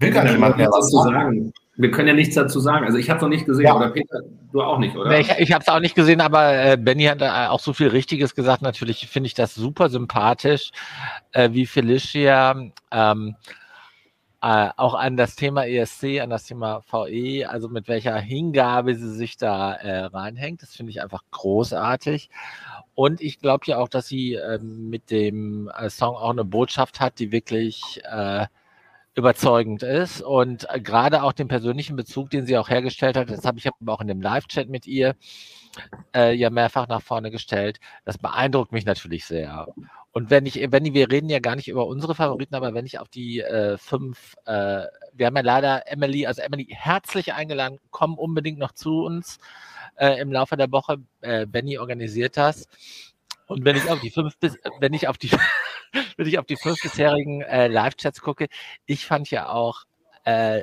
Will 0.00 0.10
gar 0.10 0.24
niemand 0.24 0.58
mehr 0.58 0.68
was 0.68 0.90
sagen. 0.90 1.54
Wir 1.76 1.90
können 1.90 2.08
ja 2.08 2.14
nichts 2.14 2.34
dazu 2.36 2.60
sagen. 2.60 2.86
Also 2.86 2.98
ich 2.98 3.10
habe 3.10 3.18
es 3.18 3.22
noch 3.22 3.28
nicht 3.28 3.46
gesehen, 3.46 3.66
ja. 3.66 3.76
oder 3.76 3.90
Peter, 3.90 4.20
du 4.52 4.62
auch 4.62 4.78
nicht, 4.78 4.94
oder? 4.96 5.10
Nee, 5.10 5.20
ich 5.20 5.30
ich 5.38 5.52
habe 5.52 5.62
es 5.62 5.68
auch 5.68 5.80
nicht 5.80 5.96
gesehen, 5.96 6.20
aber 6.20 6.54
äh, 6.54 6.76
Benny 6.76 7.04
hat 7.04 7.20
äh, 7.20 7.48
auch 7.48 7.60
so 7.60 7.72
viel 7.72 7.88
Richtiges 7.88 8.34
gesagt. 8.34 8.62
Natürlich 8.62 9.08
finde 9.08 9.26
ich 9.26 9.34
das 9.34 9.54
super 9.54 9.88
sympathisch, 9.88 10.70
äh, 11.32 11.50
wie 11.52 11.66
Felicia 11.66 12.70
ähm, 12.92 13.36
äh, 14.44 14.68
auch 14.76 14.94
an 14.94 15.16
das 15.16 15.36
Thema 15.36 15.66
ESC, 15.66 16.20
an 16.20 16.28
das 16.28 16.44
Thema 16.44 16.82
VE, 16.90 17.48
also 17.48 17.68
mit 17.68 17.88
welcher 17.88 18.18
Hingabe 18.18 18.94
sie 18.94 19.14
sich 19.14 19.38
da 19.38 19.72
äh, 19.72 20.04
reinhängt. 20.04 20.62
Das 20.62 20.76
finde 20.76 20.90
ich 20.90 21.02
einfach 21.02 21.22
großartig. 21.30 22.28
Und 22.94 23.20
ich 23.22 23.40
glaube 23.40 23.64
ja 23.66 23.78
auch, 23.78 23.88
dass 23.88 24.06
sie 24.06 24.34
ähm, 24.34 24.90
mit 24.90 25.10
dem 25.10 25.70
äh, 25.76 25.88
Song 25.88 26.14
auch 26.14 26.30
eine 26.30 26.44
Botschaft 26.44 27.00
hat, 27.00 27.18
die 27.18 27.32
wirklich 27.32 28.02
überzeugend 29.14 29.82
ist 29.82 30.22
und 30.22 30.66
äh, 30.70 30.80
gerade 30.80 31.22
auch 31.22 31.32
den 31.32 31.48
persönlichen 31.48 31.96
Bezug, 31.96 32.30
den 32.30 32.46
sie 32.46 32.58
auch 32.58 32.68
hergestellt 32.68 33.16
hat, 33.16 33.30
das 33.30 33.44
habe 33.44 33.58
ich 33.58 33.68
auch 33.86 34.00
in 34.00 34.08
dem 34.08 34.20
Live-Chat 34.20 34.68
mit 34.68 34.86
ihr 34.86 35.14
äh, 36.14 36.34
ja 36.34 36.50
mehrfach 36.50 36.88
nach 36.88 37.02
vorne 37.02 37.30
gestellt. 37.30 37.78
Das 38.04 38.18
beeindruckt 38.18 38.72
mich 38.72 38.84
natürlich 38.84 39.24
sehr. 39.24 39.68
Und 40.12 40.30
wenn 40.30 40.46
ich, 40.46 40.60
wenn 40.70 40.84
wir 40.94 41.10
reden 41.10 41.28
ja 41.28 41.40
gar 41.40 41.56
nicht 41.56 41.68
über 41.68 41.86
unsere 41.86 42.14
Favoriten, 42.14 42.54
aber 42.54 42.74
wenn 42.74 42.86
ich 42.86 42.98
auf 42.98 43.08
die 43.08 43.40
äh, 43.40 43.76
fünf, 43.78 44.36
äh, 44.46 44.84
wir 45.12 45.26
haben 45.26 45.36
ja 45.36 45.42
leider 45.42 45.90
Emily, 45.90 46.26
also 46.26 46.42
Emily 46.42 46.66
herzlich 46.70 47.34
eingeladen, 47.34 47.78
komm 47.90 48.16
unbedingt 48.16 48.58
noch 48.58 48.72
zu 48.72 49.04
uns 49.04 49.38
äh, 49.96 50.20
im 50.20 50.32
Laufe 50.32 50.56
der 50.56 50.70
Woche. 50.70 50.98
Äh, 51.20 51.46
Benny 51.46 51.78
organisiert 51.78 52.36
das. 52.36 52.68
Und 53.46 53.64
wenn 53.64 53.76
ich 53.76 53.90
auf 53.90 54.00
die 54.00 54.10
fünf, 54.10 54.34
wenn 54.80 54.94
ich 54.94 55.08
auf 55.08 55.18
die 55.18 55.30
wenn 56.16 56.26
ich 56.26 56.38
auf 56.38 56.46
die 56.46 56.56
fünf 56.56 56.80
bisherigen 56.80 57.42
äh, 57.42 57.68
Live-Chats 57.68 58.20
gucke, 58.20 58.48
ich 58.86 59.06
fand 59.06 59.30
ja 59.30 59.48
auch 59.48 59.84
äh, 60.24 60.62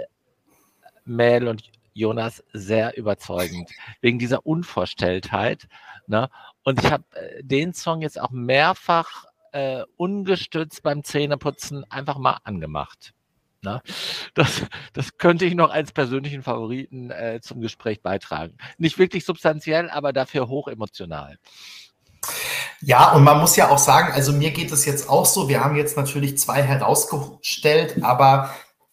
Mel 1.05 1.47
und 1.47 1.63
Jonas 1.93 2.43
sehr 2.53 2.97
überzeugend, 2.97 3.69
wegen 4.01 4.19
dieser 4.19 4.45
Unvorstelltheit. 4.45 5.67
Ne? 6.07 6.29
Und 6.63 6.83
ich 6.83 6.91
habe 6.91 7.03
äh, 7.15 7.43
den 7.43 7.73
Song 7.73 8.01
jetzt 8.01 8.19
auch 8.19 8.31
mehrfach 8.31 9.25
äh, 9.51 9.83
ungestützt 9.97 10.83
beim 10.83 11.03
Zähneputzen 11.03 11.89
einfach 11.91 12.17
mal 12.17 12.37
angemacht. 12.43 13.13
Ne? 13.63 13.81
Das, 14.33 14.65
das 14.93 15.17
könnte 15.17 15.45
ich 15.45 15.53
noch 15.53 15.69
als 15.69 15.91
persönlichen 15.91 16.41
Favoriten 16.41 17.11
äh, 17.11 17.39
zum 17.41 17.61
Gespräch 17.61 18.01
beitragen. 18.01 18.57
Nicht 18.77 18.97
wirklich 18.97 19.25
substanziell, 19.25 19.89
aber 19.89 20.13
dafür 20.13 20.47
hochemotional. 20.47 21.37
Ja, 22.81 23.11
und 23.13 23.23
man 23.23 23.39
muss 23.39 23.55
ja 23.55 23.69
auch 23.69 23.77
sagen, 23.77 24.11
also 24.11 24.33
mir 24.33 24.51
geht 24.51 24.71
es 24.71 24.85
jetzt 24.85 25.07
auch 25.07 25.25
so, 25.25 25.47
wir 25.47 25.63
haben 25.63 25.75
jetzt 25.75 25.97
natürlich 25.97 26.37
zwei 26.39 26.63
herausgestellt, 26.63 28.03
aber 28.03 28.49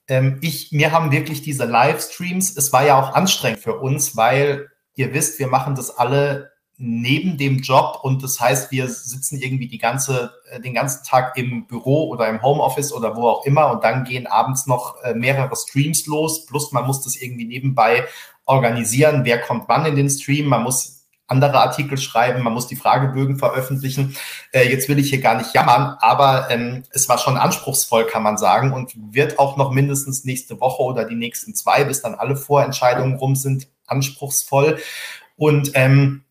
ähm, 0.08 0.38
ich, 0.42 0.72
mir 0.72 0.92
haben 0.92 1.10
wirklich 1.10 1.42
diese 1.42 1.64
Livestreams, 1.64 2.56
es 2.56 2.72
war 2.72 2.84
ja 2.84 3.00
auch 3.00 3.14
anstrengend 3.14 3.60
für 3.60 3.78
uns, 3.78 4.16
weil 4.16 4.68
ihr 4.94 5.14
wisst, 5.14 5.38
wir 5.38 5.46
machen 5.46 5.74
das 5.74 5.96
alle 5.96 6.50
neben 6.76 7.38
dem 7.38 7.58
Job 7.58 8.00
und 8.02 8.22
das 8.22 8.40
heißt, 8.40 8.70
wir 8.70 8.88
sitzen 8.88 9.40
irgendwie 9.40 9.68
die 9.68 9.78
ganze, 9.78 10.32
äh, 10.50 10.60
den 10.60 10.74
ganzen 10.74 11.04
Tag 11.04 11.36
im 11.36 11.66
Büro 11.66 12.08
oder 12.08 12.28
im 12.28 12.40
Homeoffice 12.40 12.92
oder 12.92 13.16
wo 13.16 13.28
auch 13.28 13.46
immer 13.46 13.72
und 13.72 13.82
dann 13.84 14.04
gehen 14.04 14.26
abends 14.26 14.66
noch 14.66 15.02
äh, 15.02 15.14
mehrere 15.14 15.56
Streams 15.56 16.06
los, 16.06 16.46
plus 16.46 16.72
man 16.72 16.86
muss 16.86 17.00
das 17.02 17.16
irgendwie 17.16 17.46
nebenbei 17.46 18.06
organisieren, 18.44 19.24
wer 19.24 19.40
kommt 19.40 19.64
wann 19.68 19.86
in 19.86 19.96
den 19.96 20.08
Stream, 20.08 20.46
man 20.46 20.62
muss 20.62 20.97
andere 21.28 21.60
Artikel 21.60 21.98
schreiben, 21.98 22.42
man 22.42 22.54
muss 22.54 22.66
die 22.66 22.76
Fragebögen 22.76 23.38
veröffentlichen. 23.38 24.16
Äh, 24.50 24.68
jetzt 24.68 24.88
will 24.88 24.98
ich 24.98 25.10
hier 25.10 25.20
gar 25.20 25.36
nicht 25.36 25.54
jammern, 25.54 25.96
aber 26.00 26.50
ähm, 26.50 26.82
es 26.90 27.08
war 27.08 27.18
schon 27.18 27.36
anspruchsvoll, 27.36 28.06
kann 28.06 28.22
man 28.22 28.38
sagen, 28.38 28.72
und 28.72 28.92
wird 29.12 29.38
auch 29.38 29.56
noch 29.56 29.70
mindestens 29.70 30.24
nächste 30.24 30.58
Woche 30.60 30.82
oder 30.82 31.04
die 31.04 31.14
nächsten 31.14 31.54
zwei, 31.54 31.84
bis 31.84 32.02
dann 32.02 32.14
alle 32.14 32.36
Vorentscheidungen 32.36 33.16
rum 33.16 33.36
sind, 33.36 33.68
anspruchsvoll. 33.86 34.78
Und 35.36 35.72
ähm, 35.74 36.24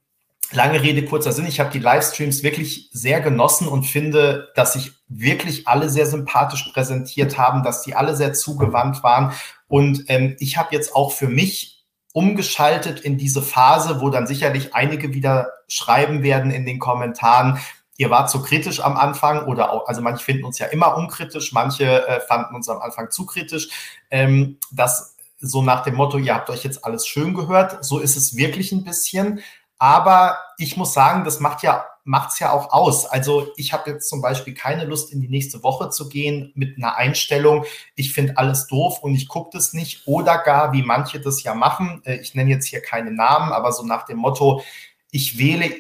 lange 0.52 0.82
Rede, 0.82 1.06
kurzer 1.06 1.32
Sinn, 1.32 1.46
ich 1.46 1.60
habe 1.60 1.72
die 1.72 1.80
Livestreams 1.80 2.42
wirklich 2.44 2.90
sehr 2.92 3.22
genossen 3.22 3.68
und 3.68 3.84
finde, 3.84 4.52
dass 4.56 4.74
sich 4.74 4.94
wirklich 5.08 5.68
alle 5.68 5.90
sehr 5.90 6.08
sympathisch 6.08 6.70
präsentiert 6.74 7.38
haben, 7.38 7.64
dass 7.64 7.84
die 7.84 7.96
alle 7.96 8.16
sehr 8.16 8.34
zugewandt 8.34 9.04
waren. 9.04 9.34
Und 9.68 10.06
ähm, 10.08 10.36
ich 10.40 10.58
habe 10.58 10.74
jetzt 10.74 10.96
auch 10.96 11.12
für 11.12 11.28
mich 11.28 11.77
umgeschaltet 12.18 13.00
in 13.00 13.20
diese 13.20 13.44
Phase, 13.44 14.02
wo 14.02 14.10
dann 14.10 14.26
sicherlich 14.26 14.74
einige 14.74 15.14
wieder 15.14 15.52
schreiben 15.68 16.24
werden 16.24 16.50
in 16.50 16.66
den 16.66 16.80
Kommentaren, 16.80 17.60
ihr 17.96 18.10
wart 18.10 18.32
zu 18.32 18.42
kritisch 18.42 18.80
am 18.80 18.98
Anfang 18.98 19.46
oder 19.46 19.72
auch, 19.72 19.88
also 19.88 20.02
manche 20.02 20.24
finden 20.24 20.44
uns 20.44 20.58
ja 20.58 20.66
immer 20.66 20.98
unkritisch, 20.98 21.54
manche 21.54 22.08
äh, 22.08 22.20
fanden 22.22 22.56
uns 22.56 22.70
am 22.70 22.82
Anfang 22.82 23.12
zu 23.12 23.28
kritisch. 23.28 23.70
Ähm, 24.10 24.58
das 24.72 25.16
so 25.40 25.62
nach 25.62 25.84
dem 25.84 25.94
Motto, 25.94 26.18
ihr 26.18 26.34
habt 26.34 26.50
euch 26.50 26.64
jetzt 26.64 26.84
alles 26.84 27.06
schön 27.06 27.36
gehört, 27.36 27.86
so 27.86 28.00
ist 28.00 28.18
es 28.18 28.36
wirklich 28.36 28.72
ein 28.72 28.84
bisschen. 28.84 29.42
Aber 29.78 30.40
ich 30.58 30.76
muss 30.76 30.96
sagen, 30.96 31.24
das 31.24 31.40
macht 31.40 31.62
ja 31.62 31.86
macht's 32.08 32.40
ja 32.40 32.52
auch 32.52 32.72
aus. 32.72 33.06
Also 33.06 33.52
ich 33.58 33.74
habe 33.74 33.92
jetzt 33.92 34.10
zum 34.10 34.22
Beispiel 34.22 34.54
keine 34.54 34.86
Lust, 34.86 35.12
in 35.12 35.22
die 35.22 35.28
nächste 35.28 35.62
Woche 35.62 35.90
zu 35.90 36.10
gehen 36.10 36.52
mit 36.56 36.78
einer 36.78 36.96
Einstellung, 36.96 37.66
ich 37.96 38.14
finde 38.14 38.38
alles 38.38 38.68
doof 38.68 39.00
und 39.04 39.14
ich 39.14 39.28
gucke 39.28 39.50
das 39.54 39.74
nicht. 39.74 40.08
Oder 40.08 40.40
gar, 40.40 40.74
wie 40.74 40.84
manche 40.84 41.20
das 41.20 41.44
ja 41.44 41.54
machen, 41.54 42.02
äh, 42.06 42.16
ich 42.16 42.34
nenne 42.34 42.50
jetzt 42.50 42.66
hier 42.66 42.82
keine 42.82 43.12
Namen, 43.12 43.52
aber 43.52 43.72
so 43.72 43.84
nach 43.84 44.06
dem 44.06 44.18
Motto, 44.18 44.64
ich 45.12 45.38
wähle 45.38 45.72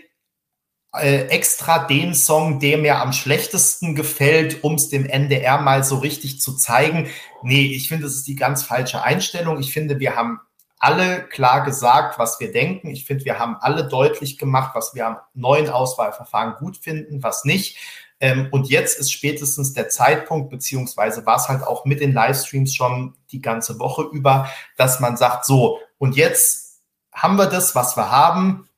äh, 0.94 1.28
extra 1.28 1.80
den 1.80 2.14
Song, 2.14 2.60
der 2.60 2.78
mir 2.78 3.00
am 3.00 3.14
schlechtesten 3.14 3.96
gefällt, 3.96 4.64
um 4.64 4.76
es 4.76 4.90
dem 4.90 5.06
NDR 5.06 5.60
mal 5.62 5.84
so 5.84 5.98
richtig 5.98 6.42
zu 6.42 6.56
zeigen. 6.56 7.10
Nee, 7.44 7.74
ich 7.74 7.88
finde, 7.88 8.06
das 8.06 8.16
ist 8.16 8.28
die 8.28 8.36
ganz 8.36 8.64
falsche 8.64 9.04
Einstellung. 9.04 9.60
Ich 9.60 9.72
finde, 9.74 10.00
wir 10.00 10.16
haben 10.16 10.40
alle 10.80 11.28
klar 11.28 11.64
gesagt, 11.64 12.20
was 12.20 12.40
wir 12.40 12.52
denken. 12.52 12.90
Ich 12.90 13.06
finde, 13.06 13.26
wir 13.26 13.40
haben 13.40 13.58
alle 13.60 13.88
deutlich 13.88 14.38
gemacht, 14.38 14.76
was 14.76 14.94
wir 14.94 15.08
am 15.08 15.18
neuen 15.34 15.70
Auswahlverfahren 15.70 16.56
gut 16.60 16.78
finden, 16.78 17.24
was 17.24 17.46
nicht. 17.46 17.78
Ähm, 18.20 18.48
und 18.52 18.70
jetzt 18.70 19.00
ist 19.00 19.12
spätestens 19.12 19.74
der 19.74 19.90
Zeitpunkt, 19.90 20.50
beziehungsweise 20.50 21.26
war 21.26 21.38
es 21.38 21.48
halt 21.48 21.64
auch 21.64 21.86
mit 21.86 22.00
den 22.00 22.14
Livestreams 22.14 22.74
schon 22.74 23.16
die 23.32 23.42
ganze 23.42 23.80
Woche 23.80 24.04
über, 24.12 24.50
dass 24.76 25.00
man 25.00 25.18
sagt, 25.18 25.46
so, 25.46 25.80
und 25.98 26.16
jetzt 26.16 26.82
haben 27.14 27.38
wir 27.38 27.48
das, 27.48 27.76
was 27.76 27.96
wir 27.96 28.12
haben 28.12 28.70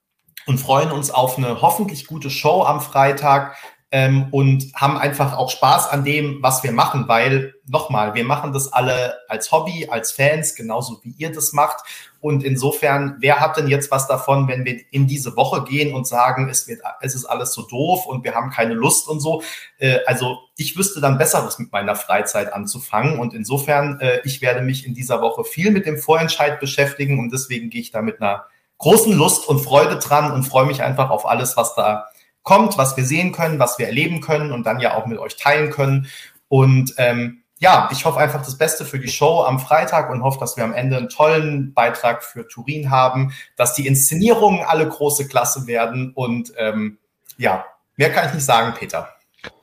und 0.46 0.60
freuen 0.60 0.92
uns 0.92 1.12
auf 1.12 1.38
eine 1.38 1.62
hoffentlich 1.62 2.08
gute 2.08 2.30
Show 2.30 2.64
am 2.64 2.82
Freitag 2.82 3.56
ähm, 3.92 4.28
und 4.32 4.72
haben 4.76 4.98
einfach 4.98 5.38
auch 5.38 5.50
Spaß 5.50 5.90
an 5.90 6.04
dem, 6.04 6.42
was 6.42 6.64
wir 6.64 6.72
machen, 6.72 7.08
weil 7.08 7.54
nochmal, 7.70 8.14
wir 8.16 8.24
machen 8.24 8.52
das 8.52 8.74
alle 8.74 9.18
als 9.28 9.52
Hobby, 9.52 9.88
als 9.90 10.12
Fans, 10.12 10.56
genauso 10.56 11.00
wie 11.04 11.14
ihr 11.18 11.32
das 11.32 11.54
macht. 11.54 11.84
Und 12.22 12.44
insofern, 12.44 13.16
wer 13.20 13.40
hat 13.40 13.58
denn 13.58 13.68
jetzt 13.68 13.92
was 13.92 14.08
davon, 14.08 14.48
wenn 14.48 14.66
wir 14.66 14.82
in 14.92 15.08
diese 15.08 15.36
Woche 15.38 15.64
gehen 15.64 15.94
und 15.94 16.06
sagen, 16.06 16.50
es, 16.50 16.68
wird, 16.68 16.82
es 17.02 17.16
ist 17.16 17.26
alles 17.26 17.54
so 17.54 17.62
doof 17.62 18.06
und 18.06 18.24
wir 18.24 18.36
haben 18.36 18.50
keine 18.50 18.74
Lust 18.74 19.08
und 19.08 19.20
so? 19.22 19.42
Äh, 19.78 20.00
also 20.06 20.40
ich 20.58 20.78
wüsste 20.78 21.00
dann 21.00 21.18
Besseres 21.18 21.60
mit 21.60 21.72
meiner 21.72 21.96
Freizeit 21.96 22.52
anzufangen. 22.52 23.20
Und 23.20 23.34
insofern, 23.34 24.00
äh, 24.02 24.20
ich 24.26 24.42
werde 24.42 24.62
mich 24.62 24.86
in 24.86 24.94
dieser 24.94 25.22
Woche 25.22 25.44
viel 25.44 25.72
mit 25.72 25.86
dem 25.86 25.98
Vorentscheid 25.98 26.60
beschäftigen 26.60 27.20
und 27.20 27.32
deswegen 27.32 27.70
gehe 27.70 27.82
ich 27.82 27.92
da 27.92 28.02
mit 28.02 28.22
einer 28.22 28.46
großen 28.80 29.14
Lust 29.14 29.48
und 29.48 29.60
Freude 29.60 29.98
dran 29.98 30.32
und 30.32 30.44
freue 30.44 30.66
mich 30.66 30.82
einfach 30.82 31.10
auf 31.10 31.26
alles, 31.26 31.56
was 31.56 31.76
da 31.76 32.08
kommt, 32.44 32.78
was 32.78 32.98
wir 32.98 33.06
sehen 33.06 33.32
können, 33.32 33.60
was 33.60 33.78
wir 33.78 33.86
erleben 33.86 34.22
können 34.22 34.52
und 34.52 34.66
dann 34.66 34.80
ja 34.80 34.96
auch 34.96 35.06
mit 35.06 35.20
euch 35.20 35.36
teilen 35.36 35.70
können. 35.70 36.08
Und 36.48 36.96
ähm, 36.98 37.44
ja, 37.60 37.90
ich 37.92 38.06
hoffe 38.06 38.20
einfach 38.20 38.44
das 38.44 38.58
Beste 38.58 38.86
für 38.86 39.00
die 39.00 39.10
Show 39.10 39.44
am 39.44 39.60
Freitag 39.60 40.10
und 40.10 40.24
hoffe, 40.24 40.40
dass 40.40 40.56
wir 40.56 40.64
am 40.64 40.74
Ende 40.74 40.96
einen 40.96 41.10
tollen 41.10 41.74
Beitrag 41.74 42.24
für 42.24 42.48
Turin 42.48 42.90
haben, 42.90 43.34
dass 43.58 43.74
die 43.74 43.86
Inszenierungen 43.86 44.64
alle 44.66 44.88
große 44.88 45.28
Klasse 45.28 45.68
werden 45.68 46.14
und 46.14 46.54
ähm, 46.58 46.98
ja, 47.38 47.66
mehr 47.98 48.12
kann 48.12 48.30
ich 48.30 48.34
nicht 48.34 48.46
sagen, 48.46 48.74
Peter. 48.78 49.10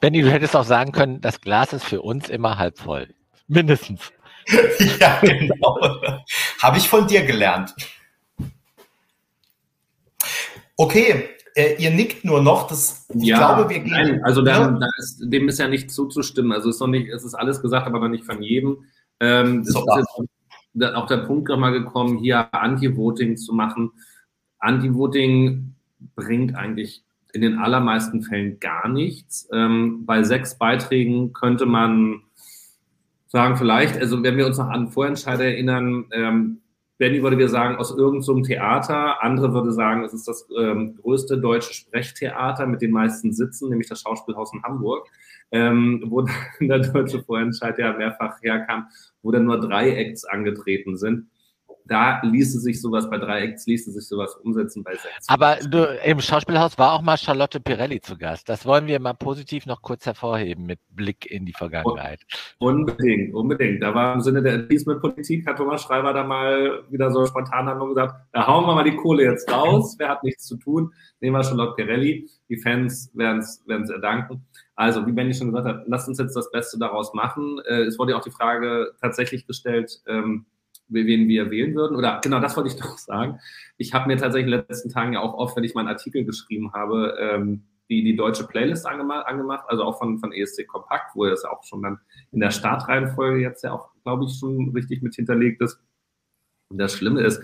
Benny, 0.01 0.21
du 0.21 0.31
hättest 0.31 0.55
auch 0.55 0.65
sagen 0.65 0.93
können, 0.93 1.23
das 1.23 1.41
Glas 1.41 1.73
ist 1.73 1.85
für 1.85 2.03
uns 2.03 2.29
immer 2.29 2.59
halb 2.59 2.79
voll. 2.79 3.15
Mindestens. 3.49 4.13
ja, 5.01 5.19
genau. 5.21 5.79
Habe 6.63 6.79
ich 6.79 6.89
von 6.89 7.07
dir 7.07 7.25
gelernt. 7.25 7.75
Okay, 10.77 11.36
äh, 11.57 11.75
ihr 11.79 11.91
nickt 11.91 12.25
nur 12.25 12.43
noch. 12.43 12.69
Das, 12.69 13.07
ich 13.15 13.25
ja, 13.25 13.39
glaube, 13.39 13.71
wir 13.71 13.81
gehen. 13.81 13.91
Nein, 13.91 14.25
also 14.25 14.43
da, 14.43 14.71
da 14.71 14.87
ist, 14.99 15.21
dem 15.21 15.49
ist 15.49 15.59
ja 15.59 15.69
nicht 15.69 15.91
zuzustimmen. 15.91 16.53
Also 16.53 16.69
es 16.69 16.77
ist 16.77 16.81
noch 16.81 16.87
nicht, 16.87 17.09
es 17.09 17.25
ist 17.25 17.35
alles 17.35 17.63
gesagt, 17.63 17.87
aber 17.87 17.99
noch 17.99 18.09
nicht 18.09 18.25
von 18.25 18.43
jedem. 18.43 18.85
Ähm, 19.21 19.61
es 19.61 19.69
ist 19.71 19.77
jetzt 20.75 20.95
auch 20.95 21.07
der 21.07 21.17
Punkt 21.19 21.49
nochmal 21.49 21.73
gekommen, 21.73 22.19
hier 22.19 22.53
Anti-Voting 22.55 23.39
zu 23.39 23.55
machen. 23.55 23.91
Anti-Voting 24.59 25.75
bringt 26.15 26.55
eigentlich 26.55 27.03
in 27.33 27.41
den 27.41 27.59
allermeisten 27.59 28.23
Fällen 28.23 28.61
gar 28.61 28.89
nichts. 28.89 29.49
Ähm, 29.53 30.05
bei 30.05 30.23
sechs 30.23 30.59
Beiträgen 30.59 31.33
könnte 31.33 31.65
man 31.65 32.21
sagen, 33.29 33.57
vielleicht, 33.57 33.97
also 33.97 34.23
wenn 34.23 34.37
wir 34.37 34.47
uns 34.47 34.59
noch 34.59 34.69
an 34.69 34.91
Vorentscheide 34.91 35.45
erinnern, 35.45 36.05
ähm, 36.13 36.61
Benny 36.99 37.23
würde 37.23 37.39
wir 37.39 37.49
sagen, 37.49 37.77
aus 37.77 37.91
irgendeinem 37.91 38.23
so 38.23 38.41
Theater. 38.41 39.23
Andere 39.23 39.53
würde 39.53 39.73
sagen, 39.73 40.05
es 40.05 40.15
ist 40.15 40.27
das 40.27 40.49
ähm, 40.59 40.97
größte 40.97 41.39
deutsche 41.39 41.75
Sprechtheater 41.75 42.67
mit 42.67 42.81
den 42.81 42.91
meisten 42.91 43.33
Sitzen, 43.33 43.69
nämlich 43.69 43.89
das 43.89 44.01
Schauspielhaus 44.01 44.53
in 44.55 44.63
Hamburg, 44.63 45.07
ähm, 45.51 46.05
wo 46.07 46.27
der 46.61 46.79
deutsche 46.79 47.23
Vorentscheid 47.23 47.79
ja 47.79 47.93
mehrfach 47.93 48.41
herkam, 48.43 48.89
wo 49.23 49.31
dann 49.31 49.45
nur 49.45 49.61
drei 49.61 49.91
Acts 49.91 50.25
angetreten 50.25 50.97
sind 50.97 51.29
da 51.89 52.21
ließe 52.23 52.61
sich 52.61 52.81
sowas 52.81 53.09
bei 53.09 53.19
drei 53.19 53.43
Acts, 53.43 53.67
ließe 53.67 53.91
sich 53.91 54.09
sowas 54.09 54.35
umsetzen 54.43 54.83
bei 54.83 54.93
sechs. 54.93 55.29
Aber 55.29 55.57
du, 55.57 55.85
im 56.05 56.21
Schauspielhaus 56.21 56.79
war 56.79 56.93
auch 56.93 57.03
mal 57.03 57.17
Charlotte 57.17 57.61
Pirelli 57.61 58.01
zu 58.01 58.17
Gast. 58.17 58.49
Das 58.49 58.67
wollen 58.67 58.87
wir 58.87 59.01
mal 59.01 59.15
positiv 59.15 59.67
noch 59.67 59.83
kurz 59.83 60.07
hervorheben 60.07 60.67
mit 60.67 60.81
Blick 60.91 61.31
in 61.31 61.47
die 61.47 61.53
Vergangenheit. 61.53 62.21
Unbedingt, 62.59 63.35
unbedingt. 63.35 63.83
Da 63.83 63.95
war 63.95 64.15
im 64.15 64.21
Sinne 64.21 64.43
der 64.43 64.55
Appeasement-Politik, 64.55 65.47
hat 65.47 65.59
Thomas 65.59 65.83
Schreiber 65.83 66.13
da 66.13 66.25
mal 66.25 66.85
wieder 66.91 67.11
so 67.11 67.25
spontan 67.27 67.67
haben 67.67 67.89
gesagt, 67.89 68.15
da 68.33 68.47
hauen 68.47 68.67
wir 68.67 68.75
mal 68.75 68.85
die 68.85 68.97
Kohle 68.97 69.25
jetzt 69.25 69.51
raus, 69.51 69.97
wer 69.99 70.09
hat 70.09 70.25
nichts 70.25 70.45
zu 70.45 70.57
tun, 70.57 70.93
nehmen 71.21 71.37
wir 71.37 71.45
Charlotte 71.45 71.75
Pirelli. 71.75 72.29
Die 72.49 72.57
Fans 72.57 73.11
werden 73.15 73.41
es 73.41 73.91
erdanken. 73.91 74.47
Also, 74.75 75.07
wie 75.07 75.13
Benny 75.13 75.33
schon 75.33 75.53
gesagt 75.53 75.67
hat, 75.67 75.85
lasst 75.87 76.07
uns 76.07 76.19
jetzt 76.19 76.37
das 76.37 76.51
Beste 76.51 76.79
daraus 76.79 77.15
machen. 77.15 77.59
Äh, 77.67 77.85
es 77.85 77.99
wurde 77.99 78.13
ja 78.13 78.19
auch 78.19 78.25
die 78.25 78.31
Frage 78.31 78.93
tatsächlich 79.01 79.47
gestellt, 79.47 80.03
ähm, 80.07 80.45
wen 80.89 81.29
wir 81.29 81.51
wählen 81.51 81.75
würden. 81.75 81.97
Oder 81.97 82.21
genau, 82.23 82.41
das 82.41 82.57
wollte 82.57 82.71
ich 82.71 82.77
doch 82.81 82.99
sagen. 82.99 83.39
Ich 83.77 83.95
habe 83.95 84.07
mir 84.09 84.17
tatsächlich 84.17 84.53
in 84.53 84.59
den 84.59 84.67
letzten 84.69 84.91
Tagen 84.91 85.13
ja 85.13 85.21
auch 85.21 85.35
oft, 85.35 85.57
wenn 85.57 85.65
ich 85.65 85.75
meinen 85.75 85.89
Artikel 85.89 86.25
geschrieben 86.25 86.73
habe, 86.73 87.17
ähm, 87.21 87.65
die, 87.89 88.03
die 88.03 88.17
deutsche 88.17 88.47
Playlist 88.47 88.87
angemacht, 88.87 89.27
angemacht, 89.27 89.65
also 89.69 89.85
auch 89.85 89.99
von, 89.99 90.19
von 90.19 90.33
ESC 90.33 90.67
Kompakt, 90.67 91.15
wo 91.15 91.25
das 91.27 91.45
auch 91.45 91.63
schon 91.63 91.83
dann 91.83 92.01
in 92.33 92.41
der 92.41 92.51
Startreihenfolge 92.51 93.41
jetzt 93.41 93.63
ja 93.63 93.73
auch, 93.73 93.91
glaube 94.03 94.25
ich, 94.25 94.39
schon 94.39 94.71
richtig 94.75 95.03
mit 95.03 95.15
hinterlegt 95.15 95.63
ist. 95.63 95.81
Und 96.69 96.79
das 96.79 96.95
Schlimme 96.95 97.21
ist, 97.21 97.41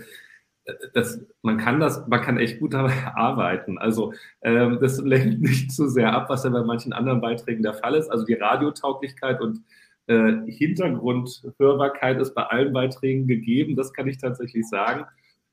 das, 0.93 1.25
man 1.41 1.57
kann 1.57 1.79
das, 1.79 2.07
man 2.07 2.21
kann 2.21 2.37
echt 2.37 2.59
gut 2.59 2.73
dabei 2.73 2.93
arbeiten. 3.15 3.77
Also 3.77 4.13
ähm, 4.41 4.79
das 4.81 4.99
lenkt 4.99 5.41
nicht 5.41 5.71
zu 5.71 5.87
sehr 5.89 6.13
ab, 6.13 6.29
was 6.29 6.43
ja 6.43 6.49
bei 6.49 6.63
manchen 6.63 6.93
anderen 6.93 7.21
Beiträgen 7.21 7.63
der 7.63 7.73
Fall 7.73 7.95
ist. 7.95 8.09
Also 8.09 8.25
die 8.25 8.33
Radiotauglichkeit 8.33 9.41
und 9.41 9.61
äh, 10.07 10.33
Hintergrundhörbarkeit 10.47 12.19
ist 12.19 12.33
bei 12.33 12.43
allen 12.43 12.73
Beiträgen 12.73 13.27
gegeben, 13.27 13.75
das 13.75 13.93
kann 13.93 14.07
ich 14.07 14.17
tatsächlich 14.17 14.67
sagen. 14.67 15.05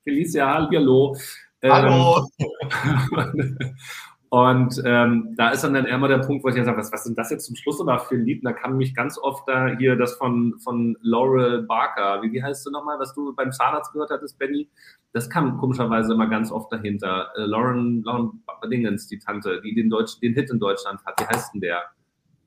Felicia, 0.02 0.52
hallo. 0.52 1.16
Ähm, 1.62 1.72
hallo. 1.72 2.26
und 4.30 4.82
ähm, 4.84 5.34
da 5.36 5.50
ist 5.50 5.62
dann, 5.62 5.74
dann 5.74 5.84
immer 5.84 6.08
der 6.08 6.18
Punkt, 6.18 6.42
wo 6.42 6.48
ich 6.48 6.56
ja 6.56 6.64
sage, 6.64 6.78
was, 6.78 6.90
was 6.90 7.04
sind 7.04 7.18
das 7.18 7.30
jetzt 7.30 7.46
zum 7.46 7.54
Schluss 7.54 7.80
aber 7.80 7.98
für 7.98 8.14
ein 8.14 8.24
Lied? 8.24 8.42
Und 8.42 8.46
da 8.46 8.52
kam 8.52 8.76
mich 8.76 8.94
ganz 8.94 9.18
oft 9.18 9.46
da 9.46 9.76
hier 9.76 9.94
das 9.96 10.14
von, 10.14 10.58
von 10.64 10.96
Laurel 11.02 11.62
Barker, 11.62 12.22
wie, 12.22 12.32
wie 12.32 12.42
heißt 12.42 12.66
du 12.66 12.70
nochmal, 12.70 12.98
was 12.98 13.14
du 13.14 13.34
beim 13.34 13.52
Zahnarzt 13.52 13.92
gehört 13.92 14.10
hattest, 14.10 14.38
Benny? 14.38 14.68
Das 15.12 15.28
kam 15.28 15.58
komischerweise 15.58 16.14
immer 16.14 16.28
ganz 16.28 16.50
oft 16.50 16.72
dahinter. 16.72 17.30
Äh, 17.36 17.42
Lauren, 17.42 18.02
Lauren 18.02 18.42
Dingens, 18.70 19.06
die 19.06 19.18
Tante, 19.18 19.60
die 19.62 19.74
den, 19.74 19.90
Deutsch, 19.90 20.18
den 20.20 20.34
Hit 20.34 20.50
in 20.50 20.58
Deutschland 20.58 21.04
hat, 21.04 21.20
wie 21.20 21.26
heißt 21.26 21.54
denn 21.54 21.60
der? 21.60 21.82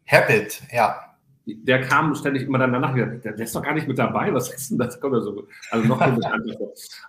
Habit, 0.05 0.63
ja 0.71 1.12
der 1.45 1.81
kam 1.81 2.15
ständig 2.15 2.43
immer 2.43 2.57
dann 2.57 2.71
danach 2.71 2.95
der, 2.95 3.05
der 3.17 3.37
ist 3.37 3.55
doch 3.55 3.63
gar 3.63 3.73
nicht 3.73 3.87
mit 3.87 3.97
dabei, 3.97 4.33
was 4.33 4.53
ist 4.53 4.71
denn 4.71 4.77
das? 4.77 4.99
Kommt 4.99 5.21
so, 5.23 5.47
also 5.71 5.87
noch 5.87 6.01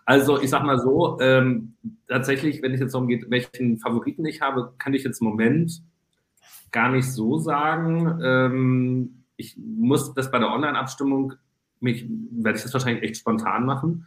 Also 0.05 0.41
ich 0.41 0.51
sag 0.51 0.65
mal 0.65 0.79
so, 0.79 1.19
ähm, 1.21 1.75
tatsächlich, 2.09 2.61
wenn 2.63 2.73
es 2.73 2.81
jetzt 2.81 2.95
darum 2.95 3.09
geht, 3.09 3.31
welchen 3.31 3.79
Favoriten 3.79 4.27
ich 4.27 4.41
habe, 4.41 4.73
kann 4.79 4.95
ich 4.95 5.05
jetzt 5.05 5.21
im 5.21 5.29
Moment 5.29 5.83
gar 6.73 6.91
nicht 6.91 7.11
so 7.11 7.39
sagen. 7.39 8.19
Ähm, 8.23 9.25
ich 9.37 9.57
muss 9.57 10.13
das 10.15 10.31
bei 10.31 10.39
der 10.39 10.51
Online-Abstimmung, 10.51 11.35
mich, 11.81 12.07
werde 12.09 12.57
ich 12.57 12.65
das 12.65 12.73
wahrscheinlich 12.73 13.05
echt 13.05 13.17
spontan 13.19 13.65
machen. 13.65 14.07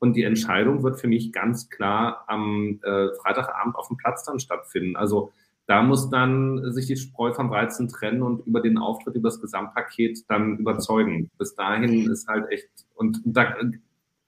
Und 0.00 0.14
die 0.14 0.22
Entscheidung 0.24 0.82
wird 0.82 1.00
für 1.00 1.08
mich 1.08 1.32
ganz 1.32 1.68
klar 1.70 2.24
am 2.26 2.80
äh, 2.82 3.08
Freitagabend 3.20 3.76
auf 3.76 3.88
dem 3.88 3.96
Platz 3.96 4.24
dann 4.24 4.40
stattfinden. 4.40 4.96
Also 4.96 5.32
da 5.68 5.82
muss 5.82 6.08
dann 6.08 6.72
sich 6.72 6.86
die 6.86 6.96
Spreu 6.96 7.34
vom 7.34 7.50
Weizen 7.50 7.88
trennen 7.88 8.22
und 8.22 8.46
über 8.46 8.62
den 8.62 8.78
Auftritt, 8.78 9.14
über 9.14 9.28
das 9.28 9.40
Gesamtpaket 9.40 10.24
dann 10.28 10.56
überzeugen. 10.56 11.30
Bis 11.36 11.54
dahin 11.54 12.10
ist 12.10 12.26
halt 12.26 12.50
echt, 12.50 12.70
und 12.94 13.20
da, 13.26 13.54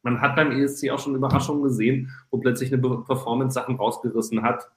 man 0.02 0.20
hat 0.20 0.36
beim 0.36 0.52
ESC 0.52 0.90
auch 0.90 0.98
schon 0.98 1.14
Überraschungen 1.14 1.62
gesehen, 1.62 2.10
wo 2.30 2.36
plötzlich 2.36 2.70
eine 2.70 2.82
Performance 2.82 3.54
Sachen 3.54 3.76
rausgerissen 3.76 4.42
hat, 4.42 4.70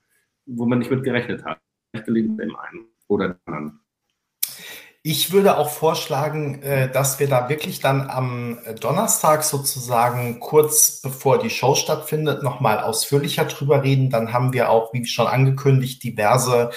wo 0.45 0.65
man 0.65 0.79
nicht 0.79 0.89
mit 0.89 1.03
gerechnet 1.03 1.43
hat. 1.43 1.59
Vielleicht 1.91 2.07
gelingt 2.07 2.39
dem 2.39 2.55
einen 2.55 2.85
oder 3.09 3.29
dem 3.29 3.53
anderen. 3.53 3.79
Ich 5.05 5.33
würde 5.33 5.57
auch 5.57 5.69
vorschlagen, 5.69 6.61
äh, 6.61 6.89
dass 6.89 7.19
wir 7.19 7.27
da 7.27 7.49
wirklich 7.49 7.81
dann 7.81 8.09
am 8.09 8.57
Donnerstag 8.79 9.43
sozusagen 9.43 10.39
kurz 10.39 11.01
bevor 11.01 11.39
die 11.39 11.49
Show 11.49 11.75
stattfindet, 11.75 12.41
nochmal 12.41 12.79
ausführlicher 12.79 13.43
drüber 13.43 13.83
reden. 13.83 14.09
Dann 14.09 14.31
haben 14.31 14.53
wir 14.53 14.69
auch, 14.69 14.93
wie 14.93 15.05
schon 15.05 15.27
angekündigt, 15.27 16.01
diverse 16.03 16.71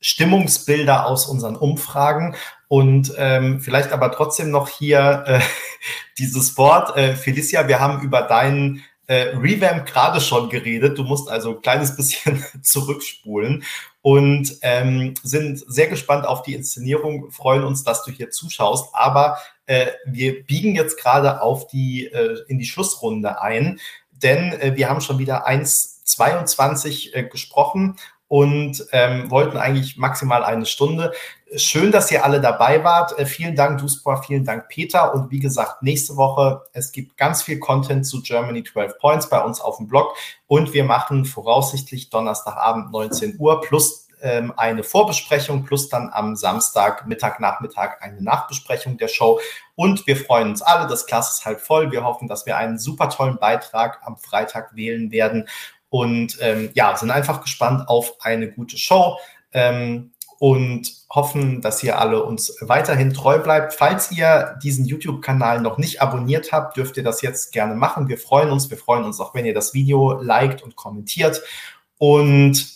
Stimmungsbilder 0.00 1.06
aus 1.06 1.26
unseren 1.26 1.54
Umfragen. 1.54 2.34
Und 2.66 3.14
ähm, 3.16 3.60
vielleicht 3.60 3.92
aber 3.92 4.10
trotzdem 4.10 4.50
noch 4.50 4.68
hier 4.68 5.22
äh, 5.28 5.40
dieses 6.18 6.58
Wort. 6.58 6.96
Äh, 6.96 7.14
Felicia, 7.14 7.68
wir 7.68 7.78
haben 7.78 8.02
über 8.02 8.22
deinen 8.22 8.82
äh, 9.06 9.36
Revamp 9.36 9.86
gerade 9.86 10.20
schon 10.20 10.50
geredet. 10.50 10.98
Du 10.98 11.04
musst 11.04 11.30
also 11.30 11.54
ein 11.54 11.62
kleines 11.62 11.94
bisschen 11.94 12.44
zurückspulen 12.62 13.62
und 14.08 14.56
ähm, 14.62 15.12
sind 15.22 15.62
sehr 15.70 15.86
gespannt 15.86 16.24
auf 16.26 16.40
die 16.40 16.54
Inszenierung, 16.54 17.30
freuen 17.30 17.62
uns, 17.62 17.84
dass 17.84 18.04
du 18.04 18.10
hier 18.10 18.30
zuschaust. 18.30 18.88
Aber 18.94 19.36
äh, 19.66 19.88
wir 20.06 20.44
biegen 20.44 20.74
jetzt 20.74 20.98
gerade 20.98 21.42
auf 21.42 21.66
die 21.66 22.06
äh, 22.06 22.38
in 22.48 22.58
die 22.58 22.64
Schlussrunde 22.64 23.42
ein, 23.42 23.78
denn 24.10 24.54
äh, 24.54 24.72
wir 24.76 24.88
haben 24.88 25.02
schon 25.02 25.18
wieder 25.18 25.46
1,22 25.46 27.12
äh, 27.12 27.24
gesprochen 27.24 27.96
und 28.28 28.86
ähm, 28.92 29.30
wollten 29.30 29.58
eigentlich 29.58 29.98
maximal 29.98 30.42
eine 30.42 30.64
Stunde. 30.64 31.12
Schön, 31.56 31.92
dass 31.92 32.10
ihr 32.10 32.24
alle 32.24 32.42
dabei 32.42 32.84
wart. 32.84 33.18
Äh, 33.18 33.24
vielen 33.24 33.56
Dank, 33.56 33.80
Duspor, 33.80 34.22
vielen 34.22 34.44
Dank, 34.44 34.68
Peter. 34.68 35.14
Und 35.14 35.30
wie 35.30 35.38
gesagt, 35.38 35.82
nächste 35.82 36.16
Woche, 36.16 36.62
es 36.72 36.92
gibt 36.92 37.16
ganz 37.16 37.42
viel 37.42 37.58
Content 37.58 38.06
zu 38.06 38.20
Germany 38.22 38.64
12 38.64 38.98
Points 38.98 39.30
bei 39.30 39.42
uns 39.42 39.60
auf 39.60 39.78
dem 39.78 39.88
Blog. 39.88 40.14
Und 40.46 40.74
wir 40.74 40.84
machen 40.84 41.24
voraussichtlich 41.24 42.10
Donnerstagabend 42.10 42.92
19 42.92 43.36
Uhr 43.38 43.62
plus 43.62 44.08
ähm, 44.20 44.52
eine 44.58 44.82
Vorbesprechung, 44.82 45.64
plus 45.64 45.88
dann 45.88 46.10
am 46.12 46.36
Samstag, 46.36 47.06
Mittag, 47.06 47.40
Nachmittag 47.40 48.02
eine 48.02 48.20
Nachbesprechung 48.20 48.98
der 48.98 49.08
Show. 49.08 49.40
Und 49.74 50.06
wir 50.06 50.16
freuen 50.16 50.50
uns 50.50 50.60
alle. 50.60 50.86
Das 50.86 51.06
Glas 51.06 51.32
ist 51.32 51.46
halb 51.46 51.60
voll. 51.60 51.90
Wir 51.90 52.04
hoffen, 52.04 52.28
dass 52.28 52.44
wir 52.44 52.58
einen 52.58 52.78
super 52.78 53.08
tollen 53.08 53.38
Beitrag 53.38 54.00
am 54.04 54.18
Freitag 54.18 54.76
wählen 54.76 55.10
werden. 55.12 55.48
Und 55.88 56.36
ähm, 56.42 56.70
ja, 56.74 56.94
sind 56.94 57.10
einfach 57.10 57.40
gespannt 57.40 57.88
auf 57.88 58.16
eine 58.20 58.50
gute 58.52 58.76
Show. 58.76 59.16
Ähm, 59.52 60.12
und 60.38 60.92
hoffen, 61.10 61.60
dass 61.60 61.82
ihr 61.82 61.98
alle 61.98 62.22
uns 62.22 62.56
weiterhin 62.60 63.12
treu 63.12 63.38
bleibt. 63.38 63.74
Falls 63.74 64.12
ihr 64.12 64.56
diesen 64.62 64.84
YouTube-Kanal 64.84 65.60
noch 65.60 65.78
nicht 65.78 66.00
abonniert 66.00 66.52
habt, 66.52 66.76
dürft 66.76 66.96
ihr 66.96 67.02
das 67.02 67.22
jetzt 67.22 67.52
gerne 67.52 67.74
machen. 67.74 68.08
Wir 68.08 68.18
freuen 68.18 68.50
uns. 68.50 68.70
Wir 68.70 68.78
freuen 68.78 69.04
uns 69.04 69.20
auch, 69.20 69.34
wenn 69.34 69.46
ihr 69.46 69.54
das 69.54 69.74
Video 69.74 70.12
liked 70.12 70.62
und 70.62 70.76
kommentiert 70.76 71.42
und 71.98 72.66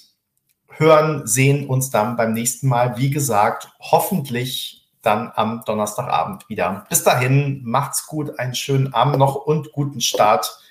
hören, 0.71 1.27
sehen 1.27 1.69
uns 1.69 1.91
dann 1.91 2.17
beim 2.17 2.33
nächsten 2.33 2.69
Mal. 2.69 2.97
Wie 2.97 3.11
gesagt, 3.11 3.69
hoffentlich 3.79 4.89
dann 5.03 5.33
am 5.35 5.63
Donnerstagabend 5.65 6.49
wieder. 6.49 6.87
Bis 6.89 7.05
dahin, 7.05 7.63
macht's 7.65 8.07
gut, 8.07 8.39
einen 8.39 8.55
schönen 8.55 8.95
Abend 8.95 9.19
noch 9.19 9.35
und 9.35 9.73
guten 9.73 10.01
Start 10.01 10.62